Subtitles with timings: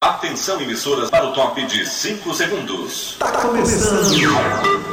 [0.00, 3.16] Atenção, emissoras, para o top de 5 segundos.
[3.18, 4.87] Tá começando.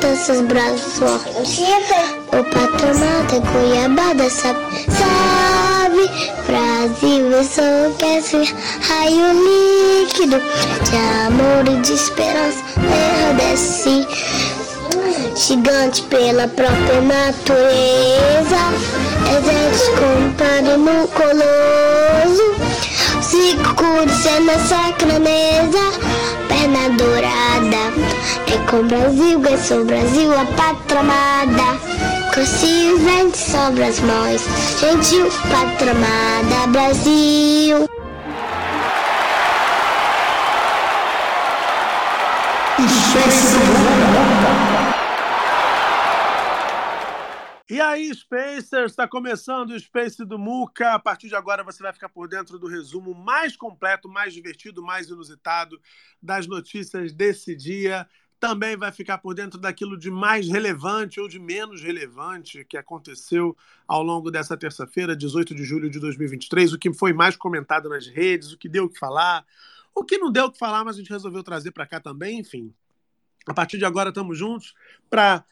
[0.00, 1.58] Conquistar seus braços fortes
[2.28, 6.10] O patronato é Cuiabá sabe, sabe?
[6.46, 8.54] Brasil enlouquece
[8.88, 9.28] Raio
[10.02, 10.40] líquido
[10.88, 12.64] De amor e de esperança.
[13.36, 14.06] Desce
[15.36, 18.60] Gigante pela própria natureza.
[19.38, 22.54] Exército comparo no coloso.
[23.22, 25.92] Circuito é na sacra mesa
[26.48, 28.19] Perna dourada
[28.52, 31.78] É com Brasil, é sou Brasil A pátria amada
[32.32, 34.42] Cresci vento sobre as mãos
[34.80, 37.88] Gentil, pátria amada Brasil.
[47.68, 50.94] E aí, Spacers, está começando o Space do Muca.
[50.94, 54.82] A partir de agora você vai ficar por dentro do resumo mais completo, mais divertido,
[54.82, 55.80] mais inusitado
[56.20, 58.08] das notícias desse dia.
[58.40, 63.54] Também vai ficar por dentro daquilo de mais relevante ou de menos relevante que aconteceu
[63.86, 68.06] ao longo dessa terça-feira, 18 de julho de 2023, o que foi mais comentado nas
[68.06, 69.44] redes, o que deu o que falar,
[69.94, 72.38] o que não deu o que falar, mas a gente resolveu trazer para cá também,
[72.40, 72.74] enfim.
[73.46, 74.74] A partir de agora estamos juntos
[75.10, 75.44] para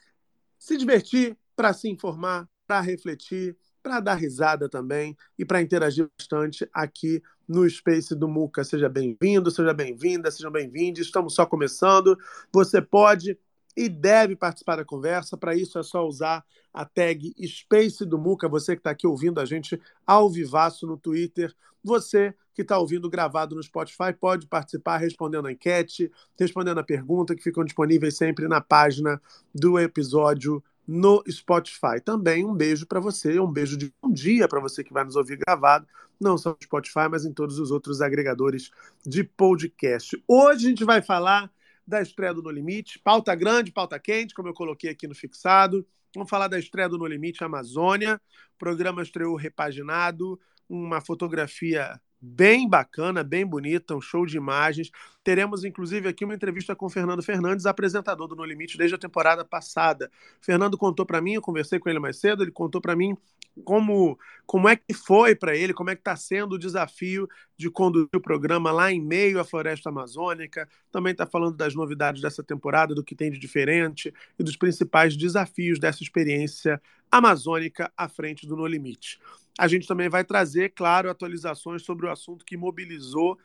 [0.59, 3.54] se divertir, para se informar, para refletir,
[3.88, 8.62] para dar risada também e para interagir bastante aqui no Space do Muca.
[8.62, 11.00] Seja bem-vindo, seja bem-vinda, sejam bem-vindos.
[11.00, 12.19] Estamos só começando.
[12.53, 13.38] Você pode
[13.75, 15.38] e deve participar da conversa.
[15.38, 18.47] Para isso é só usar a tag Space do Muca.
[18.47, 21.54] Você que está aqui ouvindo a gente ao vivaço no Twitter.
[21.82, 27.34] Você que está ouvindo gravado no Spotify pode participar respondendo a enquete, respondendo a pergunta
[27.34, 29.19] que ficam disponíveis sempre na página
[29.54, 32.00] do episódio no Spotify.
[32.03, 35.16] Também um beijo para você, um beijo de um dia para você que vai nos
[35.16, 35.87] ouvir gravado,
[36.19, 38.71] não só no Spotify, mas em todos os outros agregadores
[39.04, 40.21] de podcast.
[40.27, 41.50] Hoje a gente vai falar
[41.87, 45.87] da estreia do No Limite, pauta grande, pauta quente, como eu coloquei aqui no fixado.
[46.15, 48.19] Vamos falar da estreia do No Limite Amazônia.
[48.54, 54.90] O programa estreou repaginado, uma fotografia bem bacana, bem bonita, um show de imagens.
[55.22, 58.98] Teremos, inclusive, aqui uma entrevista com o Fernando Fernandes, apresentador do No Limite desde a
[58.98, 60.10] temporada passada.
[60.40, 63.16] O Fernando contou para mim, eu conversei com ele mais cedo, ele contou para mim
[63.64, 67.70] como, como é que foi para ele, como é que está sendo o desafio de
[67.70, 70.68] conduzir o programa lá em meio à floresta amazônica.
[70.90, 75.16] Também está falando das novidades dessa temporada, do que tem de diferente e dos principais
[75.16, 76.80] desafios dessa experiência
[77.10, 79.18] amazônica à frente do No Limite.
[79.58, 83.36] A gente também vai trazer, claro, atualizações sobre o assunto que mobilizou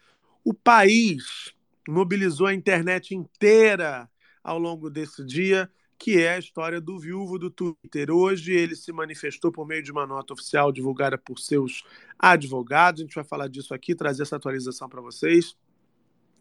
[0.45, 1.53] o país,
[1.87, 4.07] mobilizou a internet inteira
[4.43, 8.11] ao longo desse dia, que é a história do viúvo do Twitter.
[8.11, 11.83] Hoje ele se manifestou por meio de uma nota oficial divulgada por seus
[12.19, 13.01] advogados.
[13.01, 15.55] A gente vai falar disso aqui, trazer essa atualização para vocês.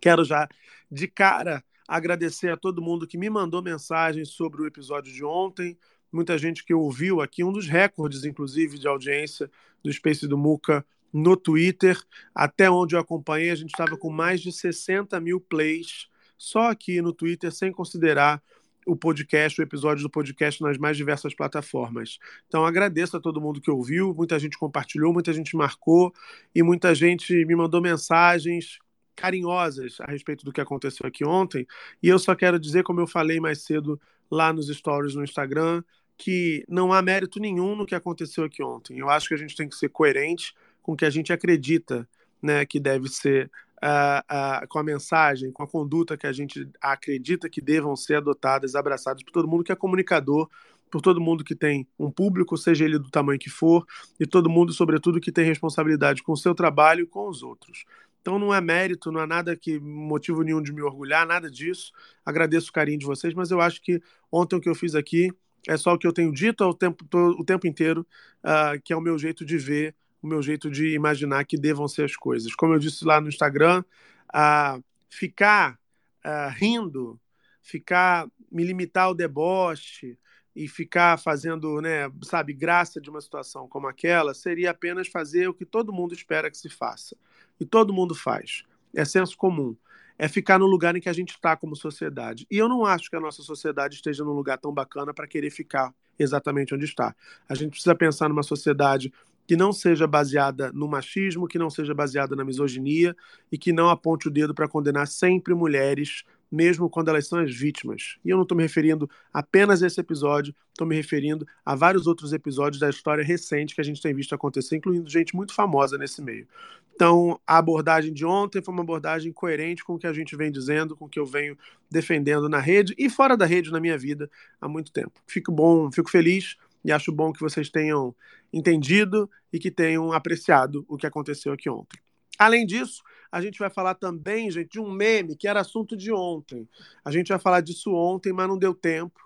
[0.00, 0.48] Quero já,
[0.90, 5.78] de cara, agradecer a todo mundo que me mandou mensagens sobre o episódio de ontem,
[6.12, 9.50] muita gente que ouviu aqui, um dos recordes, inclusive, de audiência
[9.82, 12.00] do Space do Muca no Twitter.
[12.34, 17.00] Até onde eu acompanhei, a gente estava com mais de 60 mil plays só aqui
[17.00, 18.42] no Twitter, sem considerar
[18.86, 22.18] o podcast, o episódio do podcast nas mais diversas plataformas.
[22.48, 26.12] Então agradeço a todo mundo que ouviu, muita gente compartilhou, muita gente marcou
[26.54, 28.78] e muita gente me mandou mensagens
[29.14, 31.66] carinhosas a respeito do que aconteceu aqui ontem.
[32.02, 34.00] E eu só quero dizer, como eu falei mais cedo
[34.30, 35.82] lá nos stories no Instagram,
[36.16, 38.98] que não há mérito nenhum no que aconteceu aqui ontem.
[38.98, 42.08] Eu acho que a gente tem que ser coerente com o que a gente acredita
[42.40, 43.50] né, que deve ser
[43.82, 48.16] uh, uh, com a mensagem, com a conduta que a gente acredita que devam ser
[48.16, 50.48] adotadas, abraçadas por todo mundo que é comunicador
[50.92, 53.86] por todo mundo que tem um público, seja ele do tamanho que for,
[54.20, 57.86] e todo mundo, sobretudo, que tem responsabilidade com o seu trabalho e com os outros.
[58.20, 61.92] Então não é mérito, não é nada que motivo nenhum de me orgulhar, nada disso.
[62.24, 65.32] Agradeço o carinho de vocês, mas eu acho que ontem o que eu fiz aqui
[65.68, 68.06] é só o que eu tenho dito ao tempo, o tempo inteiro,
[68.44, 71.86] uh, que é o meu jeito de ver, o meu jeito de imaginar que devam
[71.88, 72.54] ser as coisas.
[72.54, 73.84] Como eu disse lá no Instagram,
[74.28, 75.78] uh, ficar
[76.24, 77.20] uh, rindo,
[77.60, 80.18] ficar me limitar ao deboche
[80.54, 85.54] e ficar fazendo, né, sabe, graça de uma situação como aquela, seria apenas fazer o
[85.54, 87.16] que todo mundo espera que se faça.
[87.58, 88.64] E todo mundo faz.
[88.94, 89.74] É senso comum.
[90.22, 92.46] É ficar no lugar em que a gente está como sociedade.
[92.48, 95.50] E eu não acho que a nossa sociedade esteja num lugar tão bacana para querer
[95.50, 97.12] ficar exatamente onde está.
[97.48, 99.12] A gente precisa pensar numa sociedade
[99.48, 103.16] que não seja baseada no machismo, que não seja baseada na misoginia
[103.50, 106.22] e que não aponte o dedo para condenar sempre mulheres
[106.52, 108.18] mesmo quando elas são as vítimas.
[108.22, 112.06] E eu não estou me referindo apenas a esse episódio, estou me referindo a vários
[112.06, 115.96] outros episódios da história recente que a gente tem visto acontecer, incluindo gente muito famosa
[115.96, 116.46] nesse meio.
[116.94, 120.52] Então, a abordagem de ontem foi uma abordagem coerente com o que a gente vem
[120.52, 121.56] dizendo, com o que eu venho
[121.90, 124.30] defendendo na rede e fora da rede na minha vida
[124.60, 125.20] há muito tempo.
[125.26, 128.14] Fico bom, fico feliz e acho bom que vocês tenham
[128.52, 131.98] entendido e que tenham apreciado o que aconteceu aqui ontem.
[132.38, 136.12] Além disso, a gente vai falar também, gente, de um meme que era assunto de
[136.12, 136.68] ontem.
[137.04, 139.20] A gente vai falar disso ontem, mas não deu tempo.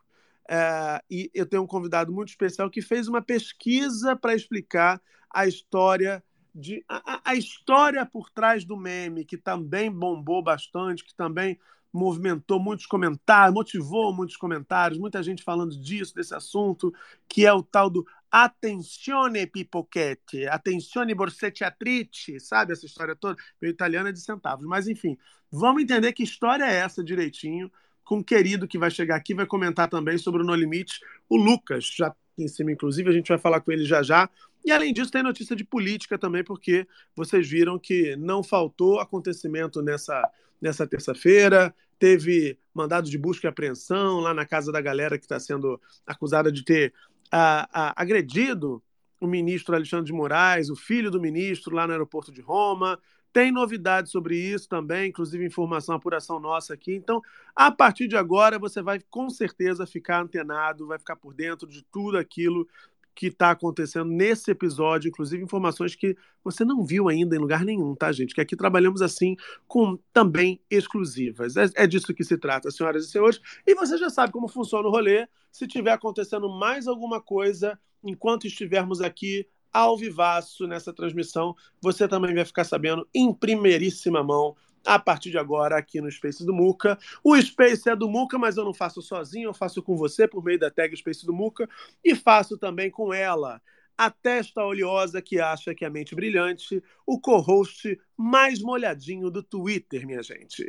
[0.49, 5.01] É, e eu tenho um convidado muito especial que fez uma pesquisa para explicar
[5.33, 6.23] a história
[6.56, 11.58] de a, a, história por trás do meme, que também bombou bastante, que também
[11.93, 16.93] movimentou muitos comentários, motivou muitos comentários, muita gente falando disso, desse assunto,
[17.29, 23.41] que é o tal do Attenzione pipoquete, attenzione borseggiatrice, sabe essa história toda?
[23.61, 25.17] Meu italiano é de centavos, mas enfim,
[25.50, 27.70] vamos entender que história é essa direitinho,
[28.05, 31.37] com o querido que vai chegar aqui, vai comentar também sobre o No Limite, o
[31.37, 34.29] Lucas, já em cima, inclusive, a gente vai falar com ele já já.
[34.65, 39.81] E além disso, tem notícia de política também, porque vocês viram que não faltou acontecimento
[39.81, 40.29] nessa,
[40.61, 41.75] nessa terça-feira.
[41.99, 46.50] Teve mandado de busca e apreensão lá na casa da galera que está sendo acusada
[46.50, 46.93] de ter
[47.31, 48.83] a, a, agredido
[49.21, 52.99] o ministro Alexandre de Moraes, o filho do ministro, lá no aeroporto de Roma.
[53.37, 56.94] Tem novidades sobre isso também, inclusive informação, apuração nossa aqui.
[56.94, 57.21] Então,
[57.55, 61.85] a partir de agora, você vai com certeza ficar antenado, vai ficar por dentro de
[61.93, 62.67] tudo aquilo
[63.15, 67.94] que está acontecendo nesse episódio, inclusive informações que você não viu ainda em lugar nenhum,
[67.94, 68.35] tá, gente?
[68.35, 69.37] Que aqui trabalhamos assim
[69.69, 71.59] com também exclusivas.
[71.59, 73.38] É, é disso que se trata, senhoras e senhores.
[73.67, 75.29] E você já sabe como funciona o rolê.
[75.53, 82.34] Se tiver acontecendo mais alguma coisa enquanto estivermos aqui ao vivaço nessa transmissão, você também
[82.34, 84.56] vai ficar sabendo em primeiríssima mão
[84.87, 86.99] a partir de agora aqui no Space do Muca.
[87.23, 90.43] O Space é do Muca, mas eu não faço sozinho, eu faço com você por
[90.43, 91.69] meio da tag Space do Muca
[92.02, 93.61] e faço também com ela,
[93.99, 99.43] a testa oleosa que acha que é a mente brilhante, o co-host mais molhadinho do
[99.43, 100.64] Twitter, minha gente.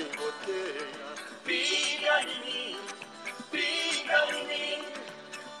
[0.00, 0.86] Goteira.
[1.44, 2.76] Pinga em mim,
[3.50, 4.84] pinga em mim,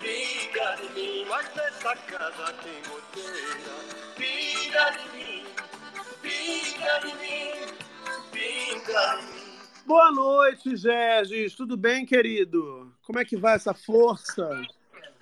[0.00, 1.26] pinga em mim.
[1.28, 3.74] Mas nessa casa tem goteira.
[4.16, 5.44] Pinga em mim,
[6.22, 7.50] pinga em mim,
[8.32, 9.58] pinga em mim.
[9.84, 11.54] Boa noite, Gerges.
[11.54, 12.90] Tudo bem, querido?
[13.02, 14.48] Como é que vai essa força?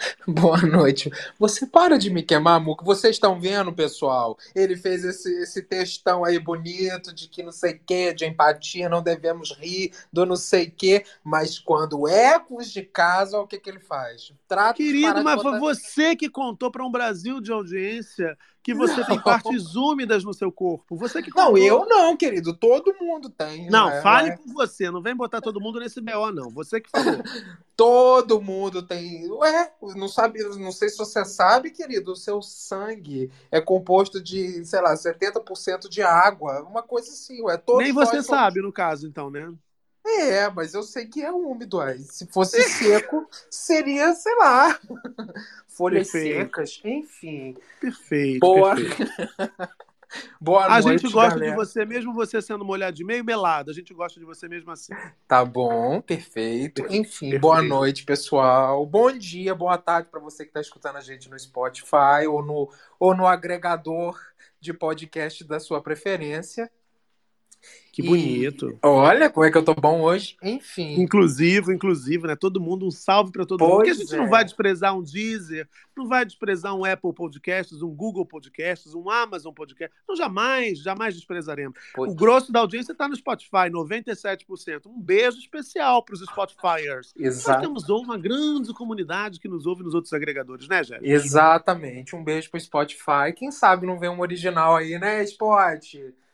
[0.27, 1.11] Boa noite.
[1.39, 2.85] Você para de me queimar, Muco.
[2.85, 4.37] Vocês estão vendo, pessoal?
[4.55, 8.89] Ele fez esse, esse textão aí bonito de que não sei o que, de empatia,
[8.89, 13.59] não devemos rir, do não sei o que, mas quando ecos de casa, o que,
[13.59, 14.33] que ele faz?
[14.49, 19.07] Trata Querido, mas foi você que contou para um Brasil de audiência que você não.
[19.07, 20.97] tem partes úmidas no seu corpo.
[20.97, 22.53] Você que Não, eu não, querido.
[22.55, 23.71] Todo mundo tem.
[23.71, 24.91] Não, é, fale por você.
[24.91, 26.51] Não vem botar todo mundo nesse BO, não.
[26.51, 27.23] Você que falou.
[27.75, 29.31] todo mundo tem.
[29.31, 34.65] Ué, não sabe, não sei se você sabe, querido, o seu sangue é composto de,
[34.67, 36.63] sei lá, 70% de água.
[36.63, 37.57] Uma coisa assim, ué.
[37.57, 39.51] Todos Nem você sabe, no caso, então, né?
[40.05, 41.81] É, mas eu sei que é úmido.
[41.81, 41.99] Aí.
[42.01, 44.79] Se fosse seco, seria, sei lá,
[45.69, 46.37] folhas perfeito.
[46.37, 47.57] secas, enfim.
[47.81, 48.41] Perfeito.
[48.41, 48.75] Boa.
[48.75, 49.11] Perfeito.
[50.41, 51.51] Boa a noite, gente gosta galera.
[51.51, 53.71] de você, mesmo você sendo molhado de meio melado.
[53.71, 54.93] A gente gosta de você mesmo assim.
[55.29, 56.83] Tá bom, perfeito.
[56.87, 57.41] Enfim, perfeito.
[57.41, 58.85] boa noite, pessoal.
[58.85, 62.69] Bom dia, boa tarde para você que está escutando a gente no Spotify ou no,
[62.99, 64.19] ou no agregador
[64.61, 66.71] de podcast da sua preferência.
[67.93, 68.79] Que E- bonito.
[68.83, 70.37] Olha como é que eu tô bom hoje.
[70.43, 70.95] Enfim.
[71.01, 72.37] Inclusivo, inclusivo, né?
[72.37, 73.71] Todo mundo, um salve para todo mundo.
[73.77, 74.19] Porque a Pois gente é.
[74.19, 79.11] não vai desprezar um Deezer, não vai desprezar um Apple Podcasts, um Google Podcasts, um
[79.11, 79.95] Amazon Podcast.
[80.09, 81.77] Não, jamais, jamais desprezaremos.
[81.93, 84.87] Pois- O grosso da audiência está no Spotify, 97%.
[84.89, 87.13] Um beijo especial para os Spotifyers.
[87.17, 87.61] Nós Exato.
[87.63, 91.07] temos uma grande comunidade que nos ouve nos outros agregadores, né, Jéssica?
[91.09, 92.15] Exatamente.
[92.15, 93.33] Um beijo pro Spotify.
[93.37, 95.83] Quem sabe não vem um original aí, né, Spot?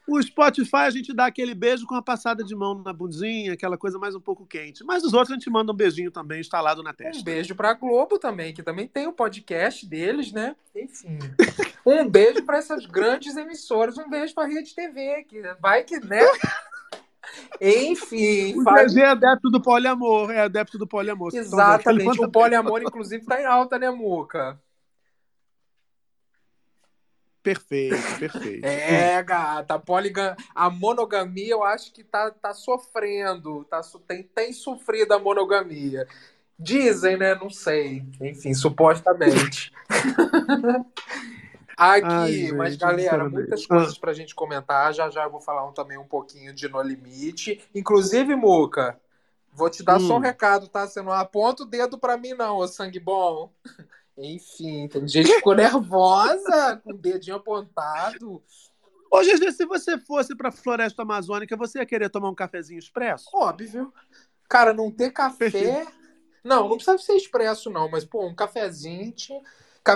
[0.09, 3.77] O Spotify a gente dá aquele beijo com a passada de mão na bundinha, aquela
[3.77, 4.85] coisa mais um pouco quente.
[4.85, 7.23] Mas os outros a gente manda um beijinho também instalado na Um testa.
[7.25, 10.55] beijo pra Globo também, que também tem o podcast deles, né?
[10.75, 11.19] Enfim.
[11.89, 13.97] Um beijo para essas grandes emissoras.
[13.97, 16.19] Um beijo pra Rede TV, que vai que, né?
[17.61, 18.59] Enfim.
[18.59, 21.31] O faz- GG é adepto do poliamor, é adepto do poliamor.
[21.35, 22.21] Exatamente.
[22.21, 24.61] O poliamor, inclusive, tá em alta, né, Muca?
[27.47, 28.67] Perfeito, perfeito.
[28.67, 30.37] É, gata, a, poliga...
[30.53, 36.09] a monogamia eu acho que tá, tá sofrendo, tá, tem, tem sofrido a monogamia.
[36.59, 37.37] Dizem, né?
[37.37, 38.03] Não sei.
[38.21, 39.73] Enfim, supostamente.
[41.79, 43.69] Aqui, Ai, gente, mas galera, muitas Ah.
[43.69, 44.93] coisas pra gente comentar.
[44.93, 47.63] Já já eu vou falar um, também um pouquinho de No Limite.
[47.73, 48.99] Inclusive, Muca,
[49.53, 50.23] vou te dar só um Hum.
[50.23, 50.89] recado, tá?
[50.89, 53.53] Você não aponta o dedo pra mim, não, ô sangue bom.
[54.19, 58.43] Enfim, tem gente que ficou nervosa com o dedinho apontado.
[59.11, 63.29] Ô, GG, se você fosse pra floresta amazônica, você ia querer tomar um cafezinho expresso?
[63.33, 63.93] Óbvio.
[64.49, 65.87] Cara, não ter café.
[66.43, 69.13] Não, não precisa ser expresso, não, mas, pô, um cafezinho.
[69.13, 69.41] Ca-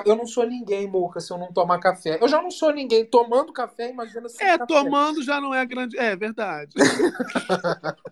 [0.07, 2.19] Eu não sou ninguém, Muca, se eu não tomar café.
[2.21, 4.67] Eu já não sou ninguém tomando café, imagina sem É, café.
[4.67, 5.99] tomando já não é grande.
[5.99, 6.73] É verdade.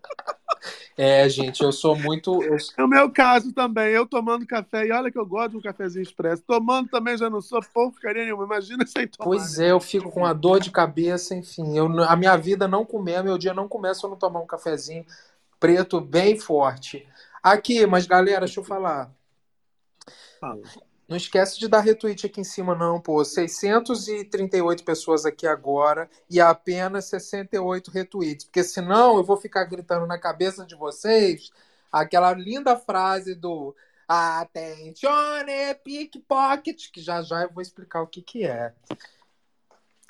[0.97, 2.43] É, gente, eu sou muito.
[2.43, 3.91] eu- É o meu caso também.
[3.93, 6.43] Eu tomando café, e olha que eu gosto de um cafezinho expresso.
[6.45, 8.45] Tomando também já não sou porcaria nenhuma.
[8.45, 9.25] Imagina sem tomar.
[9.31, 11.77] Pois é, eu fico com uma dor de cabeça, enfim.
[11.77, 14.47] Eu, a minha vida não comer, meu dia não começa se eu não tomar um
[14.47, 15.07] cafezinho
[15.61, 17.07] preto bem forte.
[17.41, 19.09] Aqui, mas galera, deixa eu falar.
[20.41, 20.61] Fala.
[21.09, 23.25] Não esquece de dar retweet aqui em cima, não, pô.
[23.25, 28.45] 638 pessoas aqui agora e apenas 68 retweets.
[28.45, 31.51] Porque senão eu vou ficar gritando na cabeça de vocês
[31.91, 33.75] aquela linda frase do
[34.07, 38.75] Attenzione, pickpocket, que já já eu vou explicar o que que é.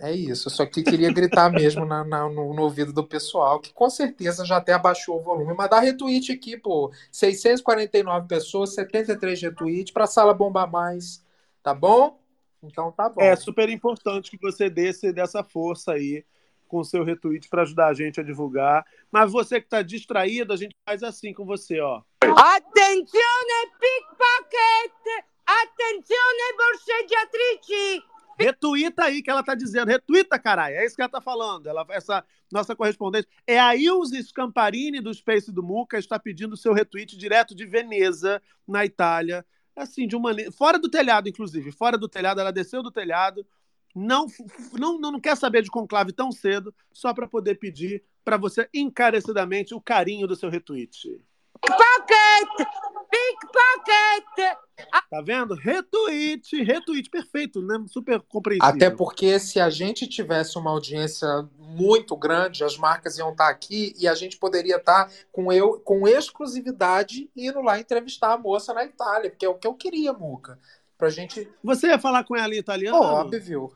[0.01, 3.59] É isso, eu só que queria gritar mesmo na- na- no, no ouvido do pessoal,
[3.59, 5.53] que com certeza já até abaixou o volume.
[5.55, 6.93] Mas dá retweet aqui, pô.
[7.11, 11.25] 649 pessoas, 73 retweets, pra sala bombar mais.
[11.65, 12.17] Tá bom?
[12.63, 13.21] Então tá bom.
[13.21, 16.25] É super importante que você desse dessa força aí
[16.69, 18.85] com o seu retweet para ajudar a gente a divulgar.
[19.11, 22.03] Mas você que está distraído, a gente faz assim com você, ó.
[22.23, 25.25] Attenzione pickpocket!
[25.45, 28.05] Attenzione borseggiatrici!
[28.39, 29.89] Retuita aí que ela tá dizendo.
[29.89, 30.77] Retuita, caralho.
[30.77, 31.67] É isso que ela tá falando.
[31.67, 33.27] Ela, essa nossa correspondente.
[33.47, 38.41] É a Ilse Scamparini do Space do Muca está pedindo seu retweet direto de Veneza,
[38.67, 39.45] na Itália.
[39.75, 41.73] Assim, de uma fora do telhado, inclusive.
[41.73, 43.47] Fora do telhado, ela desceu do telhado.
[43.95, 44.27] Não,
[44.73, 49.75] não, não quer saber de conclave tão cedo, só para poder pedir para você encarecidamente
[49.75, 51.21] o carinho do seu retweet.
[52.47, 53.11] Pickpocket!
[53.11, 54.59] Pickpocket!
[55.11, 55.55] Tá vendo?
[55.55, 57.83] Retweet, retweet, perfeito, né?
[57.89, 58.69] Super compreensível.
[58.75, 61.27] Até porque se a gente tivesse uma audiência
[61.59, 66.07] muito grande, as marcas iam estar aqui e a gente poderia estar com eu com
[66.07, 70.59] exclusividade indo lá entrevistar a moça na Itália, porque é o que eu queria, Muca.
[70.97, 71.49] Pra gente.
[71.63, 72.99] Você ia falar com ela em italiano?
[72.99, 73.73] Óbvio.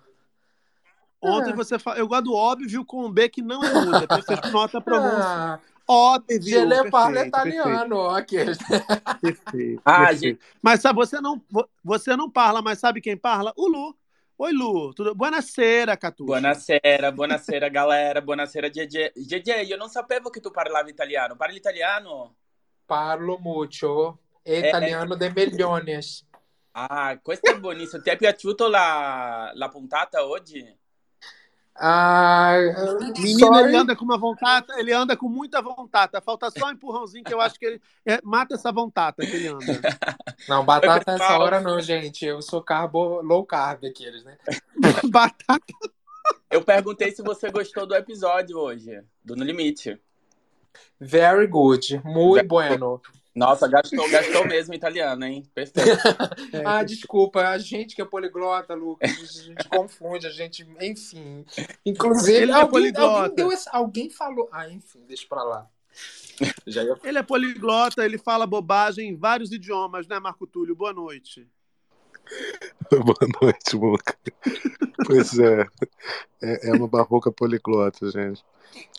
[1.20, 1.54] Ontem É.
[1.54, 1.98] você fala.
[1.98, 4.04] Eu gosto do óbvio com um B que não é muda.
[4.04, 5.22] Então você nota a pronúncia.
[5.24, 5.60] Ah,
[5.92, 6.40] Óbvio.
[6.40, 8.56] Gele parla italiano, ó, aqueles.
[9.20, 9.82] Perfeito.
[9.84, 10.40] Ah, perfeito.
[10.62, 13.52] Mas sabe, você não, vo- você não parla, mas sabe quem parla?
[13.56, 13.94] O Lu.
[14.38, 14.94] Oi, Lu.
[14.94, 15.14] Tudo...
[15.14, 16.24] Buonasera, Catu.
[16.24, 19.12] Buonasera, buonasera galera, buonasera GG.
[19.14, 21.36] GG, io non sapevo che tu parlavi italiano.
[21.36, 22.36] Parli italiano?
[22.86, 24.18] Parlo mucho.
[24.44, 26.26] É italiano de milhões.
[26.72, 28.02] Ah, questo è buonissimo.
[28.02, 30.64] Ti è piaciuto la, la puntata oggi?
[31.74, 32.54] Ah,
[33.18, 33.68] Menino, sorry.
[33.68, 36.12] ele anda com uma vontade, ele anda com muita vontade.
[36.22, 39.48] Falta só um empurrãozinho que eu acho que ele é, mata essa vontade que ele
[39.48, 39.58] anda.
[40.48, 42.26] Não, batata nessa hora não, gente.
[42.26, 44.36] Eu sou carbo low carb aqueles, né?
[45.08, 45.62] Batata.
[46.50, 50.00] Eu perguntei se você gostou do episódio hoje, do No Limite.
[51.00, 52.00] Very good.
[52.04, 53.00] Muito bueno.
[53.34, 55.42] Nossa, gastou, gastou mesmo italiano, hein?
[55.54, 55.88] Perfeito.
[56.52, 61.44] É, Ah, desculpa, a gente que é poliglota, Lucas, a gente confunde, a gente, enfim.
[61.84, 63.18] Inclusive, Ele é alguém, poliglota.
[63.20, 64.48] alguém, deu esse- alguém falou.
[64.52, 65.66] Ah, enfim, deixa pra lá.
[66.66, 66.96] Já ia...
[67.04, 70.74] Ele é poliglota, ele fala bobagem em vários idiomas, né, Marco Túlio?
[70.76, 71.48] Boa noite.
[72.90, 74.16] Boa noite, Muca.
[75.06, 75.66] Pois é,
[76.42, 78.44] é, é uma barroca poliglota, gente.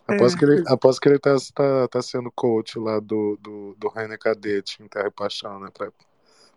[0.07, 0.37] Após É.
[0.37, 4.19] que ele, após que ele tá, tá, tá sendo coach lá do, do, do Rainer
[4.19, 5.69] Cadete em Terra e Paixão, né?
[5.73, 5.91] Pra,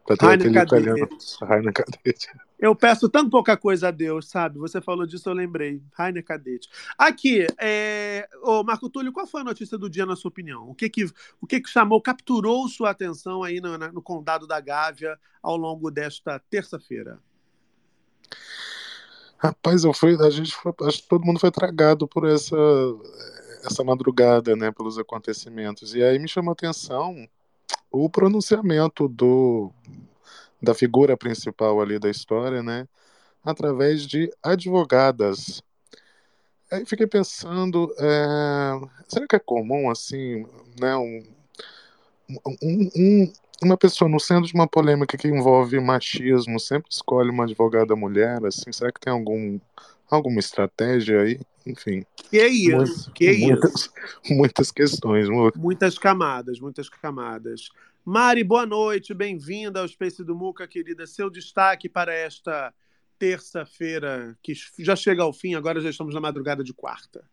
[0.06, 1.08] pra ter Rainer aquele italiano.
[1.08, 1.44] Cadete.
[1.44, 2.28] Rainer Cadete.
[2.58, 4.58] Eu peço tão pouca coisa a Deus, sabe?
[4.58, 5.82] Você falou disso, eu lembrei.
[5.92, 6.68] Rainer Cadete.
[6.96, 8.26] Aqui, é...
[8.42, 10.70] Ô, Marco Túlio, qual foi a notícia do dia, na sua opinião?
[10.70, 11.04] O que que,
[11.40, 15.90] o que, que chamou, capturou sua atenção aí no, no condado da Gávea ao longo
[15.90, 17.18] desta terça-feira?
[19.36, 22.56] Rapaz, eu fui, a gente foi, acho que todo mundo foi tragado por essa,
[23.64, 24.70] essa madrugada, né?
[24.70, 25.94] Pelos acontecimentos.
[25.94, 27.28] E aí me chamou a atenção
[27.90, 29.70] o pronunciamento do,
[30.62, 32.88] da figura principal ali da história, né?
[33.44, 35.62] Através de advogadas.
[36.70, 40.44] Aí fiquei pensando, é, será que é comum, assim,
[40.80, 40.96] né?
[40.96, 41.24] Um,
[42.62, 47.44] um- um- uma pessoa no centro de uma polêmica que envolve machismo sempre escolhe uma
[47.44, 49.58] advogada mulher, assim, será que tem algum,
[50.08, 51.40] alguma estratégia aí?
[51.66, 53.46] Enfim, Que isso, muitas, que isso.
[53.48, 53.90] muitas,
[54.30, 55.28] muitas questões.
[55.28, 57.70] mu- Muitas camadas, muitas camadas.
[58.04, 61.06] Mari, boa noite, bem-vinda ao Space do Muca, querida.
[61.08, 62.72] Seu destaque para esta
[63.18, 67.24] terça-feira, que já chega ao fim, agora já estamos na madrugada de quarta.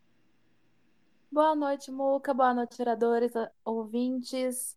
[1.32, 2.34] Boa noite, Muca.
[2.34, 3.32] Boa noite, tiradores,
[3.66, 4.76] ouvintes.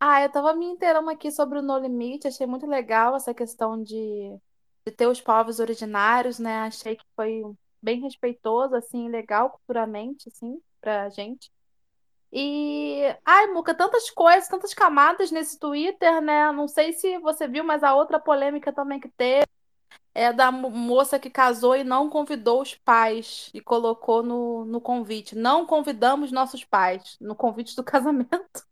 [0.00, 2.26] Ah, eu tava me inteirando aqui sobre o No Limite.
[2.28, 4.36] Achei muito legal essa questão de,
[4.86, 6.60] de ter os povos originários, né?
[6.60, 7.42] Achei que foi
[7.82, 11.50] bem respeitoso, assim, legal culturalmente, assim, pra gente.
[12.32, 16.52] E, ai, Muca, tantas coisas, tantas camadas nesse Twitter, né?
[16.52, 19.46] Não sei se você viu, mas a outra polêmica também que teve
[20.14, 24.80] é da mo- moça que casou e não convidou os pais e colocou no, no
[24.80, 25.36] convite.
[25.36, 28.64] Não convidamos nossos pais no convite do casamento.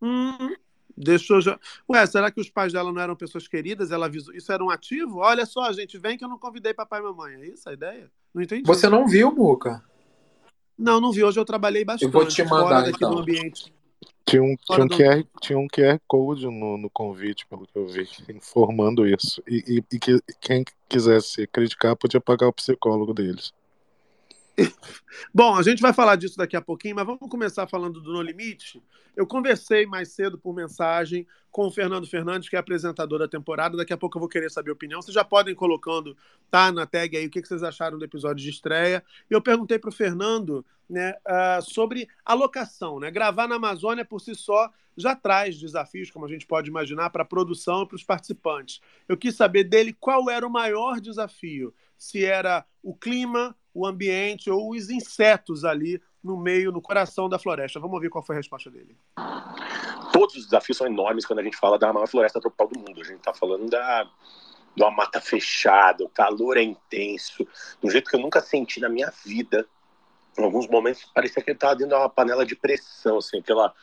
[0.00, 0.54] Hum,
[1.00, 1.58] deixou já.
[1.88, 3.90] Ué, será que os pais dela não eram pessoas queridas?
[3.90, 4.34] Ela avisou.
[4.34, 5.18] Isso era um ativo?
[5.18, 7.34] Olha só, gente, vem que eu não convidei papai e mamãe.
[7.34, 8.10] É isso a ideia?
[8.34, 8.62] Não entendi.
[8.66, 9.82] Você não viu, Muca?
[10.78, 11.22] Não, não vi.
[11.24, 12.04] Hoje eu trabalhei bastante.
[12.04, 13.14] Eu vou te mandar, fora daqui então.
[13.14, 13.72] do ambiente.
[14.24, 17.76] Tinha um, tinha, um do- QR, tinha um QR Code no, no convite, pelo que
[17.76, 19.42] eu vi, informando isso.
[19.46, 23.52] E, e- e que quem quisesse criticar podia pagar o psicólogo deles.
[25.34, 28.22] Bom, a gente vai falar disso daqui a pouquinho, mas vamos começar falando do No
[28.22, 28.82] Limite.
[29.16, 33.76] Eu conversei mais cedo por mensagem com o Fernando Fernandes, que é apresentador da temporada.
[33.76, 35.02] Daqui a pouco eu vou querer saber a opinião.
[35.02, 36.16] Vocês já podem ir colocando,
[36.50, 39.02] tá, na tag aí, o que vocês acharam do episódio de estreia.
[39.28, 43.00] Eu perguntei para o Fernando né, ah, sobre a locação.
[43.00, 43.10] Né?
[43.10, 47.22] Gravar na Amazônia por si só já traz desafios, como a gente pode imaginar, para
[47.22, 48.80] a produção e para os participantes.
[49.08, 51.74] Eu quis saber dele qual era o maior desafio.
[51.96, 57.38] Se era o clima, o ambiente ou os insetos ali no meio, no coração da
[57.38, 57.80] floresta.
[57.80, 58.96] Vamos ouvir qual foi a resposta dele.
[60.12, 63.00] todos os desafios são enormes quando a gente fala da maior floresta tropical do mundo.
[63.00, 64.04] A gente está falando da,
[64.74, 67.46] de uma mata fechada, o calor é intenso,
[67.82, 69.66] um jeito que eu nunca senti na minha vida.
[70.38, 73.74] Em alguns momentos parecia que ele estava dentro de uma panela de pressão, assim, aquela,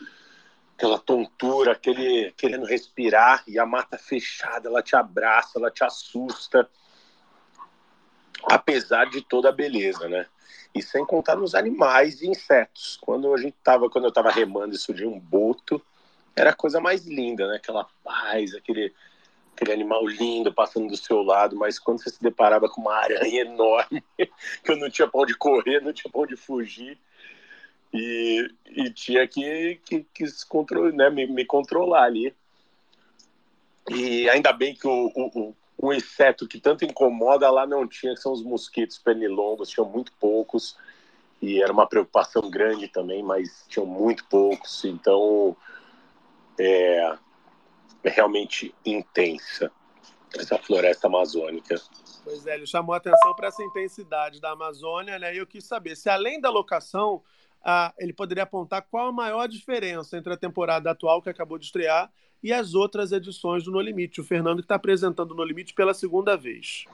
[0.77, 6.69] aquela tontura, aquele querendo respirar, e a mata fechada, ela te abraça, ela te assusta,
[8.43, 10.25] apesar de toda a beleza, né?
[10.73, 12.97] E sem contar nos animais e insetos.
[13.01, 15.81] Quando a gente tava, quando eu estava remando e surgiu um boto,
[16.35, 17.55] era a coisa mais linda, né?
[17.57, 18.93] Aquela paz, aquele,
[19.55, 23.41] aquele animal lindo passando do seu lado, mas quando você se deparava com uma aranha
[23.41, 26.97] enorme, que eu não tinha pra onde correr, não tinha pra onde fugir,
[27.93, 32.35] e, e tinha que, que, que se contro- né, me, me controlar ali.
[33.89, 38.21] E ainda bem que o, o, o inseto que tanto incomoda lá não tinha, que
[38.21, 40.77] são os mosquitos pernilongos, tinham muito poucos,
[41.41, 45.55] e era uma preocupação grande também, mas tinham muito poucos, então
[46.59, 47.15] é,
[48.03, 49.71] é realmente intensa
[50.35, 51.75] essa floresta amazônica.
[52.23, 55.33] Pois é, ele chamou a atenção para essa intensidade da Amazônia, né?
[55.33, 57.23] E eu quis saber se, além da locação,
[57.69, 61.65] ah, ele poderia apontar qual a maior diferença entre a temporada atual, que acabou de
[61.65, 62.09] estrear,
[62.41, 64.21] e as outras edições do No Limite.
[64.21, 66.85] O Fernando está apresentando o No Limite pela segunda vez.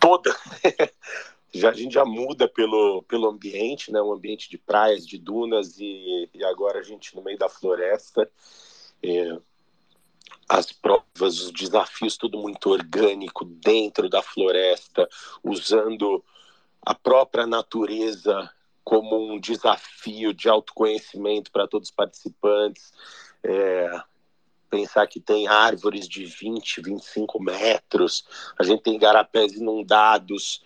[0.00, 0.34] Toda.
[1.52, 4.00] já, a gente já muda pelo, pelo ambiente, né?
[4.00, 8.30] Um ambiente de praias, de dunas, e, e agora a gente no meio da floresta.
[9.02, 9.38] É,
[10.48, 15.06] as provas, os desafios, tudo muito orgânico dentro da floresta,
[15.44, 16.24] usando
[16.86, 18.48] a própria natureza
[18.84, 22.92] como um desafio de autoconhecimento para todos os participantes.
[23.42, 24.00] É,
[24.70, 28.24] pensar que tem árvores de 20, 25 metros,
[28.56, 30.62] a gente tem garapés inundados,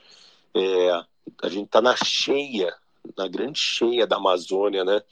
[0.54, 0.90] é,
[1.42, 2.74] a gente está na cheia,
[3.16, 5.02] na grande cheia da Amazônia, né?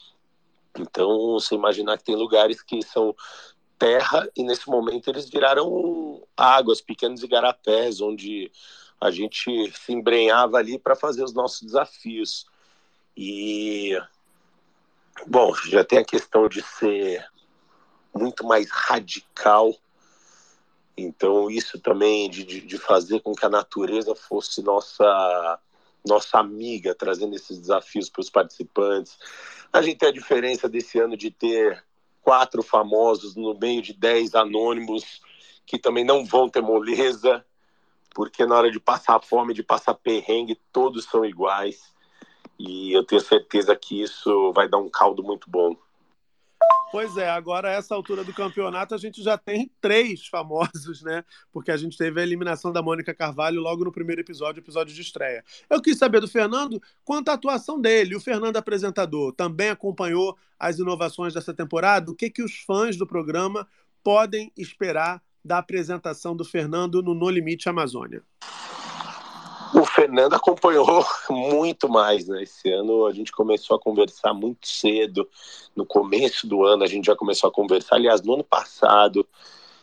[0.79, 3.17] Então, você imaginar que tem lugares que são
[3.79, 8.53] terra e nesse momento eles viraram águas, pequenos igarapés, onde
[9.01, 12.47] a gente se embrenhava ali para fazer os nossos desafios.
[13.17, 13.97] E,
[15.27, 17.25] bom, já tem a questão de ser
[18.15, 19.75] muito mais radical.
[20.97, 25.61] Então, isso também de, de, fazer com que a natureza fosse nossa
[26.07, 29.19] nossa amiga, trazendo esses desafios para os participantes.
[29.71, 31.85] A gente tem a diferença desse ano de ter
[32.23, 35.21] quatro famosos no meio de dez anônimos
[35.67, 37.45] que também não vão ter moleza,
[38.15, 41.93] porque na hora de passar fome, de passar perrengue, todos são iguais.
[42.59, 45.77] E eu tenho certeza que isso vai dar um caldo muito bom.
[46.91, 51.23] Pois é, agora a essa altura do campeonato a gente já tem três famosos, né?
[51.53, 55.03] Porque a gente teve a eliminação da Mônica Carvalho logo no primeiro episódio, episódio de
[55.03, 55.45] estreia.
[55.69, 58.17] Eu quis saber do Fernando quanto à atuação dele.
[58.17, 62.11] O Fernando apresentador também acompanhou as inovações dessa temporada.
[62.11, 63.69] O que que os fãs do programa
[64.03, 68.23] podem esperar da apresentação do Fernando no No Limite Amazônia?
[69.75, 72.43] O Fernando acompanhou muito mais, né?
[72.43, 75.29] Esse ano a gente começou a conversar muito cedo.
[75.77, 79.27] No começo do ano a gente já começou a conversar, aliás, no ano passado,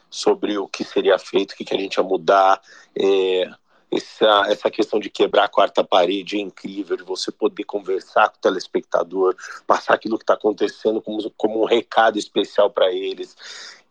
[0.09, 2.61] sobre o que seria feito, o que, a gente ia mudar.
[2.97, 3.49] É,
[3.91, 8.37] essa, essa questão de quebrar a quarta parede é incrível, de você poder conversar com
[8.37, 9.35] o telespectador,
[9.67, 13.35] passar aquilo que está acontecendo como, como um recado especial para eles.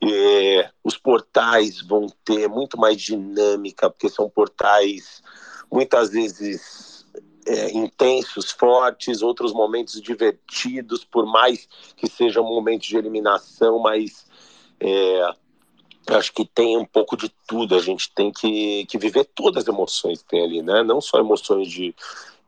[0.07, 5.23] É, os portais vão ter muito mais dinâmica, porque são portais
[5.71, 7.07] muitas vezes
[7.47, 14.27] é, intensos, fortes, outros momentos divertidos, por mais que sejam momentos de eliminação, mas
[14.81, 15.35] é,
[16.09, 17.75] acho que tem um pouco de tudo.
[17.75, 20.83] A gente tem que, que viver todas as emoções que tem ali, né?
[20.83, 21.95] Não só emoções de,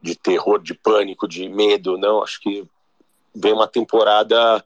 [0.01, 2.23] de terror, de pânico, de medo, não.
[2.23, 2.67] Acho que
[3.35, 4.65] vem uma temporada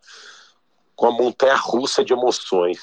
[1.00, 2.78] com a montanha russa de emoções.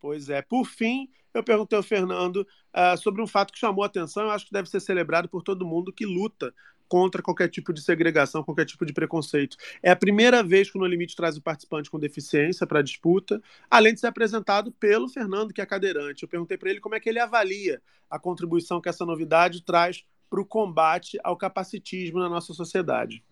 [0.00, 0.40] Pois é.
[0.40, 4.30] Por fim, eu perguntei ao Fernando uh, sobre um fato que chamou a atenção, eu
[4.30, 6.54] acho que deve ser celebrado por todo mundo que luta
[6.88, 9.58] contra qualquer tipo de segregação, qualquer tipo de preconceito.
[9.82, 12.82] É a primeira vez que o No Limite traz o participante com deficiência para a
[12.82, 16.22] disputa, além de ser apresentado pelo Fernando, que é cadeirante.
[16.22, 20.02] Eu perguntei para ele como é que ele avalia a contribuição que essa novidade traz
[20.30, 23.22] para o combate ao capacitismo na nossa sociedade.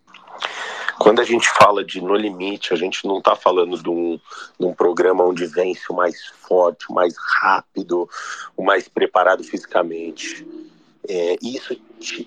[1.01, 4.21] Quando a gente fala de No Limite, a gente não está falando de um,
[4.59, 8.07] de um, programa onde vence o mais forte, o mais rápido,
[8.55, 10.47] o mais preparado fisicamente.
[11.09, 11.75] É, isso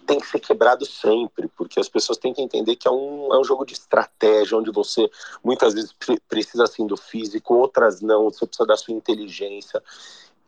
[0.08, 3.40] tem que ser quebrado sempre, porque as pessoas têm que entender que é um, é
[3.40, 5.08] um jogo de estratégia, onde você
[5.44, 5.94] muitas vezes
[6.28, 9.84] precisa assim do físico, outras não, você precisa da sua inteligência.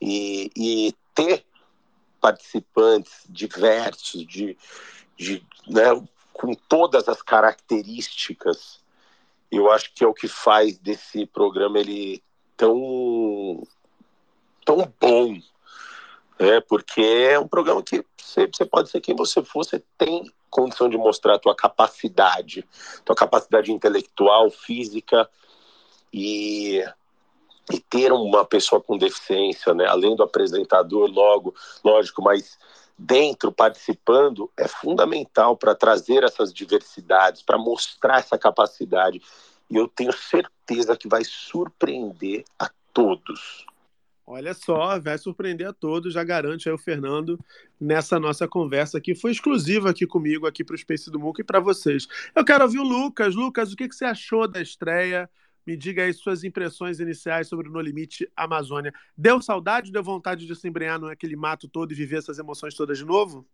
[0.01, 1.45] E, e ter
[2.19, 4.57] participantes diversos, de,
[5.15, 5.93] de né,
[6.37, 8.81] com todas as características,
[9.49, 12.21] eu acho que é o que faz desse programa ele
[12.57, 13.65] tão
[14.65, 15.39] tão bom,
[16.37, 16.59] né?
[16.67, 20.89] Porque é um programa que você, você pode ser quem você for, você tem condição
[20.89, 22.67] de mostrar a tua capacidade,
[23.05, 25.29] tua capacidade intelectual, física
[26.11, 26.83] e
[27.71, 32.59] e ter uma pessoa com deficiência, né, além do apresentador, logo, lógico, mas
[32.97, 39.21] dentro, participando, é fundamental para trazer essas diversidades, para mostrar essa capacidade.
[39.69, 43.65] E eu tenho certeza que vai surpreender a todos.
[44.27, 47.39] Olha só, vai surpreender a todos, já garante aí o Fernando
[47.79, 49.13] nessa nossa conversa aqui.
[49.13, 52.07] Foi exclusiva aqui comigo, aqui para o Space do Muco e para vocês.
[52.33, 53.35] Eu quero ouvir o Lucas.
[53.35, 55.29] Lucas, o que, que você achou da estreia?
[55.65, 58.93] Me diga aí suas impressões iniciais sobre o No Limite Amazônia.
[59.17, 62.97] Deu saudade, deu vontade de se embrenhar naquele mato todo e viver essas emoções todas
[62.97, 63.45] de novo?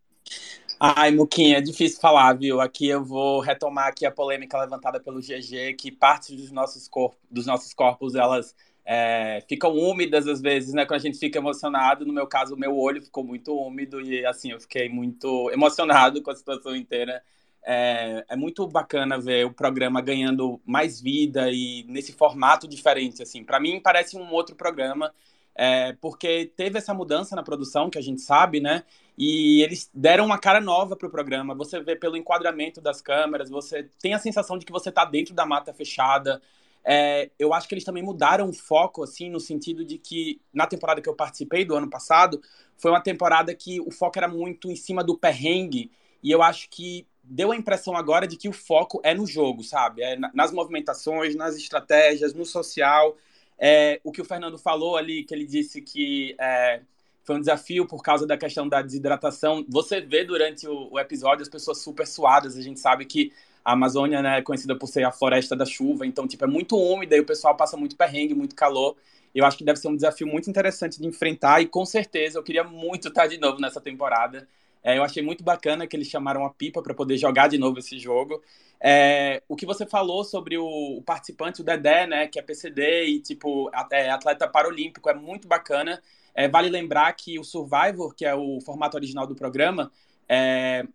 [0.80, 2.60] Ai, Muquinha, é difícil falar, viu?
[2.60, 7.20] Aqui eu vou retomar aqui a polêmica levantada pelo GG, que partes dos nossos, corpos,
[7.30, 10.86] dos nossos corpos, elas é, ficam úmidas às vezes, né?
[10.86, 14.26] Quando a gente fica emocionado, no meu caso, o meu olho ficou muito úmido e,
[14.26, 17.22] assim, eu fiquei muito emocionado com a situação inteira
[17.64, 23.22] é, é, muito bacana ver o programa ganhando mais vida e nesse formato diferente.
[23.22, 25.14] Assim, para mim parece um outro programa
[25.56, 28.84] é, porque teve essa mudança na produção que a gente sabe, né?
[29.18, 31.54] E eles deram uma cara nova para o programa.
[31.56, 35.34] Você vê pelo enquadramento das câmeras, você tem a sensação de que você está dentro
[35.34, 36.42] da mata fechada.
[36.84, 40.66] É, eu acho que eles também mudaram o foco, assim, no sentido de que na
[40.66, 42.42] temporada que eu participei do ano passado,
[42.78, 45.92] foi uma temporada que o foco era muito em cima do perrengue.
[46.24, 49.64] E eu acho que deu a impressão agora de que o foco é no jogo,
[49.64, 50.04] sabe?
[50.04, 53.16] É nas movimentações, nas estratégias, no social.
[53.58, 56.82] É, o que o Fernando falou ali, que ele disse que é,
[57.24, 59.66] foi um desafio por causa da questão da desidratação.
[59.70, 62.58] Você vê durante o, o, episódio as pessoas super suadas.
[62.58, 63.32] A gente sabe que
[63.64, 66.76] a Amazônia né, é conhecida por ser a floresta da chuva, então tipo é muito
[66.76, 68.98] úmida e o pessoal passa muito perrengue, muito calor.
[69.34, 72.44] Eu acho que deve ser um desafio muito interessante de enfrentar e com certeza eu
[72.44, 74.46] queria muito estar de novo nessa temporada.
[74.84, 77.80] É, eu achei muito bacana que eles chamaram a Pipa para poder jogar de novo
[77.80, 78.42] esse jogo.
[78.80, 83.06] É, o que você falou sobre o, o, participante, o Dedé, né, que é PCD
[83.06, 86.02] e tipo é, atleta paralímpico, é muito bacana.
[86.34, 89.92] É, vale lembrar que o Survivor, que é o formato original do programa,
[90.28, 90.86] é,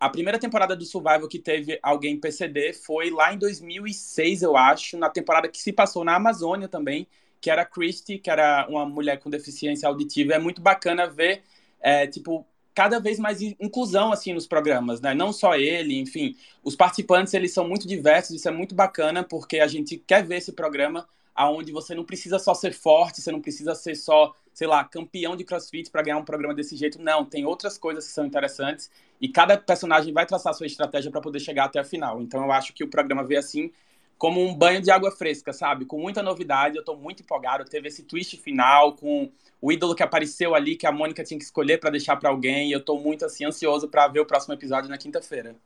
[0.00, 4.96] a primeira temporada do Survivor que teve alguém PCD foi lá em 2006, eu acho,
[4.96, 7.06] na temporada que se passou na Amazônia também,
[7.40, 10.34] que era Christy, que era uma mulher com deficiência auditiva.
[10.34, 11.42] É muito bacana ver,
[11.80, 15.14] é, tipo, cada vez mais inclusão assim nos programas, né?
[15.14, 19.60] Não só ele, enfim, os participantes eles são muito diversos, isso é muito bacana porque
[19.60, 23.40] a gente quer ver esse programa aonde você não precisa só ser forte, você não
[23.40, 27.00] precisa ser só, sei lá, campeão de CrossFit para ganhar um programa desse jeito.
[27.02, 31.20] Não, tem outras coisas que são interessantes e cada personagem vai traçar sua estratégia para
[31.20, 32.20] poder chegar até a final.
[32.22, 33.72] Então eu acho que o programa veio assim
[34.18, 35.84] como um banho de água fresca, sabe?
[35.84, 37.64] Com muita novidade, eu estou muito empolgado.
[37.64, 41.44] Teve esse twist final com o ídolo que apareceu ali, que a Mônica tinha que
[41.44, 44.54] escolher para deixar para alguém, e eu estou muito assim ansioso para ver o próximo
[44.54, 45.56] episódio na quinta-feira.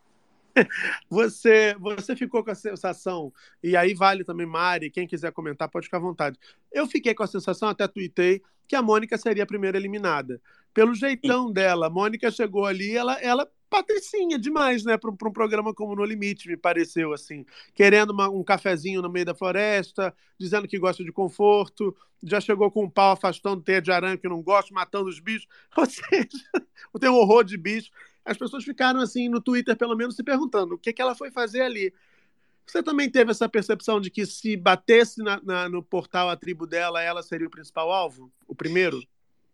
[1.09, 3.33] Você, você ficou com a sensação,
[3.63, 6.37] e aí vale também Mari, quem quiser comentar pode ficar à vontade.
[6.73, 10.41] Eu fiquei com a sensação, até tuitei, que a Mônica seria a primeira eliminada.
[10.75, 15.75] Pelo jeitão dela, a Mônica chegou ali, ela, ela patricinha demais, né, para um programa
[15.75, 17.45] como No Limite, me pareceu assim.
[17.75, 22.71] Querendo uma, um cafezinho no meio da floresta, dizendo que gosta de conforto, já chegou
[22.71, 25.47] com um pau afastando teia de aranha que não gosta, matando os bichos.
[25.77, 26.29] Ou seja,
[27.01, 27.91] tem um horror de bicho.
[28.25, 31.31] As pessoas ficaram assim no Twitter, pelo menos, se perguntando o que, que ela foi
[31.31, 31.93] fazer ali.
[32.67, 36.67] Você também teve essa percepção de que se batesse na, na, no portal a tribo
[36.67, 38.31] dela, ela seria o principal alvo?
[38.47, 39.03] O primeiro?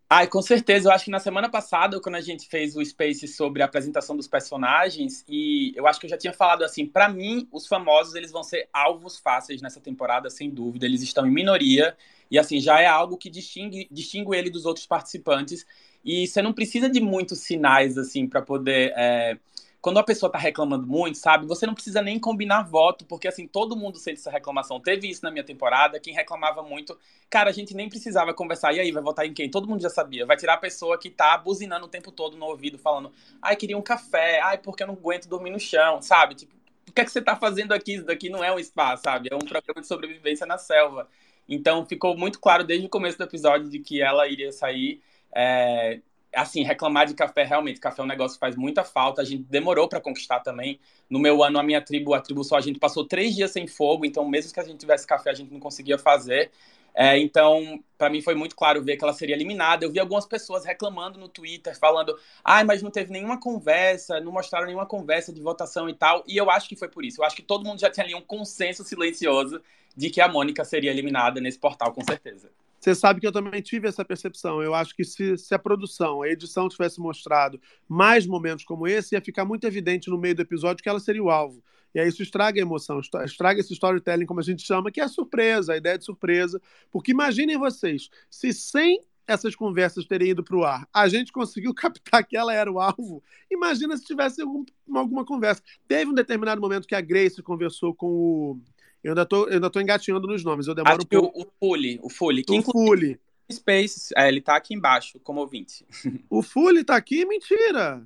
[0.07, 0.87] Ai, com certeza.
[0.87, 4.15] Eu acho que na semana passada, quando a gente fez o Space sobre a apresentação
[4.15, 8.13] dos personagens, e eu acho que eu já tinha falado assim, para mim, os famosos,
[8.13, 10.85] eles vão ser alvos fáceis nessa temporada, sem dúvida.
[10.85, 11.97] Eles estão em minoria,
[12.29, 15.65] e assim, já é algo que distingue, distingue ele dos outros participantes.
[16.03, 18.93] E você não precisa de muitos sinais, assim, para poder...
[18.95, 19.37] É
[19.85, 23.45] quando a pessoa tá reclamando muito, sabe, você não precisa nem combinar voto, porque assim,
[23.45, 24.79] todo mundo sente essa reclamação.
[24.79, 26.97] Teve isso na minha temporada, quem reclamava muito,
[27.29, 28.73] cara, a gente nem precisava conversar.
[28.73, 29.47] E aí, vai votar em quem?
[29.47, 30.25] Todo mundo já sabia.
[30.25, 33.77] Vai tirar a pessoa que tá buzinando o tempo todo no ouvido, falando, ai, queria
[33.77, 36.33] um café, ai, porque eu não aguento dormir no chão, sabe?
[36.33, 36.55] Tipo,
[36.89, 37.93] o que é que você tá fazendo aqui?
[37.93, 39.29] Isso daqui não é um spa, sabe?
[39.31, 41.07] É um programa de sobrevivência na selva.
[41.47, 44.99] Então, ficou muito claro desde o começo do episódio de que ela iria sair.
[45.31, 45.99] É,
[46.35, 49.21] assim, reclamar de café, realmente, café é um negócio que faz muita falta.
[49.21, 50.79] A gente demorou para conquistar também.
[51.09, 53.67] No meu ano, a minha tribo, a tribo só, a gente passou três dias sem
[53.67, 56.51] fogo, então mesmo que a gente tivesse café, a gente não conseguia fazer.
[56.97, 59.83] É, então, para mim foi muito claro ver que ela seria eliminada.
[59.83, 64.31] Eu vi algumas pessoas reclamando no Twitter, falando: ai, mas não teve nenhuma conversa, não
[64.31, 66.23] mostraram nenhuma conversa de votação e tal.
[66.25, 67.21] E eu acho que foi por isso.
[67.21, 69.61] Eu acho que todo mundo já tinha ali um consenso silencioso
[69.95, 72.49] de que a Mônica seria eliminada nesse portal, com certeza.
[72.85, 74.61] Você sabe que eu também tive essa percepção.
[74.61, 79.15] Eu acho que se, se, a produção, a edição tivesse mostrado mais momentos como esse,
[79.15, 81.63] ia ficar muito evidente no meio do episódio que ela seria o alvo.
[81.95, 85.03] E aí isso estraga a emoção, estraga esse storytelling, como a gente chama, que é
[85.03, 86.61] a surpresa, a ideia de surpresa.
[86.91, 91.73] Porque imaginem vocês, se sem essas conversas terem ido para o ar, a gente conseguiu
[91.73, 93.23] captar que ela era o alvo.
[93.49, 95.63] Imagina se tivesse algum, alguma conversa.
[95.87, 98.61] Teve um determinado momento que a Grace conversou com o
[99.05, 101.41] eu ainda tô, eu ainda tô engatinhando nos nomes, eu demoro Acho um pouco.
[101.41, 102.43] O, Fully, o Fully.
[102.43, 103.19] Que o Fully.
[103.51, 105.85] Space, é, ele tá aqui embaixo, como ouvinte.
[106.27, 107.23] O Fully tá aqui?
[107.23, 108.03] Mentira!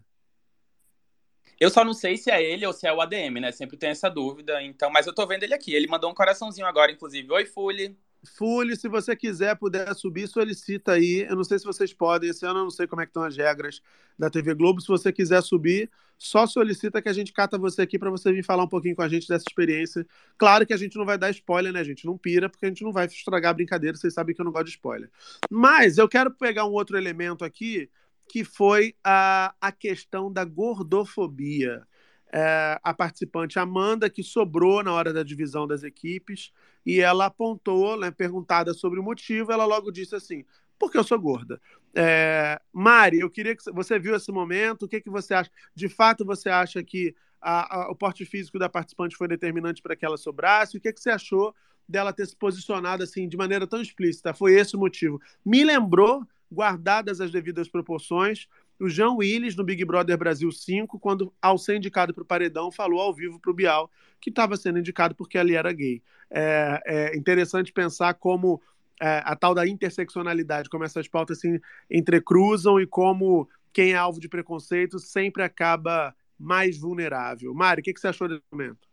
[1.57, 3.49] Eu só não sei se é ele ou se é o ADM, né?
[3.53, 4.61] Sempre tem essa dúvida.
[4.61, 5.73] Então, mas eu tô vendo ele aqui.
[5.73, 7.31] Ele mandou um coraçãozinho agora, inclusive.
[7.31, 7.97] Oi, Fully.
[8.25, 11.25] Fully, se você quiser, puder subir, solicita aí.
[11.29, 13.23] Eu não sei se vocês podem, esse ano eu não sei como é que estão
[13.23, 13.81] as regras
[14.17, 14.81] da TV Globo.
[14.81, 18.43] Se você quiser subir, só solicita que a gente cata você aqui para você vir
[18.43, 20.05] falar um pouquinho com a gente dessa experiência.
[20.37, 22.05] Claro que a gente não vai dar spoiler, né, gente?
[22.05, 24.51] Não pira, porque a gente não vai estragar a brincadeira, vocês sabem que eu não
[24.51, 25.09] gosto de spoiler.
[25.49, 27.89] Mas eu quero pegar um outro elemento aqui,
[28.27, 31.87] que foi a, a questão da gordofobia
[32.31, 36.51] é, a participante Amanda, que sobrou na hora da divisão das equipes,
[36.85, 40.45] e ela apontou, né, perguntada sobre o motivo, ela logo disse assim:
[40.79, 41.61] porque eu sou gorda.
[41.93, 45.51] É, Mari, eu queria que você viu esse momento, o que, que você acha?
[45.75, 49.95] De fato, você acha que a, a, o porte físico da participante foi determinante para
[49.95, 50.77] que ela sobrasse?
[50.77, 51.53] O que, que você achou
[51.87, 54.33] dela ter se posicionado assim de maneira tão explícita?
[54.33, 55.19] Foi esse o motivo.
[55.45, 58.47] Me lembrou, guardadas as devidas proporções,
[58.79, 62.71] o João Willis, no Big Brother Brasil 5, quando, ao ser indicado para o Paredão,
[62.71, 66.01] falou ao vivo para o Bial que estava sendo indicado porque ali era gay.
[66.29, 68.61] É, é interessante pensar como
[69.01, 74.19] é, a tal da interseccionalidade, como essas pautas se entrecruzam e como quem é alvo
[74.19, 77.53] de preconceito sempre acaba mais vulnerável.
[77.53, 78.87] Mari, o que, que você achou desse momento?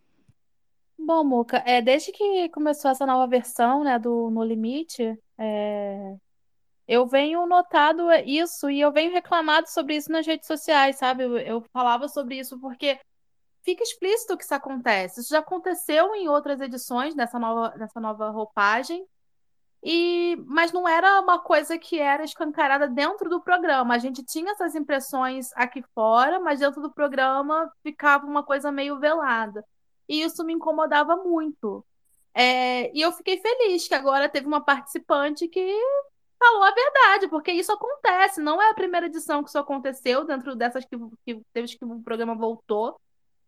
[0.98, 6.16] Bom, Muca, é, desde que começou essa nova versão, né, do No Limite, é,
[6.88, 11.24] eu venho notado isso e eu venho reclamado sobre isso nas redes sociais, sabe?
[11.24, 12.98] Eu, eu falava sobre isso porque
[13.62, 15.20] fica explícito que isso acontece.
[15.20, 19.04] Isso já aconteceu em outras edições dessa nova, dessa nova roupagem,
[19.82, 23.94] e mas não era uma coisa que era escancarada dentro do programa.
[23.94, 28.98] A gente tinha essas impressões aqui fora, mas dentro do programa ficava uma coisa meio
[28.98, 29.64] velada.
[30.08, 31.84] E isso me incomodava muito.
[32.34, 35.60] É, e eu fiquei feliz que agora teve uma participante que
[36.38, 38.40] falou a verdade, porque isso acontece.
[38.40, 42.34] Não é a primeira edição que isso aconteceu, dentro dessas que, que que o programa
[42.34, 43.00] voltou,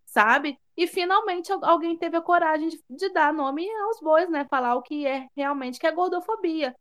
[0.06, 0.58] sabe?
[0.76, 4.46] E finalmente alguém teve a coragem de, de dar nome aos bois, né?
[4.50, 6.74] Falar o que é realmente que é gordofobia.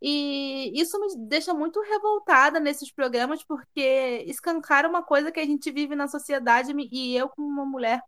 [0.00, 5.72] E isso me deixa muito revoltada nesses programas, porque escancara uma coisa que a gente
[5.72, 8.00] vive na sociedade e eu, como uma mulher,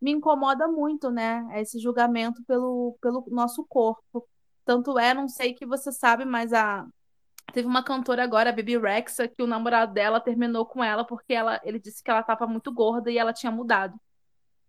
[0.00, 1.46] me incomoda muito, né?
[1.60, 4.26] Esse julgamento pelo, pelo nosso corpo.
[4.64, 6.86] Tanto é, não sei que você sabe, mas a
[7.52, 11.32] teve uma cantora agora, a Bibi Rexa, que o namorado dela terminou com ela porque
[11.32, 13.98] ela, ele disse que ela estava muito gorda e ela tinha mudado.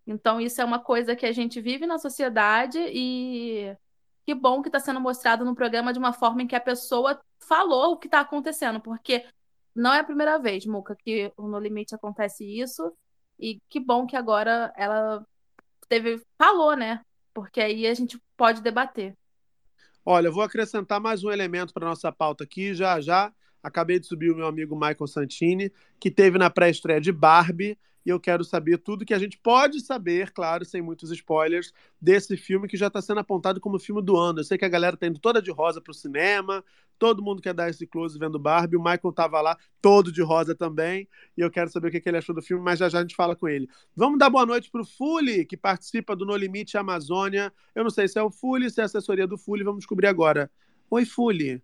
[0.06, 3.76] Então isso é uma coisa que a gente vive na sociedade e
[4.24, 7.20] que bom que está sendo mostrado no programa de uma forma em que a pessoa
[7.40, 9.24] falou o que está acontecendo, porque
[9.74, 12.92] não é a primeira vez, Muca, que no Limite acontece isso.
[13.38, 15.26] E que bom que agora ela
[15.88, 17.04] teve falou, né?
[17.34, 19.16] Porque aí a gente pode debater.
[20.04, 23.32] Olha, vou acrescentar mais um elemento para nossa pauta aqui, já já.
[23.62, 28.10] Acabei de subir o meu amigo Michael Santini, que teve na pré-estreia de Barbie e
[28.10, 32.68] eu quero saber tudo que a gente pode saber, claro, sem muitos spoilers, desse filme
[32.68, 34.40] que já está sendo apontado como filme do ano.
[34.40, 36.64] Eu sei que a galera está indo toda de rosa para o cinema,
[36.98, 40.54] todo mundo quer dar esse close vendo Barbie, o Michael estava lá todo de rosa
[40.54, 42.98] também, e eu quero saber o que, que ele achou do filme, mas já já
[42.98, 43.68] a gente fala com ele.
[43.96, 47.52] Vamos dar boa noite para o Fuli, que participa do No Limite Amazônia.
[47.74, 50.06] Eu não sei se é o Fuli, se é a assessoria do Fuli, vamos descobrir
[50.06, 50.50] agora.
[50.90, 51.62] Oi, Fuli.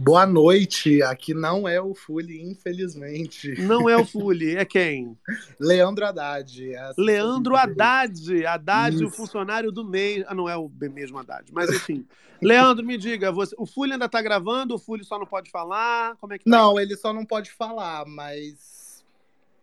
[0.00, 3.60] Boa noite, aqui não é o Fuli, infelizmente.
[3.60, 5.18] Não é o Fuli, é quem?
[5.58, 6.72] Leandro Haddad.
[6.72, 9.06] É Leandro Haddad, Haddad, Isso.
[9.06, 10.24] o funcionário do mês.
[10.28, 12.06] Ah, não é o mesmo Haddad, mas enfim.
[12.40, 13.52] Leandro, me diga, você...
[13.58, 14.76] o Fuli ainda tá gravando?
[14.76, 16.14] O Fuli só não pode falar?
[16.20, 16.50] Como é que tá?
[16.50, 19.04] Não, ele só não pode falar, mas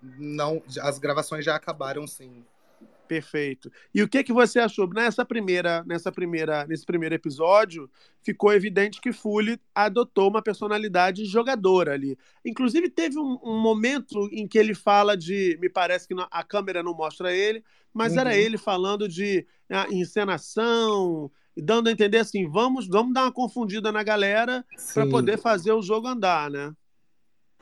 [0.02, 2.44] não, as gravações já acabaram sim.
[3.08, 3.72] Perfeito.
[3.94, 7.90] E o que que você achou nessa primeira, nessa primeira, nesse primeiro episódio?
[8.24, 12.18] Ficou evidente que Fully adotou uma personalidade jogadora ali.
[12.44, 16.82] Inclusive teve um, um, momento em que ele fala de, me parece que a câmera
[16.82, 17.64] não mostra ele,
[17.94, 18.20] mas uhum.
[18.20, 23.92] era ele falando de a, encenação, dando a entender assim, vamos, vamos dar uma confundida
[23.92, 26.74] na galera para poder fazer o jogo andar, né?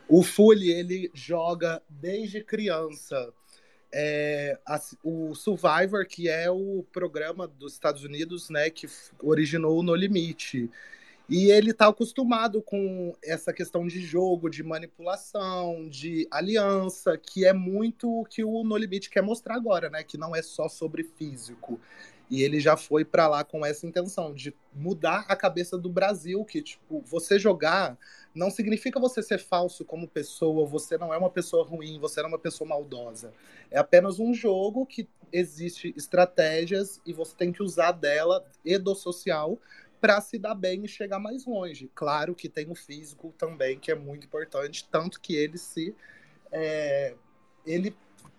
[0.07, 3.33] O Fully, ele joga desde criança
[3.93, 8.87] é, a, o Survivor, que é o programa dos Estados Unidos, né, que
[9.21, 10.69] originou o No Limite.
[11.29, 17.53] E ele está acostumado com essa questão de jogo, de manipulação, de aliança, que é
[17.53, 20.03] muito o que o No Limite quer mostrar agora, né?
[20.03, 21.79] Que não é só sobre físico.
[22.29, 26.43] E ele já foi para lá com essa intenção de mudar a cabeça do Brasil,
[26.45, 27.97] que tipo, você jogar
[28.33, 32.29] não significa você ser falso como pessoa, você não é uma pessoa ruim, você não
[32.29, 33.31] é uma pessoa maldosa.
[33.69, 38.95] É apenas um jogo que existe estratégias e você tem que usar dela e do
[38.95, 39.59] social
[40.01, 41.89] para se dar bem e chegar mais longe.
[41.95, 45.95] Claro que tem o físico também, que é muito importante, tanto que ele se.
[46.51, 47.15] É,
[47.65, 47.95] ele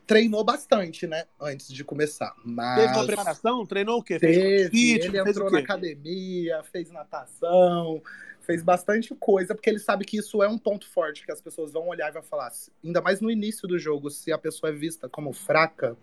[0.06, 1.24] treinou bastante, né?
[1.40, 2.34] Antes de começar.
[2.44, 2.80] Mas...
[2.80, 3.66] Teve uma preparação?
[3.66, 4.18] Treinou o quê?
[4.18, 8.02] Fez Teve, ele entrou na academia, fez natação,
[8.40, 11.72] fez bastante coisa, porque ele sabe que isso é um ponto forte, que as pessoas
[11.72, 12.52] vão olhar e vão falar,
[12.84, 15.96] ainda mais no início do jogo, se a pessoa é vista como fraca,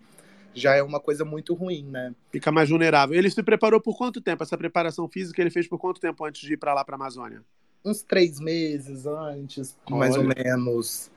[0.54, 2.14] já é uma coisa muito ruim, né?
[2.30, 3.16] Fica mais vulnerável.
[3.16, 4.42] Ele se preparou por quanto tempo?
[4.42, 7.42] Essa preparação física ele fez por quanto tempo antes de ir para lá, para Amazônia?
[7.84, 9.96] Uns três meses antes, Olha.
[9.96, 11.10] mais ou menos.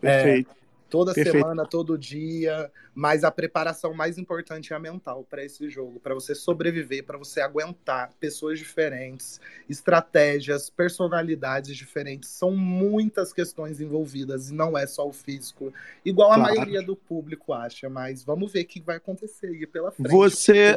[0.00, 0.50] Perfeito.
[0.50, 0.59] É,
[0.90, 1.38] Toda Perfeito.
[1.38, 6.12] semana, todo dia, mas a preparação mais importante é a mental para esse jogo, para
[6.14, 12.28] você sobreviver, para você aguentar pessoas diferentes, estratégias, personalidades diferentes.
[12.28, 15.72] São muitas questões envolvidas e não é só o físico,
[16.04, 16.42] igual claro.
[16.42, 20.10] a maioria do público acha, mas vamos ver o que vai acontecer aí pela frente.
[20.10, 20.76] Você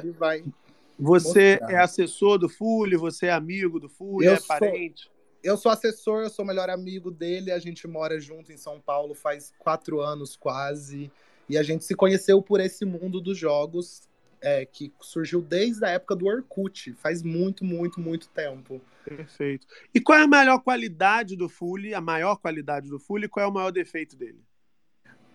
[1.00, 1.72] Você mostrar.
[1.72, 4.48] é assessor do Fully, você é amigo do Fully, é sou...
[4.48, 5.12] parente?
[5.44, 9.14] Eu sou assessor, eu sou melhor amigo dele, a gente mora junto em São Paulo
[9.14, 11.12] faz quatro anos quase,
[11.50, 14.08] e a gente se conheceu por esse mundo dos jogos,
[14.42, 18.82] é, que surgiu desde a época do Orkut, faz muito, muito, muito tempo.
[19.04, 19.68] Perfeito.
[19.94, 23.50] E qual é a melhor qualidade do Fully, a maior qualidade do Fully, qual é
[23.50, 24.42] o maior defeito dele?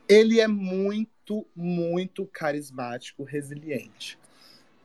[0.09, 4.18] Ele é muito, muito carismático, resiliente.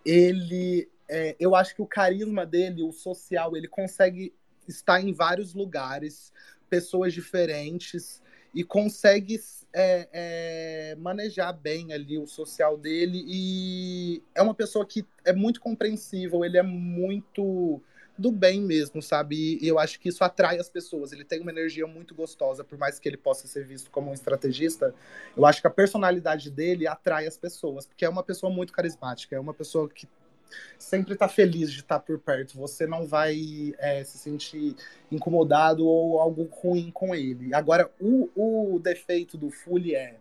[0.06, 4.34] ele, é, eu acho que o carisma dele, o social, ele consegue
[4.68, 6.32] estar em vários lugares,
[6.70, 8.22] pessoas diferentes
[8.54, 9.40] e consegue
[9.74, 15.60] é, é, manejar bem ali o social dele e é uma pessoa que é muito
[15.60, 17.82] compreensível, ele é muito
[18.18, 19.58] do bem mesmo, sabe?
[19.60, 21.12] E eu acho que isso atrai as pessoas.
[21.12, 24.14] Ele tem uma energia muito gostosa, por mais que ele possa ser visto como um
[24.14, 24.94] estrategista.
[25.36, 29.36] Eu acho que a personalidade dele atrai as pessoas, porque é uma pessoa muito carismática,
[29.36, 30.08] é uma pessoa que
[30.78, 32.58] sempre tá feliz de estar por perto.
[32.58, 34.76] Você não vai é, se sentir
[35.12, 37.54] incomodado ou algo ruim com ele.
[37.54, 40.18] Agora, o, o defeito do Fully é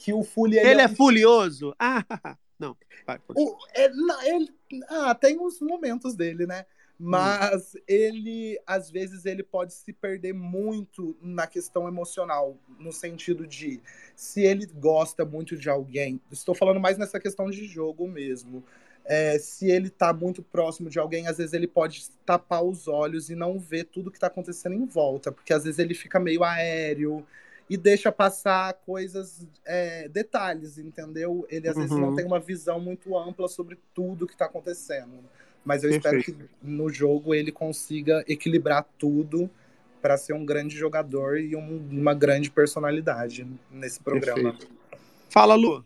[0.00, 0.96] que o Fully Ele, ele é, um...
[0.96, 1.74] furioso.
[1.78, 2.04] Ah,
[2.58, 2.76] não.
[3.06, 3.90] Vai, o, é,
[4.28, 4.52] ele,
[4.88, 6.64] ah, tem os momentos dele, né?
[7.02, 7.78] Mas hum.
[7.88, 13.80] ele, às vezes, ele pode se perder muito na questão emocional, no sentido de
[14.14, 18.62] se ele gosta muito de alguém, estou falando mais nessa questão de jogo mesmo.
[19.04, 23.28] É, se ele tá muito próximo de alguém, às vezes ele pode tapar os olhos
[23.28, 26.44] e não ver tudo que tá acontecendo em volta, porque às vezes ele fica meio
[26.44, 27.26] aéreo
[27.68, 31.46] e deixa passar coisas, é, detalhes, entendeu?
[31.48, 31.82] Ele às uhum.
[31.82, 32.16] vezes não uhum.
[32.16, 35.24] tem uma visão muito ampla sobre tudo que tá acontecendo.
[35.64, 36.18] Mas eu Perfeito.
[36.18, 39.50] espero que no jogo ele consiga equilibrar tudo
[40.00, 44.52] para ser um grande jogador e um, uma grande personalidade nesse programa.
[44.52, 44.80] Perfeito.
[45.28, 45.84] Fala, Lu.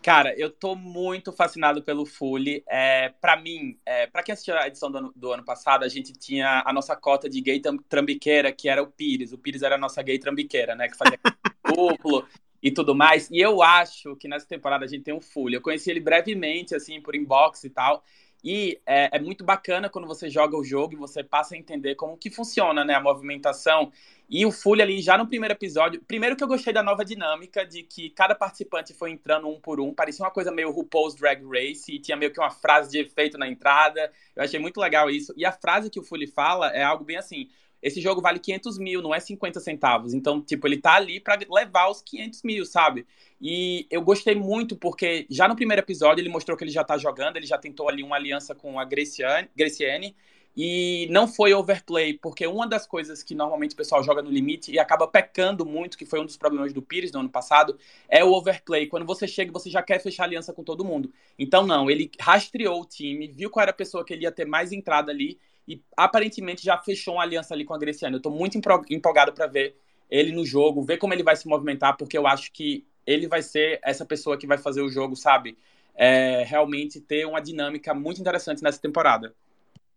[0.00, 2.62] Cara, eu tô muito fascinado pelo Fully.
[2.68, 5.88] É, para mim, é, para quem assistiu a edição do ano, do ano, passado, a
[5.88, 9.32] gente tinha a nossa cota de gay trambiqueira, que era o Pires.
[9.32, 10.88] O Pires era a nossa gay trambiqueira, né?
[10.88, 11.18] Que fazia
[11.66, 12.26] duplo
[12.62, 13.28] e tudo mais.
[13.30, 15.54] E eu acho que nessa temporada a gente tem um Fully.
[15.54, 18.04] Eu conheci ele brevemente, assim, por inbox e tal.
[18.50, 21.96] E é, é, muito bacana quando você joga o jogo e você passa a entender
[21.96, 23.92] como que funciona né, a movimentação.
[24.26, 27.66] E o Fully ali, já no primeiro episódio, primeiro que eu gostei da nova dinâmica
[27.66, 31.42] de que cada participante foi entrando um por um, parecia uma coisa meio RuPaul's Drag
[31.46, 34.10] Race, e tinha meio que uma frase de efeito na entrada.
[34.34, 35.34] Eu achei muito legal isso.
[35.36, 37.50] E a frase que o Fully fala é algo bem assim:
[37.82, 40.14] esse jogo vale 500 mil, não é 50 centavos.
[40.14, 43.06] Então, tipo, ele tá ali para levar os 500 mil, sabe?
[43.40, 46.98] E eu gostei muito porque já no primeiro episódio ele mostrou que ele já tá
[46.98, 50.14] jogando, ele já tentou ali uma aliança com a Graciane, Graciane
[50.60, 54.72] e não foi overplay, porque uma das coisas que normalmente o pessoal joga no limite
[54.72, 58.24] e acaba pecando muito, que foi um dos problemas do Pires no ano passado, é
[58.24, 58.88] o overplay.
[58.88, 61.12] Quando você chega, você já quer fechar aliança com todo mundo.
[61.38, 64.46] Então, não, ele rastreou o time, viu qual era a pessoa que ele ia ter
[64.46, 65.38] mais entrada ali
[65.68, 68.16] e aparentemente já fechou uma aliança ali com a Greciana.
[68.16, 68.58] Eu tô muito
[68.90, 69.76] empolgado para ver
[70.10, 73.42] ele no jogo, ver como ele vai se movimentar, porque eu acho que ele vai
[73.42, 75.58] ser essa pessoa que vai fazer o jogo, sabe?
[75.94, 79.34] É, realmente ter uma dinâmica muito interessante nessa temporada.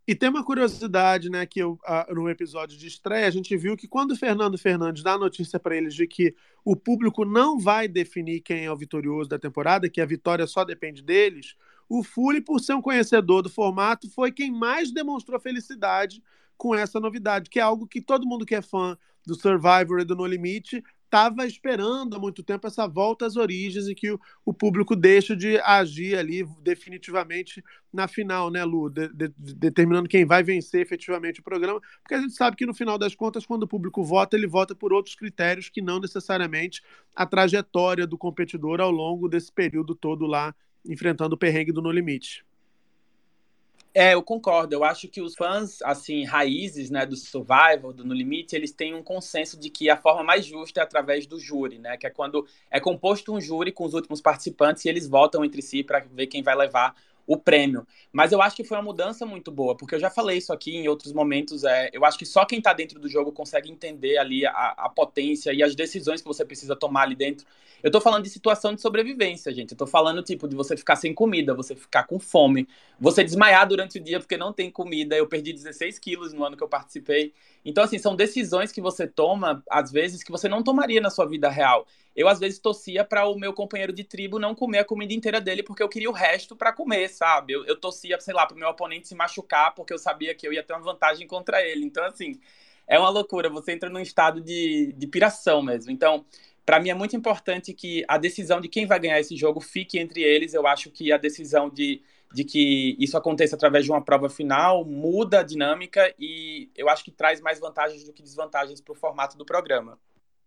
[0.05, 3.88] E tem uma curiosidade, né, que eu, no episódio de estreia, a gente viu que
[3.88, 8.41] quando o Fernando Fernandes dá notícia para eles de que o público não vai definir
[8.41, 11.55] quem é o vitorioso da temporada, que a vitória só depende deles,
[11.93, 16.23] o Fully, por ser um conhecedor do formato, foi quem mais demonstrou felicidade
[16.55, 20.05] com essa novidade, que é algo que todo mundo que é fã do Survivor e
[20.05, 24.19] do No Limite estava esperando há muito tempo essa volta às origens e que o,
[24.45, 27.61] o, público deixa de agir ali definitivamente
[27.91, 28.89] na final, né, Lu?
[28.89, 32.73] De, de, determinando quem vai vencer efetivamente o programa, porque a gente sabe que no
[32.73, 36.81] final das contas, quando o público vota, ele vota por outros critérios que não necessariamente
[37.13, 40.55] a trajetória do competidor ao longo desse período todo lá
[40.86, 42.45] enfrentando o perrengue do No Limite.
[43.93, 44.73] É, eu concordo.
[44.73, 48.93] Eu acho que os fãs, assim, raízes, né, do Survival, do No Limite, eles têm
[48.93, 51.97] um consenso de que a forma mais justa é através do júri, né?
[51.97, 55.61] Que é quando é composto um júri com os últimos participantes e eles votam entre
[55.61, 56.95] si para ver quem vai levar
[57.26, 57.86] o prêmio.
[58.11, 60.76] Mas eu acho que foi uma mudança muito boa, porque eu já falei isso aqui
[60.76, 61.63] em outros momentos.
[61.63, 64.89] É, eu acho que só quem está dentro do jogo consegue entender ali a, a,
[64.89, 67.45] potência e as decisões que você precisa tomar ali dentro.
[67.82, 69.72] Eu estou falando de situação de sobrevivência, gente.
[69.72, 72.67] Eu tô falando, tipo, de você ficar sem comida, você ficar com fome,
[72.99, 75.15] você desmaiar durante o dia porque não tem comida.
[75.15, 77.34] Eu perdi 16 quilos no ano que eu participei.
[77.65, 81.26] Então, assim, são decisões que você toma, às vezes, que você não tomaria na sua
[81.26, 81.88] vida real.
[82.16, 85.39] Eu, às vezes, torcia para o meu companheiro de tribo não comer a comida inteira
[85.39, 87.53] dele porque eu queria o resto para comer, sabe?
[87.53, 90.47] Eu, eu torcia, sei lá, para o meu oponente se machucar porque eu sabia que
[90.47, 91.86] eu ia ter uma vantagem contra ele.
[91.86, 92.39] Então, assim,
[92.88, 93.49] é uma loucura.
[93.49, 95.91] Você entra num estado de, de piração mesmo.
[95.91, 96.26] Então,
[96.66, 99.97] para mim é muito importante que a decisão de quem vai ganhar esse jogo fique
[99.97, 100.53] entre eles.
[100.53, 102.01] Eu acho que a decisão de
[102.34, 107.03] de que isso aconteça através de uma prova final muda a dinâmica e eu acho
[107.03, 109.99] que traz mais vantagens do que desvantagens para o formato do programa.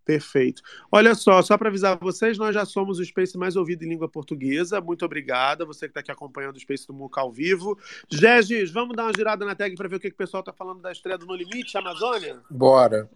[0.04, 0.62] Perfeito.
[0.92, 4.08] Olha só, só para avisar vocês, nós já somos o Space mais ouvido em língua
[4.08, 4.80] portuguesa.
[4.80, 7.78] Muito obrigada, você que está aqui acompanhando o Space do Muca ao vivo.
[8.10, 10.52] Gegis, vamos dar uma girada na tag para ver o que, que o pessoal está
[10.52, 12.40] falando da estreia do No Limite, Amazônia?
[12.50, 13.08] Bora.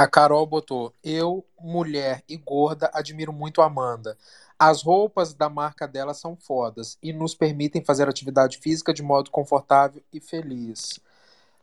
[0.00, 4.16] A Carol botou: Eu, mulher e gorda, admiro muito a Amanda.
[4.58, 9.30] As roupas da marca dela são fodas e nos permitem fazer atividade física de modo
[9.30, 10.98] confortável e feliz.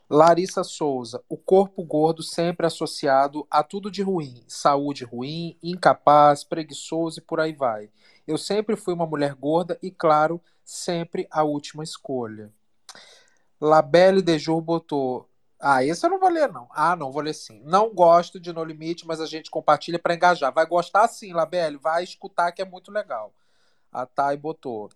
[0.07, 7.17] Larissa Souza, o corpo gordo sempre associado a tudo de ruim, saúde ruim, incapaz, preguiçoso
[7.17, 7.89] e por aí vai.
[8.27, 12.53] Eu sempre fui uma mulher gorda e, claro, sempre a última escolha.
[13.59, 15.27] Labelle Dejur botou.
[15.59, 16.67] Ah, esse eu não vou ler, não.
[16.71, 17.61] Ah, não, vou ler sim.
[17.65, 20.53] Não gosto de No Limite, mas a gente compartilha para engajar.
[20.53, 21.77] Vai gostar sim, Labelle.
[21.77, 23.33] Vai escutar que é muito legal.
[23.91, 24.89] A Thay botou.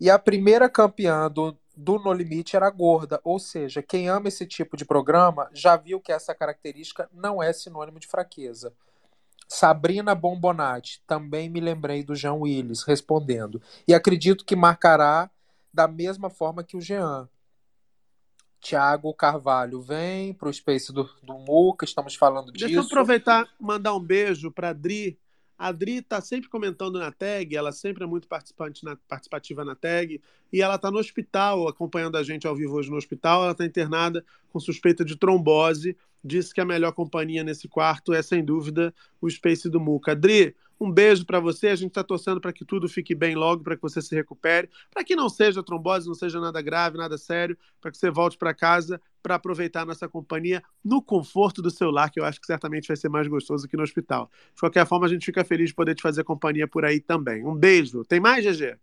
[0.00, 4.46] E a primeira campeã do, do No Limite era gorda, ou seja, quem ama esse
[4.46, 8.72] tipo de programa já viu que essa característica não é sinônimo de fraqueza.
[9.48, 13.62] Sabrina Bombonati, também me lembrei do Jean Willis, respondendo.
[13.86, 15.30] E acredito que marcará
[15.72, 17.28] da mesma forma que o Jean.
[18.60, 22.86] Tiago Carvalho vem para o Space do, do Muca, estamos falando Deixa eu disso.
[22.92, 25.18] aproveitar e mandar um beijo para a Dri.
[25.56, 29.74] A Dri está sempre comentando na tag, ela sempre é muito participante na- participativa na
[29.74, 30.20] tag,
[30.52, 33.42] e ela está no hospital, acompanhando a gente ao vivo hoje no hospital.
[33.42, 35.96] Ela está internada com suspeita de trombose.
[36.22, 40.14] Disse que a melhor companhia nesse quarto é, sem dúvida, o Space do Muca.
[40.16, 41.68] Dri, um beijo para você.
[41.68, 44.68] A gente está torcendo para que tudo fique bem logo, para que você se recupere,
[44.90, 48.36] para que não seja trombose, não seja nada grave, nada sério, para que você volte
[48.36, 52.46] para casa para aproveitar nossa companhia no conforto do seu lar, que eu acho que
[52.46, 54.30] certamente vai ser mais gostoso que no hospital.
[54.54, 57.44] De qualquer forma, a gente fica feliz de poder te fazer companhia por aí também.
[57.44, 58.04] Um beijo.
[58.04, 58.78] Tem mais, GG?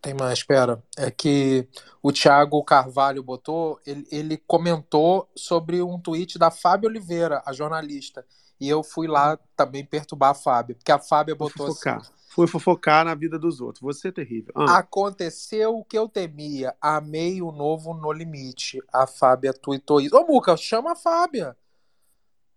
[0.00, 0.82] Tem mais, espera.
[0.98, 1.68] É que
[2.02, 8.26] o Thiago Carvalho botou, ele, ele comentou sobre um tweet da Fábio Oliveira, a jornalista.
[8.62, 11.96] E eu fui lá também perturbar a Fábio, porque a Fábia botou fofocar.
[11.98, 13.82] assim: Foi fofocar na vida dos outros.
[13.82, 14.52] Você é terrível.
[14.56, 18.80] Ah, Aconteceu o que eu temia, amei o novo No Limite.
[18.92, 20.16] A Fábia tweetou isso.
[20.16, 21.56] Ô, Muca, chama a Fábia.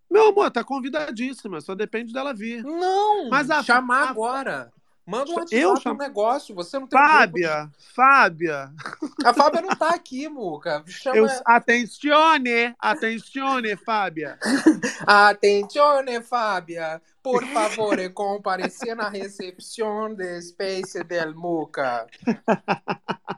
[0.08, 2.62] Meu amor, tá convidadíssima, só depende dela vir.
[2.62, 4.72] Não, Mas a- chamar a- agora.
[5.06, 9.32] Manda um Eu WhatsApp no chamo- negócio, você não tem um Fábia, Fábia, de- A
[9.32, 10.82] Fábia não tá aqui, Muca.
[10.86, 11.16] Chama...
[11.16, 11.28] eu...
[11.44, 14.36] atencione, atencione, Fábia.
[15.06, 17.00] Attenzione, Fábia.
[17.22, 22.06] Por favore, comparecer na recepção de Space del Muca.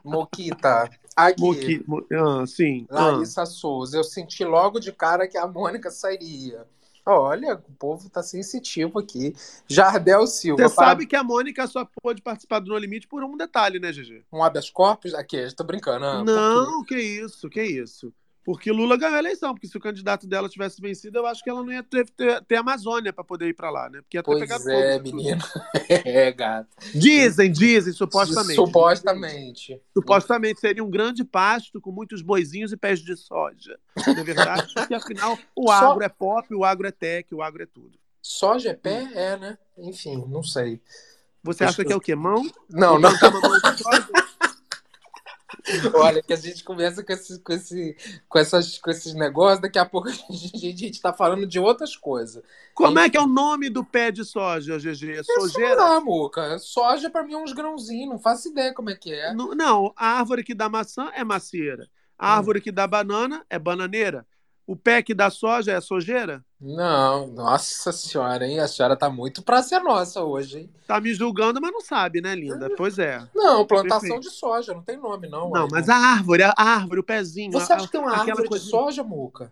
[0.03, 0.89] Moquita.
[1.15, 1.41] Aqui.
[1.41, 1.83] Moqui...
[1.87, 2.87] Mo- Ah, sim.
[2.89, 3.11] ah.
[3.11, 3.97] Larissa Souza.
[3.97, 6.65] Eu senti logo de cara que a Mônica sairia.
[7.11, 9.35] Olha, o povo tá sensitivo aqui.
[9.67, 10.67] Jardel Silva.
[10.67, 13.79] Você para- sabe que a Mônica só pôde participar do No Limite por um detalhe,
[13.79, 14.23] né, GG?
[14.31, 15.13] Um habeas corpus?
[15.13, 16.05] Aqui, eu tô brincando.
[16.05, 16.23] ah?
[16.23, 18.13] Não, que isso, que isso.
[18.49, 21.51] Porque Lula ganhou a eleição, porque se o candidato dela tivesse vencido, eu acho que
[21.51, 24.01] ela não ia ter, ter, ter Amazônia para poder ir para lá, né?
[24.01, 25.03] Porque ia ter Pois pegado é, fogo.
[25.03, 25.41] menino.
[25.87, 26.67] É, gato.
[26.95, 28.55] Dizem, dizem, supostamente.
[28.55, 29.79] Supostamente.
[29.93, 33.77] Supostamente seria um grande pasto com muitos boizinhos e pés de soja.
[34.07, 34.73] Não é verdade?
[34.73, 37.99] Porque afinal, o Só- agro é pop, o agro é tech, o agro é tudo.
[38.19, 39.07] Soja é pé?
[39.13, 39.59] É, né?
[39.77, 40.81] Enfim, não sei.
[41.43, 42.15] Você acha que é o quê?
[42.15, 42.43] Mão?
[42.67, 43.11] Não, Ou não.
[43.11, 44.07] plantar uma mão de soja?
[45.95, 47.97] Olha, que a gente começa com, esse, com, esse,
[48.27, 51.59] com, essas, com esses negócios, daqui a pouco a gente, a gente tá falando de
[51.59, 52.43] outras coisas.
[52.73, 55.11] Como é que é o nome do pé de soja, GG?
[55.17, 55.75] É Isso sojeira?
[55.75, 56.57] não, Muca.
[56.59, 59.33] Soja pra mim é uns grãozinhos, não faço ideia como é que é.
[59.33, 61.89] Não, não, a árvore que dá maçã é macieira.
[62.17, 62.37] A Hum.
[62.37, 64.25] árvore que dá banana é bananeira.
[64.69, 66.45] O pé que dá soja é sojeira?
[66.61, 68.59] Não, nossa senhora, hein?
[68.59, 70.69] A senhora tá muito pra ser nossa hoje, hein?
[70.85, 72.69] Tá me julgando, mas não sabe, né, linda?
[72.77, 73.17] Pois é.
[73.33, 74.29] Não, plantação Perfeito.
[74.29, 75.49] de soja, não tem nome, não.
[75.49, 75.69] Não, uai.
[75.71, 77.51] mas a árvore, a árvore, o pezinho.
[77.51, 79.51] Você a- acha que tem uma árvore de coisinha- soja, Muca?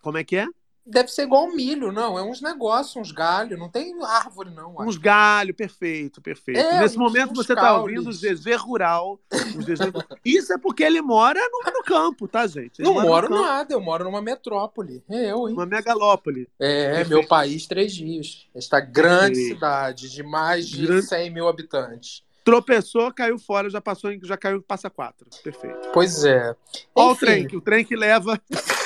[0.00, 0.46] Como é que é?
[0.90, 2.18] Deve ser igual milho, não.
[2.18, 3.58] É uns negócios, uns galhos.
[3.58, 4.74] Não tem árvore, não.
[4.80, 6.58] Uns galhos, perfeito, perfeito.
[6.58, 7.98] É, Nesse uns- momento uns você tá caules.
[7.98, 9.20] ouvindo o GG Rural.
[9.32, 10.18] O.
[10.24, 12.80] Isso é porque ele mora no, no campo, tá, gente?
[12.80, 15.02] Ele Não moro nada, eu moro numa metrópole.
[15.10, 15.54] É eu, hein?
[15.54, 16.48] Uma megalópole.
[16.58, 17.08] É, Perfeito.
[17.10, 18.46] meu país, três dias.
[18.54, 22.22] Esta grande cidade de mais de Grande- 100 mil habitantes.
[22.44, 25.26] Tropeçou, caiu fora, já passou, em, já caiu passa quatro.
[25.44, 25.90] Perfeito.
[25.92, 26.54] Pois é.
[26.94, 28.40] Olha o Enfim, trem, que o trem que leva.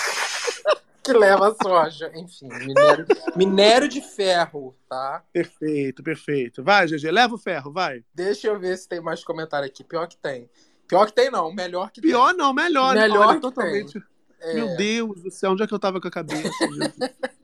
[1.03, 2.11] que leva a soja.
[2.15, 5.25] Enfim, minério, minério de ferro, tá?
[5.33, 6.63] Perfeito, perfeito.
[6.63, 8.05] Vai, GG, leva o ferro, vai.
[8.15, 9.83] Deixa eu ver se tem mais comentário aqui.
[9.83, 10.49] Pior que tem.
[10.87, 11.53] Pior que tem, não.
[11.53, 12.95] Melhor que Pior não, melhor.
[12.95, 13.93] Melhor Olha, que totalmente.
[13.93, 14.03] tem.
[14.41, 14.55] É.
[14.55, 16.51] Meu Deus do céu, onde é que eu tava com a cabeça?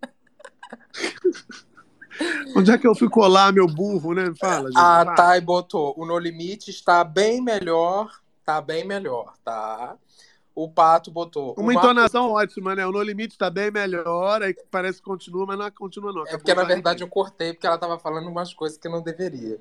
[2.56, 4.32] Onde é que eu fui colar meu burro, né?
[4.38, 4.76] Fala, gente.
[4.76, 5.14] A fala.
[5.14, 8.10] Thay botou, o No Limite está bem melhor,
[8.44, 9.96] tá bem melhor, tá?
[10.58, 11.54] O Pato botou...
[11.56, 12.84] Uma o entonação ótima, né?
[12.84, 16.26] O No Limite tá bem melhor, aí parece que continua, mas não continua, não.
[16.26, 19.60] É porque, na verdade, eu cortei porque ela tava falando umas coisas que não deveria.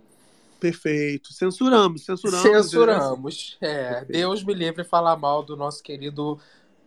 [0.59, 1.31] Perfeito.
[1.33, 2.41] Censuramos, censuramos.
[2.41, 3.57] Censuramos.
[3.61, 6.39] É, Deus me livre de falar mal do nosso querido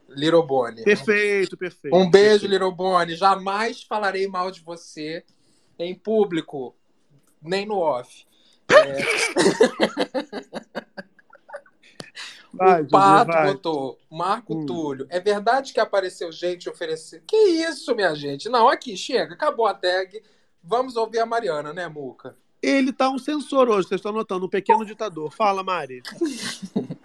[0.09, 0.83] Little Bonnie.
[0.83, 1.97] Perfeito, perfeito.
[1.97, 2.51] Um beijo, perfeito.
[2.51, 3.15] Little Bonnie.
[3.15, 5.25] Jamais falarei mal de você
[5.79, 6.75] em público,
[7.41, 8.27] nem no off.
[12.53, 13.53] Vai, o Pato vai.
[13.53, 14.67] botou, Marco Hum.
[14.67, 15.07] Túlio.
[15.09, 17.23] É verdade que apareceu gente oferecer.
[17.27, 18.49] Que isso, minha gente?
[18.49, 20.23] Não, aqui, chega, acabou a tag.
[20.63, 22.37] Vamos ouvir a Mariana, né, Muca?
[22.63, 25.33] Ele tá um censor hoje, vocês estão notando, um pequeno ditador.
[25.33, 26.03] Fala, Mari.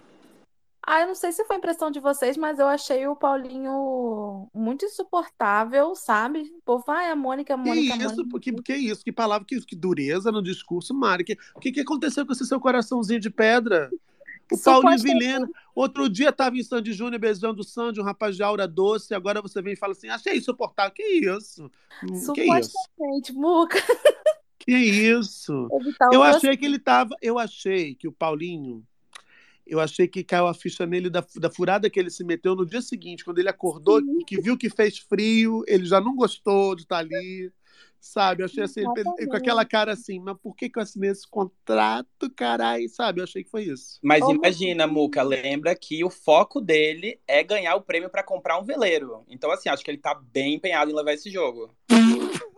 [0.88, 4.84] Ah, eu não sei se foi impressão de vocês, mas eu achei o Paulinho muito
[4.84, 6.42] insuportável, sabe?
[6.42, 8.38] O povo, ai, a Mônica, a Que Mônica, a isso, Mônica.
[8.40, 11.24] que, que isso, que palavra, que, que dureza no discurso, Mari.
[11.24, 13.90] Que- O que, que aconteceu com esse seu coraçãozinho de pedra?
[14.52, 18.42] O Paulinho Vilhena, outro dia estava em Sandy Júnior beijando o Sandy, um rapaz de
[18.42, 20.92] aura doce, agora você vem e fala assim, achei insuportável.
[20.92, 21.70] Que isso?
[22.04, 22.14] Hum?
[22.14, 23.78] Supostamente, Muca.
[24.66, 25.68] Que isso?
[25.96, 27.14] Tá Eu achei que ele tava.
[27.22, 28.84] Eu achei que o Paulinho.
[29.64, 32.66] Eu achei que caiu a ficha nele da, da furada que ele se meteu no
[32.66, 36.74] dia seguinte, quando ele acordou e que viu que fez frio, ele já não gostou
[36.74, 37.52] de estar ali.
[38.00, 38.42] Sabe?
[38.42, 41.28] Eu achei assim, ele- com aquela cara assim, mas por que, que eu assinei esse
[41.28, 42.88] contrato, caralho?
[42.88, 43.20] Sabe?
[43.20, 43.98] Eu achei que foi isso.
[44.02, 48.64] Mas imagina, Muca, lembra que o foco dele é ganhar o prêmio pra comprar um
[48.64, 49.24] veleiro.
[49.28, 51.74] Então, assim, acho que ele tá bem empenhado em levar esse jogo.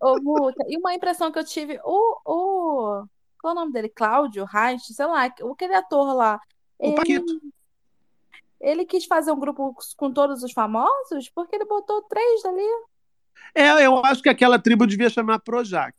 [0.00, 3.04] Ô, Muca, e uma impressão que eu tive, o, o,
[3.40, 3.88] qual é o nome dele?
[3.88, 6.40] Cláudio Reich, sei lá, aquele ator lá.
[6.78, 7.40] O Ele, Paquito.
[8.60, 12.62] ele quis fazer um grupo com todos os famosos porque ele botou três ali.
[13.54, 15.94] É, eu acho que aquela tribo devia chamar Projac.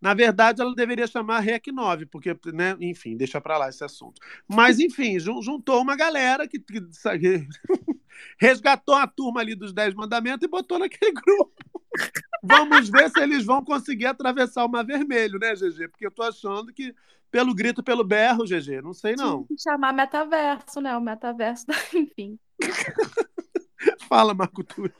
[0.00, 4.20] Na verdade, ela deveria chamar REC 9, porque, né, enfim, deixa pra lá esse assunto.
[4.48, 6.82] Mas, enfim, jun- juntou uma galera que, que
[8.36, 11.52] resgatou a turma ali dos Dez Mandamentos e botou naquele grupo.
[12.42, 15.86] Vamos ver se eles vão conseguir atravessar o Mar Vermelho, né, GG?
[15.88, 16.92] Porque eu tô achando que,
[17.30, 19.44] pelo grito, pelo berro, GG, não sei não.
[19.44, 20.96] Tinha que chamar metaverso, né?
[20.96, 22.36] O metaverso, da- enfim.
[24.08, 24.92] Fala, Marco Túlio.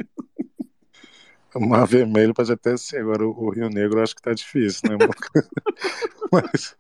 [1.54, 4.96] O Mar Vermelho pode até ser, agora o Rio Negro acho que tá difícil, né?
[6.32, 6.76] Mas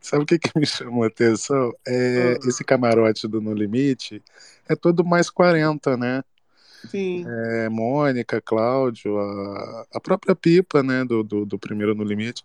[0.00, 1.72] sabe o que, que me chamou a atenção?
[1.86, 2.48] É, Ah.
[2.48, 4.22] esse camarote do No Limite
[4.68, 6.22] é todo mais 40, né?
[6.90, 7.24] Sim.
[7.28, 12.42] É, Mônica, Cláudio, a, a própria Pipa, né, do, do, do primeiro No Limite.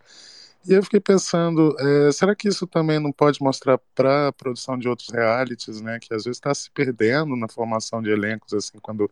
[0.67, 4.77] E eu fiquei pensando, é, será que isso também não pode mostrar para a produção
[4.77, 8.77] de outros realities, né, que às vezes está se perdendo na formação de elencos, assim,
[8.81, 9.09] quando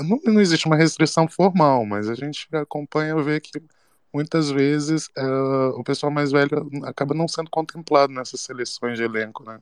[0.00, 3.62] não, não existe uma restrição formal, mas a gente acompanha e vê que
[4.12, 9.44] muitas vezes é, o pessoal mais velho acaba não sendo contemplado nessas seleções de elenco,
[9.44, 9.58] né?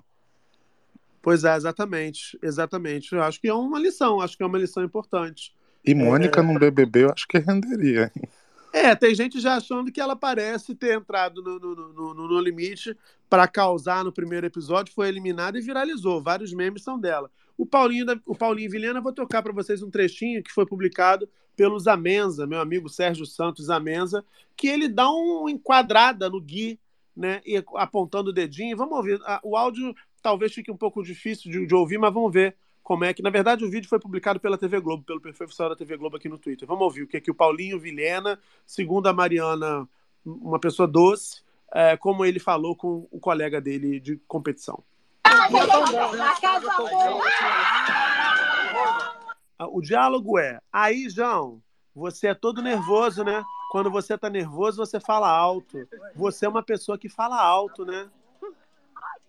[1.23, 2.39] Pois é, exatamente.
[2.43, 3.15] Exatamente.
[3.15, 5.55] Eu acho que é uma lição, acho que é uma lição importante.
[5.85, 8.13] E Mônica no BBB eu acho que renderia.
[8.73, 12.97] É, tem gente já achando que ela parece ter entrado no, no, no, no- limite
[13.29, 16.23] para causar no primeiro episódio, foi eliminada e viralizou.
[16.23, 17.31] Vários memes são dela.
[17.59, 21.29] O Paulinho, da- o Paulinho Vilhena, vou tocar para vocês um trechinho que foi publicado
[21.57, 24.25] pelo Zamenza, meu amigo Sérgio Santos Zamenza,
[24.57, 26.79] que ele dá uma enquadrada no Gui,
[27.15, 28.77] né, e apontando o dedinho.
[28.77, 29.21] Vamos ouvir.
[29.43, 33.15] O áudio talvez fique um pouco difícil de, de ouvir, mas vamos ver como é
[33.15, 33.23] que.
[33.23, 36.17] Na verdade, o vídeo foi publicado pela TV Globo, pelo perfil oficial da TV Globo
[36.17, 36.67] aqui no Twitter.
[36.67, 39.89] Vamos ouvir o que, é que o Paulinho Vilhena, segundo a Mariana,
[40.25, 44.83] uma pessoa doce, é, como ele falou com o colega dele de competição.
[45.25, 45.49] Ah,
[49.69, 51.63] O diálogo é: aí, João,
[51.95, 53.45] você é todo nervoso, né?
[53.71, 55.87] Quando você tá nervoso, você fala alto.
[56.17, 58.09] Você é uma pessoa que fala alto, né?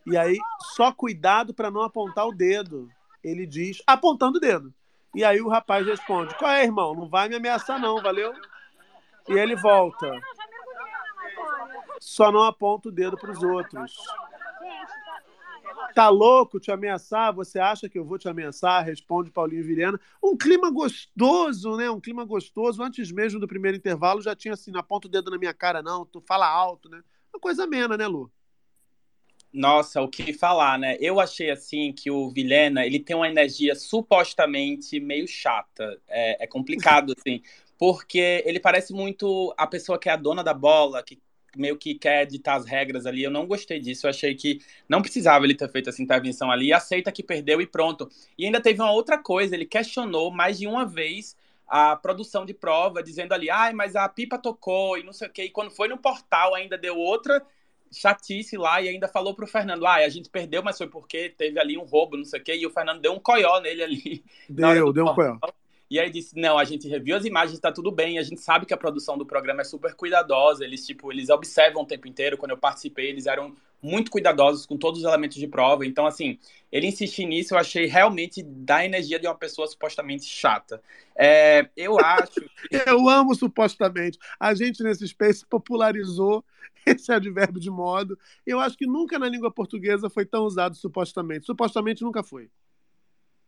[0.06, 0.40] E aí,
[0.76, 2.90] só cuidado para não apontar o dedo.
[3.24, 4.74] Ele diz, apontando o dedo.
[5.14, 6.96] E aí o rapaz responde: Qual é, irmão?
[6.96, 8.34] Não vai me ameaçar, não, valeu?
[9.28, 10.12] E ele volta.
[12.00, 13.96] Só não aponta o dedo para os outros.
[15.94, 17.34] Tá louco te ameaçar?
[17.34, 18.84] Você acha que eu vou te ameaçar?
[18.84, 20.00] Responde Paulinho Vilhena.
[20.24, 21.90] Um clima gostoso, né?
[21.90, 22.82] Um clima gostoso.
[22.82, 25.82] Antes mesmo do primeiro intervalo já tinha assim, não aponta o dedo na minha cara,
[25.84, 26.06] não.
[26.06, 27.04] Tu fala alto, né?
[27.34, 28.32] Uma coisa amena, né, Lu?
[29.54, 30.96] Nossa, o que falar, né?
[31.00, 36.00] Eu achei assim que o Vilhena ele tem uma energia supostamente meio chata.
[36.08, 37.42] É, é complicado, assim,
[37.78, 41.20] porque ele parece muito a pessoa que é a dona da bola, que
[41.56, 43.24] meio que quer ditar as regras ali.
[43.24, 44.06] Eu não gostei disso.
[44.06, 46.72] Eu achei que não precisava ele ter feito essa intervenção ali.
[46.72, 48.10] Aceita que perdeu e pronto.
[48.38, 49.54] E ainda teve uma outra coisa.
[49.54, 51.36] Ele questionou mais de uma vez
[51.68, 55.32] a produção de prova, dizendo ali, ai, mas a pipa tocou e não sei o
[55.32, 55.44] quê.
[55.44, 57.42] E quando foi no portal ainda deu outra
[57.92, 61.60] chatice lá e ainda falou pro Fernando, ah, a gente perdeu, mas foi porque teve
[61.60, 64.24] ali um roubo, não sei o quê, e o Fernando deu um coió nele ali.
[64.50, 65.40] Deu, deu um coel.
[65.90, 68.66] E aí disse, não, a gente reviu as imagens, tá tudo bem, a gente sabe
[68.66, 72.38] que a produção do programa é super cuidadosa, eles, tipo, eles observam o tempo inteiro,
[72.38, 75.86] quando eu participei, eles eram muito cuidadosos com todos os elementos de prova.
[75.86, 76.38] Então, assim,
[76.72, 80.82] ele insistir nisso, eu achei realmente da energia de uma pessoa supostamente chata.
[81.16, 82.42] É, eu acho.
[82.70, 82.78] Que...
[82.88, 84.20] eu amo supostamente.
[84.40, 86.46] A gente nesse Space popularizou
[86.86, 88.18] esse advérbio de modo.
[88.46, 91.46] Eu acho que nunca na língua portuguesa foi tão usado supostamente.
[91.46, 92.50] Supostamente nunca foi.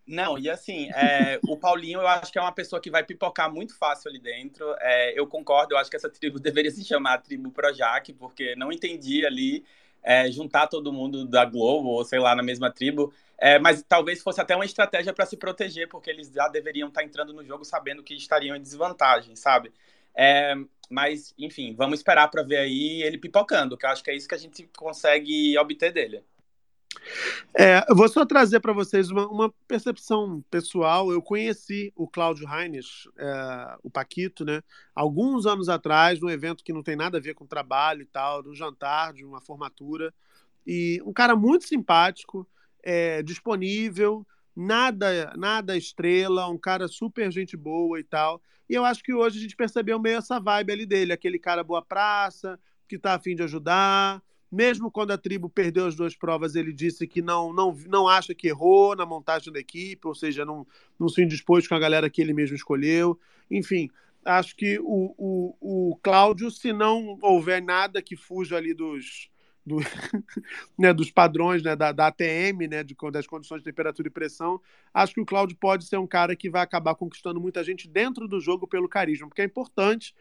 [0.06, 3.52] Não, e assim, é, o Paulinho eu acho que é uma pessoa que vai pipocar
[3.52, 4.66] muito fácil ali dentro.
[4.80, 8.72] É, eu concordo, eu acho que essa tribo deveria se chamar tribo Projac, porque não
[8.72, 9.64] entendi ali
[10.04, 13.14] é, juntar todo mundo da Globo, ou sei lá, na mesma tribo.
[13.38, 17.02] É, mas talvez fosse até uma estratégia para se proteger, porque eles já deveriam estar
[17.02, 19.72] tá entrando no jogo sabendo que estariam em desvantagem, sabe?
[20.16, 20.56] É,
[20.90, 24.28] mas, enfim, vamos esperar para ver aí ele pipocando, que eu acho que é isso
[24.28, 26.24] que a gente consegue obter dele.
[27.58, 31.12] É, eu vou só trazer para vocês uma, uma, percepção pessoal.
[31.12, 34.64] Eu conheci o Cláudio Reines, é, o Paquito, né,
[34.96, 38.44] alguns anos atrás, num evento que não tem nada a ver com trabalho e tal,
[38.44, 40.14] num jantar de uma formatura.
[40.66, 42.48] E um cara muito simpático,
[42.82, 44.26] é, disponível,
[44.56, 48.42] nada, nada estrela, um cara super gente boa e tal.
[48.70, 51.64] E eu acho que hoje a gente percebeu meio essa vibe ali dele, aquele cara
[51.64, 54.22] boa praça, que tá afim de ajudar
[54.54, 58.36] mesmo quando a tribo perdeu as duas provas, ele disse que não, não, não acha
[58.36, 60.68] que errou na montagem da equipe, ou seja, não,
[61.00, 63.20] não se indispôs com a galera que ele mesmo escolheu.
[63.50, 63.90] Enfim,
[64.24, 69.28] acho que o, o, o Cláudio, se não houver nada que fuja ali dos,
[69.66, 69.78] do,
[70.78, 74.62] né, dos padrões né, da, da ATM, né, de, das condições de temperatura e pressão,
[74.94, 78.28] acho que o Cláudio pode ser um cara que vai acabar conquistando muita gente dentro
[78.28, 80.14] do jogo pelo carisma, porque é importante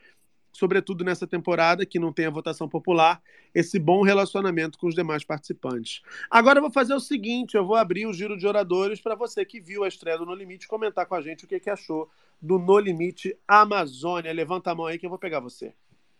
[0.52, 3.20] sobretudo nessa temporada que não tem a votação popular,
[3.54, 6.02] esse bom relacionamento com os demais participantes.
[6.30, 9.44] Agora eu vou fazer o seguinte: eu vou abrir o giro de oradores para você
[9.44, 12.08] que viu a estreia do No Limite comentar com a gente o que, que achou
[12.40, 14.32] do No Limite Amazônia.
[14.32, 15.72] Levanta a mão aí que eu vou pegar você.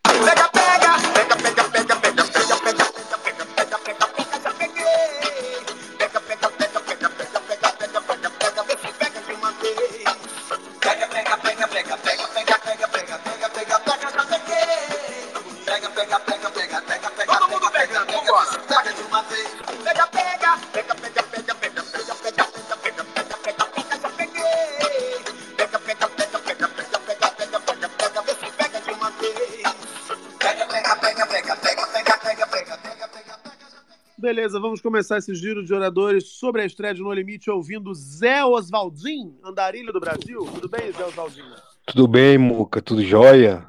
[0.02, 1.61] Pega, pega, pega, pega,
[34.52, 38.44] beleza, vamos começar esse giro de oradores sobre a estreia de No Limite ouvindo Zé
[38.44, 40.40] Oswaldinho, andarilho do Brasil.
[40.54, 41.54] Tudo bem, Zé Oswaldinho?
[41.86, 42.82] Tudo bem, Muca?
[42.82, 43.66] Tudo jóia?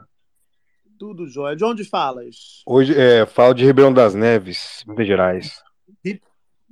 [1.00, 1.56] Tudo jóia.
[1.56, 2.62] De onde falas?
[2.66, 5.64] Hoje é, falo de Ribeirão das Neves, Minas Gerais.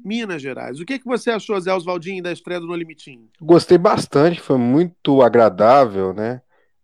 [0.04, 0.80] Minas Gerais.
[0.80, 3.30] O que, que você achou, Zé Oswaldinho, da estreia do No Limitinho?
[3.40, 6.42] Gostei bastante, foi muito agradável, né?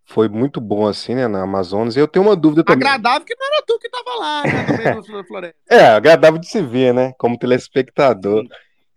[0.07, 1.97] Foi muito bom assim, né, na Amazonas.
[1.97, 2.87] Eu tenho uma dúvida também.
[2.87, 5.55] Agradável que não era tu que tava lá, né, floresta.
[5.69, 8.43] É, agradável de se ver, né, como telespectador.
[8.43, 8.49] Sim.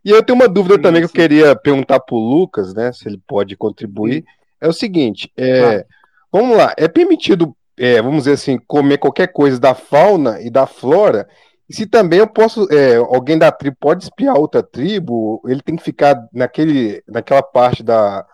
[0.05, 1.09] E eu tenho uma dúvida sim, também sim.
[1.09, 4.25] que eu queria perguntar pro Lucas, né, se ele pode contribuir.
[4.61, 5.85] É o seguinte, é, ah.
[6.33, 10.67] vamos lá, é permitido, é, vamos dizer assim, comer qualquer coisa da fauna e da
[10.67, 11.27] flora,
[11.69, 15.77] e se também eu posso, é, alguém da tribo pode espiar outra tribo, ele tem
[15.77, 18.27] que ficar naquele, naquela parte da,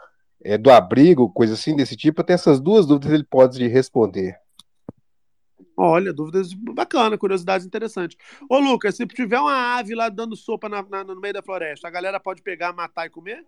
[0.46, 4.38] é, do abrigo, coisa assim desse tipo, eu tenho essas duas dúvidas ele pode responder.
[5.76, 8.16] Olha, dúvidas bacana, curiosidades interessantes.
[8.48, 11.88] Ô, Lucas, se tiver uma ave lá dando sopa na, na, no meio da floresta,
[11.88, 13.44] a galera pode pegar, matar e comer?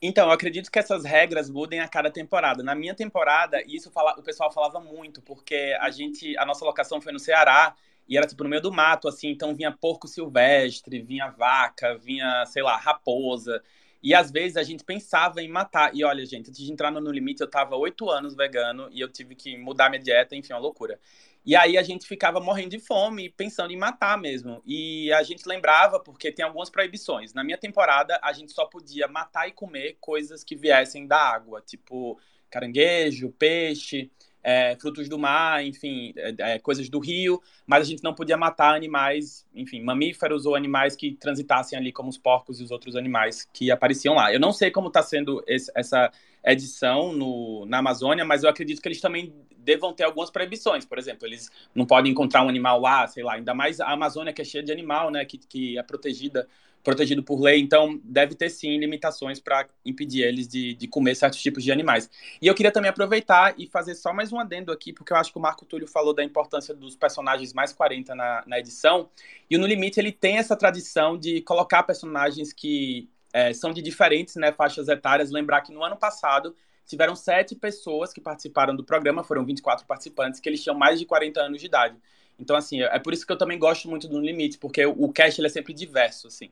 [0.00, 2.62] Então, eu acredito que essas regras mudem a cada temporada.
[2.62, 7.00] Na minha temporada, isso fala, o pessoal falava muito, porque a gente, a nossa locação
[7.00, 7.74] foi no Ceará
[8.08, 12.44] e era tipo no meio do mato, assim, então vinha porco silvestre, vinha vaca, vinha,
[12.46, 13.62] sei lá, raposa.
[14.02, 15.94] E às vezes a gente pensava em matar.
[15.94, 19.08] E olha, gente, antes de entrar no limite, eu tava oito anos vegano e eu
[19.08, 20.98] tive que mudar minha dieta, enfim, uma loucura.
[21.44, 24.62] E aí a gente ficava morrendo de fome, pensando em matar mesmo.
[24.64, 27.32] E a gente lembrava, porque tem algumas proibições.
[27.34, 31.60] Na minha temporada, a gente só podia matar e comer coisas que viessem da água,
[31.60, 32.18] tipo
[32.50, 34.10] caranguejo, peixe
[34.42, 38.36] é, frutos do mar, enfim, é, é, coisas do rio, mas a gente não podia
[38.36, 42.96] matar animais, enfim, mamíferos ou animais que transitassem ali, como os porcos e os outros
[42.96, 44.32] animais que apareciam lá.
[44.32, 46.10] Eu não sei como está sendo esse, essa
[46.44, 50.84] edição no, na Amazônia, mas eu acredito que eles também devam ter algumas proibições.
[50.84, 54.32] Por exemplo, eles não podem encontrar um animal lá, sei lá, ainda mais a Amazônia
[54.32, 56.48] que é cheia de animal, né, que, que é protegida
[56.82, 61.40] protegido por lei, então deve ter sim limitações para impedir eles de, de comer certos
[61.40, 62.10] tipos de animais.
[62.40, 65.30] E eu queria também aproveitar e fazer só mais um adendo aqui, porque eu acho
[65.30, 69.08] que o Marco Túlio falou da importância dos personagens mais 40 na, na edição,
[69.48, 73.80] e o No Limite ele tem essa tradição de colocar personagens que é, são de
[73.80, 75.30] diferentes né, faixas etárias.
[75.30, 76.54] Lembrar que no ano passado
[76.86, 81.06] tiveram sete pessoas que participaram do programa, foram 24 participantes, que eles tinham mais de
[81.06, 81.96] 40 anos de idade.
[82.38, 85.12] Então, assim, é por isso que eu também gosto muito do No Limite, porque o
[85.12, 86.50] cast ele é sempre diverso, assim.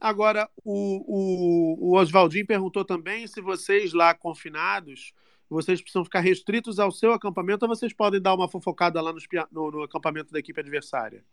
[0.00, 5.12] Agora, o, o, o Oswaldinho perguntou também se vocês lá confinados,
[5.48, 9.48] vocês precisam ficar restritos ao seu acampamento ou vocês podem dar uma fofocada lá pia-
[9.50, 11.24] no, no acampamento da equipe adversária?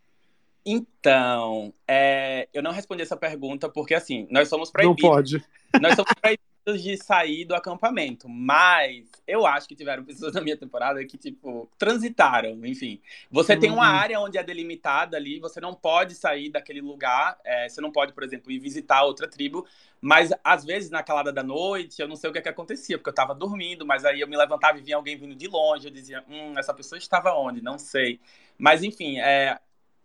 [0.65, 4.95] Então, é, eu não respondi essa pergunta porque, assim, nós somos Não proibidos.
[4.95, 5.43] pode.
[5.77, 10.55] Nós somos proibidos de sair do acampamento, mas eu acho que tiveram pessoas na minha
[10.57, 13.01] temporada que, tipo, transitaram, enfim.
[13.31, 13.97] Você tem uma Uhum.
[13.99, 18.13] área onde é delimitada ali, você não pode sair daquele lugar, é, você não pode,
[18.13, 19.67] por exemplo, ir visitar outra tribo,
[19.99, 22.97] mas às vezes na calada da noite, eu não sei o que, é que acontecia,
[22.97, 25.87] porque eu tava dormindo, mas aí eu me levantava e vinha alguém vindo de longe,
[25.87, 27.61] eu dizia, hum, essa pessoa estava onde?
[27.61, 28.19] Não sei.
[28.57, 29.59] Mas, enfim, é,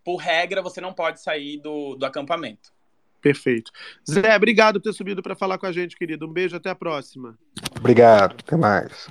[0.09, 2.73] por regra, você não pode sair do, do acampamento.
[3.21, 3.71] Perfeito.
[4.11, 6.27] Zé, obrigado por ter subido para falar com a gente, querido.
[6.27, 7.39] Um beijo, até a próxima.
[7.79, 9.11] Obrigado, até mais.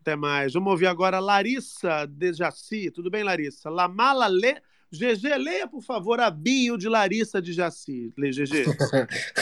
[0.00, 0.52] Até mais.
[0.52, 2.92] Vamos ouvir agora Larissa de Jaci.
[2.92, 3.68] Tudo bem, Larissa?
[3.68, 4.62] Lamala Lê.
[4.92, 8.14] GG, leia, por favor, a bio de Larissa de Jaci.
[8.16, 8.66] Lê, GG.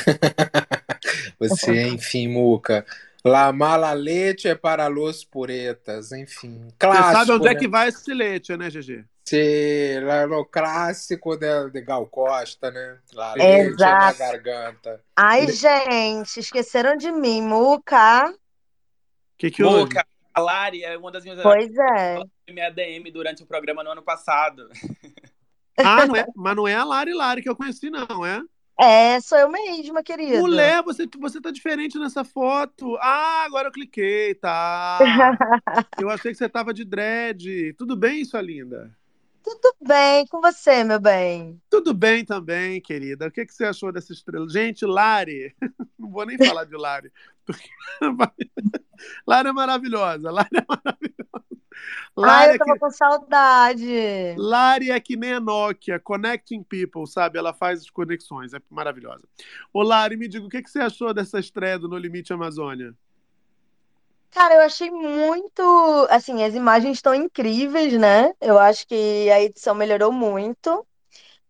[1.39, 2.87] Você, enfim, Muca.
[3.23, 6.63] La mala leche é para los puretas, enfim.
[6.63, 7.61] Você Clássico, sabe onde é né?
[7.61, 9.05] que vai esse leite, né, GG?
[9.25, 12.99] Se, lá no clássico de, de Gal Costa, né?
[13.13, 14.19] Leche na Exato.
[14.19, 15.01] garganta.
[15.17, 18.29] Ai, gente, esqueceram de mim, Muca.
[18.29, 18.35] O
[19.39, 19.95] que, que houve?
[19.95, 22.23] Muca, a Lari é uma das minhas Pois é.
[22.51, 24.69] Minha DM durante o programa no ano passado.
[25.79, 28.43] Ah, não é, mas não é a Lari Lari que eu conheci, não, é?
[28.79, 30.41] É, sou eu mesma, querida.
[30.41, 32.97] Mulher, você, você tá diferente nessa foto.
[33.01, 34.99] Ah, agora eu cliquei, tá.
[35.99, 37.73] Eu achei que você tava de dread.
[37.75, 38.91] Tudo bem, sua linda?
[39.45, 41.61] Tudo bem com você, meu bem?
[41.69, 43.27] Tudo bem também, querida.
[43.27, 44.49] O que, que você achou dessa estrela?
[44.49, 45.55] Gente, Lari.
[45.99, 47.13] Não vou nem falar de Lari.
[47.45, 47.69] porque-
[49.27, 50.31] Lari é maravilhosa.
[50.31, 51.15] Lari é maravilhosa.
[52.17, 52.79] Ai, Lari eu é, tava que...
[52.79, 54.35] com saudade.
[54.39, 57.39] Lari é que nem a Nokia, connecting people, sabe?
[57.39, 59.29] Ela faz as conexões, é maravilhosa.
[59.73, 62.95] Ô, Lari, me diga, o que, que você achou dessa estreia do No Limite Amazônia?
[64.35, 65.63] Cara, eu achei muito.
[66.11, 68.33] Assim, as imagens estão incríveis, né?
[68.41, 70.87] Eu acho que a edição melhorou muito.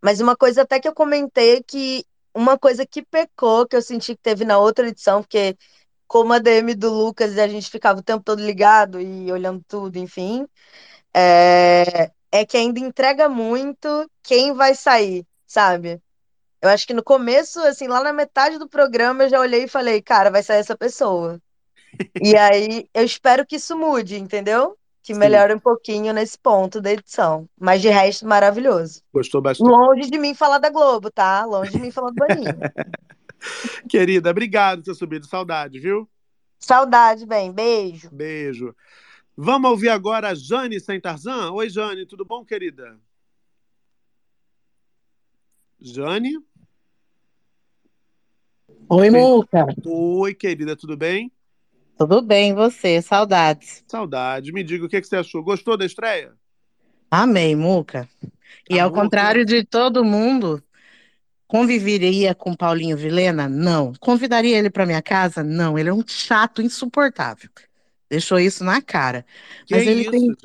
[0.02, 2.04] Mas uma coisa até que eu comentei que
[2.34, 5.56] uma coisa que pecou, que eu senti que teve na outra edição, porque
[6.08, 9.98] como a DM do Lucas, a gente ficava o tempo todo ligado e olhando tudo,
[9.98, 10.46] enfim,
[11.14, 16.02] é, é que ainda entrega muito quem vai sair, sabe?
[16.62, 19.68] Eu acho que no começo, assim, lá na metade do programa, eu já olhei e
[19.68, 21.40] falei, cara, vai sair essa pessoa.
[22.20, 24.76] E aí eu espero que isso mude, entendeu?
[25.02, 25.20] Que Sim.
[25.20, 27.48] melhore um pouquinho nesse ponto da edição.
[27.58, 29.02] Mas de resto, maravilhoso.
[29.12, 29.68] Gostou bastante?
[29.68, 31.44] Longe de mim falar da Globo, tá?
[31.44, 32.58] Longe de mim falar do Boninho.
[33.88, 35.26] Querida, obrigado por ter subido.
[35.26, 36.08] Saudade, viu?
[36.58, 37.52] Saudade, bem.
[37.52, 38.08] Beijo.
[38.10, 38.74] Beijo.
[39.36, 41.50] Vamos ouvir agora a Jane Sem Tarzan?
[41.52, 42.98] Oi, Jane, tudo bom, querida?
[45.80, 46.38] Jane?
[48.88, 49.66] Oi, Muca.
[49.84, 51.33] Oi, querida, tudo bem?
[51.96, 53.00] Tudo bem, você?
[53.00, 53.84] Saudades.
[53.86, 54.52] Saudade.
[54.52, 55.42] Me diga o que, que você achou.
[55.42, 56.32] Gostou da estreia?
[57.10, 58.08] Amei, Muca.
[58.68, 60.62] E ao contrário de todo mundo,
[61.46, 63.48] conviveria com Paulinho Vilena?
[63.48, 63.92] Não.
[64.00, 65.42] Convidaria ele para minha casa?
[65.44, 65.78] Não.
[65.78, 67.48] Ele é um chato insuportável.
[68.10, 69.24] Deixou isso na cara.
[69.66, 70.36] Que Mas ele isso, tem.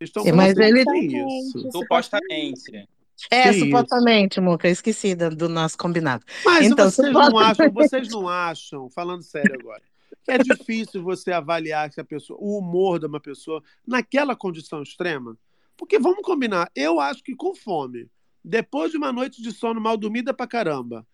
[0.00, 1.70] estão É, mas ele- que isso.
[1.72, 2.88] Supostamente.
[3.30, 3.64] É, Que isso?
[3.66, 6.22] supostamente, Muca, esqueci da- do nosso combinado.
[6.44, 9.82] Mas Então, vocês não supostamente- acham, vocês não acham, falando sério agora,
[10.28, 15.36] é difícil você avaliar se a pessoa, o humor de uma pessoa naquela condição extrema?
[15.76, 18.08] Porque vamos combinar, eu acho que com fome,
[18.44, 21.06] depois de uma noite de sono mal dormida pra caramba,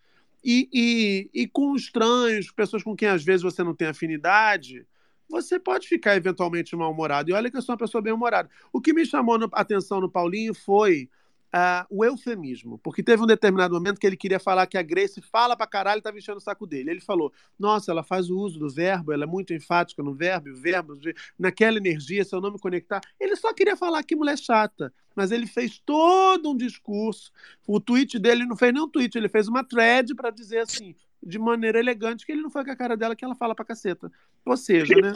[0.45, 4.87] e, e, e com estranhos, pessoas com quem às vezes você não tem afinidade,
[5.29, 7.31] você pode ficar eventualmente mal-humorado.
[7.31, 8.51] E olha que eu sou uma pessoa bem-humorada.
[8.73, 11.09] O que me chamou a atenção no Paulinho foi
[11.53, 15.21] ah, o eufemismo, porque teve um determinado momento que ele queria falar que a Grace
[15.21, 16.91] fala pra caralho e tava enchendo o saco dele.
[16.91, 20.49] Ele falou: Nossa, ela faz o uso do verbo, ela é muito enfática no verbo,
[20.51, 20.99] o verbo,
[21.39, 23.01] naquela energia, se eu não me conectar.
[23.21, 27.31] Ele só queria falar que mulher chata, mas ele fez todo um discurso.
[27.67, 30.95] O tweet dele não fez nem um tweet, ele fez uma thread pra dizer assim,
[31.23, 33.65] de maneira elegante, que ele não foi com a cara dela que ela fala pra
[33.65, 34.11] caceta.
[34.47, 35.15] Ou seja, né?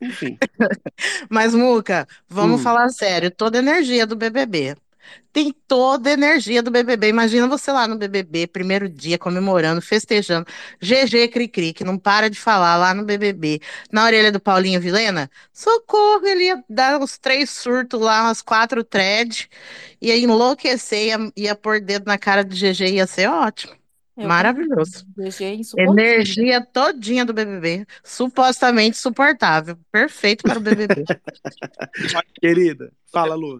[0.00, 0.38] Enfim.
[1.28, 2.64] Mas, Muca, vamos Hum.
[2.64, 3.30] falar sério.
[3.30, 4.76] Toda a energia do BBB.
[5.32, 7.08] Tem toda a energia do BBB.
[7.08, 10.46] Imagina você lá no BBB, primeiro dia, comemorando, festejando.
[10.80, 13.60] GG Cricri, que não para de falar lá no BBB.
[13.90, 18.84] Na orelha do Paulinho Vilena, socorro, ele ia dar uns três surtos lá, umas quatro
[18.84, 19.48] threads,
[20.00, 23.74] ia enlouquecer, ia, ia pôr dedo na cara do GG, ia ser ótimo.
[24.16, 25.04] Eu Maravilhoso.
[25.18, 26.00] é insuportável.
[26.00, 27.84] Energia todinha do BBB.
[28.04, 29.76] Supostamente suportável.
[29.90, 31.04] Perfeito para o BBB.
[32.40, 33.58] Querida, fala, Lu.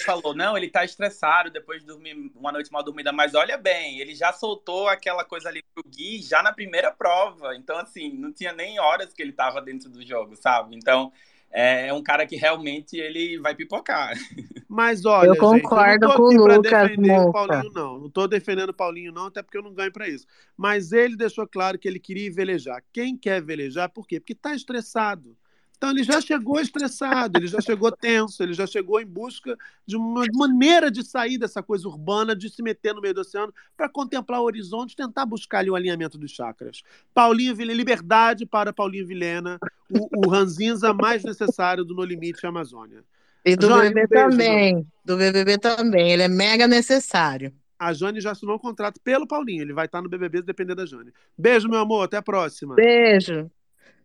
[0.00, 4.00] Falou, não, ele tá estressado depois de dormir uma noite mal dormida, mas olha bem,
[4.00, 7.54] ele já soltou aquela coisa ali pro Gui já na primeira prova.
[7.56, 10.76] Então, assim, não tinha nem horas que ele tava dentro do jogo, sabe?
[10.76, 11.12] Então,
[11.50, 14.12] é um cara que realmente ele vai pipocar.
[14.68, 17.22] Mas olha, Eu gente, concordo eu não tô com aqui o pra Lucas, defender o
[17.22, 17.32] Moca.
[17.32, 17.98] Paulinho, não.
[17.98, 20.26] Não tô defendendo o Paulinho, não, até porque eu não ganho pra isso.
[20.56, 22.82] Mas ele deixou claro que ele queria velejar.
[22.92, 24.20] Quem quer velejar, por quê?
[24.20, 25.36] Porque tá estressado.
[25.76, 29.56] Então ele já chegou estressado, ele já chegou tenso, ele já chegou em busca
[29.86, 33.52] de uma maneira de sair dessa coisa urbana, de se meter no meio do oceano
[33.76, 36.82] para contemplar o horizonte, tentar buscar ali o alinhamento dos chakras.
[37.12, 39.58] Paulinho Vilhena, liberdade para Paulinho Vilhena,
[39.90, 43.04] o, o ranzinza mais necessário do No Limite Amazônia.
[43.44, 44.86] E do Jane, BBB beijo, também.
[45.04, 46.10] Do BBB também.
[46.10, 47.52] Ele é mega necessário.
[47.78, 49.62] A Jane já assinou um contrato pelo Paulinho.
[49.62, 51.12] Ele vai estar no BBB se depender da Jane.
[51.38, 52.04] Beijo, meu amor.
[52.04, 52.74] Até a próxima.
[52.74, 53.48] Beijo.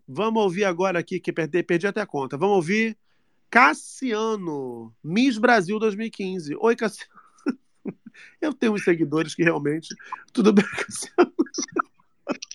[0.08, 2.38] Vamos ouvir agora aqui, que perdi, perdi até a conta.
[2.38, 2.98] Vamos ouvir
[3.50, 6.56] Cassiano, Miss Brasil 2015.
[6.60, 7.12] Oi, Cassiano.
[8.42, 9.90] Eu tenho uns seguidores que realmente.
[10.34, 11.34] Tudo bem, Cassiano?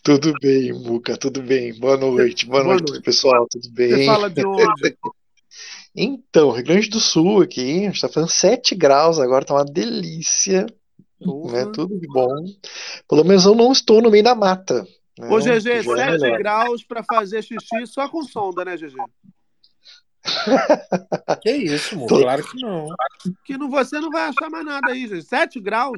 [0.03, 1.79] Tudo bem, Muca, tudo bem.
[1.79, 3.05] Boa noite, boa, Boa noite, noite.
[3.05, 3.91] pessoal, tudo bem?
[3.91, 4.97] Você fala de onde?
[5.99, 9.65] Então, Rio Grande do Sul aqui, a gente tá fazendo 7 graus agora, tá uma
[9.65, 10.67] delícia,
[11.19, 11.65] né?
[11.73, 12.45] Tudo de bom.
[13.09, 14.87] Pelo menos eu não estou no meio da mata.
[15.19, 15.29] Né?
[15.29, 16.39] Ô, GG, é 7 melhor.
[16.39, 18.95] graus para fazer xixi só com sonda, né, GG?
[21.43, 22.09] Que isso, amor?
[22.09, 22.87] Claro que não.
[23.45, 25.25] Que não, você não vai achar mais nada aí, gente.
[25.25, 25.97] 7 graus?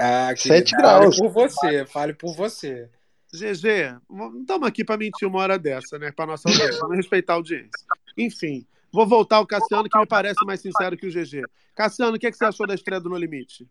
[0.00, 1.16] Ah, Sete querido, fale graus.
[1.18, 2.88] por você, fale por você.
[3.32, 6.10] GG, não estamos aqui para mentir uma hora dessa, né?
[6.12, 6.80] Para nossa audiência.
[6.80, 7.70] Vamos respeitar a audiência.
[8.16, 11.42] Enfim, vou voltar ao Cassiano, que me parece mais sincero que o GG.
[11.74, 13.68] Cassiano, o que, é que você achou da estreia do No Limite?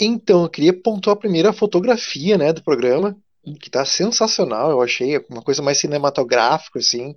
[0.00, 3.16] Então, eu queria pontuar primeiro a fotografia, né, do programa,
[3.54, 7.14] que tá sensacional, eu achei uma coisa mais cinematográfica, assim,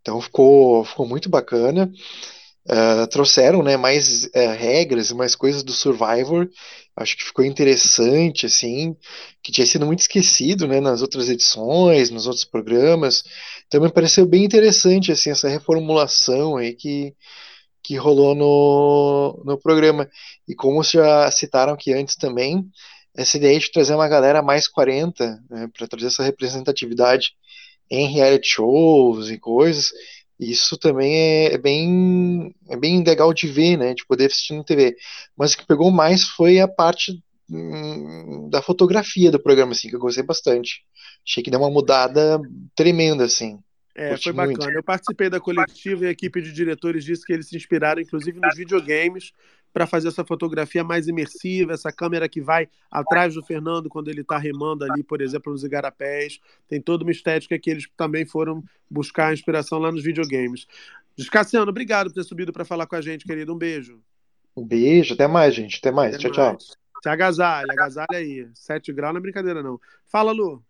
[0.00, 1.90] então ficou, ficou muito bacana.
[2.68, 6.48] Ah, trouxeram, né, mais eh, regras, mais coisas do Survivor,
[6.96, 8.96] acho que ficou interessante, assim,
[9.42, 13.24] que tinha sido muito esquecido, né, nas outras edições, nos outros programas,
[13.66, 17.14] então me pareceu bem interessante, assim, essa reformulação aí que,
[17.82, 20.08] que rolou no, no programa.
[20.48, 22.64] E como já citaram aqui antes também,
[23.14, 27.32] essa ideia de trazer uma galera mais 40, né, para trazer essa representatividade
[27.90, 29.92] em reality shows e coisas,
[30.40, 34.64] isso também é, é bem, é bem legal de ver, né, de poder assistir na
[34.64, 34.96] TV.
[35.36, 39.94] Mas o que pegou mais foi a parte hum, da fotografia do programa, assim, que
[39.94, 40.82] eu gostei bastante.
[41.26, 42.40] Achei que deu uma mudada
[42.74, 43.58] tremenda, assim.
[43.94, 44.58] É, Curti foi muito.
[44.58, 44.76] bacana.
[44.76, 48.40] Eu participei da coletiva e a equipe de diretores disse que eles se inspiraram, inclusive,
[48.40, 49.32] nos videogames,
[49.72, 54.20] para fazer essa fotografia mais imersiva, essa câmera que vai atrás do Fernando quando ele
[54.20, 56.40] está remando ali, por exemplo, nos igarapés.
[56.68, 60.66] Tem toda uma estética que eles também foram buscar a inspiração lá nos videogames.
[61.30, 63.54] Cassiano, obrigado por ter subido para falar com a gente, querido.
[63.54, 64.00] Um beijo.
[64.56, 65.78] Um beijo, até mais, gente.
[65.78, 66.14] Até mais.
[66.14, 66.48] Até tchau, tchau.
[66.50, 66.82] mais.
[67.02, 68.48] Se agasalha, agasalha aí.
[68.54, 69.80] 7 graus não é brincadeira, não.
[70.06, 70.62] Fala, Lu.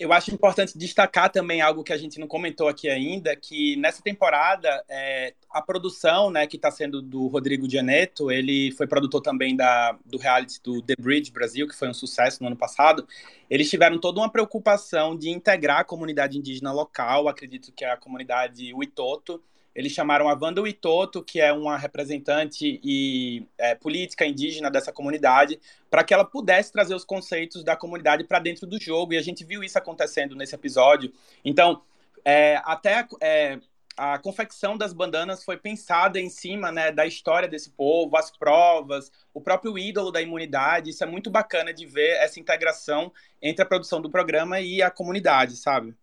[0.00, 4.00] Eu acho importante destacar também algo que a gente não comentou aqui ainda, que nessa
[4.00, 9.54] temporada é, a produção, né, que está sendo do Rodrigo Gianetto, ele foi produtor também
[9.54, 13.06] da, do reality do The Bridge Brasil, que foi um sucesso no ano passado.
[13.50, 17.96] Eles tiveram toda uma preocupação de integrar a comunidade indígena local, acredito que é a
[17.98, 19.42] comunidade Witoto.
[19.74, 25.60] Eles chamaram a Wanda Witoto, que é uma representante e é, política indígena dessa comunidade,
[25.88, 29.12] para que ela pudesse trazer os conceitos da comunidade para dentro do jogo.
[29.12, 31.12] E a gente viu isso acontecendo nesse episódio.
[31.44, 31.82] Então,
[32.24, 33.58] é, até é,
[33.96, 39.12] a confecção das bandanas foi pensada em cima né, da história desse povo, as provas,
[39.34, 40.90] o próprio ídolo da imunidade.
[40.90, 43.12] Isso é muito bacana de ver essa integração
[43.42, 45.94] entre a produção do programa e a comunidade, sabe?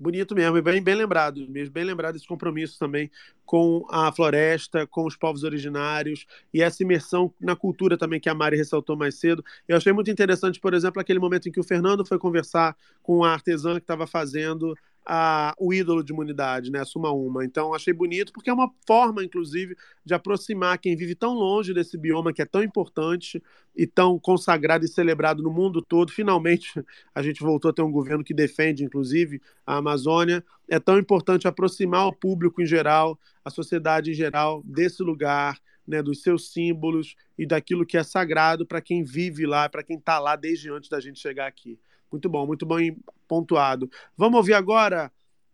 [0.00, 3.10] Bonito mesmo, e bem, bem lembrado, mesmo bem lembrado esse compromisso também
[3.44, 6.24] com a floresta, com os povos originários
[6.54, 9.44] e essa imersão na cultura também que a Mari ressaltou mais cedo.
[9.66, 13.24] Eu achei muito interessante, por exemplo, aquele momento em que o Fernando foi conversar com
[13.24, 14.72] a artesã que estava fazendo
[15.10, 17.42] a, o ídolo de imunidade, né, Suma Uma.
[17.42, 21.96] Então, achei bonito, porque é uma forma, inclusive, de aproximar quem vive tão longe desse
[21.96, 23.42] bioma que é tão importante
[23.74, 26.12] e tão consagrado e celebrado no mundo todo.
[26.12, 26.72] Finalmente,
[27.14, 30.44] a gente voltou a ter um governo que defende, inclusive, a Amazônia.
[30.68, 36.02] É tão importante aproximar o público em geral, a sociedade em geral, desse lugar, né,
[36.02, 40.18] dos seus símbolos e daquilo que é sagrado para quem vive lá, para quem está
[40.18, 41.78] lá desde antes da gente chegar aqui.
[42.10, 42.96] Muito bom, muito bem
[43.26, 43.90] pontuado.
[44.16, 45.12] Vamos ouvir agora.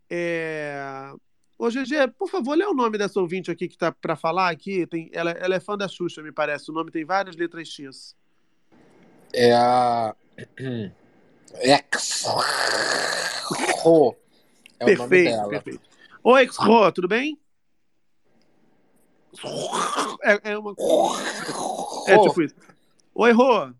[0.09, 1.11] É...
[1.57, 4.85] Ô, GG, por favor, lê o nome dessa ouvinte aqui que está para falar aqui.
[4.87, 5.09] Tem...
[5.13, 6.69] Ela, ela é fã da Xuxa, me parece.
[6.69, 8.15] O nome tem várias letras X.
[9.33, 10.15] É a.
[11.61, 12.25] Ex.
[13.83, 14.15] Ro.
[14.79, 15.49] É o nome perfeito, dela.
[15.49, 15.81] perfeito.
[16.23, 17.39] Oi, Xro, tudo bem?
[20.23, 20.73] É, é uma.
[22.07, 22.55] É tipo isso.
[23.13, 23.73] Oi, Rô.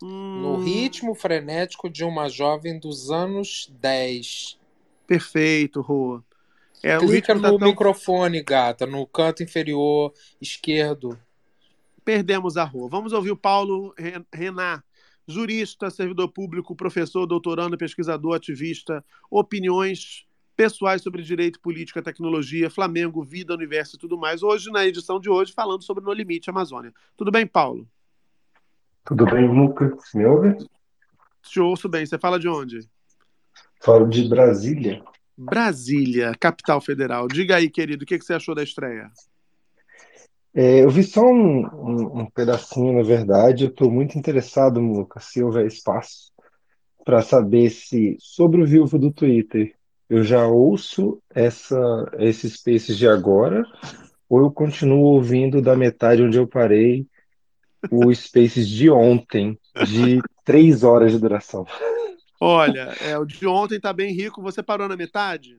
[0.00, 4.58] No ritmo frenético de uma jovem dos anos 10.
[5.06, 6.22] Perfeito, Rô.
[6.82, 11.18] É, Clica tá no tão- microfone, gata, no canto inferior esquerdo.
[12.04, 12.88] Perdemos a Rô.
[12.88, 14.82] Vamos ouvir o Paulo Ren- Renan,
[15.26, 20.24] jurista, servidor público, professor, doutorando, pesquisador, ativista, opiniões
[20.56, 24.42] pessoais sobre direito, política, tecnologia, Flamengo, vida, universo e tudo mais.
[24.42, 26.92] Hoje, na edição de hoje, falando sobre No Limite Amazônia.
[27.16, 27.88] Tudo bem, Paulo?
[29.08, 29.90] Tudo bem, Lucas?
[30.14, 30.54] Me ouve?
[31.42, 32.04] Te ouço bem.
[32.04, 32.86] Você fala de onde?
[33.80, 35.02] Falo de Brasília.
[35.34, 37.26] Brasília, capital federal.
[37.26, 39.10] Diga aí, querido, o que que você achou da estreia?
[40.54, 43.64] É, eu vi só um, um- um pedacinho, na verdade.
[43.64, 46.30] Eu estou muito interessado, Lucas, se houver espaço,
[47.02, 49.74] para saber se, sobre o vivo do Twitter,
[50.10, 51.78] eu já ouço essa,
[52.18, 53.64] esses spaces de agora,
[54.28, 57.06] ou eu continuo ouvindo da metade onde eu parei
[57.90, 61.66] o spaces de ontem, de três horas de duração.
[62.40, 64.42] Olha, é, o de ontem tá bem rico.
[64.42, 65.58] Você parou na metade?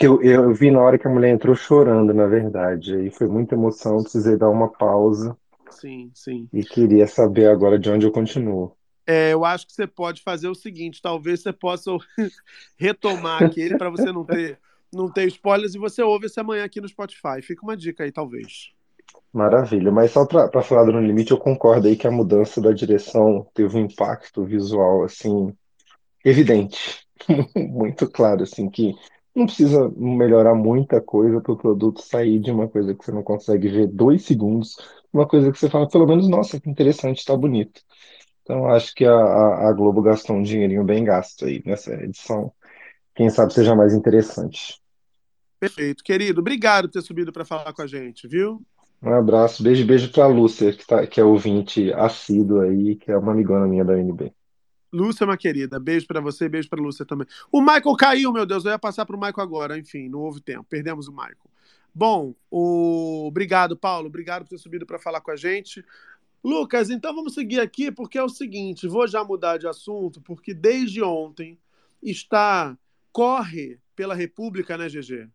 [0.00, 2.94] Eu, eu vi na hora que a mulher entrou chorando, na verdade.
[2.94, 5.36] Aí foi muita emoção, precisei dar uma pausa
[5.70, 6.48] Sim, sim.
[6.52, 8.76] e queria saber agora de onde eu continuo.
[9.06, 11.90] É, eu acho que você pode fazer o seguinte: talvez você possa
[12.76, 14.58] retomar aquele para você não ter,
[14.92, 17.42] não ter spoilers e você ouve esse amanhã aqui no Spotify.
[17.42, 18.72] Fica uma dica aí, talvez.
[19.32, 22.72] Maravilha, mas só para falar do No Limite, eu concordo aí que a mudança da
[22.72, 25.52] direção teve um impacto visual assim
[26.24, 27.04] evidente,
[27.56, 28.94] muito claro, assim que
[29.34, 33.24] não precisa melhorar muita coisa para o produto sair de uma coisa que você não
[33.24, 34.76] consegue ver dois segundos,
[35.12, 37.82] uma coisa que você fala pelo menos, nossa, que interessante, está bonito.
[38.42, 42.52] Então acho que a, a, Globo gastou um dinheirinho bem gasto aí nessa edição.
[43.14, 44.80] Quem sabe seja mais interessante.
[45.58, 46.40] Perfeito, querido.
[46.40, 48.62] Obrigado por ter subido para falar com a gente, viu?
[49.04, 53.18] Um abraço, beijo, beijo pra Lúcia, que, tá, que é ouvinte assíduo aí, que é
[53.18, 54.32] uma amigona minha da UNB.
[54.90, 55.78] Lúcia, uma querida.
[55.78, 57.26] Beijo para você, beijo para Lúcia também.
[57.52, 58.64] O Michael caiu, meu Deus.
[58.64, 59.78] Eu ia passar para o Michael agora.
[59.78, 60.64] Enfim, não houve tempo.
[60.70, 61.36] Perdemos o Michael.
[61.94, 63.26] Bom, o...
[63.26, 64.06] obrigado, Paulo.
[64.06, 65.84] Obrigado por ter subido para falar com a gente.
[66.42, 70.54] Lucas, então vamos seguir aqui, porque é o seguinte: vou já mudar de assunto, porque
[70.54, 71.58] desde ontem
[72.02, 72.74] está.
[73.12, 75.28] Corre pela República, né, GG?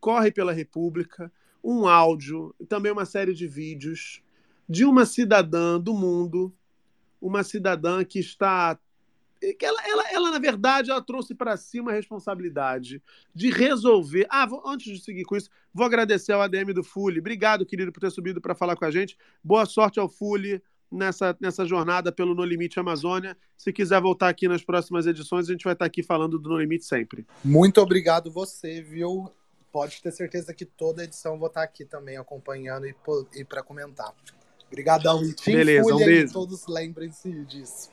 [0.00, 1.30] Corre pela República
[1.64, 4.22] um áudio, também uma série de vídeos
[4.68, 6.54] de uma cidadã do mundo,
[7.20, 8.78] uma cidadã que está
[9.58, 13.02] que ela, ela, ela, na verdade, ela trouxe para si uma responsabilidade
[13.34, 14.26] de resolver.
[14.30, 17.20] Ah, vou, antes de seguir com isso, vou agradecer ao ADM do Fule.
[17.20, 19.18] Obrigado, querido, por ter subido para falar com a gente.
[19.42, 23.36] Boa sorte ao Fule nessa, nessa jornada pelo No Limite Amazônia.
[23.54, 26.58] Se quiser voltar aqui nas próximas edições, a gente vai estar aqui falando do No
[26.58, 27.26] Limite sempre.
[27.44, 29.30] Muito obrigado você, viu?
[29.74, 32.94] Pode ter certeza que toda edição eu vou estar aqui também acompanhando e,
[33.34, 34.14] e para comentar.
[34.68, 36.32] Obrigadão, Tim Beleza, um beijo.
[36.32, 37.90] todos lembrem-se disso.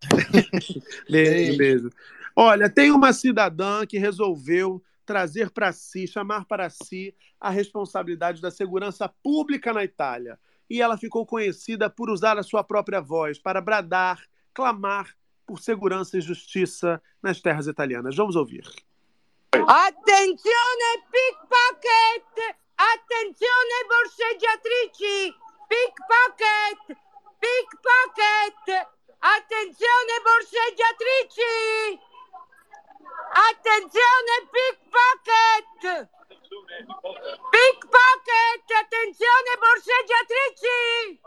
[1.10, 1.90] Beijo, beijo.
[2.36, 8.52] Olha, tem uma cidadã que resolveu trazer para si, chamar para si a responsabilidade da
[8.52, 10.38] segurança pública na Itália.
[10.70, 14.22] E ela ficou conhecida por usar a sua própria voz para bradar,
[14.54, 15.12] clamar
[15.44, 18.14] por segurança e justiça nas terras italianas.
[18.14, 18.62] Vamos ouvir.
[19.50, 22.56] Attenzione pickpocket!
[22.76, 25.34] Attenzione borseggiatrici!
[25.66, 26.96] Pickpocket!
[27.40, 28.66] Pickpocket!
[29.18, 31.98] Attenzione borseggiatrici!
[33.48, 36.08] Attenzione pickpocket!
[37.48, 38.66] Pickpocket!
[38.82, 41.20] Attenzione borseggiatrici!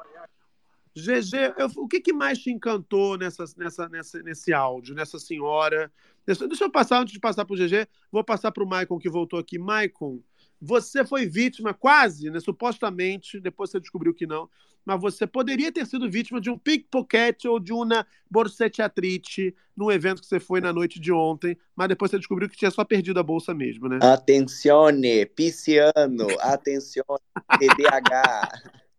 [0.93, 5.91] GG, o que, que mais te encantou nessa, nessa, nessa, nesse áudio, nessa senhora?
[6.25, 8.99] Deixa, deixa eu passar, antes de passar para o GG, vou passar para o Maicon
[8.99, 9.57] que voltou aqui.
[9.57, 10.19] Maicon,
[10.61, 14.47] você foi vítima, quase, né, supostamente, depois você descobriu que não,
[14.85, 20.21] mas você poderia ter sido vítima de um pickpocket ou de uma borseggiatrice num evento
[20.21, 23.19] que você foi na noite de ontem, mas depois você descobriu que tinha só perdido
[23.19, 23.99] a bolsa mesmo, né?
[24.01, 27.19] Attenzione, pisciano, attenzione,
[27.59, 28.81] TDAH.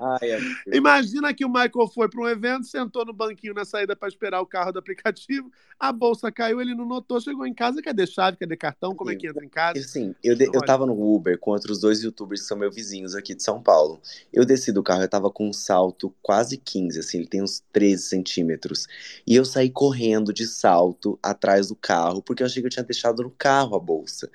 [0.00, 0.38] Ai.
[0.72, 4.40] Imagina que o Michael foi para um evento, sentou no banquinho na saída para esperar
[4.40, 8.36] o carro do aplicativo, a bolsa caiu, ele não notou, chegou em casa, cadê chave,
[8.36, 9.78] cadê cartão, como é que entra em casa?
[9.78, 13.14] Assim, eu, de- eu tava no Uber com outros dois youtubers que são meus vizinhos
[13.14, 14.00] aqui de São Paulo.
[14.32, 17.62] Eu desci do carro, eu tava com um salto quase 15, assim, ele tem uns
[17.72, 18.86] 13 centímetros.
[19.26, 22.84] E eu saí correndo de salto atrás do carro, porque eu achei que eu tinha
[22.84, 24.30] deixado no carro a bolsa.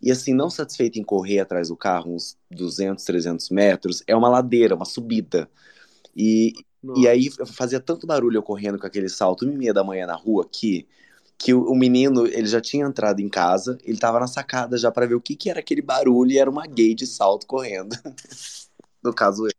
[0.00, 4.28] E assim, não satisfeito em correr atrás do carro uns 200, 300 metros, é uma
[4.28, 5.48] ladeira, uma subida.
[6.14, 6.52] E,
[6.96, 9.84] e aí eu fazia tanto barulho eu correndo com aquele salto, uma e meia da
[9.84, 10.86] manhã na rua aqui,
[11.38, 14.90] que o, o menino, ele já tinha entrado em casa, ele tava na sacada já
[14.90, 17.94] pra ver o que que era aquele barulho e era uma gay de salto correndo.
[19.02, 19.50] no caso, eu.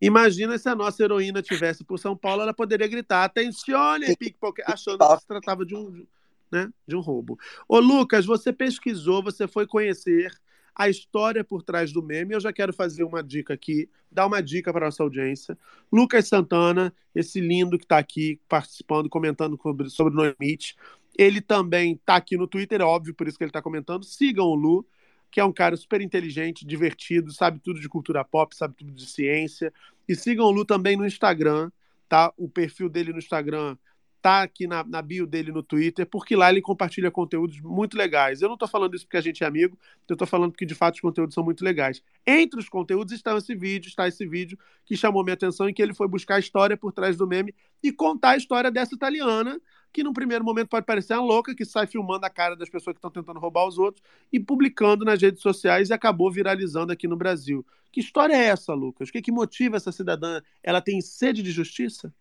[0.00, 4.98] Imagina se a nossa heroína tivesse por São Paulo, ela poderia gritar: atencione, pickpocket, achando
[5.06, 6.06] que se tratava de um,
[6.50, 7.38] né, de um roubo.
[7.68, 10.32] Ô, Lucas, você pesquisou, você foi conhecer
[10.74, 12.34] a história por trás do meme.
[12.34, 15.58] Eu já quero fazer uma dica aqui, dar uma dica para nossa audiência.
[15.92, 20.76] Lucas Santana, esse lindo que está aqui participando, comentando sobre, sobre No Limite.
[21.18, 24.04] Ele também está aqui no Twitter, é óbvio, por isso que ele está comentando.
[24.04, 24.86] Sigam o Lu,
[25.30, 29.06] que é um cara super inteligente, divertido, sabe tudo de cultura pop, sabe tudo de
[29.06, 29.72] ciência.
[30.08, 31.70] E sigam o Lu também no Instagram,
[32.08, 32.32] tá?
[32.36, 33.76] O perfil dele no Instagram
[34.20, 38.42] tá aqui na, na bio dele no Twitter, porque lá ele compartilha conteúdos muito legais.
[38.42, 39.78] Eu não estou falando isso porque a gente é amigo,
[40.08, 42.02] eu estou falando porque de fato os conteúdos são muito legais.
[42.26, 45.82] Entre os conteúdos está esse vídeo, está esse vídeo que chamou minha atenção em que
[45.82, 49.60] ele foi buscar a história por trás do meme e contar a história dessa italiana,
[49.92, 52.94] que num primeiro momento pode parecer uma louca, que sai filmando a cara das pessoas
[52.94, 57.08] que estão tentando roubar os outros e publicando nas redes sociais e acabou viralizando aqui
[57.08, 57.64] no Brasil.
[57.90, 59.08] Que história é essa, Lucas?
[59.08, 60.40] O que, que motiva essa cidadã?
[60.62, 62.12] Ela tem sede de justiça?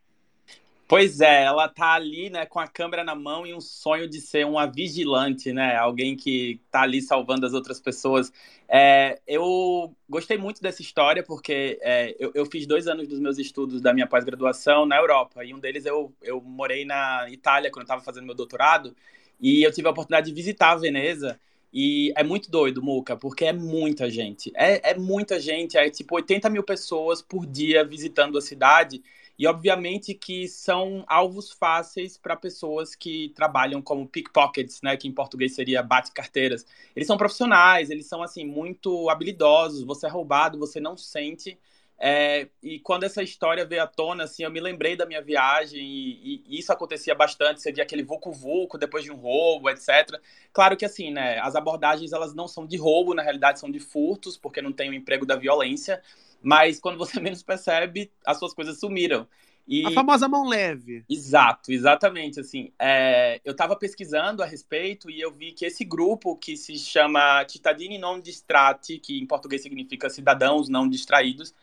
[0.89, 4.19] Pois é, ela tá ali, né, com a câmera na mão e um sonho de
[4.19, 8.33] ser uma vigilante, né, alguém que tá ali salvando as outras pessoas.
[8.67, 13.37] É, eu gostei muito dessa história porque é, eu, eu, fiz dois anos dos meus
[13.37, 17.81] estudos da minha pós-graduação na Europa e um deles eu, eu morei na Itália quando
[17.81, 18.95] eu estava fazendo meu doutorado
[19.39, 21.39] e eu tive a oportunidade de visitar a Veneza
[21.71, 24.51] e é muito doido, Muca, porque é muita gente.
[24.55, 29.03] É, é muita gente, é tipo 80 mil pessoas por dia visitando a cidade.
[29.39, 35.13] E obviamente que são alvos fáceis para pessoas que trabalham como pickpockets, né, que em
[35.13, 36.65] português seria bate-carteiras.
[36.93, 39.85] Eles são profissionais, eles são assim muito habilidosos.
[39.85, 41.57] Você é roubado, você não sente.
[41.97, 45.79] É, e quando essa história veio à tona, assim, eu me lembrei da minha viagem
[45.81, 47.61] e, e isso acontecia bastante.
[47.61, 50.19] Você via aquele vucu-vucu depois de um roubo, etc.
[50.51, 53.79] Claro que assim, né, as abordagens elas não são de roubo, na realidade são de
[53.79, 56.01] furtos, porque não tem o emprego da violência
[56.41, 59.27] mas quando você menos percebe, as suas coisas sumiram.
[59.67, 59.85] E...
[59.85, 61.03] A famosa mão leve.
[61.07, 62.39] Exato, exatamente.
[62.39, 63.39] Assim, é...
[63.45, 67.99] eu estava pesquisando a respeito e eu vi que esse grupo que se chama Cittadini
[67.99, 71.53] Non Distratti, que em português significa cidadãos não distraídos,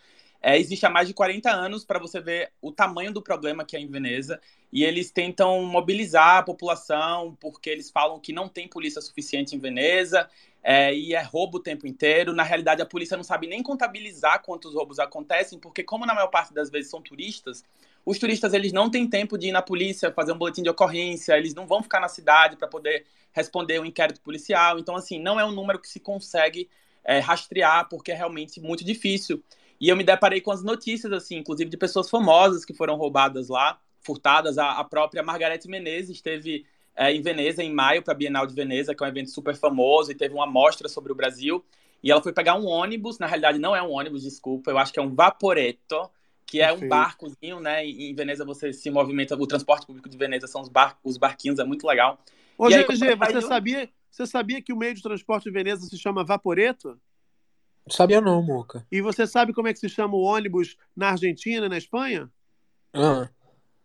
[0.40, 3.76] é, existe há mais de 40 anos para você ver o tamanho do problema que
[3.76, 4.40] é em Veneza.
[4.72, 9.58] E eles tentam mobilizar a população porque eles falam que não tem polícia suficiente em
[9.58, 10.28] Veneza
[10.68, 12.34] é, e é roubo o tempo inteiro.
[12.34, 16.26] Na realidade, a polícia não sabe nem contabilizar quantos roubos acontecem, porque como na maior
[16.26, 17.62] parte das vezes são turistas,
[18.04, 21.38] os turistas eles não têm tempo de ir na polícia fazer um boletim de ocorrência,
[21.38, 24.76] eles não vão ficar na cidade para poder responder um inquérito policial.
[24.76, 26.68] Então, assim, não é um número que se consegue
[27.04, 29.40] é, rastrear, porque é realmente muito difícil.
[29.80, 33.48] E eu me deparei com as notícias, assim, inclusive de pessoas famosas que foram roubadas
[33.48, 34.58] lá, furtadas.
[34.58, 36.66] A, a própria Margarete Menezes esteve
[36.96, 39.54] é, em Veneza em maio para a Bienal de Veneza, que é um evento super
[39.54, 41.64] famoso, e teve uma mostra sobre o Brasil.
[42.02, 44.92] E ela foi pegar um ônibus, na realidade não é um ônibus, desculpa, eu acho
[44.92, 46.10] que é um vaporetto,
[46.46, 47.84] que é um barcozinho, né?
[47.84, 51.58] Em Veneza você se movimenta, o transporte público de Veneza são os, bar, os barquinhos,
[51.58, 52.18] é muito legal.
[52.56, 56.24] Ô, GG, você, sabia, você sabia que o meio de transporte de Veneza se chama
[56.24, 56.98] vaporetto?
[57.88, 58.86] Sabia não, Moca.
[58.90, 62.30] E você sabe como é que se chama o ônibus na Argentina e na Espanha?
[62.92, 63.28] Ah.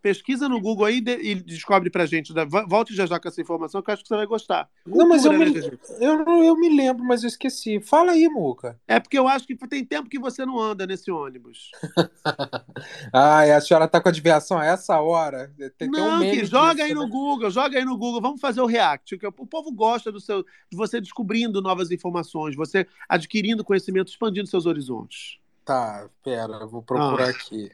[0.02, 2.34] Pesquisa no Google aí e descobre pra gente.
[2.68, 4.68] Volte já já com essa informação que eu acho que você vai gostar.
[4.84, 7.80] Cultura, não, mas eu, né, me, eu, eu me lembro, mas eu esqueci.
[7.80, 8.80] Fala aí, Muca.
[8.88, 11.72] É porque eu acho que tem tempo que você não anda nesse ônibus.
[13.14, 15.54] Ai, a senhora tá com adivinhação a essa hora?
[15.78, 17.10] Tem, não, tem um que joga disso, aí no né?
[17.10, 18.22] Google, joga aí no Google.
[18.22, 19.18] Vamos fazer o react.
[19.18, 24.48] Que o povo gosta do seu, de você descobrindo novas informações, você adquirindo conhecimento, expandindo
[24.48, 25.40] seus horizontes.
[25.64, 27.30] Tá, pera, vou procurar ah.
[27.30, 27.72] aqui.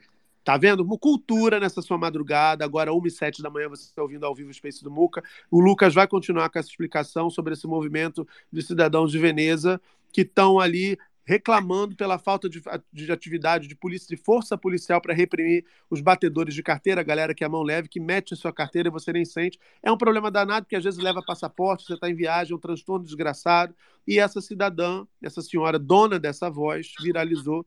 [0.48, 0.82] Tá vendo?
[0.96, 2.64] Cultura nessa sua madrugada.
[2.64, 5.22] Agora, 1 e 7 da manhã, você está ouvindo ao vivo o Space do Muca.
[5.50, 9.78] O Lucas vai continuar com essa explicação sobre esse movimento de cidadãos de Veneza
[10.10, 15.12] que estão ali reclamando pela falta de, de, atividade de polícia, de força policial para
[15.12, 18.36] reprimir os batedores de carteira, a galera que é a mão leve, que mete a
[18.38, 19.58] sua carteira e você nem sente.
[19.82, 22.58] É um problema danado, porque às vezes leva passaporte, você está em viagem, é um
[22.58, 23.74] transtorno desgraçado.
[24.06, 27.66] E essa cidadã, essa senhora dona dessa voz, viralizou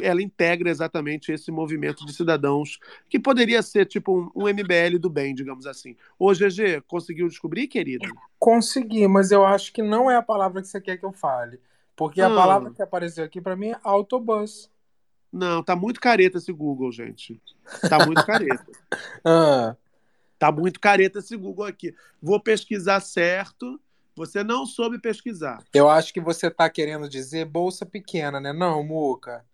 [0.00, 2.78] ela integra exatamente esse movimento de cidadãos
[3.08, 5.96] que poderia ser tipo um, um MBL do bem, digamos assim.
[6.18, 8.08] Ô, GG, conseguiu descobrir, querido?
[8.38, 11.60] Consegui, mas eu acho que não é a palavra que você quer que eu fale.
[11.94, 14.70] Porque a palavra que apareceu aqui para mim é autobus.
[15.32, 17.40] Não, tá muito careta esse Google, gente.
[17.88, 18.66] Tá muito careta.
[19.24, 19.76] ah.
[20.38, 21.94] Tá muito careta esse Google aqui.
[22.20, 23.80] Vou pesquisar certo.
[24.16, 25.62] Você não soube pesquisar.
[25.72, 28.52] Eu acho que você tá querendo dizer bolsa pequena, né?
[28.52, 29.44] Não, Muca.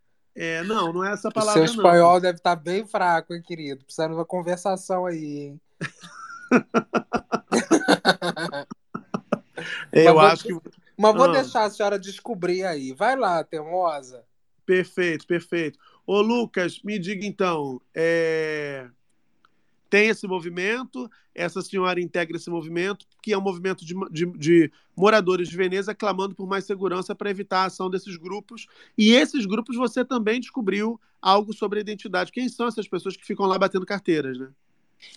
[0.41, 1.63] É, não, não é essa palavra.
[1.63, 2.21] O seu espanhol não.
[2.21, 3.85] deve estar tá bem fraco, hein, querido?
[3.85, 5.61] Precisando de uma conversação aí, hein?
[9.93, 10.71] Eu acho vou- que.
[10.97, 11.33] Mas vou Ah.
[11.33, 12.93] deixar a senhora descobrir aí.
[12.93, 14.25] Vai lá, teimosa.
[14.67, 15.79] Perfeito, perfeito.
[16.07, 18.89] Ô, Lucas, me diga então, é,
[19.91, 24.73] tem esse movimento, essa senhora integra esse movimento, que é um movimento de, de- de
[24.97, 28.67] moradores de Veneza clamando por mais segurança para evitar a ação desses grupos.
[28.97, 32.33] E esses grupos você também descobriu algo sobre a identidade.
[32.33, 34.51] Quem são essas pessoas que ficam lá batendo carteiras, né?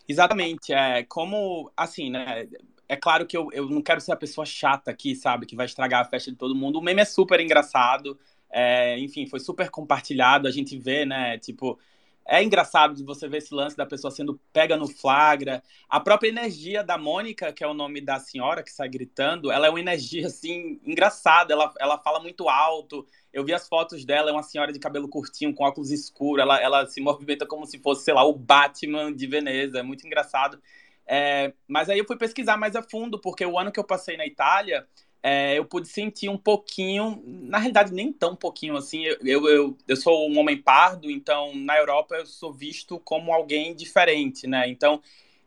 [0.08, 0.74] Exatamente.
[0.74, 2.48] É como, assim, né?
[2.88, 5.46] É claro que eu, eu não quero ser a pessoa chata aqui, sabe?
[5.46, 6.78] Que vai estragar a festa de todo mundo.
[6.80, 8.20] O meme é super engraçado.
[8.50, 10.48] é, enfim, foi super compartilhado.
[10.48, 11.38] A gente vê, né?
[11.40, 11.80] Tipo,
[12.26, 15.64] é engraçado de você ver esse lance da pessoa sendo pega no flagra.
[15.90, 19.68] A própria energia da Mônica, que é o nome da senhora que sai gritando, ela
[19.68, 21.54] é uma energia, assim, engraçada.
[21.54, 23.06] Ela, ela fala muito alto.
[23.34, 26.42] Eu vi as fotos dela, é uma senhora de cabelo curtinho, com óculos escuros.
[26.42, 29.80] Ela, ela se movimenta como se fosse, sei lá, o Batman de Veneza.
[29.80, 30.62] É muito engraçado.
[31.06, 34.16] É, mas aí eu fui pesquisar mais a fundo, porque o ano que eu passei
[34.16, 34.88] na Itália,
[35.24, 39.96] é, eu pude sentir um pouquinho, na realidade nem tão pouquinho assim, eu, eu, eu,
[39.96, 44.68] sou um homem pardo, então na Europa eu sou visto como alguém diferente, né?
[44.68, 45.02] Então,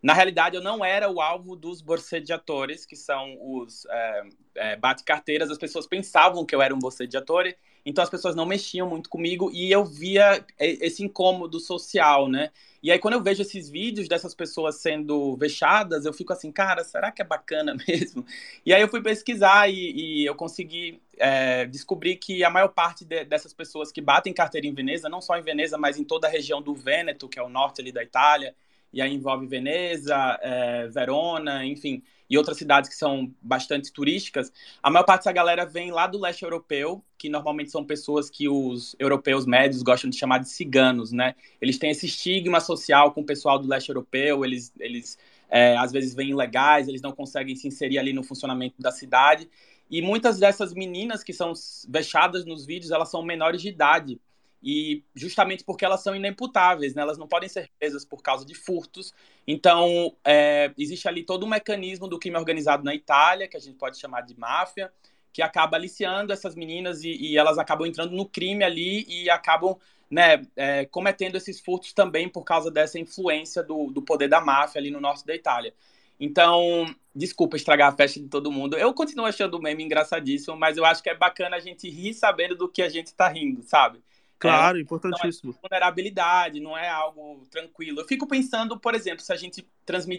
[0.04, 4.22] na realidade eu não era o alvo dos borseggiatori, que são os é,
[4.54, 7.56] é, bate-carteiras, as pessoas pensavam que eu era um borseggiatore,
[7.86, 12.50] então as pessoas não mexiam muito comigo e eu via esse incômodo social, né?
[12.82, 16.84] E aí, quando eu vejo esses vídeos dessas pessoas sendo vexadas, eu fico assim, cara,
[16.84, 18.26] será que é bacana mesmo?
[18.66, 23.06] E aí eu fui pesquisar e, e eu consegui é, descobrir que a maior parte
[23.06, 26.26] de, dessas pessoas que batem carteira em Veneza, não só em Veneza, mas em toda
[26.26, 28.54] a região do Vêneto, que é o norte ali da Itália,
[28.94, 32.00] e aí envolve Veneza, é, Verona, enfim,
[32.30, 36.18] e outras cidades que são bastante turísticas, a maior parte dessa galera vem lá do
[36.18, 41.10] leste europeu, que normalmente são pessoas que os europeus médios gostam de chamar de ciganos,
[41.10, 41.34] né?
[41.60, 45.18] Eles têm esse estigma social com o pessoal do leste europeu, eles, eles
[45.50, 49.50] é, às vezes vêm ilegais, eles não conseguem se inserir ali no funcionamento da cidade,
[49.90, 51.52] e muitas dessas meninas que são
[51.88, 54.20] vexadas nos vídeos, elas são menores de idade,
[54.64, 57.02] e justamente porque elas são inemputáveis, né?
[57.02, 59.12] elas não podem ser presas por causa de furtos.
[59.46, 63.76] Então, é, existe ali todo um mecanismo do crime organizado na Itália, que a gente
[63.76, 64.90] pode chamar de máfia,
[65.34, 69.76] que acaba aliciando essas meninas e, e elas acabam entrando no crime ali e acabam
[70.10, 74.78] né, é, cometendo esses furtos também por causa dessa influência do, do poder da máfia
[74.80, 75.74] ali no norte da Itália.
[76.18, 78.78] Então, desculpa estragar a festa de todo mundo.
[78.78, 82.14] Eu continuo achando o meme engraçadíssimo, mas eu acho que é bacana a gente rir
[82.14, 84.00] sabendo do que a gente tá rindo, sabe?
[84.38, 85.52] Claro, É, importantíssimo.
[85.52, 88.00] Não é vulnerabilidade, não é algo tranquilo.
[88.00, 89.66] Eu fico pensando, por exemplo, se a gente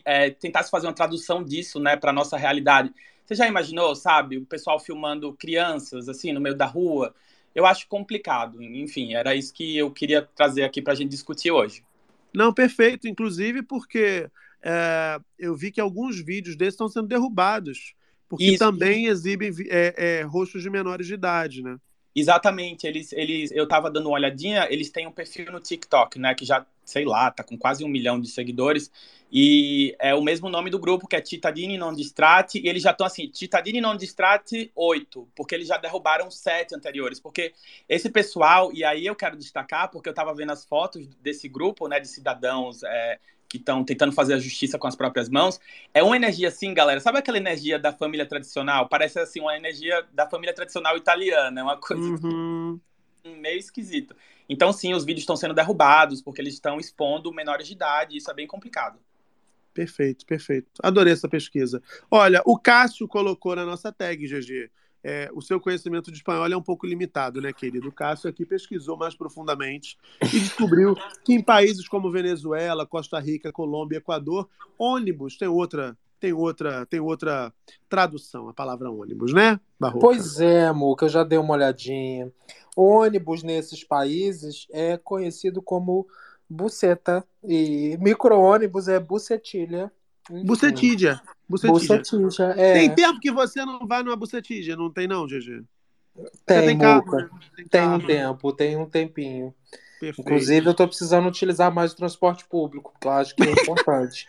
[0.03, 2.93] é, tentasse fazer uma tradução disso, né, para nossa realidade.
[3.25, 7.13] Você já imaginou, sabe, o pessoal filmando crianças assim no meio da rua?
[7.53, 8.61] Eu acho complicado.
[8.61, 11.83] Enfim, era isso que eu queria trazer aqui para a gente discutir hoje.
[12.33, 13.07] Não, perfeito.
[13.07, 14.29] Inclusive porque
[14.61, 17.93] é, eu vi que alguns vídeos desses estão sendo derrubados,
[18.27, 18.59] porque Isso.
[18.59, 21.77] também exibem é, é, rostos de menores de idade, né?
[22.17, 26.33] Exatamente, eles, eles, eu tava dando uma olhadinha, eles têm um perfil no TikTok, né,
[26.33, 28.89] que já, sei lá, tá com quase um milhão de seguidores,
[29.29, 32.91] e é o mesmo nome do grupo, que é Titadini Non Distrati, e eles já
[32.91, 37.53] estão assim, Titadini Non Distrati 8, porque eles já derrubaram sete anteriores, porque
[37.89, 41.85] esse pessoal, e aí eu quero destacar, porque eu tava vendo as fotos desse grupo,
[41.89, 43.19] né, de cidadãos é,
[43.57, 45.59] que estão tentando fazer a justiça com as próprias mãos,
[45.93, 48.87] é uma energia assim, galera, sabe aquela energia da família tradicional?
[48.87, 52.79] Parece assim uma energia da família tradicional italiana, é uma coisa Uhum.
[53.25, 54.15] meio esquisita.
[54.47, 58.17] Então sim, os vídeos estão sendo derrubados porque eles estão expondo menores de idade, e
[58.17, 58.99] isso é bem complicado.
[59.73, 60.67] Perfeito, perfeito.
[60.81, 61.83] Adorei essa pesquisa.
[62.09, 64.71] Olha, o Cássio colocou na nossa tag, GG.
[65.07, 67.89] É, o seu conhecimento de espanhol é um pouco limitado, né, querido?
[67.89, 73.51] O Cássio aqui pesquisou mais profundamente e descobriu que em países como Venezuela, Costa Rica,
[73.51, 74.49] Colômbia, Equador,
[74.79, 77.53] ônibus tem outra, tem outra, tem outra
[77.87, 79.99] tradução, a palavra ônibus, né, Barroca?
[79.99, 82.33] Pois é, Muca, eu já dei uma olhadinha.
[82.75, 86.07] Ônibus nesses países é conhecido como
[86.49, 89.91] buceta e micro-ônibus é bucetilha.
[90.29, 91.21] Bucetídia.
[91.47, 91.97] Bucetídia.
[91.97, 92.73] Bucetídia, é.
[92.73, 95.63] Tem tempo que você não vai numa bucetídia, não tem não, GG?
[96.45, 97.29] Tem, tem carro, né?
[97.55, 99.53] Tem Tem um tempo, tem um tempinho.
[99.99, 100.21] Perfeito.
[100.21, 104.27] Inclusive, eu tô precisando utilizar mais o transporte público, porque eu acho que é importante.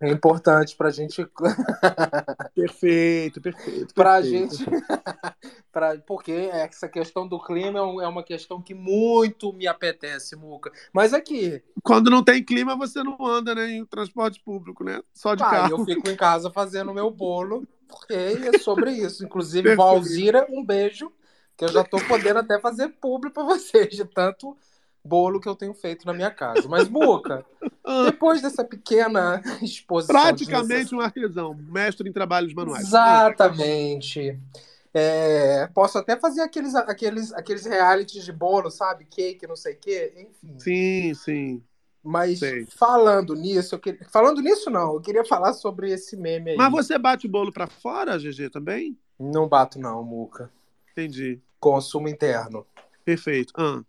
[0.00, 1.26] é importante pra gente.
[2.54, 3.94] Perfeito, perfeito.
[3.94, 4.56] pra perfeito.
[4.56, 4.70] gente.
[5.72, 5.98] pra...
[5.98, 10.70] Porque essa questão do clima é é uma questão que muito me apetece, Muca.
[10.92, 15.00] Mas aqui, Quando não tem clima, você não anda né, em transporte público, né?
[15.12, 15.72] Só de Pai, carro.
[15.72, 19.24] eu fico em casa fazendo meu bolo, porque é sobre isso.
[19.24, 19.76] Inclusive, Perfeito.
[19.76, 21.10] Valzira, um beijo,
[21.56, 24.56] que eu já tô podendo até fazer publi pra vocês, de tanto
[25.04, 26.66] bolo que eu tenho feito na minha casa.
[26.68, 27.44] Mas, Muca.
[28.06, 30.14] Depois dessa pequena exposição.
[30.14, 32.84] Praticamente um artesão, mestre em trabalhos manuais.
[32.84, 34.38] Exatamente.
[34.96, 39.04] É, posso até fazer aqueles, aqueles, aqueles realities de bolo, sabe?
[39.04, 40.58] Cake, não sei o quê, enfim.
[40.58, 41.62] Sim, sim.
[42.02, 42.66] Mas Sei.
[42.66, 46.56] falando nisso, eu que- falando nisso não, eu queria falar sobre esse meme aí.
[46.56, 48.96] Mas você bate o bolo pra fora, GG, também?
[49.18, 50.50] Não bato não, Muca.
[50.96, 51.40] Entendi.
[51.58, 52.66] Consumo interno.
[53.04, 53.52] Perfeito.
[53.56, 53.82] Ah.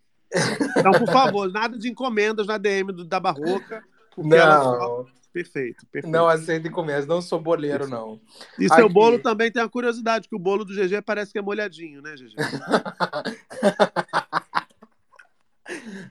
[0.77, 3.83] Então, por favor, nada de encomendas na DM do- da Barroca.
[4.31, 6.11] ela só- Não, Perfeito, perfeito.
[6.13, 8.21] não aceito encomenda, não sou boleiro não.
[8.57, 11.37] E seu Aqui- bolo também tem a curiosidade, que o bolo do GG parece que
[11.37, 12.33] é molhadinho, né, GG?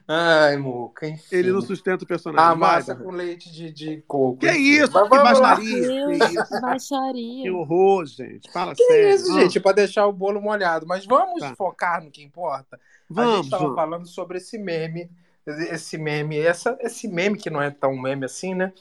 [0.07, 1.35] Ai, Muca, enfim.
[1.35, 2.51] Ele não sustenta o personagem.
[2.51, 4.37] A massa com leite de, de coco.
[4.37, 4.59] Que enfim.
[4.59, 4.91] isso?
[4.93, 5.87] Mas Que vamos baixaria.
[6.07, 6.47] Que isso?
[6.47, 7.43] que baixaria.
[7.43, 8.51] Que horror, gente.
[8.51, 9.09] Fala Que sério.
[9.15, 10.85] isso, Ah, gente, para deixar o bolo molhado.
[10.87, 11.55] Mas vamos Tá.
[11.55, 12.75] focar no que importa.
[12.75, 12.79] a
[13.09, 13.75] Vamos, gente estava vamos.
[13.75, 15.09] falando sobre esse meme,
[15.45, 18.73] esse meme, essa, esse meme que não é tão meme assim, né?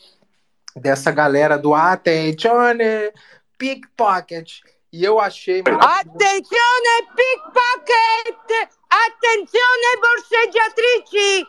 [0.76, 3.12] Dessa galera do Attenzione
[3.58, 4.60] Pickpocket.
[4.92, 5.60] E eu achei.
[5.60, 8.70] Attenzione pickpocket!
[8.94, 11.46] Attenzione borseggiatrici!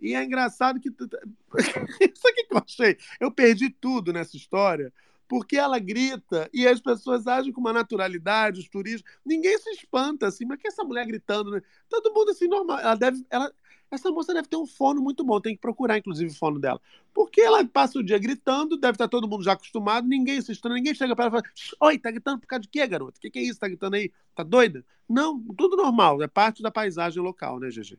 [0.00, 0.88] E é engraçado que.
[0.88, 0.98] Isso
[2.28, 2.96] aqui que eu achei.
[3.20, 4.92] Eu perdi tudo nessa história.
[5.28, 9.08] Porque ela grita e as pessoas agem com uma naturalidade, os turistas.
[9.24, 11.62] Ninguém se espanta assim, mas que essa mulher gritando, né?
[11.88, 12.80] Todo mundo assim, normal.
[12.80, 13.24] Ela deve.
[13.30, 13.52] Ela...
[13.90, 16.80] Essa moça deve ter um fono muito bom, tem que procurar, inclusive, o fono dela.
[17.12, 20.76] Porque ela passa o dia gritando, deve estar todo mundo já acostumado, ninguém se estranha,
[20.76, 23.18] ninguém chega para ela e fala: "Shh, Oi, tá gritando por causa de quê, garoto?
[23.18, 23.58] O que, que é isso?
[23.58, 24.12] Tá gritando aí?
[24.34, 24.84] Tá doida?
[25.08, 27.98] Não, tudo normal, é parte da paisagem local, né, GG?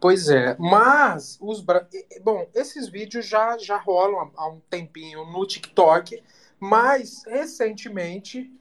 [0.00, 1.86] Pois é, mas os bra...
[2.22, 6.22] bom, esses vídeos já já rolam há um tempinho no TikTok,
[6.58, 8.52] mas recentemente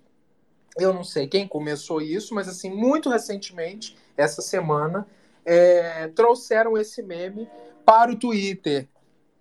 [0.77, 5.07] eu não sei quem começou isso, mas assim muito recentemente essa semana
[5.45, 7.49] é, trouxeram esse meme
[7.85, 8.87] para o Twitter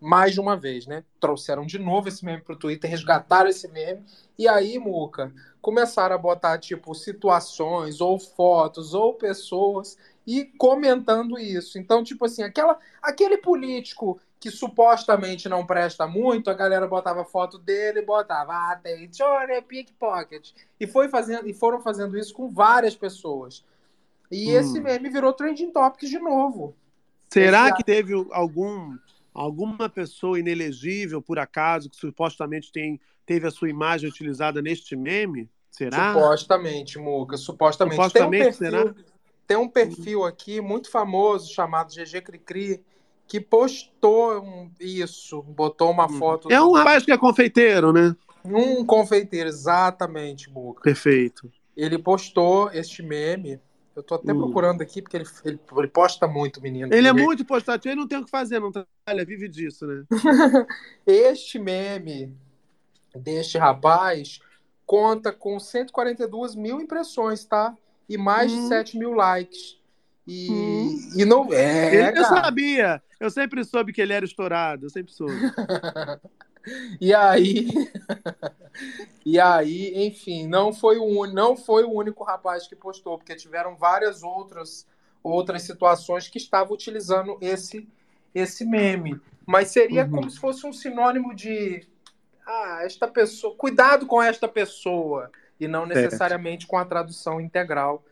[0.01, 1.05] mais de uma vez, né?
[1.20, 4.05] Trouxeram de novo esse meme para o Twitter, resgataram esse meme
[4.37, 9.97] e aí, Muca, começaram a botar tipo situações ou fotos ou pessoas
[10.27, 11.79] e comentando isso.
[11.79, 17.57] Então, tipo assim, aquela, aquele político que supostamente não presta muito, a galera botava foto
[17.57, 20.51] dele e botava attenzione pickpocket.
[20.81, 23.65] E, foi fazendo, e foram fazendo isso com várias pessoas.
[24.33, 24.61] E Hum.
[24.61, 26.75] esse meme virou trending topic de novo.
[27.29, 28.97] Será Esse- que teve algum,
[29.35, 35.51] alguma pessoa inelegível, por acaso, que supostamente tem, teve a sua imagem utilizada neste meme?
[35.71, 36.13] Será?
[36.15, 37.97] Supostamente, Muca, supostamente.
[37.97, 38.95] Supostamente, tem um perfil, será?
[39.47, 42.83] Tem um perfil aqui muito famoso chamado GG Cricri
[43.27, 46.51] que postou um- isso, botou uma foto.
[46.51, 48.15] É um rapaz que é confeiteiro, né?
[48.45, 50.83] Um confeiteiro, exatamente, Muca.
[50.83, 51.51] Perfeito.
[51.77, 53.59] Ele postou este meme.
[53.94, 54.39] Eu tô até Hum.
[54.39, 56.93] procurando aqui, porque ele, ele, ele posta muito, menino.
[56.93, 60.05] Ele é muito postativo, ele não tem o que fazer, não trabalha, vive disso, né?
[61.06, 62.35] Este meme
[63.14, 64.40] deste rapaz
[64.86, 67.77] conta com 142 mil impressões, tá?
[68.09, 68.69] E mais de Hum.
[68.69, 69.78] 7 mil likes.
[70.27, 71.10] E, Hum.
[71.16, 71.94] e não é.
[71.94, 72.43] Ele- eu cara.
[72.43, 75.35] sabia, eu sempre soube que ele era estourado, eu sempre soube.
[77.01, 77.69] E aí,
[79.25, 83.77] e aí, enfim, não foi o não foi o único rapaz que postou, porque tiveram
[83.77, 84.87] várias outras
[85.23, 87.89] outras situações que estavam utilizando esse
[88.35, 89.21] esse meme.
[89.47, 90.11] Mas seria Uhum.
[90.11, 91.87] como se fosse um sinônimo de
[92.47, 95.31] ah, esta pessoa, cuidado com esta pessoa
[95.61, 98.05] e não necessariamente com a tradução integral,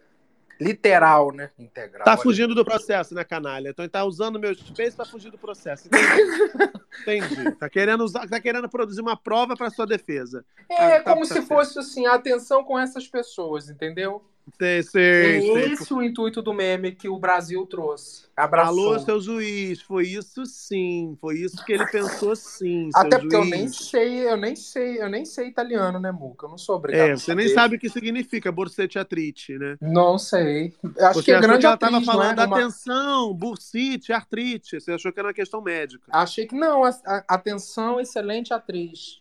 [0.60, 1.50] literal, né?
[1.58, 2.04] Integral.
[2.04, 2.20] Tá olha.
[2.20, 3.70] fugindo do processo, né, canalha?
[3.70, 5.88] Então ele tá usando meu space pra fugir do processo.
[5.88, 6.70] Entendi.
[7.02, 7.52] Entendi.
[7.56, 10.44] Tá querendo, usar, tá querendo produzir uma prova pra sua defesa.
[10.68, 11.48] É Ah, tá- como tá se certo.
[11.48, 14.22] fosse assim, atenção com essas pessoas, entendeu?
[14.58, 15.72] Sei, sei, É sei.
[15.72, 18.26] esse o intuito do meme que o Brasil trouxe.
[18.36, 18.92] Abraçou.
[18.94, 21.16] Alô, seu juiz, foi isso sim.
[21.20, 23.50] Foi isso que ele pensou sim, Até porque eu juiz.
[23.50, 26.46] nem sei, eu nem sei, eu nem sei italiano, né, Muca?
[26.46, 29.76] Eu não sou obrigado É, você nem sabe o que significa borseteatrite, né?
[29.80, 30.74] Não sei.
[30.96, 32.46] Eu acho Você que é grande que ela atriz, tava falando é?
[32.46, 34.80] Uma- atenção, bursite, artrite.
[34.80, 36.04] Você achou que era uma questão médica.
[36.10, 36.84] Achei que não.
[36.84, 39.20] a- a- Atenção, excelente atriz.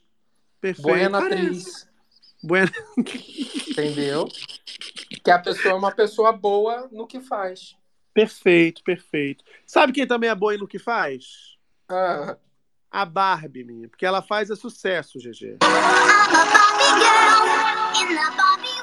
[0.62, 0.88] Perfeito.
[0.88, 1.89] Buena atriz.
[2.42, 2.72] Buena.
[2.98, 4.28] Entendeu?
[5.24, 7.76] Que a pessoa é uma pessoa boa no que faz.
[8.14, 9.44] Perfeito, perfeito.
[9.66, 11.58] Sabe quem também é boa no que faz?
[11.88, 12.38] Ah,
[12.92, 13.88] A Barbie, minha.
[13.88, 15.58] Porque ela faz é sucesso, GG.
[17.96, 18.79] In the Barbie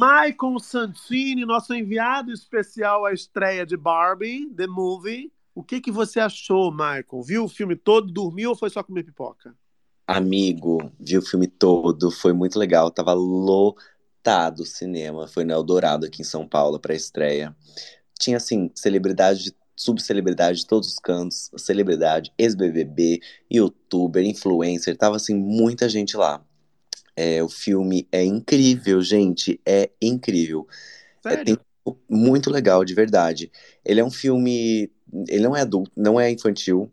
[0.00, 6.20] Michael Santini, nosso enviado especial à estreia de Barbie, The Movie, O que, que você
[6.20, 7.22] achou, Michael?
[7.22, 9.54] Viu o filme todo, dormiu ou foi só comer pipoca?
[10.06, 12.90] Amigo, vi o filme todo, foi muito legal.
[12.90, 15.28] Tava lotado o cinema.
[15.28, 17.54] Foi no Eldorado aqui em São Paulo pra estreia.
[18.18, 23.20] Tinha, assim, celebridade, subcelebridade de todos os cantos, celebridade, ex-BBB,
[23.50, 24.96] youtuber, influencer.
[24.96, 26.42] Tava, assim, muita gente lá.
[27.22, 29.60] É, o filme é incrível, gente.
[29.66, 30.66] É incrível.
[31.22, 31.58] É, tem
[32.08, 33.52] muito legal, de verdade.
[33.84, 34.90] Ele é um filme.
[35.28, 36.90] Ele não é adulto, não é infantil.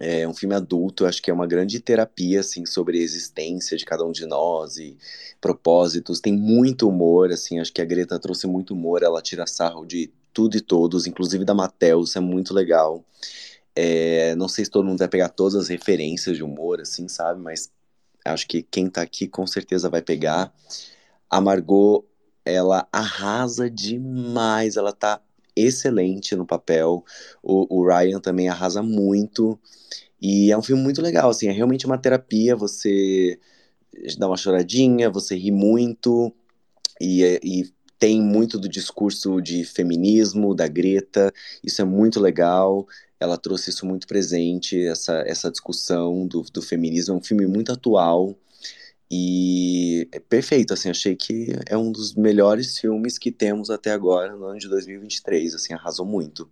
[0.00, 3.84] É um filme adulto, acho que é uma grande terapia, assim, sobre a existência de
[3.84, 4.96] cada um de nós e
[5.40, 6.18] propósitos.
[6.18, 10.10] Tem muito humor, assim, acho que a Greta trouxe muito humor, ela tira sarro de
[10.32, 13.04] tudo e todos, inclusive da Mattel, isso é muito legal.
[13.76, 17.40] É, não sei se todo mundo vai pegar todas as referências de humor, assim, sabe?
[17.40, 17.70] Mas
[18.24, 20.52] acho que quem tá aqui com certeza vai pegar.
[21.28, 22.04] A Margot,
[22.44, 25.20] ela arrasa demais, ela tá
[25.56, 27.04] excelente no papel.
[27.42, 29.58] O, o Ryan também arrasa muito.
[30.20, 33.38] E é um filme muito legal, assim, é realmente uma terapia, você
[34.18, 36.32] dá uma choradinha, você ri muito,
[37.00, 41.32] e, e tem muito do discurso de feminismo, da Greta,
[41.62, 42.86] isso é muito legal,
[43.24, 47.72] ela trouxe isso muito presente, essa, essa discussão do, do feminismo, é um filme muito
[47.72, 48.36] atual,
[49.10, 54.34] e é perfeito, assim, achei que é um dos melhores filmes que temos até agora,
[54.34, 56.50] no ano de 2023, assim, arrasou muito.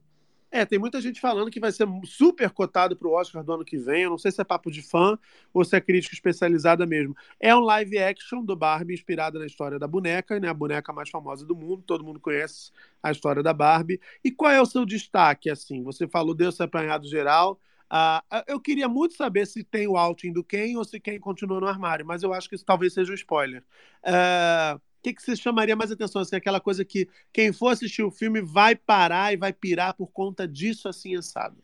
[0.55, 3.65] É, tem muita gente falando que vai ser super cotado para o Oscar do ano
[3.65, 4.03] que vem.
[4.03, 5.19] Eu não sei se é papo de fã
[5.51, 7.17] ou se é crítica especializada mesmo.
[7.41, 10.49] É um live action do Barbie inspirado na história da boneca, né?
[10.49, 11.83] A boneca mais famosa do mundo.
[11.87, 12.71] Todo mundo conhece
[13.03, 13.99] a história da Barbie.
[14.23, 15.83] E qual é o seu destaque, assim?
[15.85, 17.59] Você falou desse apanhado geral.
[17.91, 21.61] Uh, eu queria muito saber se tem o outing do Ken ou se Ken continua
[21.61, 23.65] no armário, mas eu acho que isso talvez seja um spoiler.
[24.05, 26.23] Uh, que, que você chamaria mais atenção?
[26.23, 30.07] Assim, aquela coisa que quem for assistir o filme vai parar e vai pirar por
[30.07, 31.57] conta disso assim assado.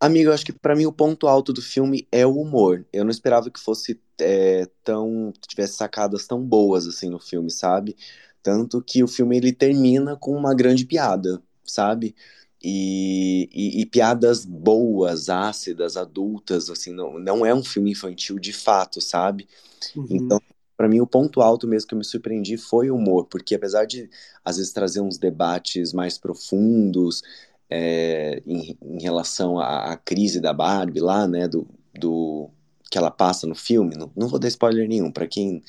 [0.00, 2.84] Amigo, eu acho que para mim o ponto alto do filme é o humor.
[2.92, 5.32] Eu não esperava que fosse é, tão.
[5.48, 7.96] tivesse sacadas tão boas assim no filme, sabe?
[8.42, 12.14] Tanto que o filme ele termina com uma grande piada, sabe?
[12.62, 18.54] E, e, e, piadas boas, ácidas, adultas, assim, não, não é um filme infantil de
[18.54, 19.46] fato, sabe?
[19.94, 20.06] Uhum.
[20.10, 20.40] Então,
[20.76, 23.84] para mim, o ponto alto mesmo que eu me surpreendi foi o humor, porque apesar
[23.84, 24.08] de,
[24.44, 27.22] às vezes, trazer uns debates mais profundos
[27.70, 31.66] é, em, em, relação à, à, crise da Barbie lá, né, do,
[31.98, 32.50] do
[32.90, 35.62] que ela passa no filme, não, não vou dar spoiler nenhum, para quem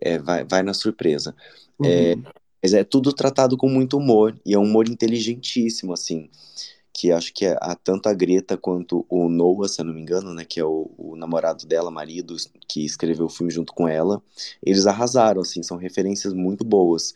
[0.00, 1.34] é, vai, vai na surpresa.
[1.82, 2.22] É, uhum.
[2.26, 2.32] É,
[2.62, 6.28] mas é tudo tratado com muito humor, e é um humor inteligentíssimo, assim
[7.00, 10.34] que acho que é tanto a Greta quanto o Noah, se eu não me engano,
[10.34, 12.36] né, que é o, o, namorado dela, marido,
[12.68, 14.22] que escreveu o filme junto com ela,
[14.62, 17.14] eles arrasaram, assim, são referências muito boas.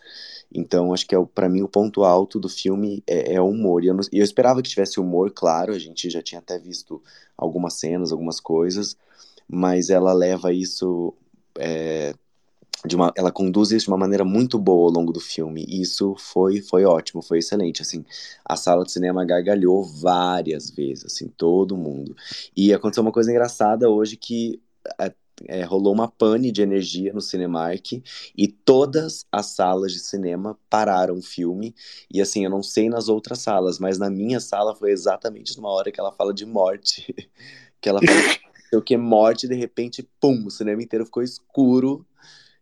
[0.50, 3.84] Então, acho que é para mim o ponto alto do filme é, é o humor.
[3.84, 7.02] E eu, não, eu esperava que tivesse humor, claro, a gente já tinha até visto
[7.36, 8.96] algumas cenas, algumas coisas,
[9.46, 11.12] mas ela leva isso
[11.58, 12.14] é,
[12.86, 15.64] de uma, ela conduz isso de uma maneira muito boa ao longo do filme.
[15.66, 17.82] E isso foi, foi ótimo, foi excelente.
[17.82, 18.04] Assim,
[18.44, 22.14] a sala de cinema gargalhou várias vezes, assim, todo mundo.
[22.56, 24.60] E aconteceu uma coisa engraçada hoje que
[25.00, 25.12] é,
[25.46, 28.02] é, rolou uma pane de energia no Cinemark
[28.36, 31.74] e todas as salas de cinema pararam o filme.
[32.12, 35.70] E assim, eu não sei nas outras salas, mas na minha sala foi exatamente numa
[35.70, 37.14] hora que ela fala de morte.
[37.80, 38.44] que ela fala
[38.76, 42.04] o que morte, de repente, pum, o cinema inteiro ficou escuro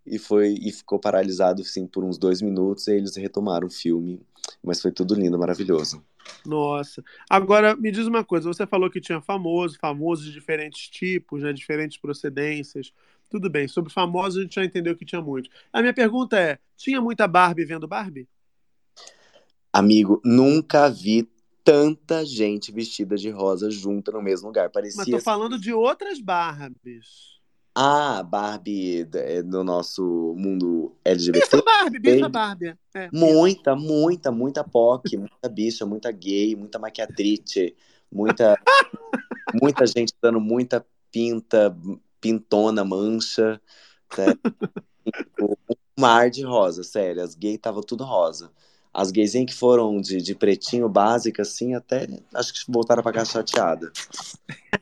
[0.06, 4.20] e foi e ficou paralisado assim por uns dois minutos e eles retomaram o filme.
[4.62, 6.04] Mas foi tudo lindo maravilhoso.
[6.44, 7.02] Nossa.
[7.30, 11.52] Agora me diz uma coisa você falou que tinha famoso famosos de diferentes tipos né
[11.52, 12.92] diferentes procedências.
[13.30, 15.48] Tudo bem sobre famosos a gente já entendeu que tinha muito.
[15.72, 18.28] A minha pergunta é tinha muita Barbie vendo Barbie?
[19.72, 21.28] Amigo nunca vi
[21.64, 24.68] tanta gente vestida de rosa junta no mesmo lugar.
[24.70, 27.31] Parecia mas tô falando de outras Barbies
[27.74, 29.08] a Barbie
[29.44, 31.56] no nosso mundo LGBT.
[31.56, 32.74] Bicha Barbie, bicha Barbie.
[32.94, 37.74] É, muita, muita, muita POC, muita bicha, muita gay, muita maquiatrice,
[38.10, 38.58] muita,
[39.60, 41.74] muita gente dando muita pinta,
[42.20, 43.60] pintona, mancha.
[44.18, 44.26] Né?
[45.40, 45.56] um
[45.98, 47.22] mar de rosa, sério.
[47.22, 48.50] As gays tava tudo rosa.
[48.92, 53.24] As gaysinhas que foram de, de pretinho básica, assim, até acho que voltaram pra cá
[53.24, 53.90] chateada.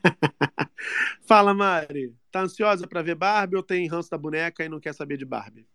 [1.22, 2.14] Fala, Mari.
[2.30, 5.24] Tá ansiosa para ver Barbie ou tem ranço da boneca e não quer saber de
[5.24, 5.66] Barbie?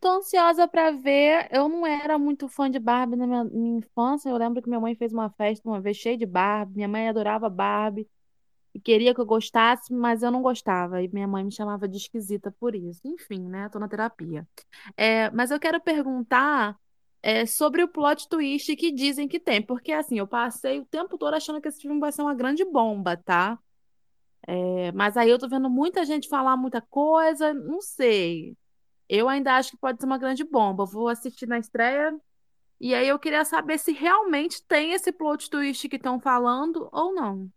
[0.00, 1.48] Tô ansiosa para ver.
[1.50, 4.28] Eu não era muito fã de Barbie na minha, minha infância.
[4.28, 6.76] Eu lembro que minha mãe fez uma festa uma vez cheia de Barbie.
[6.76, 8.06] Minha mãe adorava Barbie
[8.74, 11.02] e queria que eu gostasse, mas eu não gostava.
[11.02, 13.00] E minha mãe me chamava de esquisita por isso.
[13.06, 13.68] Enfim, né?
[13.70, 14.46] Tô na terapia.
[14.96, 16.78] É, mas eu quero perguntar
[17.24, 19.62] é, sobre o plot twist que dizem que tem.
[19.62, 22.64] Porque, assim, eu passei o tempo todo achando que esse filme vai ser uma grande
[22.66, 23.58] bomba, tá?
[24.46, 28.54] É, mas aí eu tô vendo muita gente falar muita coisa, não sei.
[29.08, 30.84] Eu ainda acho que pode ser uma grande bomba.
[30.84, 32.14] Vou assistir na estreia.
[32.78, 37.14] E aí eu queria saber se realmente tem esse plot twist que estão falando ou
[37.14, 37.50] não.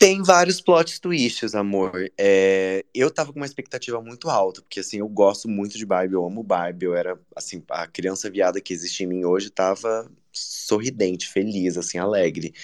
[0.00, 2.10] Tem vários plot twists, amor.
[2.16, 6.14] É, eu tava com uma expectativa muito alta, porque assim, eu gosto muito de Barbie,
[6.14, 10.10] eu amo Barbie, eu era, assim, a criança viada que existe em mim hoje tava
[10.32, 12.54] sorridente, feliz, assim, alegre.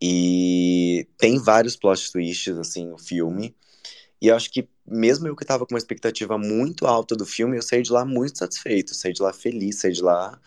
[0.00, 3.54] E tem vários plot twists, assim, o filme.
[4.20, 7.58] E eu acho que, mesmo eu que tava com uma expectativa muito alta do filme,
[7.58, 10.40] eu saí de lá muito satisfeito, saí de lá feliz, saí de lá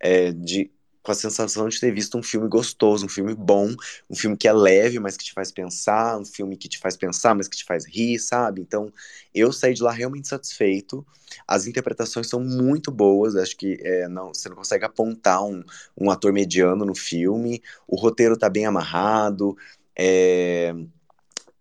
[0.00, 0.70] é, de,
[1.08, 3.74] com a sensação de ter visto um filme gostoso, um filme bom,
[4.10, 6.98] um filme que é leve, mas que te faz pensar, um filme que te faz
[6.98, 8.60] pensar, mas que te faz rir, sabe?
[8.60, 8.92] Então,
[9.34, 11.06] eu saí de lá realmente satisfeito.
[11.46, 15.64] As interpretações são muito boas, acho que é, não, você não consegue apontar um,
[15.98, 17.62] um ator mediano no filme.
[17.86, 19.56] O roteiro tá bem amarrado,
[19.96, 20.74] é,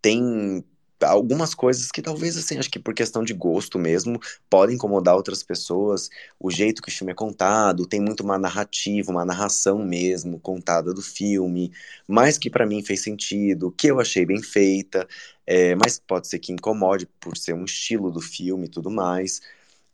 [0.01, 0.61] tem
[1.01, 4.19] algumas coisas que talvez, assim, acho que por questão de gosto mesmo,
[4.49, 6.09] podem incomodar outras pessoas.
[6.39, 10.93] O jeito que o filme é contado, tem muito uma narrativa, uma narração mesmo contada
[10.93, 11.71] do filme,
[12.07, 15.07] mas que para mim fez sentido, que eu achei bem feita,
[15.45, 19.41] é, mas pode ser que incomode por ser um estilo do filme e tudo mais.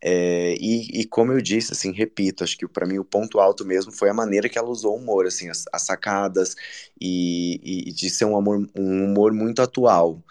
[0.06, 3.64] É, e, e, como eu disse, assim, repito, acho que para mim o ponto alto
[3.64, 6.54] mesmo foi a maneira que ela usou o humor, assim, as, as sacadas
[7.00, 10.22] e, e, de ser um, amor, um humor muito atual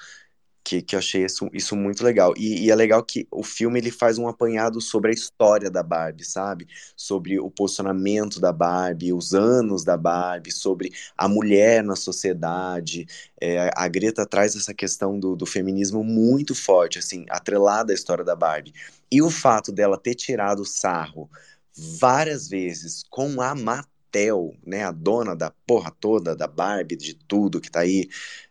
[0.64, 2.34] que, que eu achei isso, isso muito legal.
[2.38, 5.84] E, e, é legal que o filme ele faz um apanhado sobre a história da
[5.84, 6.68] Barbie, sabe?
[6.96, 13.06] Sobre o posicionamento da Barbie, os anos da Barbie, sobre a mulher na sociedade.
[13.42, 18.24] É, a Greta traz essa questão do, do feminismo muito forte, assim, atrelada à história
[18.24, 18.74] da Barbie.
[19.12, 21.30] E o fato dela ter tirado o sarro
[21.76, 27.60] várias vezes com a Mattel, né, a dona da porra toda, da Barbie, de tudo
[27.60, 28.08] que tá aí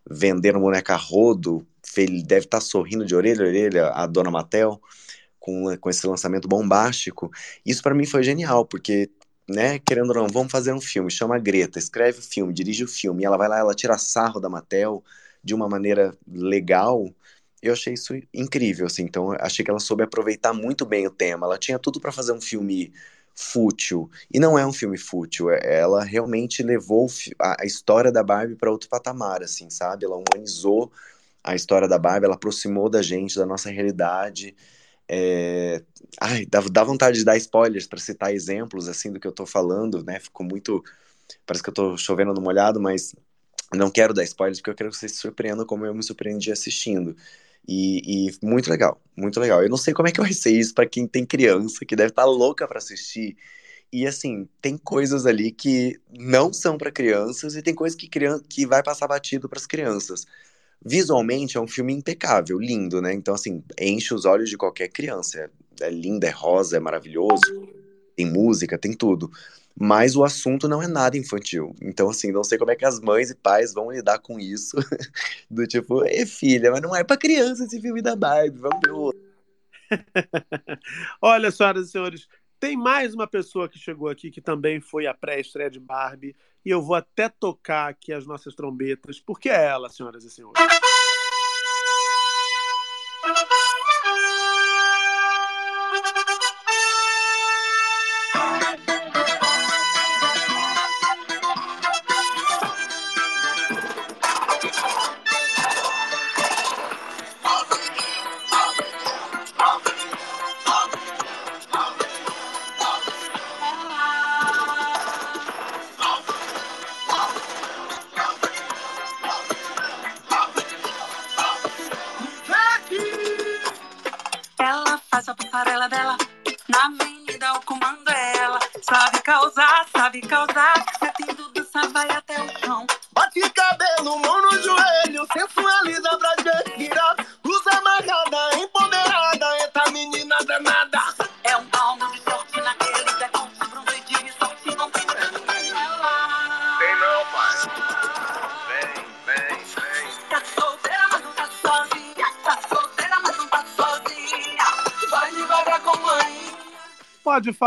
[0.09, 1.67] vendendo boneca rodo
[2.25, 4.81] deve estar tá sorrindo de orelha a orelha a dona Matel
[5.43, 7.31] com, com esse lançamento bombástico.
[7.67, 9.11] Isso para mim foi genial, porque,
[9.49, 12.85] né, querendo ou não, vamos fazer um filme, chama a Greta, escreve o filme, dirige
[12.85, 15.03] o filme, e ela vai lá, ela tira sarro da Matel
[15.43, 17.13] de uma maneira legal.
[17.61, 19.03] Eu achei isso incrível, assim.
[19.03, 21.47] Então, achei que ela soube aproveitar muito bem o tema.
[21.47, 22.93] Ela tinha tudo para fazer um filme
[23.35, 24.11] fútil.
[24.33, 25.51] E não é um filme fútil.
[25.51, 30.05] É, ela realmente levou a história da Barbie para outro patamar, assim, sabe?
[30.05, 30.93] Ela humanizou
[31.43, 34.55] a história da Barbie, ela aproximou da gente, da nossa realidade.
[35.09, 35.83] É...
[36.21, 39.47] Ai, dá, dá vontade de dar spoilers para citar exemplos assim do que eu tô
[39.47, 40.21] falando, né?
[40.21, 40.83] Ficou muito.
[41.47, 43.15] Parece que eu tô chovendo no molhado, mas
[43.75, 46.53] não quero dar spoilers porque eu quero que vocês se surpreendam como eu me surpreendi
[46.53, 47.17] assistindo.
[47.67, 49.63] E, e, muito legal, muito legal.
[49.63, 52.11] Eu não sei como é que vai ser isso para quem tem criança, que deve
[52.11, 53.37] estar tá louca para assistir.
[53.93, 58.43] E assim, tem coisas ali que não são para crianças e tem coisas que, criança,
[58.49, 60.25] que vai passar batido para as crianças.
[60.85, 63.13] Visualmente é um filme impecável, lindo, né?
[63.13, 65.51] Então, assim, enche os olhos de qualquer criança.
[65.81, 67.69] É, é linda, é rosa, é maravilhoso.
[68.17, 69.31] Tem música, tem tudo.
[69.79, 71.75] Mas o assunto não é nada infantil.
[71.81, 74.77] Então, assim, não sei como é que as mães e pais vão lidar com isso.
[75.51, 78.93] Do tipo, é filha, mas não é pra criança esse filme da Barbie, vamos ver
[78.93, 79.21] outro.
[81.21, 82.29] Olha, senhoras e senhores,
[82.61, 86.71] tem mais uma pessoa que chegou aqui que também foi a pré-estreia de Barbie e
[86.71, 90.55] eu vou até tocar aqui as nossas trombetas, porque é ela, senhoras e senhores.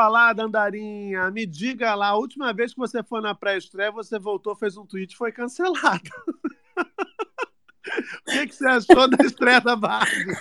[0.06, 1.32] falar, Dandarinha?
[1.32, 4.86] Me diga lá, a última vez que você foi na pré-estreia, você voltou, fez um
[4.86, 5.80] tweet foi cancelado.
[6.78, 10.36] o que, que, você achou da estreia da Barbie?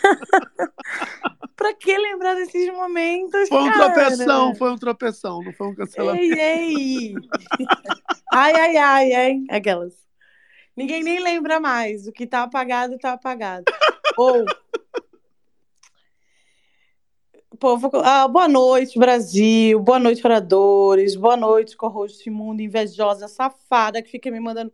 [1.57, 3.49] pra que lembrar desses momentos.
[3.49, 3.91] Foi um cara.
[3.91, 6.23] tropeção, foi um tropeção, não foi um cancelamento.
[6.23, 7.15] Ei, ei.
[8.32, 9.47] Ai, ai, ai, hein?
[9.49, 9.95] Aquelas.
[10.77, 12.07] Ninguém nem lembra mais.
[12.07, 13.65] O que tá apagado, tá apagado.
[14.19, 14.45] Ou.
[17.59, 19.78] Povo, ah, boa noite, Brasil.
[19.78, 21.14] Boa noite, oradores.
[21.14, 24.72] Boa noite, co-host imundo, invejosa, safada, que fica me mandando.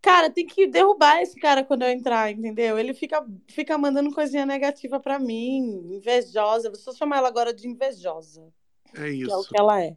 [0.00, 2.78] Cara, tem que derrubar esse cara quando eu entrar, entendeu?
[2.78, 6.70] Ele fica, fica mandando coisinha negativa pra mim, invejosa.
[6.70, 8.46] Vou só chamar ela agora de invejosa.
[8.94, 9.48] É que é o isso.
[9.48, 9.96] que ela é.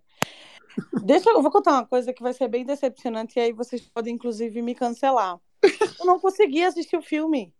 [1.03, 3.81] Deixa eu, eu vou contar uma coisa que vai ser bem decepcionante e aí vocês
[3.89, 5.39] podem inclusive me cancelar.
[5.99, 7.53] Eu não consegui assistir o filme.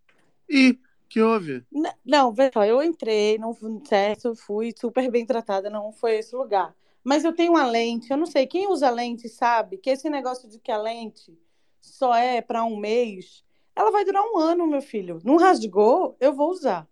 [0.50, 0.80] E
[1.12, 1.66] que houve?
[1.72, 3.54] N- Não, vê só, eu entrei, não
[3.86, 6.76] certo, fui super bem tratada, não foi esse lugar.
[7.04, 10.48] Mas eu tenho uma lente, eu não sei, quem usa lente sabe que esse negócio
[10.50, 11.38] de que a lente
[11.82, 13.44] só é para um mês,
[13.76, 15.20] ela vai durar um ano, meu filho.
[15.24, 16.88] Não rasgou, eu vou usar.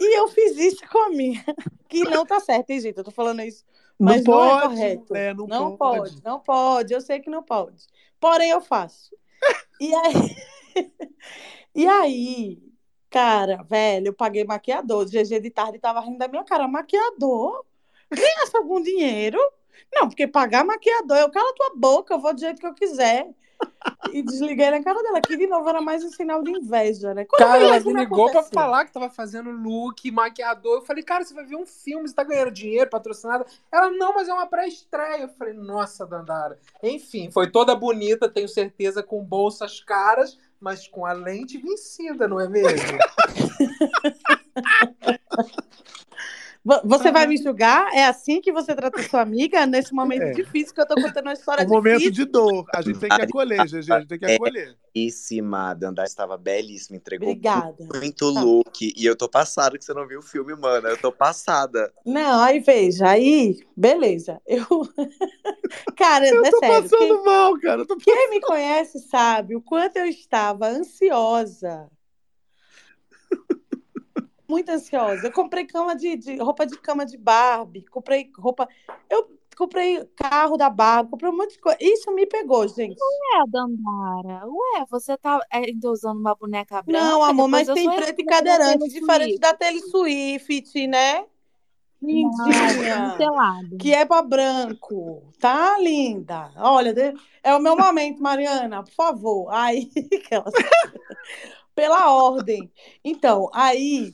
[0.00, 1.44] E eu fiz isso com a minha,
[1.88, 2.98] que não tá certo, hein, gente?
[2.98, 3.64] Eu tô falando isso,
[3.98, 5.14] Não mas não, é pode, correto.
[5.14, 5.34] né?
[5.34, 5.78] Não não pode.
[5.78, 6.92] pode, não pode.
[6.92, 7.86] Eu sei que não pode.
[8.20, 9.16] Porém, eu faço.
[9.80, 10.36] E aí,
[11.74, 12.71] e aí,
[13.12, 15.04] cara, velho, eu paguei maquiador.
[15.04, 16.66] GG de tarde tava rindo da minha cara.
[16.66, 17.64] Maquiador?
[18.10, 19.38] Ganha algum dinheiro?
[19.94, 23.28] Não, porque pagar maquiador, eu calo tua boca, eu vou do jeito que eu quiser.
[24.12, 27.24] E desliguei na cara dela, que de novo era mais um sinal de inveja, né?
[27.24, 30.78] Quando Cara, ela me ligou pra falar que tava fazendo look, maquiador.
[30.78, 33.46] Eu falei, cara, você vai ver um filme, você tá ganhando dinheiro, patrocinado.
[33.70, 35.22] Ela, não, mas é uma pré-estreia.
[35.22, 36.58] Eu falei, nossa, Dandara.
[36.82, 42.40] Enfim, foi toda bonita, tenho certeza, com bolsas caras, mas com a lente vencida, não
[42.40, 42.96] é mesmo?
[46.64, 47.92] Vo- Você vai me julgar?
[47.92, 50.30] É assim que você trata sua amiga nesse momento É.
[50.30, 52.24] difícil que eu tô contando uma história Um momento difícil?
[52.26, 52.64] de dor.
[52.72, 54.34] A gente tem que acolher, GG, a gente tem que É.
[54.36, 54.76] acolher.
[54.94, 57.74] Belíssima, Dandara estava belíssima, entregou Obrigada.
[57.92, 58.92] muito look.
[58.96, 60.86] E eu tô passada que você não viu o filme, mano.
[60.86, 61.92] Eu tô passada.
[62.06, 64.40] Não, aí veja, aí, beleza.
[64.46, 64.66] Eu.
[65.96, 66.82] Cara, Eu é tô sério.
[66.82, 67.80] passando Quem, mal, cara.
[67.80, 71.88] eu tô quem me conhece sabe o quanto eu estava ansiosa.
[74.52, 75.28] Muito ansiosa.
[75.28, 78.68] Eu comprei cama de, de- roupa de cama de Barbie, comprei roupa.
[79.08, 81.78] Eu comprei carro da Barbie, comprei um monte de coisa.
[81.80, 82.98] Isso me pegou, gente.
[83.00, 87.02] Ué, Dandara, ué, você tá ainda usando uma boneca branca?
[87.02, 91.20] Não, amor, mas tem preto e cadeirante, diferente da Taylor Swift, né?
[91.20, 91.26] Não,
[92.02, 93.12] Lindinha.
[93.12, 93.78] cancelado.
[93.78, 96.52] Que é para branco, tá, linda?
[96.56, 96.94] Olha,
[97.42, 99.48] é o meu momento, Mariana, por favor.
[99.50, 99.88] Aí,
[101.74, 102.70] pela ordem.
[103.04, 104.12] Então, aí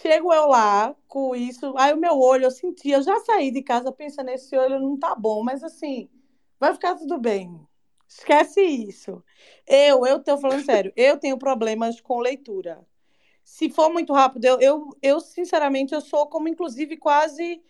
[0.00, 3.62] chego eu lá com isso, aí o meu olho, eu senti, eu já saí de
[3.62, 6.08] casa pensando, esse olho não tá bom, mas assim,
[6.58, 7.60] vai ficar tudo bem.
[8.08, 9.22] Esquece isso.
[9.66, 12.84] Eu, eu tô falando sério, eu tenho problemas com leitura.
[13.44, 17.62] Se for muito rápido, eu, eu, eu sinceramente, eu sou como, inclusive, quase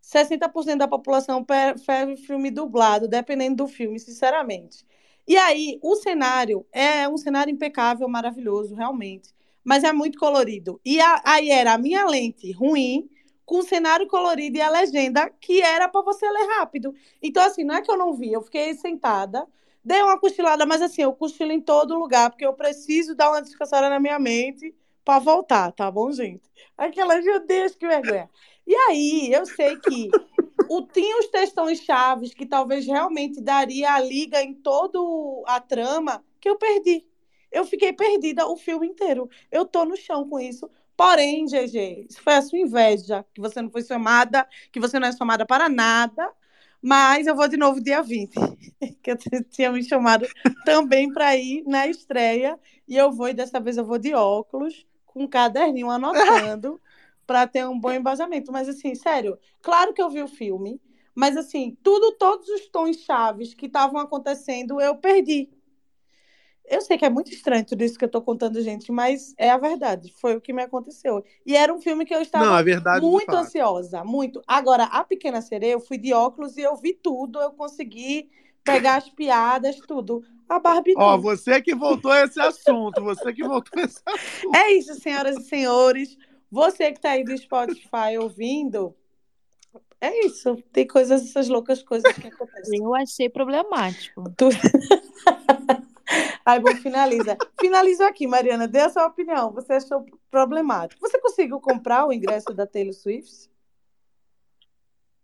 [0.00, 4.86] 60% da população prefere filme dublado, dependendo do filme, sinceramente.
[5.26, 9.34] E aí, o cenário é um cenário impecável, maravilhoso, realmente.
[9.68, 10.80] Mas é muito colorido.
[10.84, 13.08] E a- aí era a minha lente ruim,
[13.44, 16.94] com o cenário colorido e a legenda, que era para você ler rápido.
[17.22, 19.46] Então, assim, não é que eu não vi, eu fiquei sentada,
[19.84, 23.42] dei uma cochilada, mas assim, eu cochilo em todo lugar, porque eu preciso dar uma
[23.42, 24.74] descansada na minha mente
[25.04, 26.42] para voltar, tá bom, gente?
[26.76, 28.30] Aquela, meu Deus, que vergonha.
[28.66, 30.18] E aí, eu sei que
[30.66, 34.98] o, tinha os textões chaves que talvez realmente daria a liga em toda
[35.46, 37.06] a trama que eu perdi.
[37.50, 39.28] Eu fiquei perdida o filme inteiro.
[39.50, 40.70] Eu tô no chão com isso.
[40.96, 45.06] Porém, GG, isso foi a sua inveja, que você não foi chamada, que você não
[45.06, 46.28] é chamada para nada.
[46.82, 48.34] Mas eu vou de novo dia 20,
[49.02, 49.16] que eu
[49.50, 50.26] tinha me chamado
[50.64, 52.58] também para ir na estreia.
[52.86, 56.80] E eu vou, e dessa vez eu vou de óculos, com um caderninho anotando,
[57.26, 58.50] para ter um bom embasamento.
[58.52, 60.80] Mas, assim, sério, claro que eu vi o filme,
[61.14, 65.48] mas, assim, tudo, todos os tons chaves que estavam acontecendo, eu perdi.
[66.70, 69.50] Eu sei que é muito estranho tudo isso que eu tô contando, gente, mas é
[69.50, 70.12] a verdade.
[70.20, 71.24] Foi o que me aconteceu.
[71.46, 74.42] E era um filme que eu estava Não, a verdade de muito ansiosa, muito.
[74.46, 78.30] Agora, a Pequena Sereia, eu fui de óculos e eu vi tudo, eu consegui
[78.62, 80.22] pegar as piadas, tudo.
[80.48, 81.22] A Barbie Ó, não.
[81.22, 84.56] você que voltou a esse assunto, você que voltou a esse assunto.
[84.56, 86.16] É isso, senhoras e senhores.
[86.50, 88.94] Você que tá aí do Spotify ouvindo,
[90.00, 90.56] é isso.
[90.72, 92.82] Tem coisas, essas loucas coisas que acontecem.
[92.82, 94.24] Eu achei problemático.
[94.36, 94.48] Tu...
[96.48, 97.36] Aí, bom, finaliza.
[97.60, 98.66] Finalizo aqui, Mariana.
[98.66, 99.52] Dê a sua opinião.
[99.52, 100.98] Você achou problemático.
[101.06, 103.50] Você conseguiu comprar o ingresso da Taylor Swift?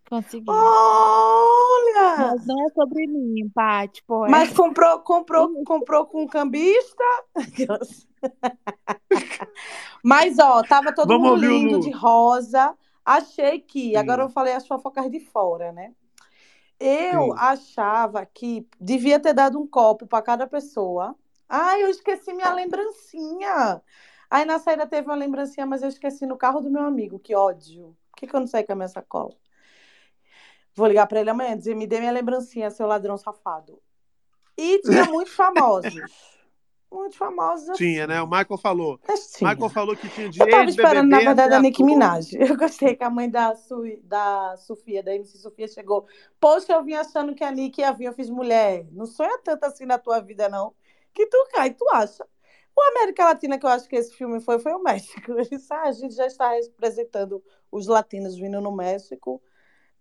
[0.06, 0.44] Consegui.
[0.50, 2.16] Olha!
[2.18, 4.26] Mas não é sobre mim, Paty, pô.
[4.26, 7.02] é- Mas comprou, comprou, comprou com um cambista?
[10.04, 12.76] Mas, ó, tava todo Vamos mundo lindo de rosa.
[13.02, 13.96] Achei que, Sim.
[13.96, 15.94] agora eu falei as fofocas de fora, né?
[16.78, 17.38] Eu Sim.
[17.38, 21.14] achava que devia ter dado um copo para cada pessoa.
[21.48, 23.80] Ai, eu esqueci minha lembrancinha.
[24.30, 27.18] Aí na saída teve uma lembrancinha, mas eu esqueci no carro do meu amigo.
[27.18, 27.96] Que ódio.
[28.10, 29.34] Por que, que eu não saí com a minha sacola?
[30.74, 33.80] Vou ligar para ele amanhã e dizer: me dê minha lembrancinha, seu ladrão safado.
[34.56, 36.43] E tinha muitos famosos.
[36.94, 37.78] Muitos famosos assim.
[37.78, 38.22] Tinha, né?
[38.22, 39.00] O Michael falou.
[39.36, 39.50] tinha.
[39.50, 41.92] Michael falou que tinha de Eu tava esperando, na verdade, a Nicki ator.
[41.92, 42.32] Minaj.
[42.38, 46.06] Eu gostei que a mãe da, Su, da Sofia, da MC Sofia, chegou.
[46.38, 48.04] Poxa, eu vim achando que a Nick ia vir.
[48.04, 48.86] Eu fiz mulher.
[48.92, 50.72] Não sonha tanto assim na tua vida, não.
[51.12, 52.24] Que tu cai, tu acha.
[52.76, 55.34] O América Latina, que eu acho que esse filme foi, foi o México.
[55.50, 57.42] Disse, ah, a gente já está representando
[57.72, 59.42] os latinos vindo no México.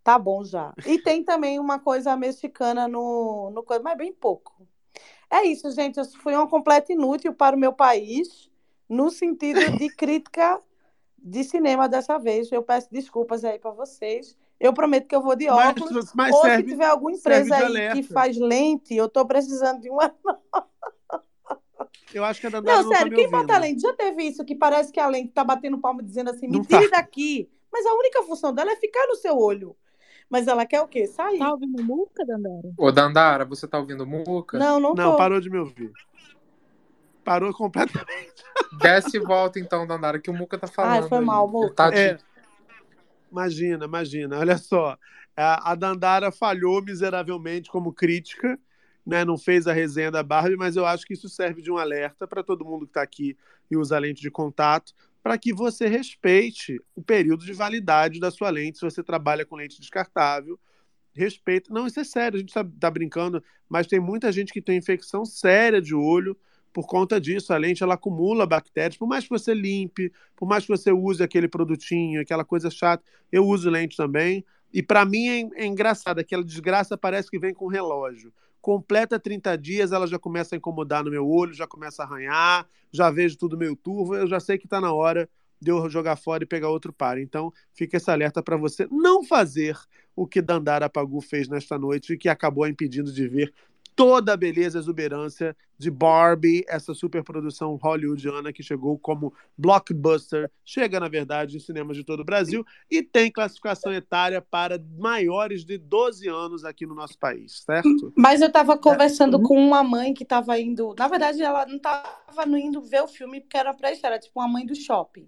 [0.03, 0.73] Tá bom já.
[0.85, 4.67] E tem também uma coisa mexicana no, no mas bem pouco.
[5.29, 5.97] É isso, gente.
[5.99, 8.49] Eu fui uma completa inútil para o meu país,
[8.87, 10.61] no sentido de crítica
[11.17, 12.51] de cinema dessa vez.
[12.51, 14.37] Eu peço desculpas aí para vocês.
[14.59, 16.13] Eu prometo que eu vou de Mas- óculos.
[16.13, 17.95] mas Ou serve- se tiver alguma empresa aí alerta.
[17.95, 20.13] que faz lente, eu tô precisando de uma.
[22.13, 23.47] Eu acho que a Dandara Não, não, tá sério, me quem ouvindo.
[23.47, 23.81] bota lente?
[23.81, 26.63] Já teve isso que parece que a lente tá batendo palma dizendo assim: me Não
[26.63, 26.97] tire tá.
[26.97, 27.49] daqui.
[27.71, 29.75] Mas a única função dela é ficar no seu olho.
[30.29, 31.07] Mas ela quer o quê?
[31.07, 31.39] Sair.
[31.39, 32.71] Tá ouvindo música, Dandara?
[32.77, 34.57] Ô, Dandara, você tá ouvindo Muca?
[34.57, 35.17] Não, não Não, tô.
[35.17, 35.91] parou de me ouvir.
[37.23, 38.33] Parou completamente.
[38.81, 41.03] Desce e volta então, Dandara, que o Muca tá falando.
[41.03, 41.73] Ai, foi mal, Muca.
[41.73, 42.17] tá É.
[43.31, 44.37] Imagina, imagina.
[44.39, 44.97] Olha só.
[45.35, 48.59] A, a Dandara falhou miseravelmente como crítica,
[49.05, 49.25] né?
[49.25, 52.27] Não fez a resenha da Barbie, mas eu acho que isso serve de um alerta
[52.27, 53.35] para todo mundo que está aqui
[53.71, 54.93] e usa lente de contato,
[55.23, 58.77] para que você respeite o período de validade da sua lente.
[58.77, 60.59] Se você trabalha com lente descartável,
[61.13, 61.73] respeita.
[61.73, 64.77] Não, isso é sério, a gente tá, tá brincando, mas tem muita gente que tem
[64.77, 66.37] infecção séria de olho
[66.73, 67.53] por conta disso.
[67.53, 71.23] A lente ela acumula bactérias, por mais que você limpe, por mais que você use
[71.23, 73.03] aquele produtinho, aquela coisa chata.
[73.31, 74.43] Eu uso lente também.
[74.73, 78.33] E para mim é, é engraçado, aquela desgraça parece que vem com relógio.
[78.63, 82.65] Completa 30 dias, ela já começa a incomodar no meu olho, já começa a arranhar,
[82.93, 85.29] já vejo tudo meio turvo, eu já sei que está na hora
[85.59, 87.17] de eu jogar fora e pegar outro par.
[87.17, 89.77] Então, fica esse alerta para você não fazer
[90.15, 93.53] o que Dandara Pagu fez nesta noite e que acabou impedindo de ver
[93.95, 100.99] toda a beleza e exuberância de Barbie, essa superprodução hollywoodiana que chegou como blockbuster, chega
[100.99, 105.77] na verdade em cinemas de todo o Brasil e tem classificação etária para maiores de
[105.77, 108.13] 12 anos aqui no nosso país, certo?
[108.15, 109.43] Mas eu tava conversando Uhum.
[109.43, 110.95] com uma mãe que tava indo.
[110.97, 114.19] Na verdade, ela não tava no indo ver o filme porque era pra isso, era
[114.19, 115.27] tipo uma mãe do shopping.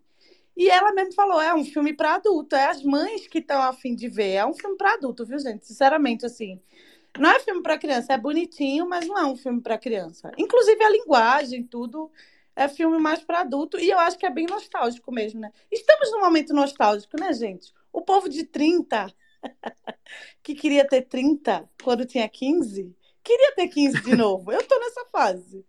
[0.55, 3.93] E ela mesmo falou: é um filme pra adulto, é as mães que estão afim
[3.93, 4.31] de ver.
[4.35, 5.67] É um filme pra adulto, viu, gente?
[5.67, 6.61] Sinceramente, assim.
[7.19, 10.31] Não é filme pra criança, é bonitinho, mas não é um filme pra criança.
[10.37, 12.11] Inclusive a linguagem, tudo
[12.55, 15.51] é filme mais pra adulto e eu acho que é bem nostálgico mesmo, né?
[15.71, 17.73] Estamos num momento nostálgico, né, gente?
[17.91, 19.13] O povo de 30
[20.41, 24.51] que queria ter 30 quando tinha 15, queria ter 15 de novo.
[24.51, 25.65] Eu tô nessa fase.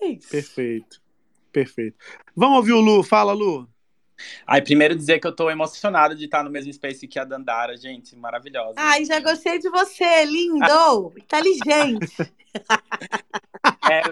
[0.00, 0.28] É isso.
[0.28, 1.02] Perfeito.
[1.50, 1.96] Perfeito.
[2.34, 3.02] Vamos ouvir o Lu.
[3.02, 3.66] Fala, Lu.
[4.46, 7.76] Ai, primeiro dizer que eu tô emocionado de estar no mesmo space que a Dandara,
[7.76, 8.74] gente, maravilhosa.
[8.76, 12.16] Ai, já gostei de você, lindo, inteligente.
[13.90, 14.02] É,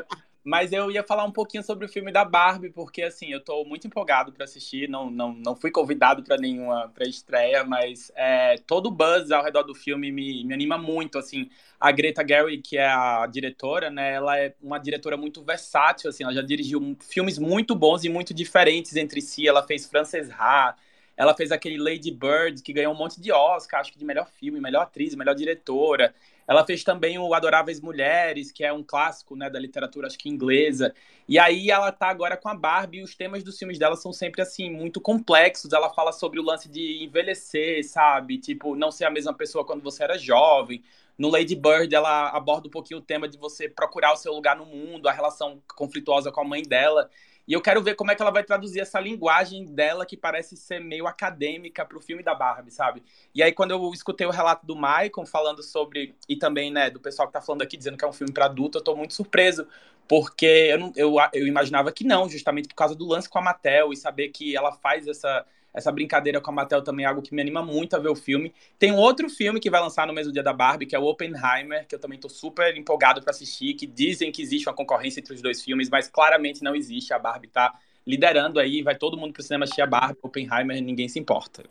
[0.44, 3.64] mas eu ia falar um pouquinho sobre o filme da Barbie, porque assim, eu tô
[3.64, 8.86] muito empolgado para assistir, não, não, não fui convidado para nenhuma pré-estreia, mas é, todo
[8.86, 11.48] o buzz ao redor do filme me, me anima muito, assim.
[11.80, 16.24] A Greta Gerwig, que é a diretora, né, ela é uma diretora muito versátil, assim,
[16.24, 20.76] ela já dirigiu filmes muito bons e muito diferentes entre si, ela fez Frances Ha,
[21.16, 24.28] ela fez aquele Lady Bird, que ganhou um monte de Oscar, acho que de melhor
[24.28, 26.14] filme, melhor atriz, melhor diretora.
[26.46, 30.28] Ela fez também o Adoráveis Mulheres, que é um clássico né, da literatura, acho que
[30.28, 30.94] inglesa.
[31.26, 34.12] E aí ela tá agora com a Barbie, e os temas dos filmes dela são
[34.12, 35.72] sempre, assim, muito complexos.
[35.72, 38.38] Ela fala sobre o lance de envelhecer, sabe?
[38.38, 40.82] Tipo, não ser a mesma pessoa quando você era jovem.
[41.16, 44.56] No Lady Bird, ela aborda um pouquinho o tema de você procurar o seu lugar
[44.56, 47.08] no mundo, a relação conflituosa com a mãe dela.
[47.46, 50.56] E eu quero ver como é que ela vai traduzir essa linguagem dela que parece
[50.56, 53.02] ser meio acadêmica pro filme da Barbie, sabe?
[53.34, 56.14] E aí, quando eu escutei o relato do Michael falando sobre.
[56.28, 58.46] E também, né, do pessoal que tá falando aqui dizendo que é um filme para
[58.46, 59.66] adulto, eu tô muito surpreso.
[60.08, 63.42] Porque eu, não, eu, eu imaginava que não, justamente por causa do lance com a
[63.42, 67.20] Mattel e saber que ela faz essa, essa brincadeira com a Mattel também é algo
[67.20, 68.55] que me anima muito a ver o filme.
[68.78, 71.84] Tem outro filme que vai lançar no mesmo dia da Barbie, que é o Oppenheimer,
[71.88, 75.34] que eu também tô super empolgado para assistir, que dizem que existe uma concorrência entre
[75.34, 77.12] os dois filmes, mas claramente não existe.
[77.12, 77.76] A Barbie tá
[78.06, 81.64] liderando aí, vai todo mundo pro cinema assistir a Barbie, Oppenheimer, ninguém se importa.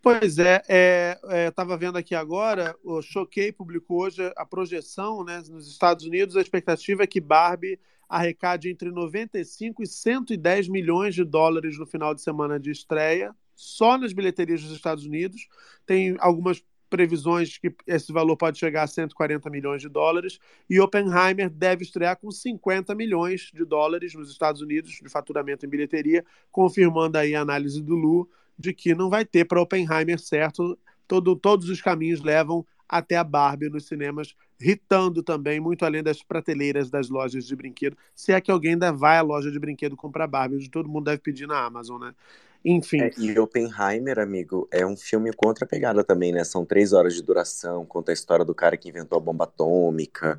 [0.00, 5.40] Pois é, é, é estava vendo aqui agora, o Choquei publicou hoje a projeção, né,
[5.48, 7.78] nos Estados Unidos, a expectativa é que Barbie
[8.12, 13.96] arrecade entre 95 e 110 milhões de dólares no final de semana de estreia, só
[13.96, 15.48] nas bilheterias dos Estados Unidos.
[15.86, 21.48] Tem algumas previsões que esse valor pode chegar a 140 milhões de dólares, e Oppenheimer
[21.48, 27.16] deve estrear com 50 milhões de dólares nos Estados Unidos de faturamento em bilheteria, confirmando
[27.16, 28.28] aí a análise do Lu
[28.58, 30.78] de que não vai ter para Oppenheimer certo,
[31.08, 36.22] todo, todos os caminhos levam até a Barbie nos cinemas, ritando também muito além das
[36.22, 39.96] prateleiras das lojas de brinquedo, se é que alguém ainda vai à loja de brinquedo
[39.96, 42.14] comprar Barbie, todo mundo deve pedir na Amazon, né?
[42.62, 43.00] Enfim.
[43.00, 46.44] É, e Oppenheimer, amigo, é um filme com outra pegada também, né?
[46.44, 50.38] São três horas de duração, conta a história do cara que inventou a bomba atômica.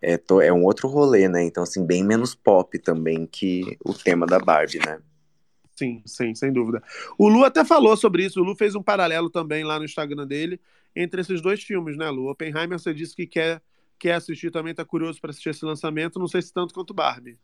[0.00, 1.42] É, to, é um outro rolê, né?
[1.42, 5.00] Então, assim, bem menos pop também que o tema da Barbie, né?
[5.74, 6.82] Sim, sim, sem dúvida.
[7.18, 8.40] O Lu até falou sobre isso.
[8.40, 10.60] O Lu fez um paralelo também lá no Instagram dele
[10.94, 12.30] entre esses dois filmes, né, Lu?
[12.30, 13.62] Oppenheimer, você disse que quer,
[13.98, 16.18] quer assistir também, tá curioso para assistir esse lançamento.
[16.18, 17.38] Não sei se tanto quanto Barbie.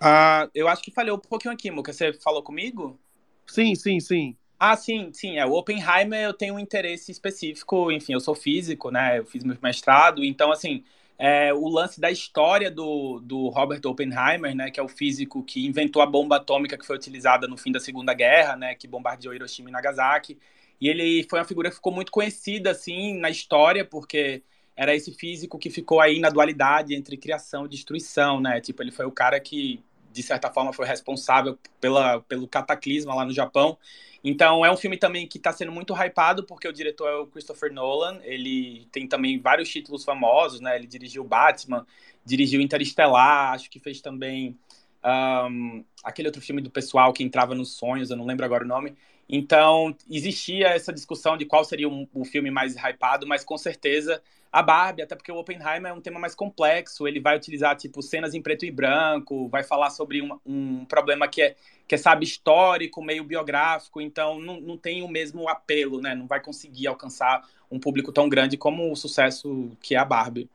[0.00, 1.92] Ah, eu acho que falhou um pouquinho aqui, Muca.
[1.92, 2.98] Você falou comigo?
[3.46, 4.36] Sim, sim, sim.
[4.58, 5.38] Ah, sim, sim.
[5.38, 7.90] É, o Oppenheimer eu tenho um interesse específico.
[7.90, 9.18] Enfim, eu sou físico, né?
[9.18, 10.24] Eu fiz meu mestrado.
[10.24, 10.82] Então, assim,
[11.18, 15.64] é, o lance da história do, do Robert Oppenheimer, né, que é o físico que
[15.64, 19.32] inventou a bomba atômica que foi utilizada no fim da Segunda Guerra, né, que bombardeou
[19.32, 20.36] Hiroshima e Nagasaki.
[20.82, 24.42] E ele foi uma figura que ficou muito conhecida assim na história porque
[24.74, 28.60] era esse físico que ficou aí na dualidade entre criação e destruição, né?
[28.60, 29.80] Tipo, ele foi o cara que
[30.10, 33.78] de certa forma foi responsável pela, pelo cataclisma lá no Japão.
[34.24, 37.28] Então é um filme também que está sendo muito hypado porque o diretor é o
[37.28, 38.18] Christopher Nolan.
[38.24, 40.74] Ele tem também vários títulos famosos, né?
[40.74, 41.86] Ele dirigiu Batman,
[42.26, 44.58] dirigiu Interestelar, acho que fez também
[45.04, 48.66] um, aquele outro filme do pessoal que entrava nos sonhos, eu não lembro agora o
[48.66, 48.96] nome.
[49.34, 54.22] Então existia essa discussão de qual seria o, o filme mais hypado, mas com certeza
[54.52, 58.02] a Barbie, até porque o Oppenheimer é um tema mais complexo, ele vai utilizar, tipo,
[58.02, 61.56] cenas em preto e branco, vai falar sobre um, um problema que é,
[61.88, 66.14] que é, sabe, histórico, meio biográfico, então não, não tem o mesmo apelo, né?
[66.14, 70.50] Não vai conseguir alcançar um público tão grande como o sucesso que é a Barbie.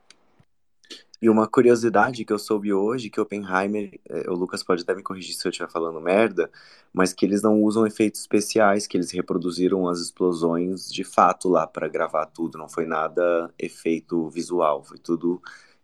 [1.22, 5.02] E uma curiosidade que eu soube hoje, que Oppenheimer, é, o Lucas pode até me
[5.02, 6.50] corrigir se eu estiver falando merda,
[6.94, 11.66] mas que eles não usam efeitos especiais, que eles reproduziram as explosões de fato lá
[11.66, 15.42] para gravar tudo, não foi nada efeito visual, foi tudo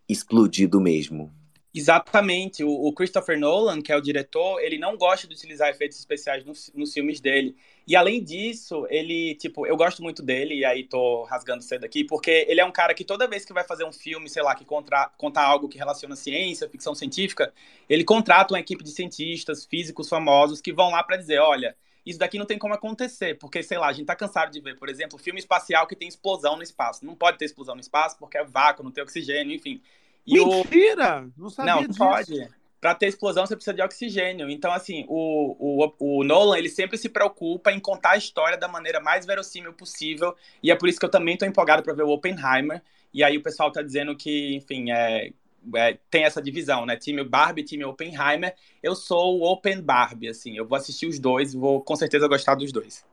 [0.08, 1.32] explodido mesmo.
[1.74, 2.62] Exatamente.
[2.62, 6.44] O, o, Christopher Nolan, que é o diretor, ele não gosta de utilizar efeitos especiais
[6.44, 7.56] nos, nos, filmes dele.
[7.84, 12.04] E além disso, ele, tipo, eu gosto muito dele, e aí tô rasgando cedo aqui,
[12.04, 14.54] porque ele é um cara que toda vez que vai fazer um filme, sei lá,
[14.54, 17.52] que contra, conta algo que relaciona ciência, ficção científica,
[17.88, 21.76] ele contrata uma equipe de cientistas, físicos famosos, que vão lá para dizer, olha,
[22.06, 24.76] isso daqui não tem como acontecer, porque, sei lá, a gente tá cansado de ver,
[24.76, 27.04] por exemplo, filme espacial que tem explosão no espaço.
[27.04, 29.82] Não pode ter explosão no espaço porque é vácuo, não tem oxigênio, enfim.
[30.26, 31.28] E Mentira!
[31.36, 31.42] O...
[31.42, 31.98] Não sabia Não, disso.
[31.98, 32.48] pode.
[32.80, 34.50] Para ter explosão, você precisa de oxigênio.
[34.50, 38.68] Então, assim, o, o, o Nolan, ele sempre se preocupa em contar a história da
[38.68, 40.34] maneira mais verossímil possível.
[40.62, 42.82] E é por isso que eu também estou empolgado para ver o Oppenheimer.
[43.12, 45.32] E aí o pessoal está dizendo que, enfim, é,
[45.74, 46.96] é, tem essa divisão, né?
[46.96, 48.54] Time Barbie, time Oppenheimer.
[48.82, 50.56] Eu sou o Open Barbie, assim.
[50.56, 53.04] Eu vou assistir os dois, vou com certeza gostar dos dois.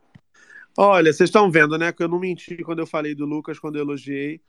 [0.77, 1.91] Olha, vocês estão vendo, né?
[1.91, 4.41] Que eu não menti quando eu falei do Lucas, quando eu elogiei.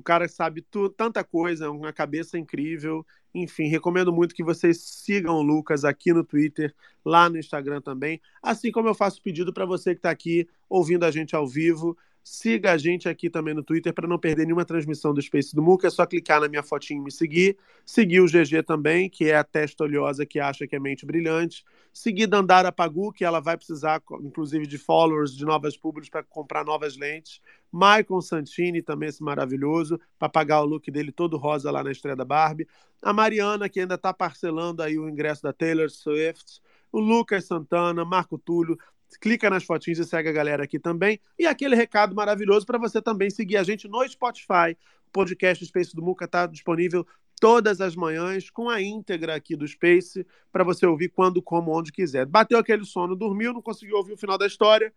[0.00, 3.06] O cara sabe tu, tanta coisa, uma cabeça incrível.
[3.34, 6.74] Enfim, recomendo muito que vocês sigam o Lucas aqui no Twitter,
[7.04, 8.18] lá no Instagram também.
[8.42, 11.98] Assim como eu faço pedido para você que está aqui ouvindo a gente ao vivo.
[12.24, 15.62] Siga a gente aqui também no Twitter para não perder nenhuma transmissão do Space do
[15.62, 15.88] Muca.
[15.88, 17.58] É só clicar na minha fotinha e me seguir.
[17.84, 21.62] Seguir o GG também, que é a testa oleosa que acha que é mente brilhante.
[21.92, 26.64] Seguir Dandara Pagu, que ela vai precisar, inclusive, de followers, de novas públicos para comprar
[26.64, 27.40] novas lentes.
[27.72, 32.16] Michael Santini, também esse maravilhoso, para pagar o look dele todo rosa lá na estreia
[32.16, 32.68] da Barbie.
[33.02, 36.60] A Mariana, que ainda está parcelando aí o ingresso da Taylor Swift.
[36.92, 38.78] O Lucas Santana, Marco Túlio,
[39.20, 41.20] clica nas fotinhas e segue a galera aqui também.
[41.38, 44.76] E aquele recado maravilhoso para você também seguir a gente no Spotify.
[45.06, 47.06] O podcast Space do Muca está disponível
[47.40, 51.90] todas as manhãs com a íntegra aqui do Space para você ouvir quando, como, onde
[51.90, 52.26] quiser.
[52.26, 54.92] Bateu aquele sono, dormiu, não conseguiu ouvir o final da história.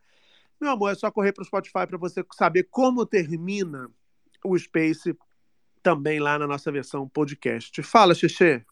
[0.59, 3.89] Meu amor, é só correr para o Spotify para você saber como termina
[4.43, 5.17] o Space
[5.81, 7.81] também lá na nossa versão podcast.
[7.81, 8.63] Fala, Xixê.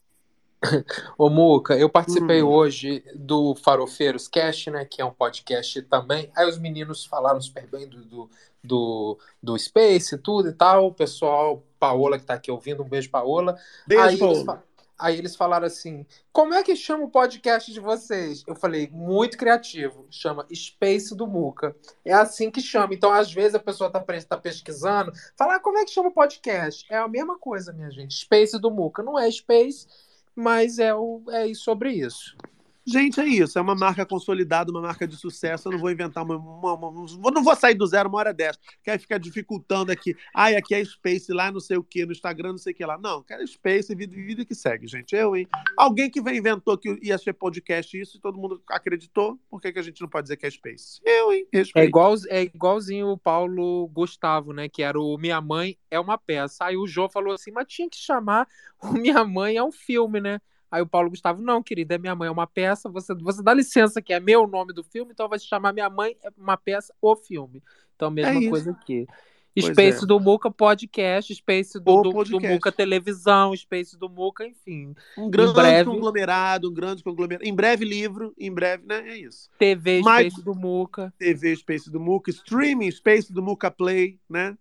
[1.18, 2.48] Ô Muca, eu participei hum.
[2.48, 4.86] hoje do Farofeiros Cast, né?
[4.86, 6.32] Que é um podcast também.
[6.36, 8.30] Aí os meninos falaram super bem do, do,
[8.64, 10.88] do, do Space, tudo e tal.
[10.88, 13.58] O pessoal, Paola, que tá aqui ouvindo, um beijo, Paola.
[13.88, 14.64] Beijo, aí, Paola.
[15.02, 18.44] Aí eles falaram assim: como é que chama o podcast de vocês?
[18.46, 20.06] Eu falei, muito criativo.
[20.12, 21.76] Chama Space do Muca.
[22.06, 22.94] É assim que chama.
[22.94, 26.10] Então, às vezes, a pessoa tá, pre- tá pesquisando, fala, ah, como é que chama
[26.10, 26.86] o podcast?
[26.88, 28.14] É a mesma coisa, minha gente.
[28.14, 29.02] Space do Muca.
[29.02, 29.88] Não é Space,
[30.36, 32.38] mas é, o, é sobre isso.
[32.86, 33.60] Gente, é isso.
[33.60, 35.68] É uma marca consolidada, uma marca de sucesso.
[35.68, 36.36] Eu não vou inventar uma.
[36.38, 38.58] uma- uma- não vou sair do zero uma hora dessa.
[38.84, 40.16] Que aí fica dificultando aqui.
[40.34, 42.86] Ai, aqui é Space, lá não sei o que, no Instagram, não sei o que
[42.86, 42.98] lá.
[42.98, 45.16] Não, quero Space, vida, vida que segue, gente.
[45.16, 45.48] Eu, hein?
[45.78, 49.40] Alguém que vem inventou que ia ser podcast isso e todo mundo acreditou.
[49.50, 51.00] Por que, que a gente não pode dizer que é Space?
[51.06, 51.48] Eu, hein?
[51.54, 51.88] É, Respeito.
[51.88, 54.68] igual, é igualzinho o Paulo Gustavo, né?
[54.68, 56.66] Que era o Minha Mãe é uma peça.
[56.66, 58.48] Aí o Jô falou assim, mas tinha que chamar
[58.82, 60.40] o Minha Mãe é um filme, né?
[60.72, 62.90] Aí o Paulo Gustavo, não, querida, é Minha Mãe é uma peça.
[62.90, 65.90] Você, você dá licença que é meu nome do filme, então vai se chamar Minha
[65.90, 67.62] Mãe é uma peça, o filme.
[67.96, 69.06] Então, mesma É coisa aqui.
[69.54, 70.08] Pois Space é.
[70.08, 72.48] do Muca podcast, Space do, O do, do podcast.
[72.48, 74.96] Muca televisão, Space do Muca, enfim.
[75.18, 77.46] Um grande breve, conglomerado, um grande conglomerado.
[77.46, 79.10] Em breve, livro, em breve, né?
[79.10, 79.50] É isso.
[79.60, 81.14] TV Mas- Space do Muca.
[81.18, 84.58] TV Space do Muca, streaming Space do Muca Play, né?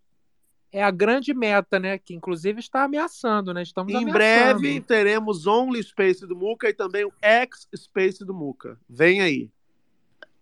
[0.73, 1.99] É a grande meta, né?
[1.99, 3.63] Que inclusive está ameaçando, né?
[3.63, 4.13] Estamos Em ameaçando.
[4.61, 8.79] breve teremos Only Space do Muca e também o X Space do Muca.
[8.89, 9.51] Vem aí.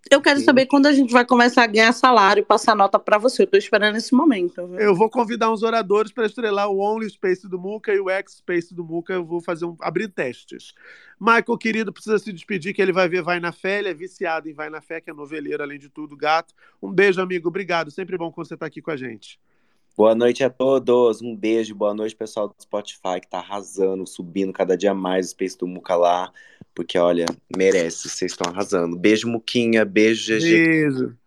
[0.09, 3.17] Eu quero saber quando a gente vai começar a ganhar salário e passar nota pra
[3.17, 3.43] você.
[3.43, 4.65] Eu tô esperando esse momento.
[4.65, 4.79] viu?
[4.79, 8.35] Eu vou convidar uns oradores para estrelar o Only Space do Muca e o X
[8.35, 9.13] Space do Muca.
[9.13, 10.73] Eu vou fazer um abrir testes.
[11.19, 13.79] Michael, querido, precisa se despedir, que ele vai ver Vai na Fé.
[13.79, 16.53] Ele é viciado em Vai na Fé, que é noveleiro, além de tudo, gato.
[16.81, 17.49] Um beijo, amigo.
[17.49, 17.91] Obrigado.
[17.91, 19.39] Sempre bom quando você está aqui com a gente.
[19.99, 24.53] Boa noite a todos, um beijo, boa noite pessoal do Spotify que tá arrasando, subindo
[24.53, 26.31] cada dia mais o Space do Muca lá,
[26.73, 28.97] porque olha, merece, vocês estão arrasando.
[28.97, 31.17] Beijo Muquinha, beijo GG, Beijo.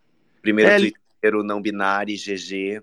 [0.40, 2.80] primeiro É- Twitter não binário, GG.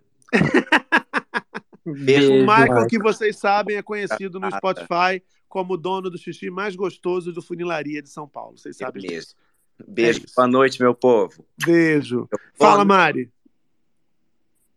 [1.84, 4.48] O Beijo, Michael, que vocês sabem, é conhecido no.
[4.58, 8.60] Spotify como o dono do xixi mais gostoso do Funilaria de São Paulo.
[8.60, 9.18] Vocês sabem mesmo.
[9.18, 9.36] disso.
[9.88, 11.44] Beijo, É boa noite, meu povo.
[11.66, 12.30] Beijo.
[12.54, 13.32] Fala, Mari.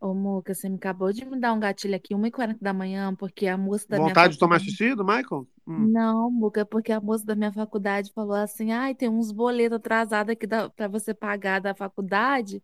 [0.03, 3.47] Ô, Muca, você me acabou de me dar um gatilho aqui, 1h40 da manhã, porque
[3.47, 4.77] a moça da minha Vontade de tomar faculdade...
[4.77, 5.47] xixi do Michael?
[5.65, 5.93] Hum.
[5.93, 10.33] Não, Muca, porque a moça da minha faculdade falou assim: ai, tem uns boletos atrasados
[10.33, 12.61] aqui da, pra você pagar da faculdade,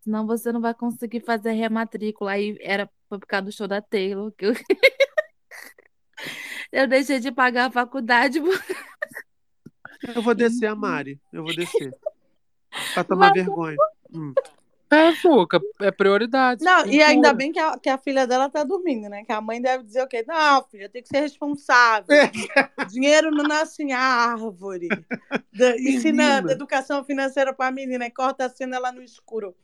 [0.00, 2.32] senão você não vai conseguir fazer a rematrícula.
[2.32, 4.52] Aí era foi por causa do show da Taylor que eu,
[6.72, 8.40] eu deixei de pagar a faculdade.
[10.16, 11.20] Eu vou descer a Mari.
[11.32, 11.94] Eu vou descer.
[12.92, 13.76] Pra tomar Mas- vergonha.
[14.12, 14.34] Hum.
[14.92, 16.62] É, Muca, é prioridade.
[16.64, 19.24] Não, e ainda bem que a, que a filha dela tá dormindo, né?
[19.24, 20.24] Que a mãe deve dizer o quê?
[20.26, 22.14] Não, filha, tem que ser responsável.
[22.14, 22.30] É.
[22.88, 24.88] Dinheiro não nasce em árvore.
[25.52, 26.52] Da- Menina.
[26.52, 29.54] educação financeira pra menina e corta a cena lá no escuro.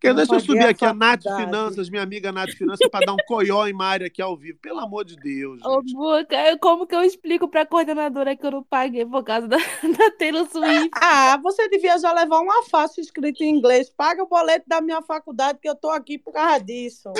[0.00, 1.22] Quer, Não deixa eu subir a aqui a Nath.
[1.22, 4.58] Finanças, minha amiga Nath Finanças, pra dar um coió em Mari aqui ao vivo.
[4.60, 5.62] Pelo amor de Deus.
[5.64, 9.48] Ô, Muca, eu- como que eu explico pra coordenadora que eu não paguei por causa
[9.48, 10.90] da, da Taylor Swift?
[11.00, 13.88] Ah, você devia já levar um alface escrito em inglês.
[13.88, 17.10] Paga o boleto da minha faculdade que eu tô aqui por causa disso.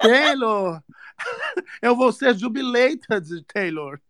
[0.00, 0.82] Taylor!
[1.82, 4.00] Eu vou ser jubilated, Taylor.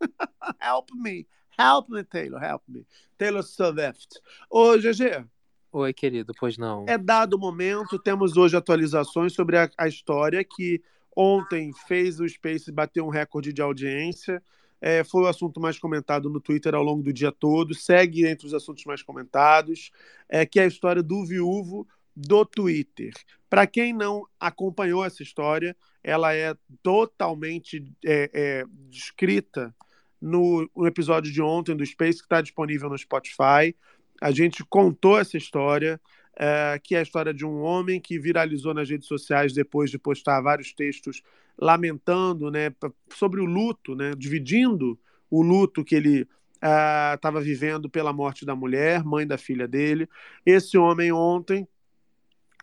[0.63, 1.27] Help me.
[1.59, 2.43] Help me, Taylor.
[2.43, 2.87] Help me.
[3.19, 4.21] Taylor Swift.
[4.49, 5.25] Ô, GG,
[5.73, 6.85] Oi, querido, pois não.
[6.89, 10.83] é dado o momento, temos hoje atualizações sobre a, a história que
[11.15, 14.43] ontem fez o Space bater um recorde de audiência.
[14.81, 18.47] É, foi o assunto mais comentado no Twitter ao longo do dia todo, segue entre
[18.47, 19.93] os assuntos mais comentados,
[20.29, 21.87] é, que é a história do viúvo
[22.17, 23.13] do Twitter.
[23.49, 29.75] Para quem não acompanhou essa história, ela é totalmente é, é, descrita
[30.21, 33.75] no, no episódio de ontem do Space, que está disponível no Spotify.
[34.21, 36.01] A gente contou essa história,
[36.37, 39.99] é, que é a história de um homem que viralizou nas redes sociais depois de
[39.99, 41.23] postar vários textos
[41.59, 42.75] lamentando né,
[43.15, 44.99] sobre o luto, né, dividindo
[45.31, 46.29] o luto que ele
[47.13, 50.09] estava vivendo pela morte da mulher, mãe da filha dele.
[50.45, 51.67] Esse homem ontem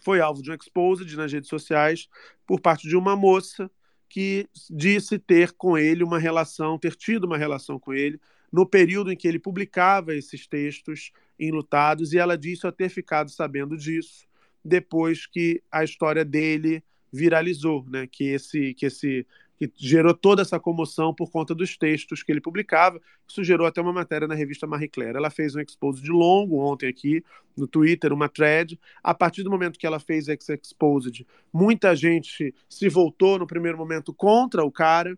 [0.04, 2.08] foi alvo de um exposed nas redes sociais
[2.46, 3.70] por parte de uma moça
[4.10, 8.20] que disse ter com ele uma relação, ter tido uma relação com ele
[8.52, 13.30] no período em que ele publicava esses textos enlutados e ela disse a ter ficado
[13.30, 14.28] sabendo disso
[14.64, 18.08] depois que a história dele viralizou, né?
[18.08, 19.26] Que esse que esse
[19.58, 23.02] que gerou toda essa comoção por conta dos textos que ele publicava.
[23.28, 25.18] Isso gerou até uma matéria na revista Marie Claire.
[25.18, 27.24] Ela fez um expose de longo ontem aqui
[27.56, 28.80] no Twitter, uma thread.
[29.02, 33.78] A partir do momento que ela fez esse exposed, muita gente se voltou no primeiro
[33.78, 35.18] momento contra o cara.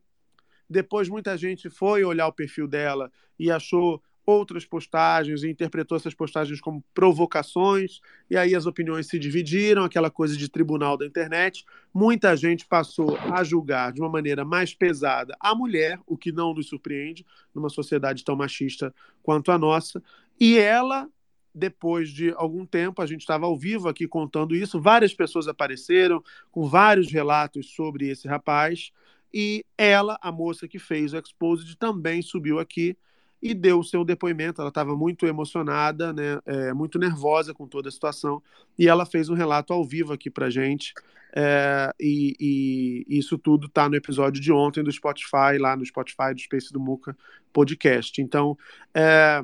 [0.70, 6.14] Depois muita gente foi olhar o perfil dela e achou outras postagens e interpretou essas
[6.14, 8.00] postagens como provocações,
[8.30, 11.66] e aí as opiniões se dividiram, aquela coisa de tribunal da internet.
[11.94, 16.54] Muita gente passou a julgar de uma maneira mais pesada a mulher, o que não
[16.54, 18.94] nos surpreende numa sociedade tão machista
[19.24, 20.02] quanto a nossa,
[20.40, 21.10] e ela
[21.54, 26.24] depois de algum tempo, a gente estava ao vivo aqui contando isso, várias pessoas apareceram
[26.52, 28.92] com vários relatos sobre esse rapaz,
[29.34, 32.98] e ela, a moça que fez o Exposed, também subiu aqui
[33.42, 34.62] e deu o seu depoimento.
[34.62, 38.42] Ela estava muito emocionada, né, é, muito nervosa com toda a situação,
[38.78, 40.94] e ela fez um relato ao vivo aqui para gente.
[41.36, 46.34] É, e, e, isso tudo está no episódio de ontem do Spotify, lá no Spotify
[46.34, 47.16] do Space do Muca
[47.54, 48.22] podcast.
[48.22, 48.58] Então,
[48.94, 49.44] é,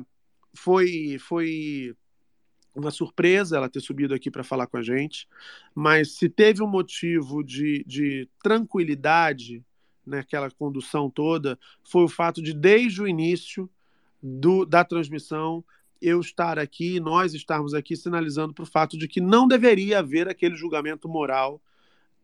[0.54, 1.94] foi, foi
[2.74, 5.26] uma surpresa ela ter subido aqui para falar com a gente,
[5.74, 9.64] mas se teve um motivo de, de tranquilidade
[10.04, 13.68] naquela condução toda, foi o fato de, desde o início
[14.22, 15.64] do, da transmissão,
[16.00, 20.28] eu estar aqui, nós estarmos aqui sinalizando para o fato de que não deveria haver
[20.28, 21.60] aquele julgamento moral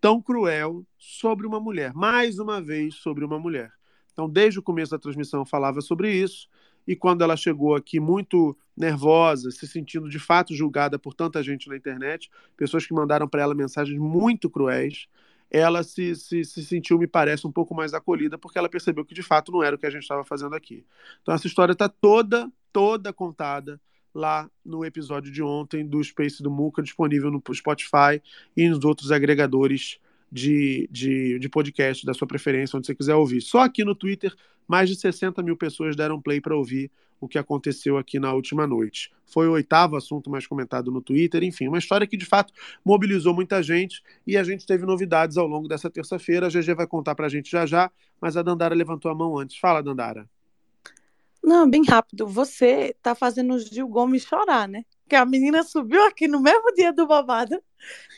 [0.00, 3.72] tão cruel sobre uma mulher, mais uma vez sobre uma mulher.
[4.12, 6.48] Então, desde o começo da transmissão, eu falava sobre isso
[6.86, 11.68] e quando ela chegou aqui muito nervosa, se sentindo de fato julgada por tanta gente
[11.68, 15.06] na internet, pessoas que mandaram para ela mensagens muito cruéis,
[15.52, 19.14] ela se, se, se, sentiu, me parece, um pouco mais acolhida, porque ela percebeu que
[19.14, 20.86] de fato não era o que a gente estava fazendo aqui.
[21.20, 23.78] Então essa história está toda, toda contada
[24.14, 28.22] lá no episódio de ontem do Space do Muca, disponível no Spotify
[28.56, 29.98] e nos outros agregadores
[30.32, 33.42] de, de, de podcast da sua preferência, onde você quiser ouvir.
[33.42, 34.34] Só aqui no Twitter,
[34.66, 36.90] mais de 60 mil pessoas deram play para ouvir
[37.20, 39.12] o que aconteceu aqui na última noite.
[39.26, 42.52] Foi o oitavo assunto mais comentado no Twitter, enfim, uma história que de fato
[42.84, 46.46] mobilizou muita gente e a gente teve novidades ao longo dessa terça-feira.
[46.46, 47.90] A GG vai contar para a gente já já,
[48.20, 49.56] mas a Dandara levantou a mão antes.
[49.58, 50.28] Fala, Dandara.
[51.42, 52.26] Não, bem rápido.
[52.26, 54.84] Você tá fazendo o Gil Gomes chorar, né?
[55.08, 57.60] Que a menina subiu aqui no mesmo dia do babado.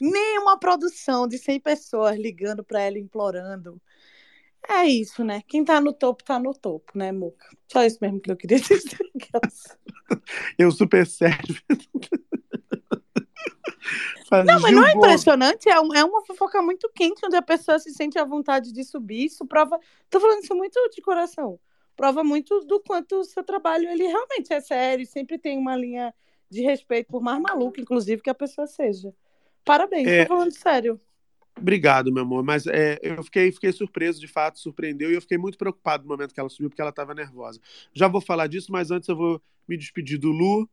[0.01, 3.81] Nenhuma produção de 100 pessoas ligando para ela, implorando.
[4.69, 5.43] É isso, né?
[5.47, 7.47] Quem tá no topo, tá no topo, né, Muca?
[7.71, 8.99] Só isso mesmo que eu queria dizer.
[10.59, 11.57] eu super sério.
[14.45, 17.79] não, mas não é impressionante, é, um, é uma fofoca muito quente, onde a pessoa
[17.79, 19.27] se sente à vontade de subir.
[19.27, 19.79] Isso prova.
[20.11, 21.59] Tô falando isso muito de coração
[21.97, 26.15] prova muito do quanto o seu trabalho ele realmente é sério, sempre tem uma linha
[26.51, 29.13] de respeito, por mais maluco, inclusive, que a pessoa seja.
[29.65, 30.25] Parabéns, é...
[30.25, 31.01] tô falando sério.
[31.57, 32.43] Obrigado, meu amor.
[32.43, 36.09] Mas é, eu fiquei, fiquei surpreso, de fato, surpreendeu, e eu fiquei muito preocupado no
[36.09, 37.61] momento que ela subiu, porque ela estava nervosa.
[37.93, 40.69] Já vou falar disso, mas antes eu vou me despedir do Lu,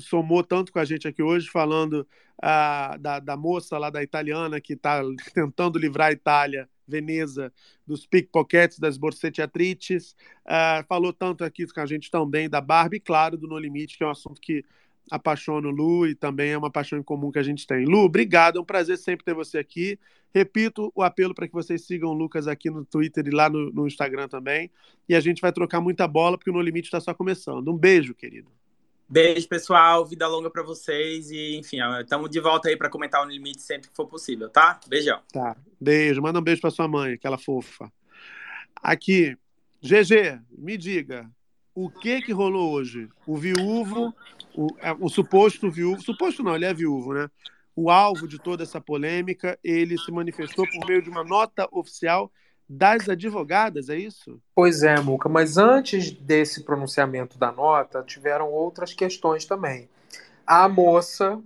[0.00, 2.06] somou tanto com a gente aqui hoje, falando
[2.42, 5.00] ah, da, da moça lá da italiana que está
[5.34, 7.52] tentando livrar a Itália Veneza,
[7.86, 10.14] dos pickpockets, das borsetiatrites.
[10.46, 14.04] Uh, falou tanto aqui com a gente também da Barbie, claro, do No Limite, que
[14.04, 14.64] é um assunto que
[15.10, 17.84] apaixona o Lu e também é uma paixão em comum que a gente tem.
[17.84, 19.98] Lu, obrigado, é um prazer sempre ter você aqui.
[20.34, 23.70] Repito o apelo para que vocês sigam o Lucas aqui no Twitter e lá no,
[23.70, 24.70] no Instagram também.
[25.08, 27.70] E a gente vai trocar muita bola, porque o No Limite está só começando.
[27.70, 28.50] Um beijo, querido.
[29.08, 30.04] Beijo, pessoal.
[30.06, 31.30] Vida longa para vocês.
[31.30, 34.80] E, enfim, estamos de volta aí para comentar o limite sempre que for possível, tá?
[34.88, 35.20] Beijão.
[35.32, 35.56] Tá.
[35.80, 36.22] Beijo.
[36.22, 37.92] Manda um beijo para sua mãe, aquela fofa.
[38.82, 39.36] Aqui,
[39.80, 41.30] GG, me diga,
[41.74, 43.08] o que que rolou hoje?
[43.26, 44.14] O viúvo,
[44.54, 47.28] o, é, o suposto viúvo, suposto não, ele é viúvo, né?
[47.76, 52.30] O alvo de toda essa polêmica, ele se manifestou por meio de uma nota oficial
[52.68, 54.40] das advogadas, é isso?
[54.54, 59.88] Pois é, Muca, mas antes desse pronunciamento da nota, tiveram outras questões também.
[60.46, 61.40] A moça,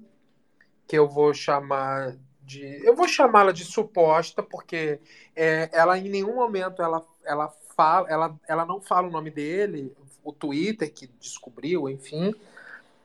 [0.86, 2.62] que eu vou chamar de.
[2.84, 5.00] Eu vou chamá-la de suposta, porque
[5.36, 9.94] é, ela em nenhum momento ela, ela fala, ela, ela não fala o nome dele,
[10.24, 12.34] o Twitter que descobriu, enfim.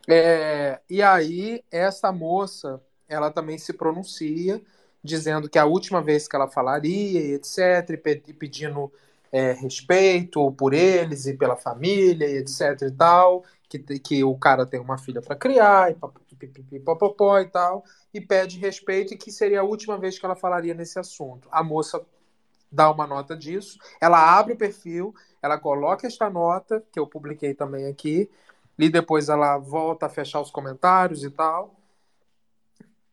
[0.08, 4.62] É, e aí, essa moça, ela também se pronuncia
[5.04, 7.90] dizendo que a última vez que ela falaria, etc.,
[8.28, 8.92] e pedindo
[9.32, 12.84] é, respeito por eles e pela família, etc.
[12.84, 15.92] e tal, que, que o cara tem uma filha para criar,
[16.72, 20.36] e papapó e tal, e pede respeito e que seria a última vez que ela
[20.36, 21.48] falaria nesse assunto.
[21.52, 22.02] A moça
[22.72, 27.54] dá uma nota disso, ela abre o perfil, ela coloca esta nota, que eu publiquei
[27.54, 28.30] também aqui,
[28.78, 31.83] e depois ela volta a fechar os comentários e tal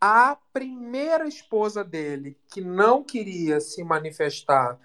[0.01, 4.78] a primeira esposa dele, que não queria se manifestar,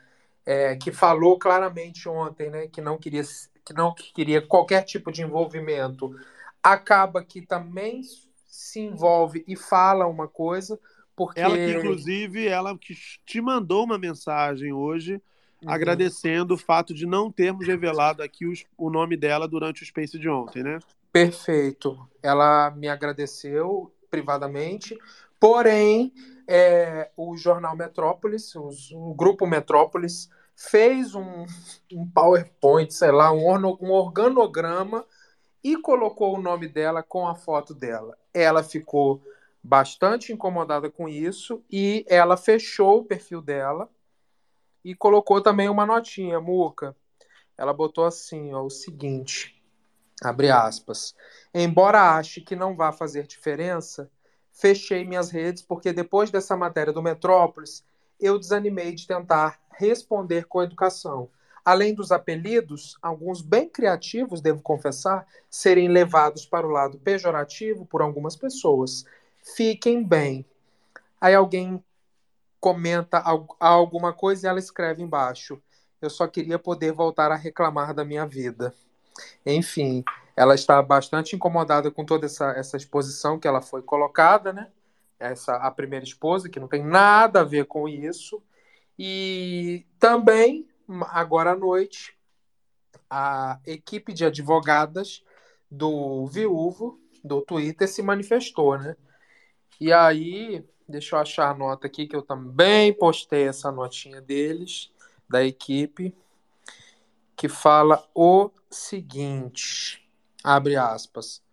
[0.45, 3.23] é, que falou claramente ontem, né, que não queria
[3.65, 6.15] que não queria qualquer tipo de envolvimento,
[6.61, 8.03] acaba que também
[8.45, 10.79] se envolve e fala uma coisa,
[11.15, 12.93] porque ela que inclusive ela que
[13.25, 15.19] te mandou uma mensagem hoje
[15.65, 20.19] agradecendo o fato de não termos revelado aqui os- o nome dela durante o Space
[20.19, 20.77] de ontem, né?
[21.11, 21.97] Perfeito.
[22.21, 24.97] Ela me agradeceu privadamente,
[25.39, 26.13] porém,
[26.47, 31.45] é, o jornal Metrópolis, os- o grupo Metrópolis, fez um,
[31.91, 35.05] um PowerPoint, sei lá, um, orno- um organograma
[35.63, 38.17] e colocou o nome dela com a foto dela.
[38.33, 39.21] Ela ficou
[39.61, 43.89] bastante incomodada com isso e ela fechou o perfil dela
[44.83, 46.95] e colocou também uma notinha, Muca.
[47.57, 49.54] Ela botou assim, ó, o seguinte,
[50.23, 51.15] abre aspas.
[51.53, 54.09] Embora ache que não vá fazer diferença,
[54.51, 57.83] fechei minhas redes porque depois dessa matéria do Metrópolis,
[58.19, 61.29] eu desanimei de tentar responder com educação.
[61.63, 68.01] Além dos apelidos, alguns bem criativos, devo confessar, serem levados para o lado pejorativo por
[68.01, 69.03] algumas pessoas.
[69.55, 70.45] Fiquem bem.
[71.19, 71.83] Aí alguém
[72.59, 75.61] comenta al- alguma coisa e ela escreve embaixo.
[76.01, 78.73] Eu só queria poder voltar a reclamar da minha vida.
[79.45, 80.03] Enfim,
[80.35, 84.69] ela está bastante incomodada com toda essa, essa exposição que ela foi colocada, né?
[85.19, 88.43] Essa a primeira esposa, que não tem nada a ver com isso.
[88.99, 90.67] E também,
[91.09, 92.17] agora à noite,
[93.09, 95.23] a equipe de advogadas
[95.69, 98.95] do viúvo do Twitter se manifestou, né?
[99.79, 104.91] E aí, deixa eu achar a nota aqui, que eu também postei essa notinha deles,
[105.29, 106.15] da equipe,
[107.35, 110.07] que fala o seguinte:
[110.43, 111.43] abre aspas.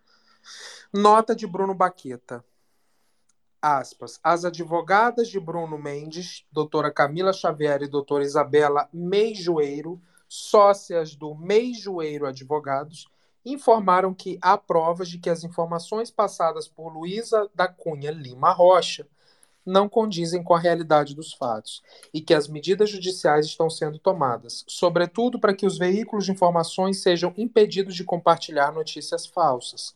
[0.93, 2.43] Nota de Bruno Baqueta.
[3.61, 4.19] Aspas.
[4.23, 12.25] As advogadas de Bruno Mendes, doutora Camila Xavier e doutora Isabela Meijoeiro, sócias do Meijoeiro
[12.25, 13.07] Advogados,
[13.45, 19.07] informaram que há provas de que as informações passadas por Luísa da Cunha Lima Rocha
[19.65, 21.81] não condizem com a realidade dos fatos
[22.13, 27.01] e que as medidas judiciais estão sendo tomadas, sobretudo para que os veículos de informações
[27.01, 29.93] sejam impedidos de compartilhar notícias falsas.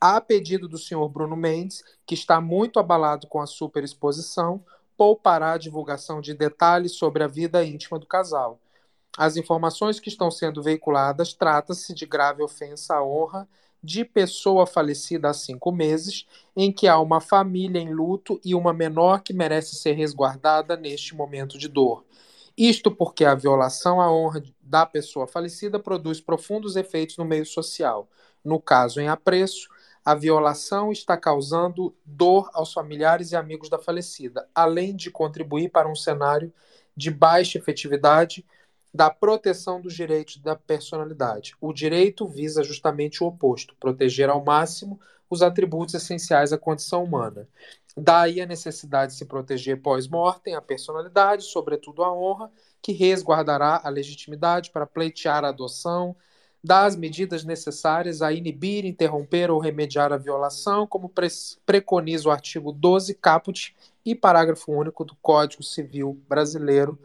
[0.00, 4.64] A pedido do senhor Bruno Mendes, que está muito abalado com a superexposição,
[4.96, 8.58] poupará a divulgação de detalhes sobre a vida íntima do casal.
[9.18, 13.48] As informações que estão sendo veiculadas trata-se de grave ofensa à honra
[13.82, 16.26] de pessoa falecida há cinco meses,
[16.56, 21.14] em que há uma família em luto e uma menor que merece ser resguardada neste
[21.14, 22.04] momento de dor.
[22.56, 28.08] Isto porque a violação à honra da pessoa falecida produz profundos efeitos no meio social.
[28.44, 29.68] No caso em apreço,
[30.04, 35.88] a violação está causando dor aos familiares e amigos da falecida, além de contribuir para
[35.88, 36.52] um cenário
[36.96, 38.44] de baixa efetividade
[38.92, 41.54] da proteção dos direitos da personalidade.
[41.60, 47.48] O direito visa justamente o oposto, proteger ao máximo os atributos essenciais à condição humana.
[47.96, 52.50] Daí a necessidade de se proteger pós-mortem a personalidade, sobretudo a honra,
[52.82, 56.16] que resguardará a legitimidade para pleitear a adoção,
[56.62, 61.28] das medidas necessárias a inibir, interromper ou remediar a violação, como pre
[61.64, 66.98] preconiza o artigo 12, caput e parágrafo único do Código Civil Brasileiro.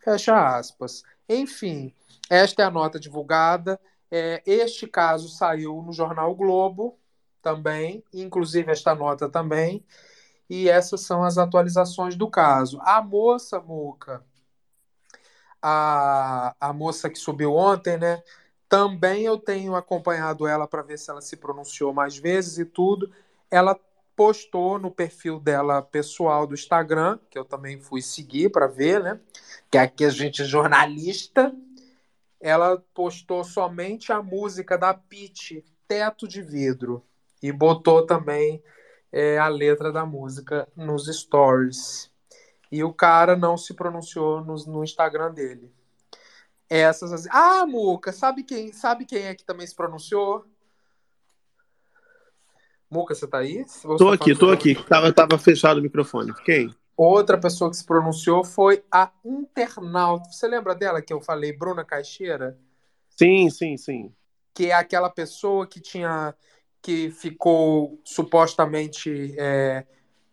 [0.00, 1.04] Fecha aspas.
[1.28, 1.94] Enfim,
[2.30, 3.80] esta é a nota divulgada.
[4.10, 6.98] É, este caso saiu no jornal Globo
[7.42, 9.84] também, inclusive esta nota também.
[10.48, 12.80] E essas são as atualizações do caso.
[12.82, 14.24] A moça, Muca,
[15.62, 18.22] a, a moça que subiu ontem, né?
[18.68, 23.10] Também eu tenho acompanhado ela para ver se ela se pronunciou mais vezes e tudo.
[23.50, 23.78] Ela
[24.18, 29.20] postou no perfil dela pessoal do Instagram, que eu também fui seguir para ver, né?
[29.70, 31.54] Que aqui a gente é jornalista.
[32.40, 37.00] Ela postou somente a música da Pitty, Teto de Vidro,
[37.40, 38.60] e botou também
[39.12, 42.10] é, a letra da música nos stories.
[42.72, 45.72] E o cara não se pronunciou no, no Instagram dele.
[46.68, 47.24] Essas.
[47.30, 50.44] Ah, Muca, sabe quem, sabe quem é que também se pronunciou?
[52.90, 53.64] Muca, você tá aí?
[53.98, 54.74] Tô aqui, tô aqui.
[54.74, 56.32] Tava, tava fechado o microfone.
[56.44, 56.74] Quem?
[56.96, 60.30] Outra pessoa que se pronunciou foi a internauta.
[60.30, 62.58] Você lembra dela que eu falei, Bruna Caixeira?
[63.10, 64.12] Sim, sim, sim.
[64.54, 66.34] Que é aquela pessoa que tinha
[66.80, 69.84] que ficou supostamente é,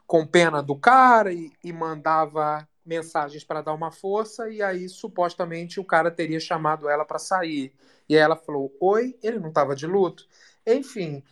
[0.07, 5.80] com pena do cara e, e mandava mensagens para dar uma força e aí supostamente
[5.80, 7.73] o cara teria chamado ela para sair.
[8.07, 10.27] E aí ela falou: "Oi, ele não estava de luto".
[10.65, 11.23] Enfim,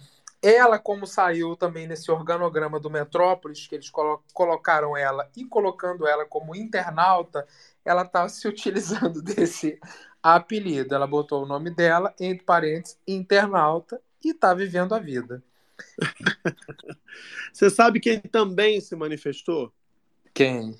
[0.43, 6.05] ela como saiu também nesse organograma do Metrópolis que eles colo colocaram ela e colocando
[6.05, 7.47] ela como internauta,
[7.85, 9.79] ela está se utilizando desse
[10.21, 10.93] apelido.
[10.93, 15.41] Ela botou o nome dela entre parênteses internauta e está vivendo a vida.
[17.53, 19.71] Você sabe quem também se manifestou?
[20.33, 20.77] Quem?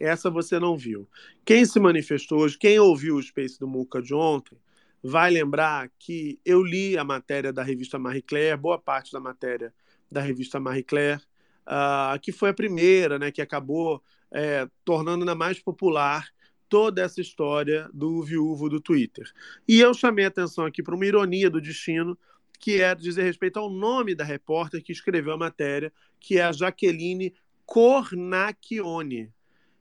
[0.00, 1.08] Essa você não viu.
[1.44, 4.58] Quem se manifestou hoje, quem ouviu o Space do Muca de ontem,
[5.02, 9.72] vai lembrar que eu li a matéria da revista Marie Claire, boa parte da matéria
[10.10, 11.20] da revista Marie Claire,
[11.66, 14.02] uh, que foi a primeira, né, que acabou
[14.32, 16.28] é, tornando ainda mais popular
[16.68, 19.30] toda essa história do viúvo do Twitter.
[19.68, 22.18] E eu chamei a atenção aqui para uma ironia do destino,
[22.58, 26.52] que é dizer respeito ao nome da repórter que escreveu a matéria, que é a
[26.52, 29.32] Jaqueline Cornacchione.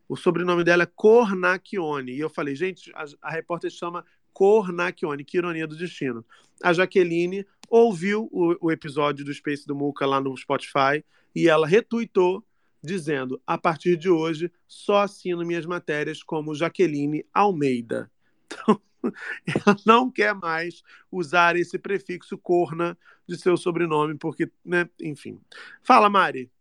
[0.08, 2.12] O sobrenome dela é Cornacchione.
[2.12, 4.06] E eu falei, gente, a, a repórter chama
[4.36, 6.26] Cornacchione, que ironia do destino.
[6.62, 11.03] A Jaqueline ouviu o, o episódio do Space do Muca lá no Spotify
[11.34, 12.45] e ela retuitou
[12.84, 18.12] dizendo: a partir de hoje só assino minhas matérias como Jaqueline Almeida.
[18.45, 18.82] Então,
[19.48, 25.40] ela não quer mais usar esse prefixo corna de seu sobrenome, porque, né, enfim.
[25.82, 26.52] Fala, Mari.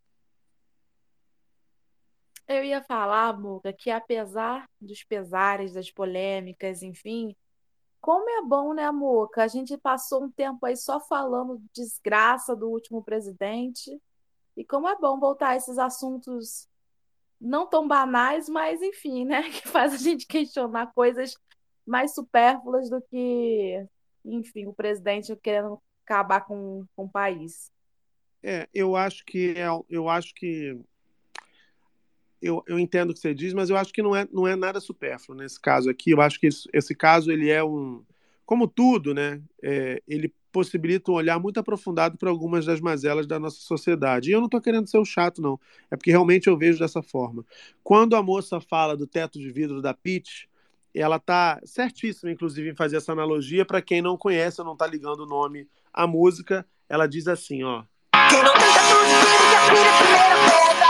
[2.46, 7.34] Eu ia falar, Muga, que apesar dos pesares, das polêmicas, enfim,
[8.04, 9.44] como é bom, né, Muca?
[9.44, 13.98] A gente passou um tempo aí só falando desgraça do último presidente.
[14.54, 16.68] E como é bom voltar a esses assuntos
[17.40, 19.44] não tão banais, mas enfim, né?
[19.48, 21.34] Que faz a gente questionar coisas
[21.86, 23.82] mais supérfluas do que,
[24.22, 27.72] enfim, o presidente querendo acabar com, com o país.
[28.42, 30.78] É, eu acho que é, eu acho que
[32.44, 34.54] eu, eu entendo o que você diz, mas eu acho que não é, não é
[34.54, 36.10] nada supérfluo nesse caso aqui.
[36.10, 38.02] Eu acho que esse, esse caso ele é um,
[38.44, 39.40] como tudo, né?
[39.62, 44.28] É, ele possibilita um olhar muito aprofundado para algumas das mazelas da nossa sociedade.
[44.28, 45.58] E eu não estou querendo ser o chato, não.
[45.90, 47.44] É porque realmente eu vejo dessa forma.
[47.82, 50.46] Quando a moça fala do teto de vidro da Peach,
[50.94, 53.64] ela está certíssima, inclusive, em fazer essa analogia.
[53.64, 57.64] Para quem não conhece, ou não está ligando o nome à música, ela diz assim,
[57.64, 57.84] ó.
[58.30, 60.83] Quem não tem teto de que atire a primeira pedra.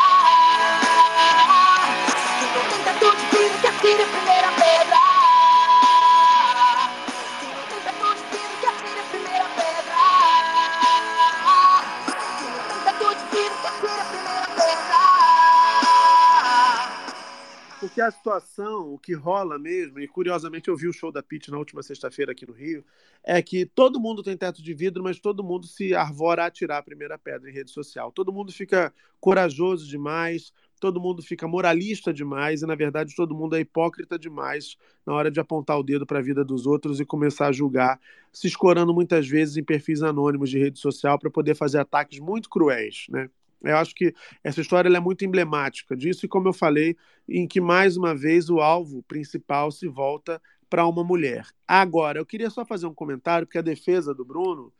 [17.94, 21.48] Porque a situação, o que rola mesmo, e curiosamente eu vi o show da Pete
[21.48, 22.84] na última sexta-feira aqui no Rio,
[23.22, 26.78] é que todo mundo tem teto de vidro, mas todo mundo se arvora a atirar
[26.78, 28.10] a primeira pedra em rede social.
[28.10, 33.54] Todo mundo fica corajoso demais, todo mundo fica moralista demais, e na verdade todo mundo
[33.54, 34.76] é hipócrita demais
[35.06, 38.00] na hora de apontar o dedo para a vida dos outros e começar a julgar,
[38.32, 42.50] se escorando muitas vezes em perfis anônimos de rede social para poder fazer ataques muito
[42.50, 43.30] cruéis, né?
[43.62, 46.96] Eu acho que essa história é muito emblemática disso, e como eu falei,
[47.28, 51.46] em que mais uma vez o alvo principal se volta para uma mulher.
[51.66, 54.72] Agora, eu queria só fazer um comentário, porque a defesa do Bruno,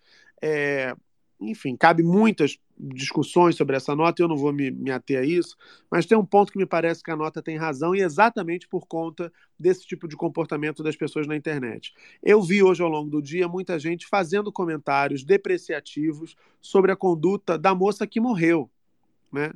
[0.43, 0.95] é,
[1.51, 5.57] enfim, cabe muitas discussões sobre essa nota, eu não vou me, me ater a isso,
[5.91, 8.87] mas tem um ponto que me parece que a nota tem razão, e exatamente por
[8.87, 11.95] conta desse tipo de comportamento das pessoas na internet.
[12.23, 17.57] Eu vi hoje ao longo do dia muita gente fazendo comentários depreciativos sobre a conduta
[17.57, 18.71] da moça que morreu
[19.35, 19.53] né?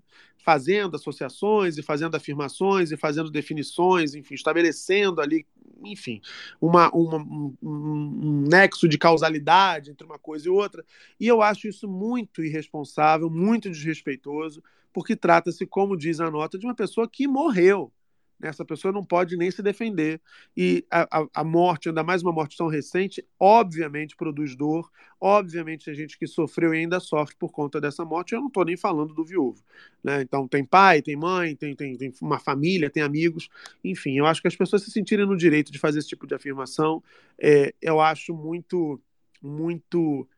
[0.48, 5.46] fazendo associações e fazendo afirmações e fazendo definições, enfim, estabelecendo ali,
[5.84, 6.22] enfim,
[6.58, 10.84] uma, uma um, um, nexo de causalidade entre uma coisa e outra.
[11.20, 16.64] E eu acho isso muito irresponsável, muito desrespeitoso, porque trata-se, como diz a nota, de
[16.64, 17.92] uma pessoa que morreu.
[18.40, 20.20] Essa pessoa não pode nem se defender.
[20.56, 24.90] E a, a, a, morte, ainda mais uma morte tão recente, obviamente produz dor.
[25.20, 28.34] Obviamente tem gente que sofreu e ainda sofre por conta dessa morte.
[28.34, 29.62] Eu não estou nem falando do viúvo.
[30.02, 30.22] Né?
[30.22, 33.48] Então tem pai, tem mãe, tem, tem, tem uma família, tem amigos.
[33.82, 36.34] Enfim, eu acho que as pessoas se sentirem no direito de fazer esse tipo de
[36.34, 37.02] afirmação,
[37.38, 39.00] é, eu acho muito,
[39.42, 40.28] muito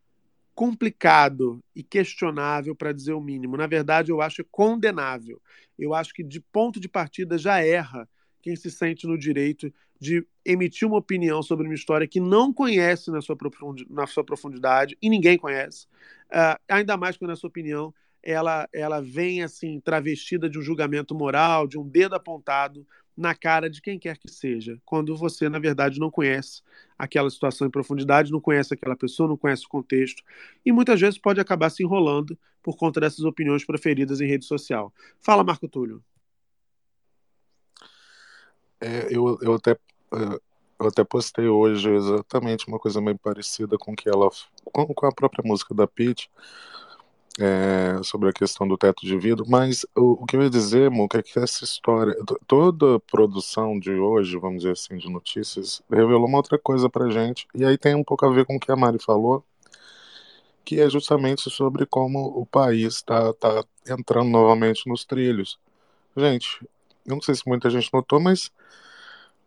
[0.61, 3.57] complicado e questionável, para dizer o mínimo.
[3.57, 5.41] Na verdade, eu acho condenável.
[5.81, 8.09] Eu acho que, de ponto de partida, já erra
[8.43, 13.11] quem se sente no direito de emitir uma opinião sobre uma história que não conhece
[13.11, 13.37] na sua,
[13.89, 15.87] na sua profundidade, e ninguém conhece,
[16.33, 17.93] uh, ainda mais quando essa opinião
[18.23, 22.87] ela, ela vem assim travestida de um julgamento moral, de um dedo apontado
[23.21, 26.63] na cara de quem quer que seja, quando você, na verdade, não conhece
[26.99, 30.23] aquela situação em profundidade, não conhece aquela pessoa, não conhece o contexto,
[30.65, 34.93] e muitas vezes pode acabar se enrolando por conta dessas opiniões preferidas em rede social.
[35.21, 36.03] Fala, Marco Túlio.
[38.81, 40.41] É, eu, eu, até, é,
[40.81, 44.31] eu até postei hoje exatamente uma coisa meio parecida com que ela
[44.73, 46.31] com, a própria música da Pete,
[47.39, 50.91] é, sobre a questão do teto de vidro, mas o, o que eu ia dizer,
[50.91, 52.15] Muca, é que essa história,
[52.47, 57.47] toda produção de hoje, vamos dizer assim, de notícias, revelou uma outra coisa pra gente,
[57.55, 59.45] e aí tem um pouco a ver com o que a Mari falou,
[60.65, 65.59] que é justamente sobre como o país está tá entrando novamente nos trilhos.
[66.17, 66.65] Gente,
[67.07, 68.51] eu não sei se muita gente notou, mas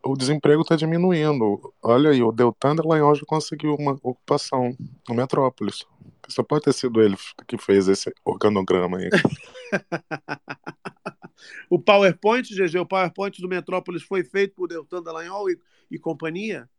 [0.04, 1.74] o desemprego está diminuindo.
[1.82, 4.76] Olha aí, o Deltan Dallagnol já conseguiu uma ocupação
[5.08, 5.86] no Metrópolis.
[6.28, 7.16] Só pode ter sido ele
[7.48, 9.10] que fez esse organograma aí.
[11.70, 15.60] O PowerPoint, GG, o PowerPoint do Metrópolis foi feito por Deltan Dallagnol e,
[15.92, 16.70] e companhia?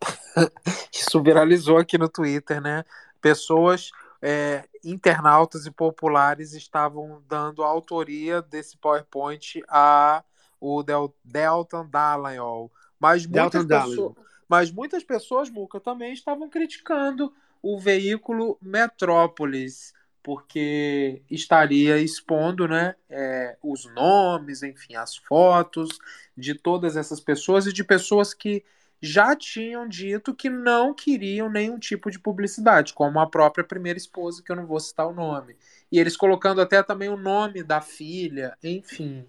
[0.92, 2.84] Isso viralizou aqui no Twitter, né?
[3.20, 3.90] Pessoas,
[4.22, 10.22] é, internautas e populares estavam dando autoria desse PowerPoint a
[10.60, 12.70] o Del, Deltan Dallagnol.
[12.98, 14.14] Mas muitas, Deltan pessoas,
[14.48, 17.32] mas muitas pessoas, Muca, também estavam criticando
[17.62, 25.98] o veículo Metrópolis, porque estaria expondo né, é, os nomes, enfim, as fotos
[26.36, 28.64] de todas essas pessoas e de pessoas que
[29.00, 34.42] já tinham dito que não queriam nenhum tipo de publicidade, como a própria primeira esposa,
[34.42, 35.56] que eu não vou citar o nome.
[35.90, 39.24] E eles colocando até também o nome da filha, enfim.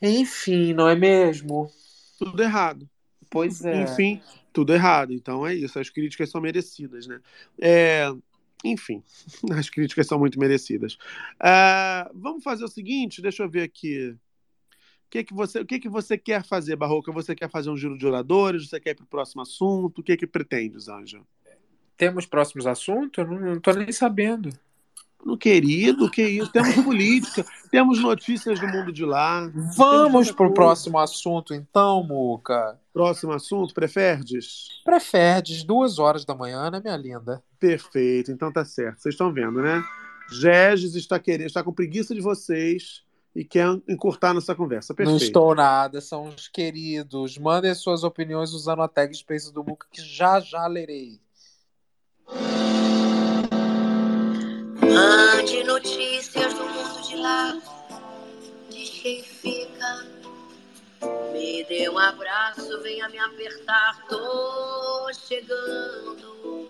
[0.00, 1.70] Enfim, não é mesmo?
[2.18, 2.88] Tudo errado.
[3.30, 3.82] Pois é.
[3.82, 4.22] Enfim,
[4.52, 5.12] tudo errado.
[5.12, 5.78] Então é isso.
[5.78, 7.20] As críticas são merecidas, né?
[7.60, 8.12] É,
[8.64, 9.02] enfim,
[9.58, 10.96] as críticas são muito merecidas.
[11.40, 14.16] Ah, vamos fazer o seguinte, deixa eu ver aqui.
[15.06, 17.12] O que, que, você, o que, que você quer fazer, Barroca?
[17.12, 18.68] Você quer fazer um giro de oradores?
[18.68, 19.98] Você quer ir para o próximo assunto?
[19.98, 21.20] O que, que pretende, Zanja?
[21.98, 23.26] Temos próximos assuntos?
[23.28, 24.48] Não estou nem sabendo.
[25.24, 26.50] No querido, que isso?
[26.50, 29.50] Temos política, temos notícias do mundo de lá.
[29.76, 32.78] Vamos para o próximo assunto, então, Muca.
[32.92, 34.68] Próximo assunto, preferdes?
[34.84, 37.42] Preferdes, duas horas da manhã, né, minha linda?
[37.58, 39.00] Perfeito, então tá certo.
[39.00, 39.82] Vocês estão vendo, né?
[40.42, 43.02] Regis está querendo, está com preguiça de vocês
[43.34, 44.94] e quer encurtar nossa conversa.
[44.94, 45.18] Perfeito.
[45.18, 47.38] Não estou nada, são os queridos.
[47.38, 51.20] Mandem suas opiniões usando a tag Space do Muca, que já já lerei.
[54.92, 57.58] Mande notícias do mundo de lá,
[58.68, 60.06] diz quem fica.
[61.32, 66.68] Me dê um abraço, venha me apertar, tô chegando.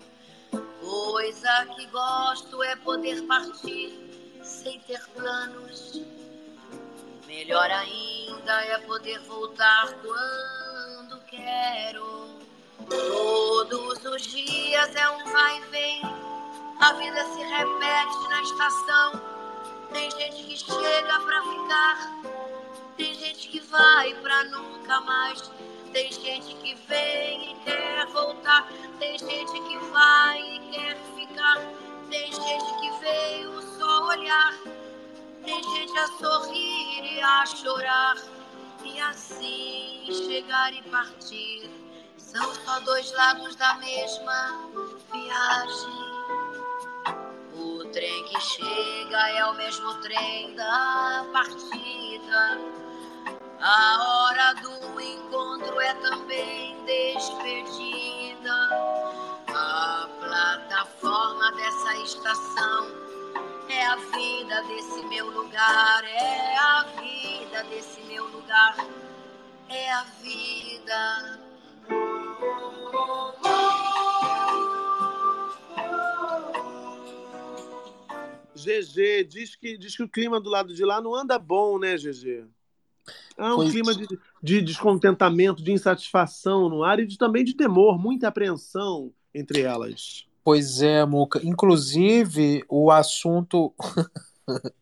[0.79, 6.01] Coisa que gosto é poder partir sem ter planos.
[7.27, 12.39] Melhor ainda é poder voltar quando quero.
[12.89, 16.32] Todos os dias é um vai e vem
[16.83, 19.21] a vida se repete na estação.
[19.93, 22.11] Tem gente que chega pra ficar,
[22.97, 25.49] tem gente que vai pra nunca mais.
[25.93, 28.67] Tem gente que vem e quer voltar,
[28.99, 31.55] tem gente que vai e quer ficar.
[32.09, 34.53] Tem gente que veio só olhar,
[35.45, 38.17] tem gente a sorrir e a chorar.
[38.83, 41.71] E assim chegar e partir
[42.17, 44.69] são só dois lados da mesma
[45.13, 46.12] viagem.
[47.93, 52.59] Trem que chega é o mesmo trem da partida.
[53.61, 58.51] A hora do encontro é também despedida.
[59.47, 62.87] A plataforma dessa estação
[63.69, 66.03] é a vida desse meu lugar.
[66.03, 68.75] É a vida desse meu lugar.
[69.69, 71.39] É a vida.
[78.63, 81.97] GG, diz que, diz que o clima do lado de lá não anda bom, né,
[81.97, 82.45] GG?
[83.37, 84.07] Há um Pois- clima de,
[84.41, 90.25] de descontentamento, de insatisfação no ar e de, também de temor, muita apreensão entre elas.
[90.43, 91.39] Pois é, Muca.
[91.43, 93.73] Inclusive, o assunto.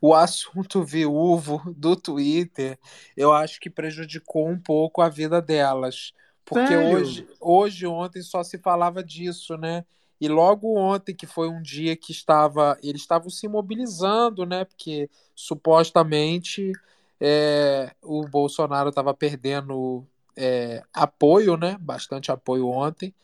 [0.00, 2.78] o assunto viúvo do Twitter,
[3.16, 6.12] eu acho que prejudicou um pouco a vida delas.
[6.44, 6.98] Porque Sério?
[6.98, 9.84] hoje, hoje, ontem, só se falava disso, né?
[10.20, 14.64] E logo ontem, que foi um dia que estava, eles estavam se mobilizando, né?
[14.64, 16.72] Porque supostamente
[17.18, 20.06] é, o Bolsonaro estava perdendo
[20.36, 21.76] é, apoio, né?
[21.80, 23.14] Bastante apoio ontem.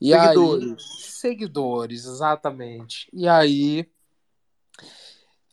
[0.00, 0.70] E Seguidores.
[0.70, 3.08] aí, seguidores, exatamente.
[3.12, 3.88] E aí,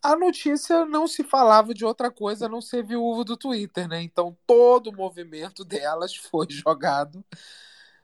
[0.04, 4.02] a notícia não se falava de outra coisa a não ser viúvo do Twitter, né?
[4.02, 7.24] Então todo o movimento delas foi jogado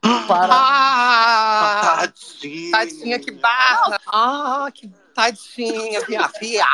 [0.01, 0.53] para.
[0.53, 2.71] Ah, tadinha.
[2.71, 3.99] Tadinha, que barra.
[4.07, 6.65] Ah, que tadinha, via, via.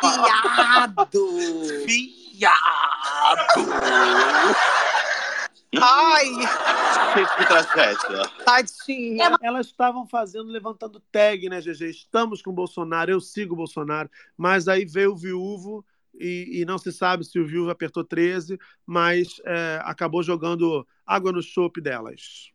[0.00, 1.08] Viado.
[1.86, 2.60] Viado.
[5.80, 6.30] Ai.
[7.36, 8.28] Que tragédia.
[8.44, 9.36] Tadinha.
[9.42, 11.90] Elas estavam fazendo, levantando tag, né, GG?
[11.90, 14.10] Estamos com o Bolsonaro, eu sigo o Bolsonaro.
[14.36, 15.84] Mas aí veio o viúvo
[16.14, 21.32] e, e não se sabe se o viúvo apertou 13, mas é, acabou jogando água
[21.32, 22.52] no chope delas.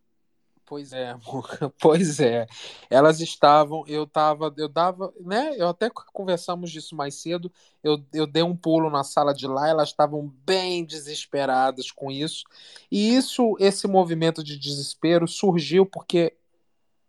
[0.66, 2.48] Pois é, Muca, pois é.
[2.90, 5.54] Elas estavam, eu tava, eu dava, né?
[5.58, 7.52] Eu até conversamos disso mais cedo.
[7.84, 12.44] Eu, eu dei um pulo na sala de lá, elas estavam bem desesperadas com isso.
[12.92, 16.36] E isso, esse movimento de desespero surgiu porque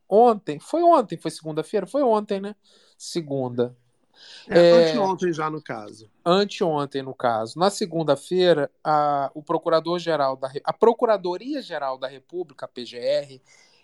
[0.09, 2.55] ontem, foi ontem, foi segunda-feira, foi ontem, né?
[2.99, 3.75] Segunda.
[4.49, 6.11] É, É, Anteontem já, no caso.
[6.25, 7.59] anteontem, no caso.
[7.59, 13.41] Na segunda-feira, a, o procurador-geral da a Procuradoria-Geral da República, a PGR,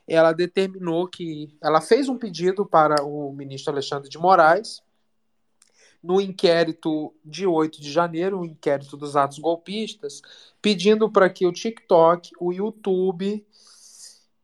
[0.07, 4.83] ela determinou que ela fez um pedido para o ministro Alexandre de Moraes
[6.03, 10.21] no inquérito de 8 de janeiro, o inquérito dos atos golpistas,
[10.61, 13.47] pedindo para que o TikTok, o YouTube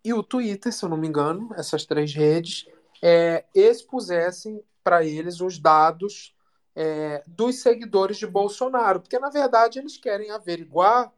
[0.04, 2.66] e o Twitter, se eu não me engano, essas três redes,
[3.02, 6.34] é, expusessem para eles os dados
[6.74, 11.12] é, dos seguidores de Bolsonaro, porque na verdade eles querem averiguar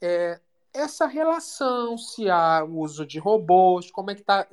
[0.00, 0.38] é,
[0.72, 4.46] essa relação, se há uso de robôs, como é que tá,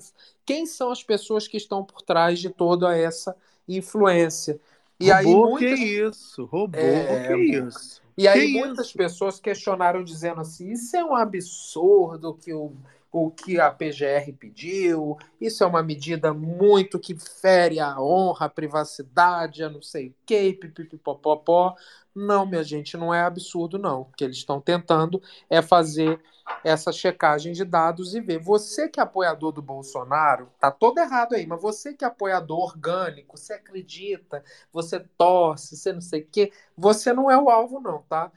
[0.44, 3.36] quem são as pessoas que estão por trás de toda essa
[3.68, 4.60] influência.
[5.00, 6.46] E aí Robô, muitas que isso?
[6.46, 7.68] Robô, É, que Muca.
[7.68, 8.02] isso?
[8.18, 12.74] e aí Que muitas pessoas questionaram dizendo assim, isso é um absurdo que o,
[13.14, 18.50] o que a PGR pediu, isso é uma medida muito que fere a honra, a
[18.50, 21.76] privacidade, a não sei o quê, pipipipopopó.
[22.16, 24.02] Não, minha gente, não é absurdo não.
[24.02, 26.20] O que eles estão tentando é fazer
[26.64, 28.40] essa checagem de dados e ver.
[28.40, 32.60] Você que é apoiador do Bolsonaro, tá todo errado aí, mas você que é apoiador
[32.60, 37.80] orgânico, você acredita, você torce, você não sei o quê, você não é o alvo
[37.80, 38.32] não, tá?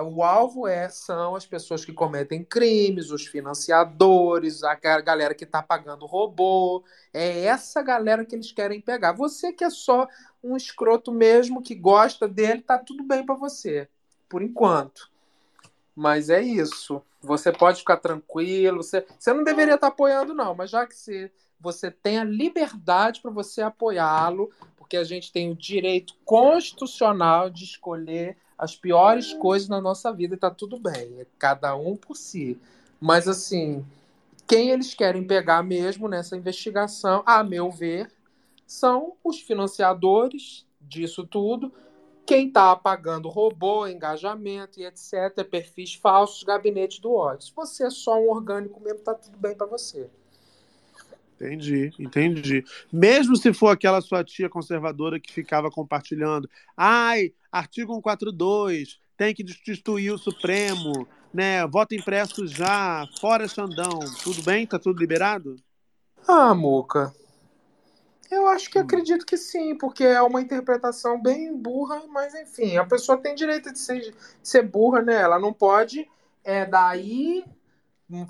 [0.00, 5.44] O alvo é, são as pessoas que cometem crimes, os financiadores, a ga- galera que
[5.44, 6.82] está pagando robô.
[7.12, 9.12] É essa galera que eles querem pegar.
[9.12, 10.08] Você que é só
[10.42, 13.86] um escroto mesmo, que gosta dele, tá tudo bem para você,
[14.30, 15.10] por enquanto.
[15.94, 17.02] Mas é isso.
[17.20, 18.82] Você pode ficar tranquilo.
[18.82, 23.20] Você, você não deveria estar apoiando, não, mas já que você, você tem a liberdade
[23.20, 29.68] para você apoiá-lo, porque a gente tem o direito constitucional de escolher as piores coisas
[29.68, 31.18] na nossa vida e tá tudo bem.
[31.18, 32.56] É cada um por si.
[33.00, 33.84] Mas assim,
[34.46, 38.08] quem eles querem pegar mesmo nessa investigação, a meu ver,
[38.64, 41.72] são os financiadores disso tudo,
[42.24, 47.48] quem está pagando robô, engajamento e etc., perfis falsos, gabinete do ódio.
[47.48, 50.08] Se você é só um orgânico mesmo, tá tudo bem para você.
[51.42, 52.64] Entendi, entendi.
[52.92, 59.42] Mesmo se for aquela sua tia conservadora que ficava compartilhando, ai, artigo 142, tem que
[59.42, 61.66] destituir o Supremo, né?
[61.66, 63.98] Voto impresso já, fora Xandão.
[64.22, 64.66] Tudo bem?
[64.66, 65.56] Tá tudo liberado?
[66.28, 67.12] Ah, Muca.
[68.30, 72.84] Eu acho que acredito que sim, porque é uma interpretação bem burra, mas enfim, a
[72.84, 75.20] pessoa tem direito de ser, de ser burra, né?
[75.20, 76.08] Ela não pode,
[76.44, 77.44] é, daí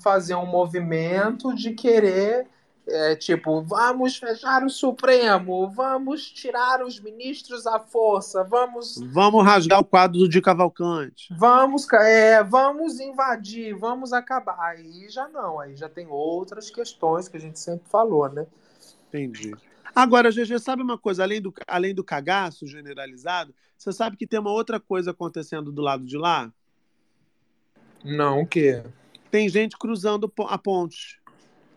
[0.01, 2.47] fazer um movimento de querer,
[2.87, 9.79] é, tipo, vamos fechar o Supremo, vamos tirar os ministros à força, vamos Vamos rasgar
[9.79, 11.33] o quadro de Cavalcante.
[11.37, 14.57] Vamos, é, vamos invadir, vamos acabar.
[14.59, 18.45] Aí já não, aí já tem outras questões que a gente sempre falou, né?
[19.07, 19.53] Entendi.
[19.95, 21.23] Agora, GG, sabe uma coisa?
[21.23, 25.81] Além do, além do cagaço generalizado, você sabe que tem uma outra coisa acontecendo do
[25.81, 26.51] lado de lá?
[28.03, 28.83] Não, o quê?
[29.29, 31.21] Tem gente cruzando a ponte.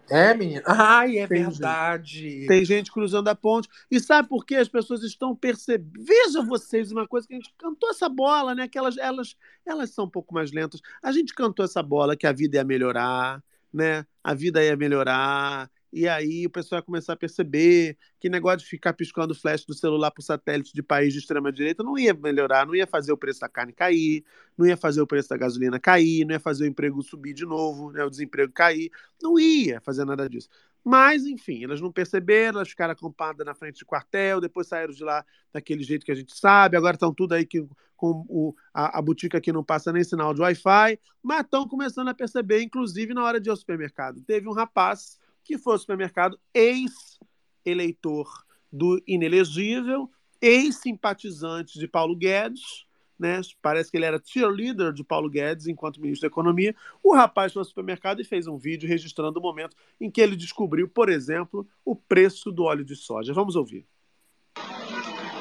[0.08, 0.62] É, menina?
[0.66, 2.46] Ai, é Tem verdade.
[2.46, 3.68] Tem gente cruzando a ponte.
[3.90, 4.56] E sabe por quê?
[4.56, 6.04] As pessoas estão percebendo.
[6.04, 8.68] Vejam vocês uma coisa que a gente cantou essa bola, né?
[8.68, 10.80] Que elas, elas, elas são um pouco mais lentas.
[11.02, 14.06] A gente cantou essa bola que a vida ia melhorar, né?
[14.22, 15.70] A vida ia melhorar.
[15.96, 19.72] E aí o pessoal ia começar a perceber que negócio de ficar piscando flash do
[19.72, 23.40] celular por satélite de país de extrema-direita não ia melhorar, não ia fazer o preço
[23.40, 24.22] da carne cair,
[24.58, 27.46] não ia fazer o preço da gasolina cair, não ia fazer o emprego subir de
[27.46, 28.90] novo, né, o desemprego cair,
[29.22, 30.50] não ia fazer nada disso.
[30.84, 35.02] Mas, enfim, elas não perceberam, elas ficaram acampadas na frente do quartel, depois saíram de
[35.02, 37.66] lá daquele jeito que a gente sabe, agora estão tudo aí que,
[37.96, 42.08] com o, a, a boutique aqui não passa nem sinal de Wi-Fi, mas estão começando
[42.08, 44.20] a perceber, inclusive na hora de ir ao supermercado.
[44.20, 48.28] Teve um rapaz que foi ao supermercado, ex-eleitor
[48.72, 50.10] do inelegível,
[50.40, 52.86] ex-simpatizante de Paulo Guedes,
[53.18, 53.40] né?
[53.62, 56.74] Parece que ele era cheerleader de Paulo Guedes enquanto ministro da Economia.
[57.02, 60.36] O rapaz foi ao supermercado e fez um vídeo registrando o momento em que ele
[60.36, 63.32] descobriu, por exemplo, o preço do óleo de soja.
[63.32, 63.86] Vamos ouvir.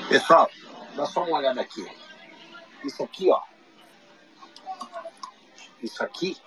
[0.08, 0.50] Pessoal,
[0.96, 1.86] dá só uma olhada aqui.
[2.84, 3.42] Isso aqui, ó.
[5.82, 6.38] Isso aqui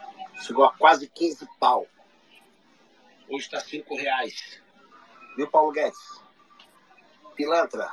[0.41, 1.87] chegou a quase 15 pau.
[3.29, 4.63] Hoje está 5 reais.
[5.37, 6.21] Viu, Paulo Guedes?
[7.37, 7.93] Pilantra.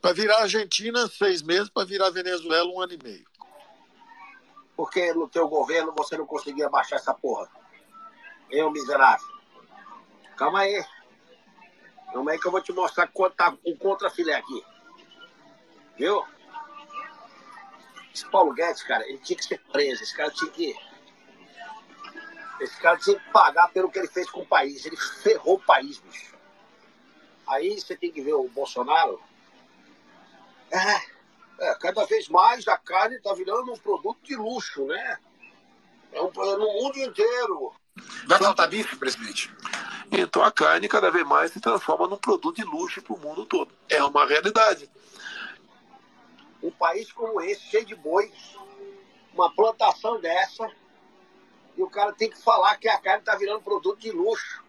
[0.00, 3.26] Para virar Argentina, seis meses, para virar Venezuela, um ano e meio.
[4.76, 7.48] Por que no teu governo você não conseguia baixar essa porra?
[8.50, 9.26] Eu, miserável.
[10.36, 10.84] Calma aí.
[12.12, 14.64] Calma aí que eu vou te mostrar quanto tá o contrafilé aqui.
[15.96, 16.24] Viu?
[18.12, 20.02] Esse Paulo Guedes, cara, ele tinha que ser preso.
[20.02, 20.74] Esse cara tinha que.
[22.62, 24.86] Esse cara tinha que pagar pelo que ele fez com o país.
[24.86, 26.36] Ele ferrou o país, bicho.
[27.46, 29.20] Aí você tem que ver o Bolsonaro.
[30.70, 35.18] É, é cada vez mais a carne tá virando um produto de luxo, né?
[36.12, 37.72] É um no mundo inteiro.
[38.26, 39.52] Vai faltar bife, presidente?
[40.10, 43.44] Então a carne cada vez mais se transforma num produto de luxo para o mundo
[43.44, 43.74] todo.
[43.88, 44.88] É uma realidade.
[46.62, 48.32] Um país como esse, cheio de boi,
[49.34, 50.70] uma plantação dessa,
[51.76, 54.62] e o cara tem que falar que a carne está virando produto de luxo.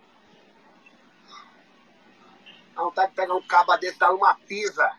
[2.75, 4.95] Não tá de pegar um caba desse, dar uma pisa.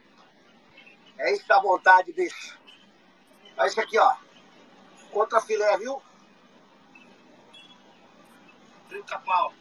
[1.19, 2.59] É isso da vontade, bicho.
[3.57, 4.17] Olha isso aqui, ó.
[5.11, 6.03] Contra filé, viu?
[8.89, 9.53] 30 pau.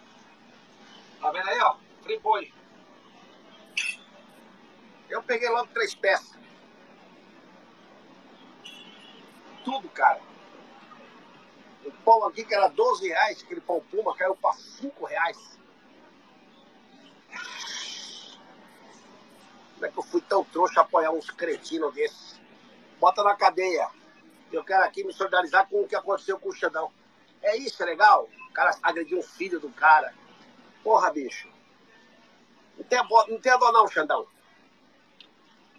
[1.22, 1.76] Tá vendo aí, ó?
[2.02, 2.54] Free boi.
[5.10, 6.38] Eu peguei logo três peças.
[9.64, 10.33] Tudo, cara.
[11.86, 15.60] O pão aqui, que era 12 reais, aquele pão puma, caiu para 5 reais.
[19.74, 22.40] Como é que eu fui tão trouxa apoiar uns cretinos desses?
[23.00, 23.90] Bota na cadeia.
[24.52, 26.92] Eu quero aqui me solidarizar com o que aconteceu com o Xandão.
[27.42, 28.30] É isso, é legal?
[28.50, 30.14] O cara agrediu o filho do cara.
[30.84, 31.50] Porra, bicho.
[32.78, 34.26] Não tem, não tem a dó não, Xandão.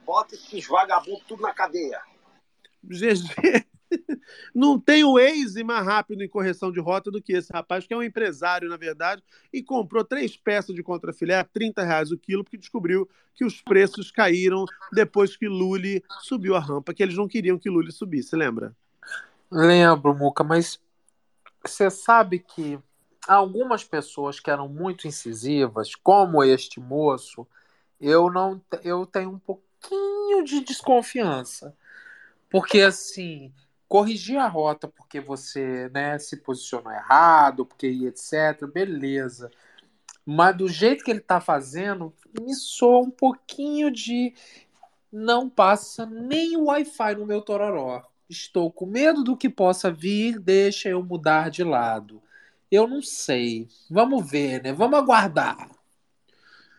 [0.05, 2.03] Bota esses vagabundos tudo na cadeia.
[2.85, 3.67] GG.
[4.55, 7.95] Não tem o Waze mais rápido em correção de rota do que esse rapaz, que
[7.95, 12.19] é um empresário, na verdade, e comprou três peças de contrafilé a 30 reais o
[12.19, 17.17] quilo, porque descobriu que os preços caíram depois que Lully subiu a rampa, que eles
[17.17, 18.75] não queriam que Lully subisse, lembra?
[19.51, 20.81] Lembro, Muca, mas
[21.65, 22.79] você sabe que
[23.27, 27.47] algumas pessoas que eram muito incisivas, como este moço,
[28.01, 31.75] eu não eu tenho um pouquinho de desconfiança.
[32.51, 33.53] Porque assim,
[33.89, 39.51] corrigir a rota porque você né, se posicionou errado, porque etc, beleza.
[40.27, 44.35] Mas do jeito que ele está fazendo, me soa um pouquinho de
[45.13, 48.03] não passa nem o Wi-Fi no meu Tororó.
[48.29, 52.23] Estou com medo do que possa vir, deixa eu mudar de lado.
[52.71, 53.69] Eu não sei.
[53.89, 54.73] Vamos ver, né?
[54.73, 55.71] Vamos aguardar.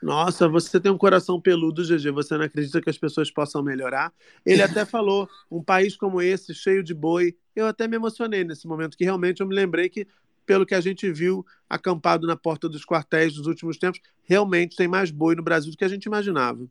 [0.06, 2.11] Nossa, você tem um coração peludo, GG.
[2.11, 4.14] Você não acredita que as pessoas possam melhorar?
[4.45, 7.35] Ele até falou: um país como esse, cheio de boi.
[7.56, 10.08] Eu até me emocionei nesse momento, que realmente eu me lembrei que,
[10.45, 14.88] pelo que a gente viu acampado na porta dos quartéis nos últimos tempos, realmente tem
[14.88, 16.67] mais boi no Brasil do que a gente imaginava.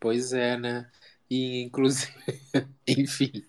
[0.00, 0.88] Pois é, né?
[1.28, 2.10] E, inclusive,
[2.88, 3.44] enfim.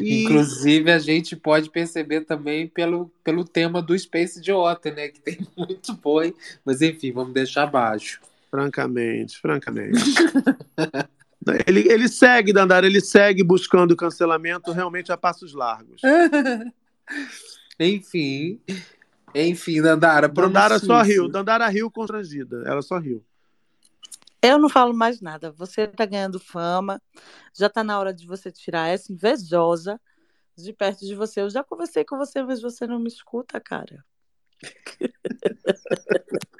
[0.00, 5.08] E- Inclusive, a gente pode perceber também pelo, pelo tema do Space Idiota, né?
[5.08, 8.20] Que tem muito boi, mas enfim, vamos deixar abaixo.
[8.50, 9.98] Francamente, francamente.
[11.66, 16.00] ele, ele segue, Dandara, ele segue buscando cancelamento realmente a passos largos.
[17.78, 18.60] enfim,
[19.34, 21.28] enfim, Dandara, Dandara só riu.
[21.28, 22.62] Dandara riu constrangida.
[22.66, 23.22] Ela só riu.
[24.42, 25.50] Eu não falo mais nada.
[25.52, 27.02] Você está ganhando fama.
[27.54, 30.00] Já está na hora de você tirar essa invejosa
[30.56, 31.40] de perto de você.
[31.40, 34.04] Eu já conversei com você, mas você não me escuta, cara.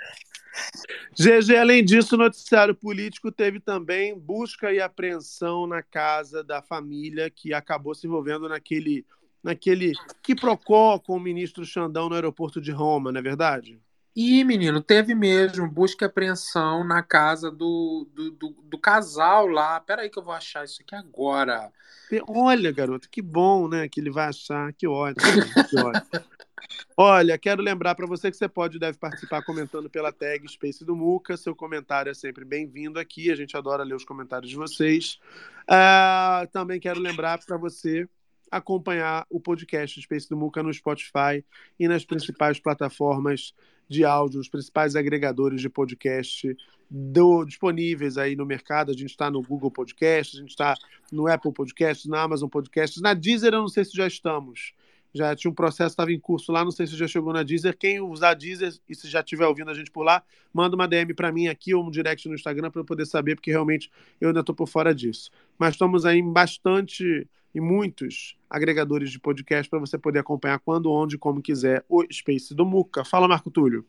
[1.18, 7.30] GG, além disso, o noticiário político teve também busca e apreensão na casa da família
[7.30, 9.04] que acabou se envolvendo naquele,
[9.42, 9.92] naquele
[10.22, 13.80] quiprocó com o ministro Xandão no aeroporto de Roma, não é verdade?
[14.20, 19.78] E, menino, teve mesmo busca e apreensão na casa do, do, do, do casal lá.
[19.78, 21.72] Peraí que eu vou achar isso aqui agora.
[22.26, 23.88] Olha, garoto, que bom, né?
[23.88, 24.72] Que ele vai achar.
[24.72, 25.22] Que ótimo.
[25.70, 26.24] Que ótimo.
[26.96, 30.84] Olha, quero lembrar para você que você pode e deve participar comentando pela tag Space
[30.84, 31.36] do Muca.
[31.36, 33.30] Seu comentário é sempre bem-vindo aqui.
[33.30, 35.20] A gente adora ler os comentários de vocês.
[35.68, 38.08] Ah, também quero lembrar para você
[38.50, 41.44] acompanhar o podcast Space do Muca no Spotify
[41.78, 43.54] e nas principais plataformas
[43.88, 46.54] de áudio, os principais agregadores de podcast
[46.90, 48.90] do- disponíveis aí no mercado.
[48.90, 50.74] A gente está no Google Podcast, a gente está
[51.10, 54.74] no Apple Podcasts, na Amazon Podcasts, na Deezer eu não sei se já estamos.
[55.14, 57.76] Já tinha um processo, estava em curso lá, não sei se já chegou na Deezer.
[57.76, 60.22] Quem usar Deezer e se já estiver ouvindo a gente por lá,
[60.52, 63.34] manda uma DM para mim aqui ou um direct no Instagram para eu poder saber,
[63.34, 65.30] porque realmente eu ainda estou por fora disso.
[65.58, 70.90] Mas estamos aí em bastante e muitos agregadores de podcast para você poder acompanhar quando,
[70.90, 73.04] onde, como quiser o Space do Muca.
[73.04, 73.84] Fala, Marco Túlio.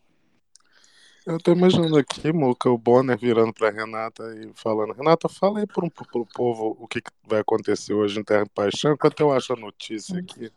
[1.25, 5.67] Eu tô imaginando aqui, Muca, o Bonner virando pra Renata e falando: Renata, fala aí
[5.67, 9.31] pro, pro povo o que, que vai acontecer hoje em Terra e Paixão, enquanto eu
[9.31, 10.51] acho a notícia aqui.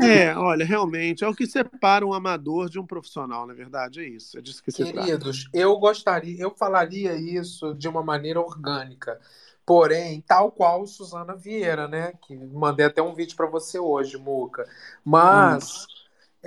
[0.00, 4.08] É, olha, realmente, é o que separa um amador de um profissional, na verdade, é
[4.08, 4.38] isso.
[4.38, 5.06] É disso que se trata.
[5.06, 9.20] Queridos, eu gostaria, eu falaria isso de uma maneira orgânica.
[9.66, 12.12] Porém, tal qual Suzana Vieira, né?
[12.22, 14.64] Que mandei até um vídeo para você hoje, Muca.
[15.04, 15.86] Mas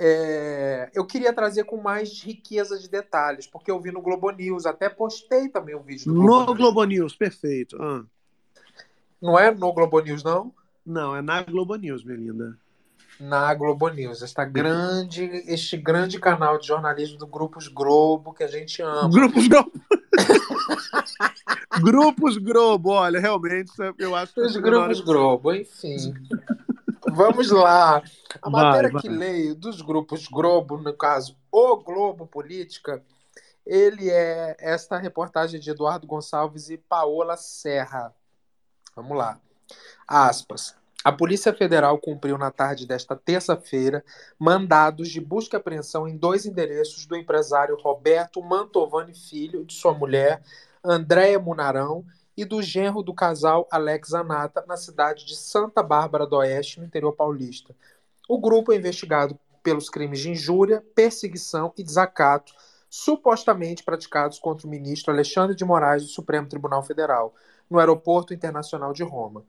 [0.02, 4.64] é, eu queria trazer com mais riqueza de detalhes, porque eu vi no Globo News,
[4.64, 6.56] até postei também um vídeo Globo No News.
[6.56, 7.76] Globo News, perfeito.
[7.78, 8.02] Ah.
[9.20, 10.54] Não é no Globo News, não?
[10.86, 12.56] Não, é na Globo News, minha linda.
[13.20, 18.48] Na Globo News, esta grande, este grande canal de jornalismo do Grupos Globo que a
[18.48, 19.10] gente ama.
[19.10, 19.70] Grupos Globo.
[21.84, 24.40] Grupos Globo, olha, realmente, eu acho que.
[24.40, 26.14] Os Grupos Globo, enfim.
[27.10, 28.02] Vamos lá.
[28.42, 29.02] A Vai, matéria vai.
[29.02, 33.02] que leio dos grupos Globo, no caso, o Globo Política,
[33.66, 38.14] ele é esta reportagem de Eduardo Gonçalves e Paola Serra.
[38.96, 39.38] Vamos lá.
[40.06, 40.74] Aspas.
[41.02, 44.04] A Polícia Federal cumpriu na tarde desta terça-feira
[44.38, 49.94] mandados de busca e apreensão em dois endereços do empresário Roberto Mantovani Filho, de sua
[49.94, 50.42] mulher,
[50.84, 52.04] Andréia Munarão,
[52.40, 56.86] e do genro do casal Alex Anata, na cidade de Santa Bárbara do Oeste, no
[56.86, 57.76] interior paulista.
[58.26, 62.54] O grupo é investigado pelos crimes de injúria, perseguição e desacato
[62.88, 67.34] supostamente praticados contra o ministro Alexandre de Moraes do Supremo Tribunal Federal,
[67.68, 69.44] no Aeroporto Internacional de Roma.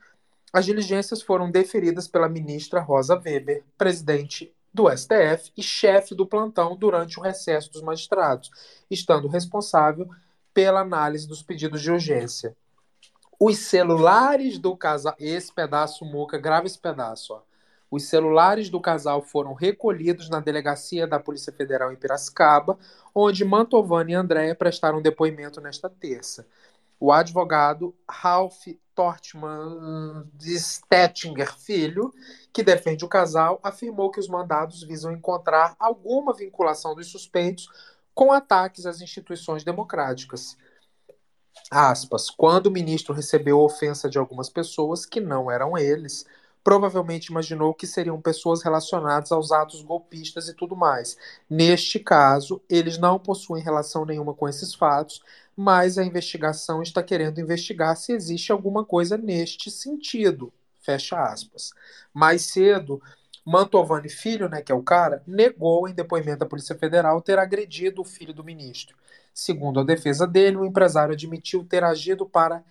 [0.51, 6.75] As diligências foram deferidas pela ministra Rosa Weber, presidente do STF e chefe do plantão
[6.75, 8.51] durante o recesso dos magistrados,
[8.89, 10.09] estando responsável
[10.53, 12.53] pela análise dos pedidos de urgência.
[13.43, 15.15] Os celulares do casal.
[15.17, 17.41] Esse pedaço, Muca, grava esse pedaço, ó.
[17.89, 22.77] Os celulares do casal foram recolhidos na delegacia da Polícia Federal em Piracicaba,
[23.15, 26.45] onde Mantovani e Andréia prestaram depoimento nesta terça.
[26.99, 32.13] O advogado Ralph Tortman Stettinger Filho,
[32.53, 37.67] que defende o casal, afirmou que os mandados visam encontrar alguma vinculação dos suspeitos
[38.13, 40.55] com ataques às instituições democráticas.
[41.73, 46.25] Aspas, quando o ministro recebeu ofensa de algumas pessoas que não eram eles,
[46.63, 51.17] provavelmente imaginou que seriam pessoas relacionadas aos atos golpistas e tudo mais.
[51.49, 55.23] Neste caso, eles não possuem relação nenhuma com esses fatos,
[55.55, 60.51] mas a investigação está querendo investigar se existe alguma coisa neste sentido.
[60.81, 61.71] Fecha aspas.
[62.13, 63.01] Mais cedo,
[63.45, 68.01] Mantovani Filho, né, que é o cara, negou em depoimento à Polícia Federal ter agredido
[68.01, 68.95] o filho do ministro.
[69.33, 72.63] Segundo a defesa dele, o empresário admitiu ter agido para,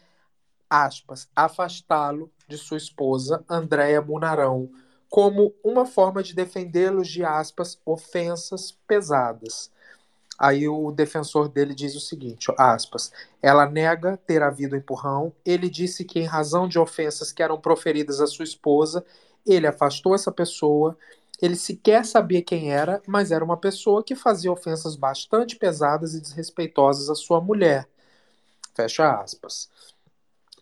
[0.69, 4.71] aspas, afastá-lo de sua esposa, Andréa Munarão,
[5.09, 9.71] como uma forma de defendê-los de, aspas, ofensas pesadas.
[10.39, 16.03] Aí o defensor dele diz o seguinte, aspas, ela nega ter havido empurrão, ele disse
[16.03, 19.05] que em razão de ofensas que eram proferidas à sua esposa,
[19.47, 20.97] ele afastou essa pessoa,
[21.41, 26.21] ele sequer sabia quem era, mas era uma pessoa que fazia ofensas bastante pesadas e
[26.21, 27.89] desrespeitosas à sua mulher.
[28.75, 29.69] Fecha aspas.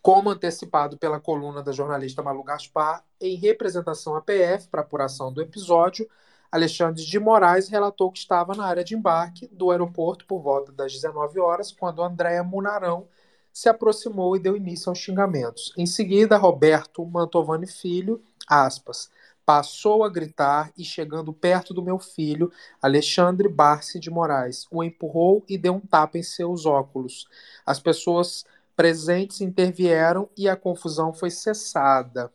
[0.00, 5.42] Como antecipado pela coluna da jornalista Malu Gaspar, em representação à PF para apuração do
[5.42, 6.08] episódio,
[6.50, 10.92] Alexandre de Moraes relatou que estava na área de embarque do aeroporto por volta das
[10.92, 13.06] 19 horas, quando Andréa Munarão
[13.52, 15.72] se aproximou e deu início aos xingamentos.
[15.76, 19.10] Em seguida, Roberto Mantovani Filho, aspas,
[19.48, 22.52] passou a gritar e, chegando perto do meu filho,
[22.82, 27.26] Alexandre Barce de Moraes, o empurrou e deu um tapa em seus óculos.
[27.64, 28.44] As pessoas
[28.76, 32.30] presentes intervieram e a confusão foi cessada.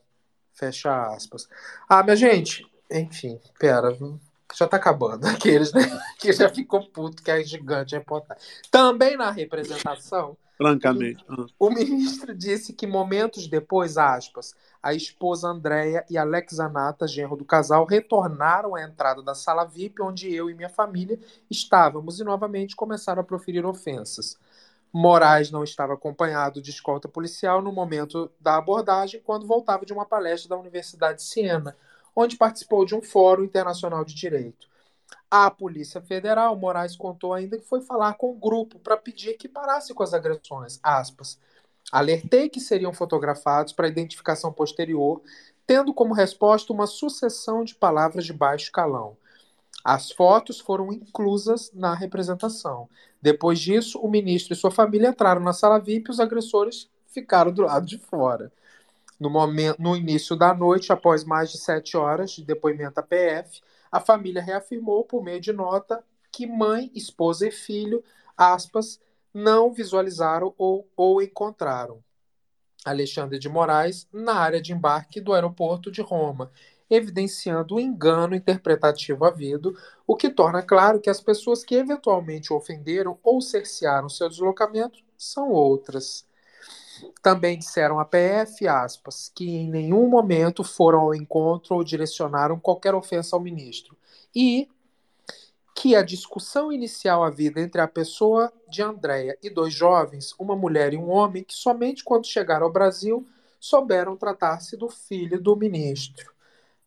[0.54, 1.48] Fecha aspas.
[1.88, 3.96] Ah, minha gente, enfim, pera,
[4.56, 5.82] já tá acabando aqueles, né?
[6.18, 8.44] Que já ficou puto que é gigante a reportagem.
[8.72, 11.26] Também na representação, Francamente.
[11.60, 17.44] O ministro disse que momentos depois, aspas, a esposa Andréia e Alex Anata, genro do
[17.44, 21.20] casal, retornaram à entrada da sala VIP, onde eu e minha família
[21.52, 24.38] estávamos, e novamente começaram a proferir ofensas.
[24.94, 30.06] Moraes não estava acompanhado de escolta policial no momento da abordagem, quando voltava de uma
[30.06, 31.76] palestra da Universidade de Siena,
[32.16, 34.72] onde participou de um fórum internacional de direito.
[35.30, 39.48] À Polícia Federal, Moraes contou ainda que foi falar com o grupo para pedir que
[39.48, 40.80] parasse com as agressões.
[40.84, 41.40] Aspas.
[41.92, 45.22] Alertei que seriam fotografados para identificação posterior,
[45.66, 49.18] tendo como resposta uma sucessão de palavras de baixo calão.
[49.84, 52.88] As fotos foram inclusas na representação.
[53.22, 57.52] Depois disso, o ministro e sua família entraram na sala VIP e os agressores ficaram
[57.52, 58.52] do lado de fora.
[59.20, 63.62] No, momento, no início da noite, após mais de sete horas de depoimento à PF,
[63.94, 68.04] a família reafirmou, por meio de nota, que mãe, esposa e filho
[68.36, 69.00] aspas,
[69.32, 72.04] não visualizaram ou, ou encontraram
[72.84, 76.52] Alexandre de Moraes na área de embarque do aeroporto de Roma,
[76.90, 83.20] evidenciando o engano interpretativo havido, o que torna claro que as pessoas que eventualmente ofenderam
[83.22, 86.26] ou cercearam seu deslocamento são outras.
[87.22, 92.94] Também disseram à PF, aspas, que em nenhum momento foram ao encontro ou direcionaram qualquer
[92.94, 93.98] ofensa ao ministro.
[94.36, 94.70] E
[95.76, 100.94] que a discussão inicial havida entre a pessoa de Andréia e dois jovens, uma mulher
[100.94, 103.28] e um homem, que somente quando chegaram ao Brasil
[103.60, 106.32] souberam tratar-se do filho do ministro.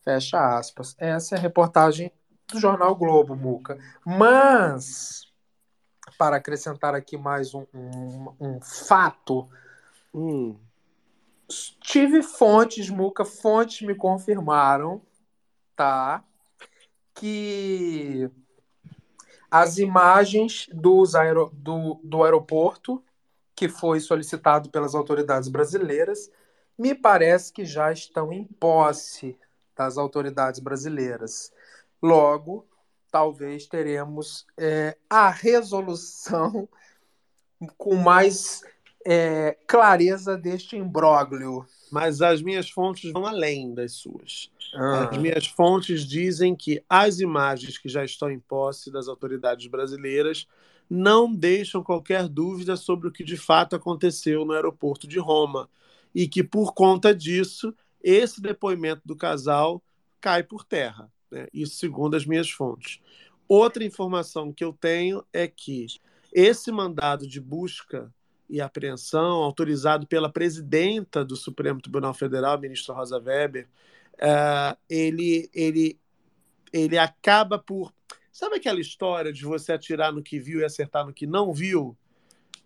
[0.03, 0.95] Fecha aspas.
[0.99, 2.13] Essa é a reportagem
[2.53, 3.79] do jornal Globo, Muca.
[4.05, 5.33] Mas,
[6.17, 9.49] para acrescentar aqui mais um, um, um fato,
[10.17, 10.59] hum,
[11.81, 15.03] tive fontes, Muca, fontes me confirmaram,
[15.77, 16.25] tá?
[17.15, 18.31] Que
[19.51, 23.03] as imagens dos aero, do, do aeroporto,
[23.55, 26.31] que foi solicitado pelas autoridades brasileiras,
[26.79, 29.39] me parece que já estão em posse
[29.75, 31.53] das autoridades brasileiras.
[32.03, 32.67] Logo,
[33.11, 36.69] talvez teremos é, a resolução
[37.79, 38.63] com mais
[39.09, 41.65] é, clareza deste imbróglio.
[41.93, 44.51] Mas as minhas fontes vão além das suas.
[44.75, 45.09] Ah.
[45.13, 50.49] As minhas fontes dizem que as imagens que já estão em posse das autoridades brasileiras
[50.91, 55.71] não deixam qualquer dúvida sobre o que de fato aconteceu no aeroporto de Roma
[56.13, 59.83] e que, por conta disso, esse depoimento do casal
[60.21, 61.11] cai por terra.
[61.31, 61.47] Né?
[61.53, 63.01] Isso segundo as minhas fontes.
[63.49, 65.87] Outra informação que eu tenho é que
[66.33, 68.13] esse mandado de busca
[68.49, 73.69] e apreensão, autorizado pela presidenta do Supremo Tribunal Federal, ministra Rosa Weber,
[74.15, 75.99] uh, ele, ele,
[76.73, 77.93] ele acaba por.
[78.33, 81.97] Sabe aquela história de você atirar no que viu e acertar no que não viu?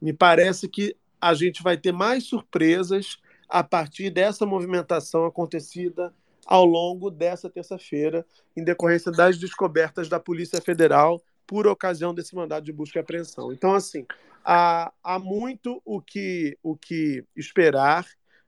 [0.00, 3.18] Me parece que a gente vai ter mais surpresas
[3.48, 6.14] a partir dessa movimentação acontecida
[6.46, 8.26] ao longo dessa terça-feira,
[8.56, 13.52] em decorrência das descobertas da Polícia Federal por ocasião desse mandado de busca e apreensão.
[13.52, 14.06] Então, assim,
[14.44, 18.06] há, há muito o que, o que esperar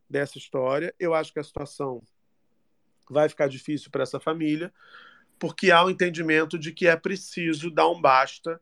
[0.08, 0.94] dessa história.
[1.00, 2.00] Eu acho que a situação
[3.10, 4.72] vai ficar difícil para essa família,
[5.36, 8.60] porque há o entendimento de que é preciso dar um basta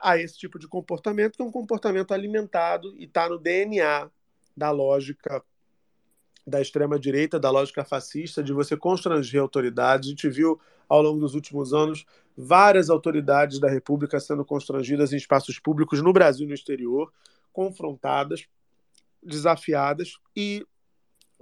[0.00, 4.08] a esse tipo de comportamento, que é um comportamento alimentado e está no DNA
[4.56, 5.42] da lógica
[6.46, 10.06] da extrema-direita, da lógica fascista, de você constranger autoridades.
[10.06, 12.04] A gente viu ao longo dos últimos anos
[12.36, 17.12] várias autoridades da República sendo constrangidas em espaços públicos no Brasil e no exterior,
[17.52, 18.46] confrontadas,
[19.22, 20.18] desafiadas.
[20.34, 20.66] E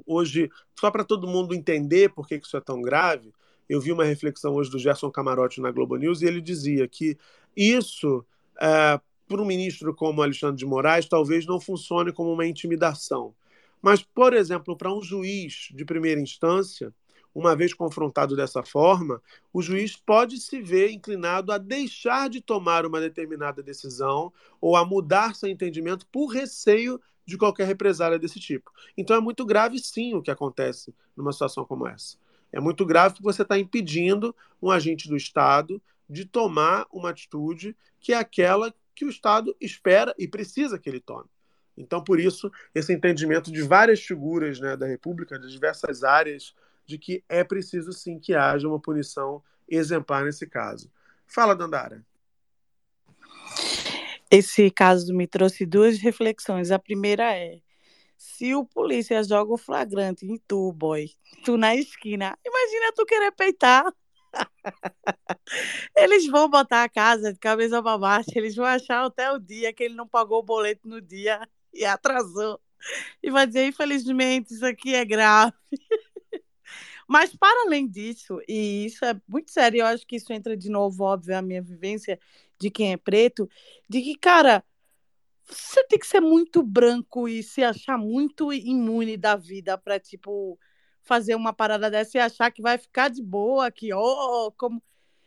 [0.07, 3.33] hoje, só para todo mundo entender por que isso é tão grave,
[3.69, 7.17] eu vi uma reflexão hoje do Gerson Camarote na Globo News e ele dizia que
[7.57, 8.25] isso,
[8.61, 13.35] é, para um ministro como Alexandre de Moraes, talvez não funcione como uma intimidação
[13.83, 16.95] mas, por exemplo, para um juiz de primeira instância,
[17.35, 22.85] uma vez confrontado dessa forma, o juiz pode se ver inclinado a deixar de tomar
[22.85, 28.71] uma determinada decisão ou a mudar seu entendimento por receio de qualquer represália desse tipo.
[28.97, 32.17] Então é muito grave, sim, o que acontece numa situação como essa.
[32.53, 37.77] É muito grave que você está impedindo um agente do Estado de tomar uma atitude
[38.01, 41.29] que é aquela que o Estado espera e precisa que ele tome.
[41.77, 46.55] Então, por isso, esse entendimento de várias figuras né, da República, de diversas áreas,
[46.91, 50.91] de que é preciso sim que haja uma punição exemplar nesse caso.
[51.25, 52.05] Fala, Dandara.
[54.29, 56.73] Esse caso me trouxe duas reflexões.
[56.73, 57.61] A primeira é:
[58.17, 61.09] se o polícia joga o flagrante em tu, boy,
[61.45, 63.85] tu na esquina, imagina tu querer peitar.
[65.97, 69.73] Eles vão botar a casa de cabeça para baixo, eles vão achar até o dia
[69.73, 71.41] que ele não pagou o boleto no dia
[71.75, 72.61] e atrasou.
[73.23, 75.53] E vai dizer, infelizmente, isso aqui é grave.
[77.11, 80.71] Mas, para além disso, e isso é muito sério, eu acho que isso entra de
[80.71, 82.21] novo, óbvio, a minha vivência
[82.57, 83.51] de quem é preto,
[83.89, 84.63] de que, cara,
[85.45, 90.57] você tem que ser muito branco e se achar muito imune da vida para, tipo,
[91.03, 94.81] fazer uma parada dessa e achar que vai ficar de boa, que, ó, oh, como.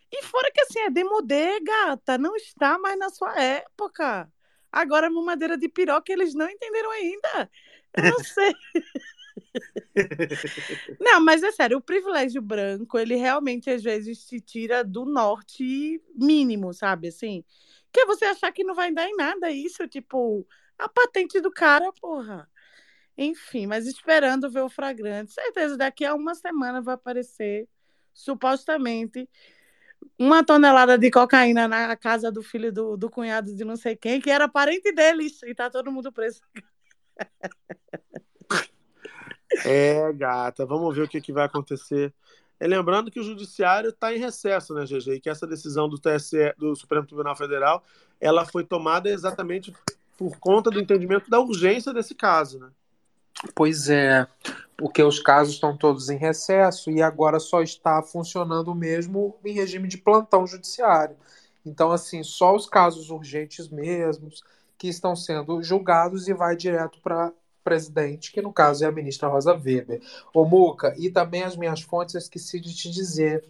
[0.09, 4.31] E fora que, assim, é demodê, gata, não está mais na sua época.
[4.71, 7.51] Agora, madeira de piroca, eles não entenderam ainda.
[7.97, 8.55] Eu não sei.
[10.99, 16.01] não, mas é sério, o privilégio branco, ele realmente às vezes te tira do norte
[16.15, 17.09] mínimo, sabe?
[17.09, 17.43] Assim,
[17.91, 21.51] que é você achar que não vai dar em nada isso, tipo, a patente do
[21.51, 22.49] cara, porra.
[23.17, 25.33] Enfim, mas esperando ver o fragrante.
[25.33, 27.67] Certeza, daqui a uma semana vai aparecer,
[28.13, 29.29] supostamente,
[30.17, 34.19] uma tonelada de cocaína na casa do filho do, do cunhado de não sei quem,
[34.21, 36.41] que era parente deles, e tá todo mundo preso.
[39.65, 42.13] É, gata, vamos ver o que, que vai acontecer.
[42.59, 45.15] E lembrando que o judiciário está em recesso, né, GG?
[45.15, 47.83] E que essa decisão do TSE, do Supremo Tribunal Federal,
[48.21, 49.73] ela foi tomada exatamente
[50.17, 52.69] por conta do entendimento da urgência desse caso, né?
[53.53, 54.25] Pois é,
[54.77, 59.87] porque os casos estão todos em recesso e agora só está funcionando mesmo em regime
[59.87, 61.17] de plantão judiciário.
[61.65, 64.43] Então, assim, só os casos urgentes mesmos
[64.77, 67.31] que estão sendo julgados e vai direto para
[67.63, 70.01] presidente, que no caso é a ministra Rosa Weber.
[70.33, 73.43] Ô Muca, e também as minhas fontes eu esqueci de te dizer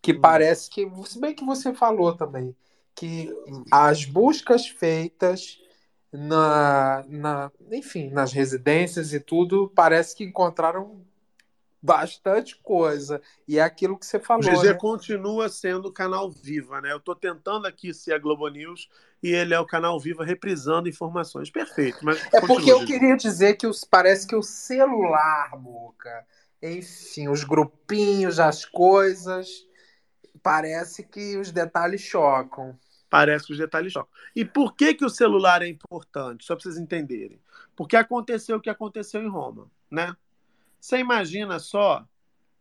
[0.00, 0.20] que hum.
[0.20, 2.54] parece que, se bem que você falou também,
[2.94, 3.30] que
[3.70, 5.60] as buscas feitas
[6.12, 11.00] na, na, enfim, nas residências e tudo, parece que encontraram
[11.86, 13.22] bastante coisa.
[13.46, 14.44] E é aquilo que você falou.
[14.44, 14.74] O GG né?
[14.74, 16.92] continua sendo canal Viva, né?
[16.92, 18.88] Eu estou tentando aqui ser a Globo News
[19.22, 21.48] e ele é o canal Viva reprisando informações.
[21.48, 21.98] Perfeito.
[22.02, 26.26] Mas é continua, porque eu queria dizer que os, parece que o celular, Boca,
[26.60, 29.48] enfim, os grupinhos, as coisas,
[30.42, 32.76] parece que os detalhes chocam.
[33.08, 34.10] Parece que os detalhes chocam.
[34.34, 36.44] E por que, que o celular é importante?
[36.44, 37.40] Só para vocês entenderem.
[37.76, 40.16] Porque aconteceu o que aconteceu em Roma, né?
[40.86, 42.06] Você imagina só,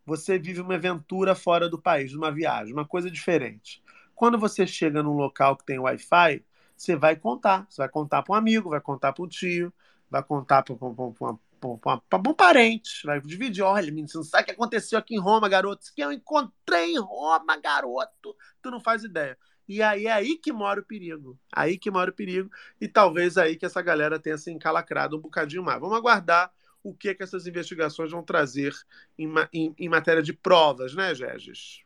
[0.03, 3.83] você vive uma aventura fora do país, uma viagem, uma coisa diferente.
[4.15, 6.43] Quando você chega num local que tem Wi-Fi,
[6.75, 7.67] você vai contar.
[7.69, 9.71] Você vai contar para um amigo, vai contar para um tio,
[10.09, 13.61] vai contar para um parente, vai dividir.
[13.61, 15.83] Olha, menino, você não sabe o que aconteceu aqui em Roma, garoto.
[15.83, 18.35] Isso que eu encontrei em Roma, garoto.
[18.59, 19.37] Tu não faz ideia.
[19.69, 21.37] E aí é aí que mora o perigo.
[21.53, 22.49] Aí que mora o perigo.
[22.81, 25.79] E talvez aí que essa galera tenha se encalacrado um bocadinho mais.
[25.79, 26.51] Vamos aguardar
[26.85, 28.71] o que, que essas investigações vão trazer
[29.17, 31.83] em, em, em matéria de provas, né, Gegis?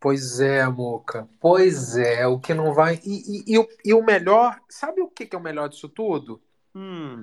[0.00, 1.28] Pois é, Moca.
[1.40, 3.00] Pois é, o que não vai.
[3.04, 5.88] E, e, e, o, e o melhor, sabe o que, que é o melhor disso
[5.88, 6.42] tudo?
[6.74, 7.22] Hum.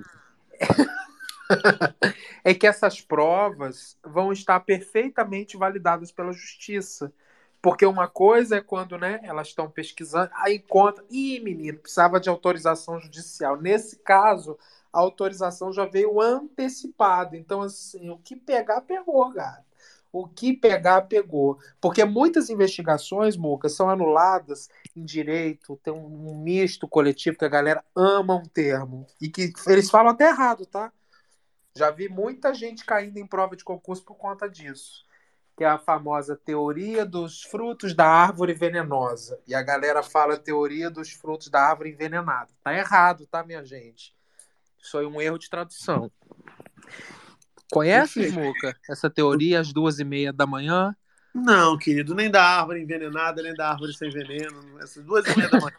[2.42, 7.12] é que essas provas vão estar perfeitamente validadas pela justiça.
[7.60, 11.04] Porque uma coisa é quando né, elas estão pesquisando, aí encontra.
[11.10, 13.60] Ih, menino, precisava de autorização judicial.
[13.60, 14.58] Nesse caso,
[14.92, 17.36] a autorização já veio antecipada.
[17.36, 19.64] Então, assim, o que pegar, pegou, cara.
[20.12, 21.58] O que pegar, pegou.
[21.80, 27.82] Porque muitas investigações, Muca, são anuladas em direito, tem um misto coletivo que a galera
[27.96, 29.06] ama um termo.
[29.18, 30.92] E que eles falam até errado, tá?
[31.74, 35.06] Já vi muita gente caindo em prova de concurso por conta disso.
[35.56, 39.40] Que é a famosa teoria dos frutos da árvore venenosa.
[39.46, 42.50] E a galera fala teoria dos frutos da árvore envenenada.
[42.62, 44.14] Tá errado, tá, minha gente?
[44.82, 46.10] Isso foi um erro de tradução.
[47.70, 50.94] Conhece, Muca, essa teoria às duas e meia da manhã?
[51.34, 54.78] Não, querido, nem da árvore envenenada, nem da árvore sem veneno.
[54.80, 55.76] Essas duas e meia da manhã.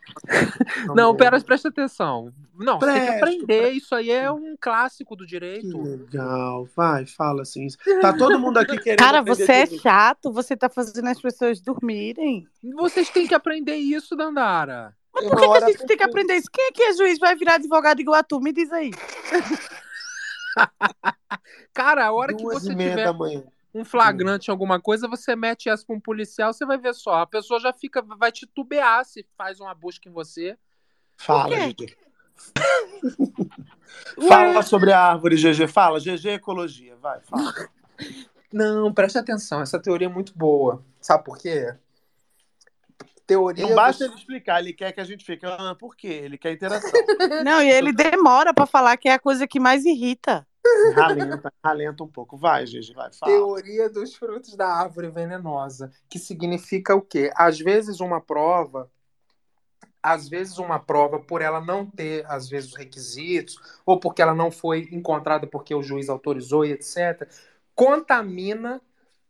[0.88, 2.34] Não, não pera, presta atenção.
[2.58, 3.70] Não, Presto, você tem que aprender.
[3.70, 5.70] Isso aí é um clássico do direito.
[5.70, 6.68] Que legal.
[6.76, 7.68] Vai, fala assim.
[8.02, 8.98] Tá todo mundo aqui querendo.
[8.98, 12.48] Cara, você é chato, você tá fazendo as pessoas dormirem.
[12.76, 14.96] Vocês têm que aprender isso, Dandara.
[15.14, 16.50] Mas por que, que a gente tem que aprender isso?
[16.52, 18.40] Quem é que é juiz vai virar advogado igual a tu?
[18.40, 18.92] Me diz aí.
[21.74, 23.14] Cara, a hora Duas que você tiver
[23.74, 27.22] um flagrante em alguma coisa, você mete essa para um policial, você vai ver só.
[27.22, 30.58] A pessoa já fica, vai titubear se faz uma busca em você.
[31.18, 31.96] Fala, GG.
[34.28, 35.68] fala sobre a árvore, GG.
[35.68, 36.96] Fala, GG Ecologia.
[36.98, 37.54] Vai, fala.
[38.54, 39.62] Não, preste atenção.
[39.62, 40.84] Essa teoria é muito boa.
[41.02, 41.76] Sabe por quê?
[43.34, 43.68] Teoria.
[43.68, 45.46] Não basta ele explicar, ele quer que a gente fique.
[45.46, 46.08] Ah, por quê?
[46.08, 46.92] Ele quer interação.
[47.44, 50.48] Não, e ele demora para falar que é a coisa que mais irrita.
[50.96, 52.38] Ralenta, ralenta um pouco.
[52.38, 53.12] Vai, Gigi, vai.
[53.12, 53.32] Fala.
[53.32, 55.92] Teoria dos frutos da árvore venenosa.
[56.10, 57.32] Que significa o quê?
[57.36, 58.90] Às vezes uma prova.
[60.02, 63.56] Às vezes uma prova, por ela não ter, às vezes, os requisitos,
[63.86, 67.26] ou porque ela não foi encontrada porque o juiz autorizou e etc.,
[67.74, 68.82] contamina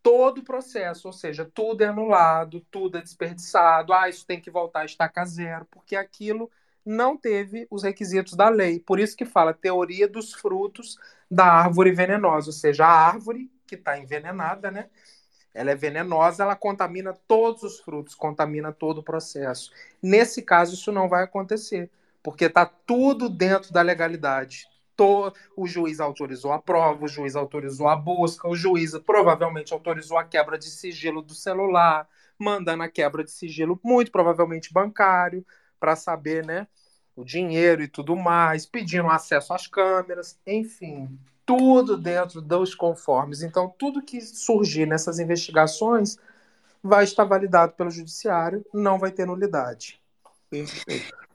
[0.03, 4.51] todo o processo, ou seja, tudo é anulado, tudo é desperdiçado, ah, isso tem que
[4.51, 6.51] voltar a estaca zero, porque aquilo
[6.85, 8.79] não teve os requisitos da lei.
[8.79, 10.99] Por isso que fala teoria dos frutos
[11.31, 14.89] da árvore venenosa, ou seja, a árvore que está envenenada, né?
[15.53, 19.71] Ela é venenosa, ela contamina todos os frutos, contamina todo o processo.
[20.01, 21.89] Nesse caso, isso não vai acontecer,
[22.21, 24.67] porque está tudo dentro da legalidade,
[25.55, 30.23] o juiz autorizou a prova, o juiz autorizou a busca, o juiz provavelmente autorizou a
[30.23, 32.07] quebra de sigilo do celular,
[32.37, 35.45] mandando a quebra de sigilo, muito provavelmente bancário,
[35.79, 36.67] para saber, né,
[37.15, 43.41] o dinheiro e tudo mais, pedindo acesso às câmeras, enfim, tudo dentro dos conformes.
[43.41, 46.17] Então, tudo que surgir nessas investigações
[46.81, 50.01] vai estar validado pelo judiciário, não vai ter nulidade.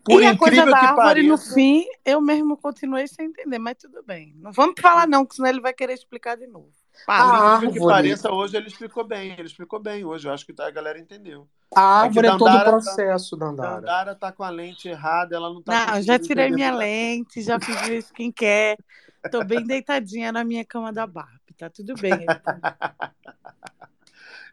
[0.09, 4.03] Por e a coisa da árvore, no fim, eu mesmo continuei sem entender, mas tudo
[4.03, 4.33] bem.
[4.37, 6.70] Não vamos falar não, que senão ele vai querer explicar de novo.
[6.70, 7.57] Por Fala.
[7.59, 9.33] incrível que pareça, hoje ele explicou bem.
[9.33, 10.27] Ele explicou bem hoje.
[10.27, 11.49] Eu acho que a galera entendeu.
[11.75, 13.81] A É árvore é todo o tá- processo, Dandara.
[13.81, 17.41] Dandara tá com a lente errada, ela não tá Não, já tirei minha muita lente,
[17.43, 18.78] já fiz meu skincare.
[19.31, 21.55] Tô bem deitadinha na minha cama da Barbie.
[21.57, 22.12] Tá tudo bem.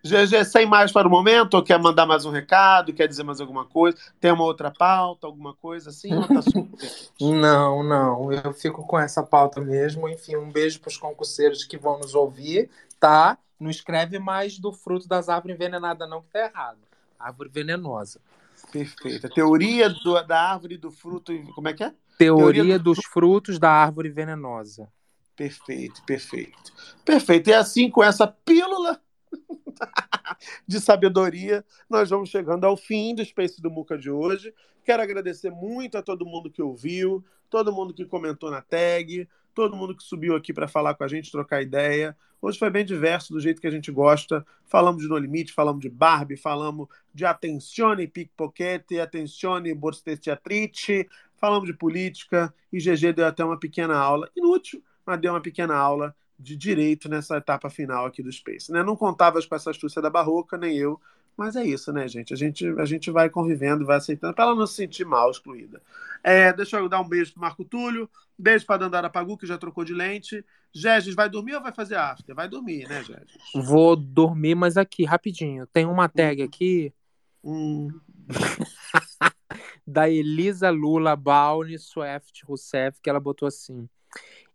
[0.03, 1.56] GG, sem mais para o momento?
[1.56, 2.93] Ou quer mandar mais um recado?
[2.93, 3.98] Quer dizer mais alguma coisa?
[4.19, 6.09] Tem uma outra pauta, alguma coisa assim?
[6.09, 6.41] Tá.
[7.19, 10.07] Não, não, eu fico com essa pauta mesmo.
[10.09, 13.38] Enfim, um beijo para os concurseiros que vão nos ouvir, tá?
[13.59, 16.80] Não escreve mais do fruto das árvores envenenadas, não, que tá errado.
[17.17, 18.19] Árvore venenosa.
[18.72, 19.27] Perfeito.
[19.27, 21.32] A teoria do- da árvore do fruto.
[21.53, 21.93] Como é que é?
[22.17, 24.90] Teoria dos frutos da árvore venenosa.
[25.35, 26.74] Perfeito, perfeito.
[27.03, 27.49] Perfeito.
[27.49, 29.01] E assim, com essa pílula
[30.67, 34.53] de sabedoria, nós vamos chegando ao fim do Space do Muca de hoje.
[34.83, 39.75] Quero agradecer muito a todo mundo que ouviu, todo mundo que comentou na tag, todo
[39.75, 42.15] mundo que subiu aqui para falar com a gente, trocar ideia.
[42.41, 44.45] Hoje foi bem diverso, do jeito que a gente gosta.
[44.65, 51.07] Falamos de No Limite, falamos de Barbie, falamos de Attenzione Pickpocket, Attenzione Borstestiatrice,
[51.38, 55.75] falamos de política e GG deu até uma pequena aula, inútil, mas deu uma pequena
[55.75, 58.72] aula de direito nessa etapa final aqui do Space.
[58.72, 58.83] Né?
[58.83, 60.99] Não contava com essa astúcia da barroca, nem eu,
[61.38, 62.33] mas é isso, né, gente?
[62.33, 65.81] A gente, a gente vai convivendo, vai aceitando, para ela não se sentir mal excluída.
[66.23, 69.57] É, deixa eu dar um beijo pro Marco Túlio, beijo para Dandara Pagu, que já
[69.57, 70.45] trocou de lente.
[70.73, 72.35] Gegis, vai dormir ou vai fazer after?
[72.35, 73.67] Vai dormir, né, Gegis?
[73.67, 75.67] Vou dormir, mas aqui, rapidinho.
[75.67, 76.93] Tem uma tag aqui
[77.45, 77.89] Hum.
[79.85, 83.88] da Elisa Lula Bauni Swift Rousseff, que ela botou assim: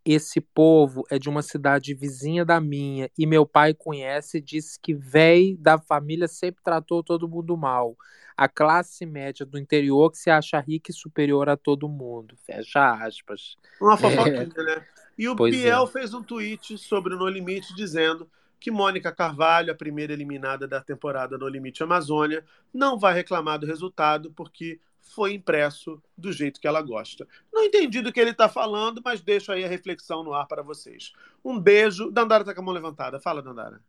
[0.05, 4.79] Esse povo é de uma cidade vizinha da minha e meu pai conhece e disse
[4.81, 7.97] que véi da família sempre tratou todo mundo mal.
[8.37, 12.35] A classe média do interior que se acha rica e superior a todo mundo.
[12.47, 13.59] Fecha aspas.
[13.81, 14.87] Uma É, fofoquinha, né?
[15.19, 15.87] E o Pois Biel é.
[15.87, 20.81] fez um tweet sobre o No Limite dizendo que Mônica Carvalho, a primeira eliminada da
[20.83, 24.81] temporada No Limite Amazônia, não vai reclamar do resultado porque
[25.15, 27.27] foi impresso do jeito que ela gosta.
[27.53, 30.63] Não entendi do que ele está falando, mas deixo aí a reflexão no ar para
[30.63, 31.13] vocês.
[31.45, 32.11] Um beijo.
[32.11, 33.21] Dandara tá com a mão levantada.
[33.21, 33.81] Fala, Dandara.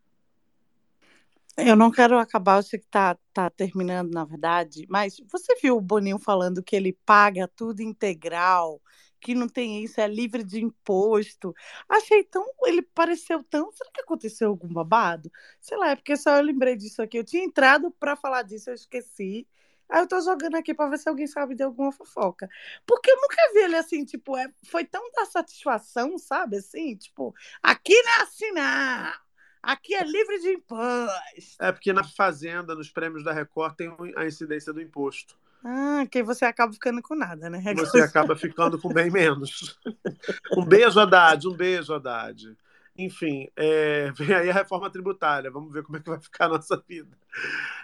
[1.58, 5.76] Eu não quero acabar, eu sei que tá, tá terminando, na verdade, mas você viu
[5.76, 8.82] o Boninho falando que ele paga tudo integral,
[9.20, 11.54] que não tem isso, é livre de imposto.
[11.88, 12.46] Achei tão.
[12.64, 13.72] Ele pareceu tão.
[13.72, 15.32] Será que aconteceu algum babado?
[15.60, 17.18] Sei lá, é porque só eu lembrei disso aqui.
[17.20, 19.48] Eu tinha entrado pra falar disso, eu esqueci.
[19.92, 22.50] Aí eu tô jogando aqui pra ver se alguém sabe de alguma fofoca.
[22.88, 26.58] Porque eu nunca vi ele assim, tipo, é, foi tão da satisfação, sabe?
[26.58, 29.22] Assim, tipo, aqui não é assinar.
[29.62, 31.56] Aqui é livre de imposto.
[31.60, 35.38] É porque na Fazenda, nos prêmios da Record, tem a incidência do imposto.
[35.64, 37.62] Ah, que você acaba ficando com nada, né?
[37.76, 39.78] Você acaba ficando com bem menos.
[40.58, 41.48] Um beijo, Haddad.
[41.48, 42.58] Um beijo, Haddad.
[42.98, 45.52] Enfim, é, vem aí a reforma tributária.
[45.52, 47.18] Vamos ver como é que vai ficar a nossa vida.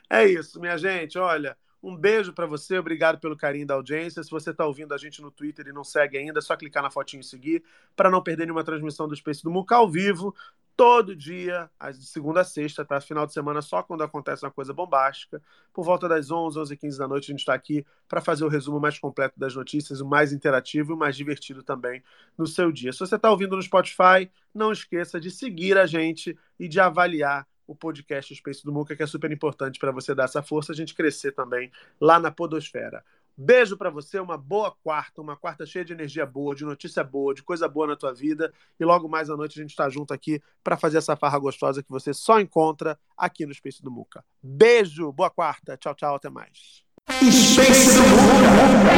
[0.09, 1.17] É isso, minha gente.
[1.17, 2.77] Olha, um beijo para você.
[2.77, 4.23] Obrigado pelo carinho da audiência.
[4.23, 6.83] Se você está ouvindo a gente no Twitter e não segue ainda, é só clicar
[6.83, 7.63] na fotinho e seguir
[7.95, 10.35] para não perder nenhuma transmissão do Space do Muca ao vivo.
[10.75, 13.01] Todo dia, de segunda a sexta, tá?
[13.01, 15.41] Final de semana só quando acontece uma coisa bombástica.
[15.73, 18.45] Por volta das 11, 11 e 15 da noite, a gente está aqui para fazer
[18.45, 22.03] o resumo mais completo das notícias, o mais interativo e o mais divertido também
[22.37, 22.93] no seu dia.
[22.93, 27.47] Se você está ouvindo no Spotify, não esqueça de seguir a gente e de avaliar
[27.67, 30.75] o podcast Space do Muca, que é super importante para você dar essa força, a
[30.75, 33.03] gente crescer também lá na Podosfera.
[33.39, 37.35] Beijo para você, uma boa quarta, uma quarta cheia de energia boa, de notícia boa,
[37.35, 38.51] de coisa boa na tua vida.
[38.79, 41.83] E logo mais à noite a gente está junto aqui para fazer essa farra gostosa
[41.83, 44.25] que você só encontra aqui no Space do Muca.
[44.41, 46.83] Beijo, boa quarta, tchau, tchau, até mais.
[47.11, 48.96] Space do Muca.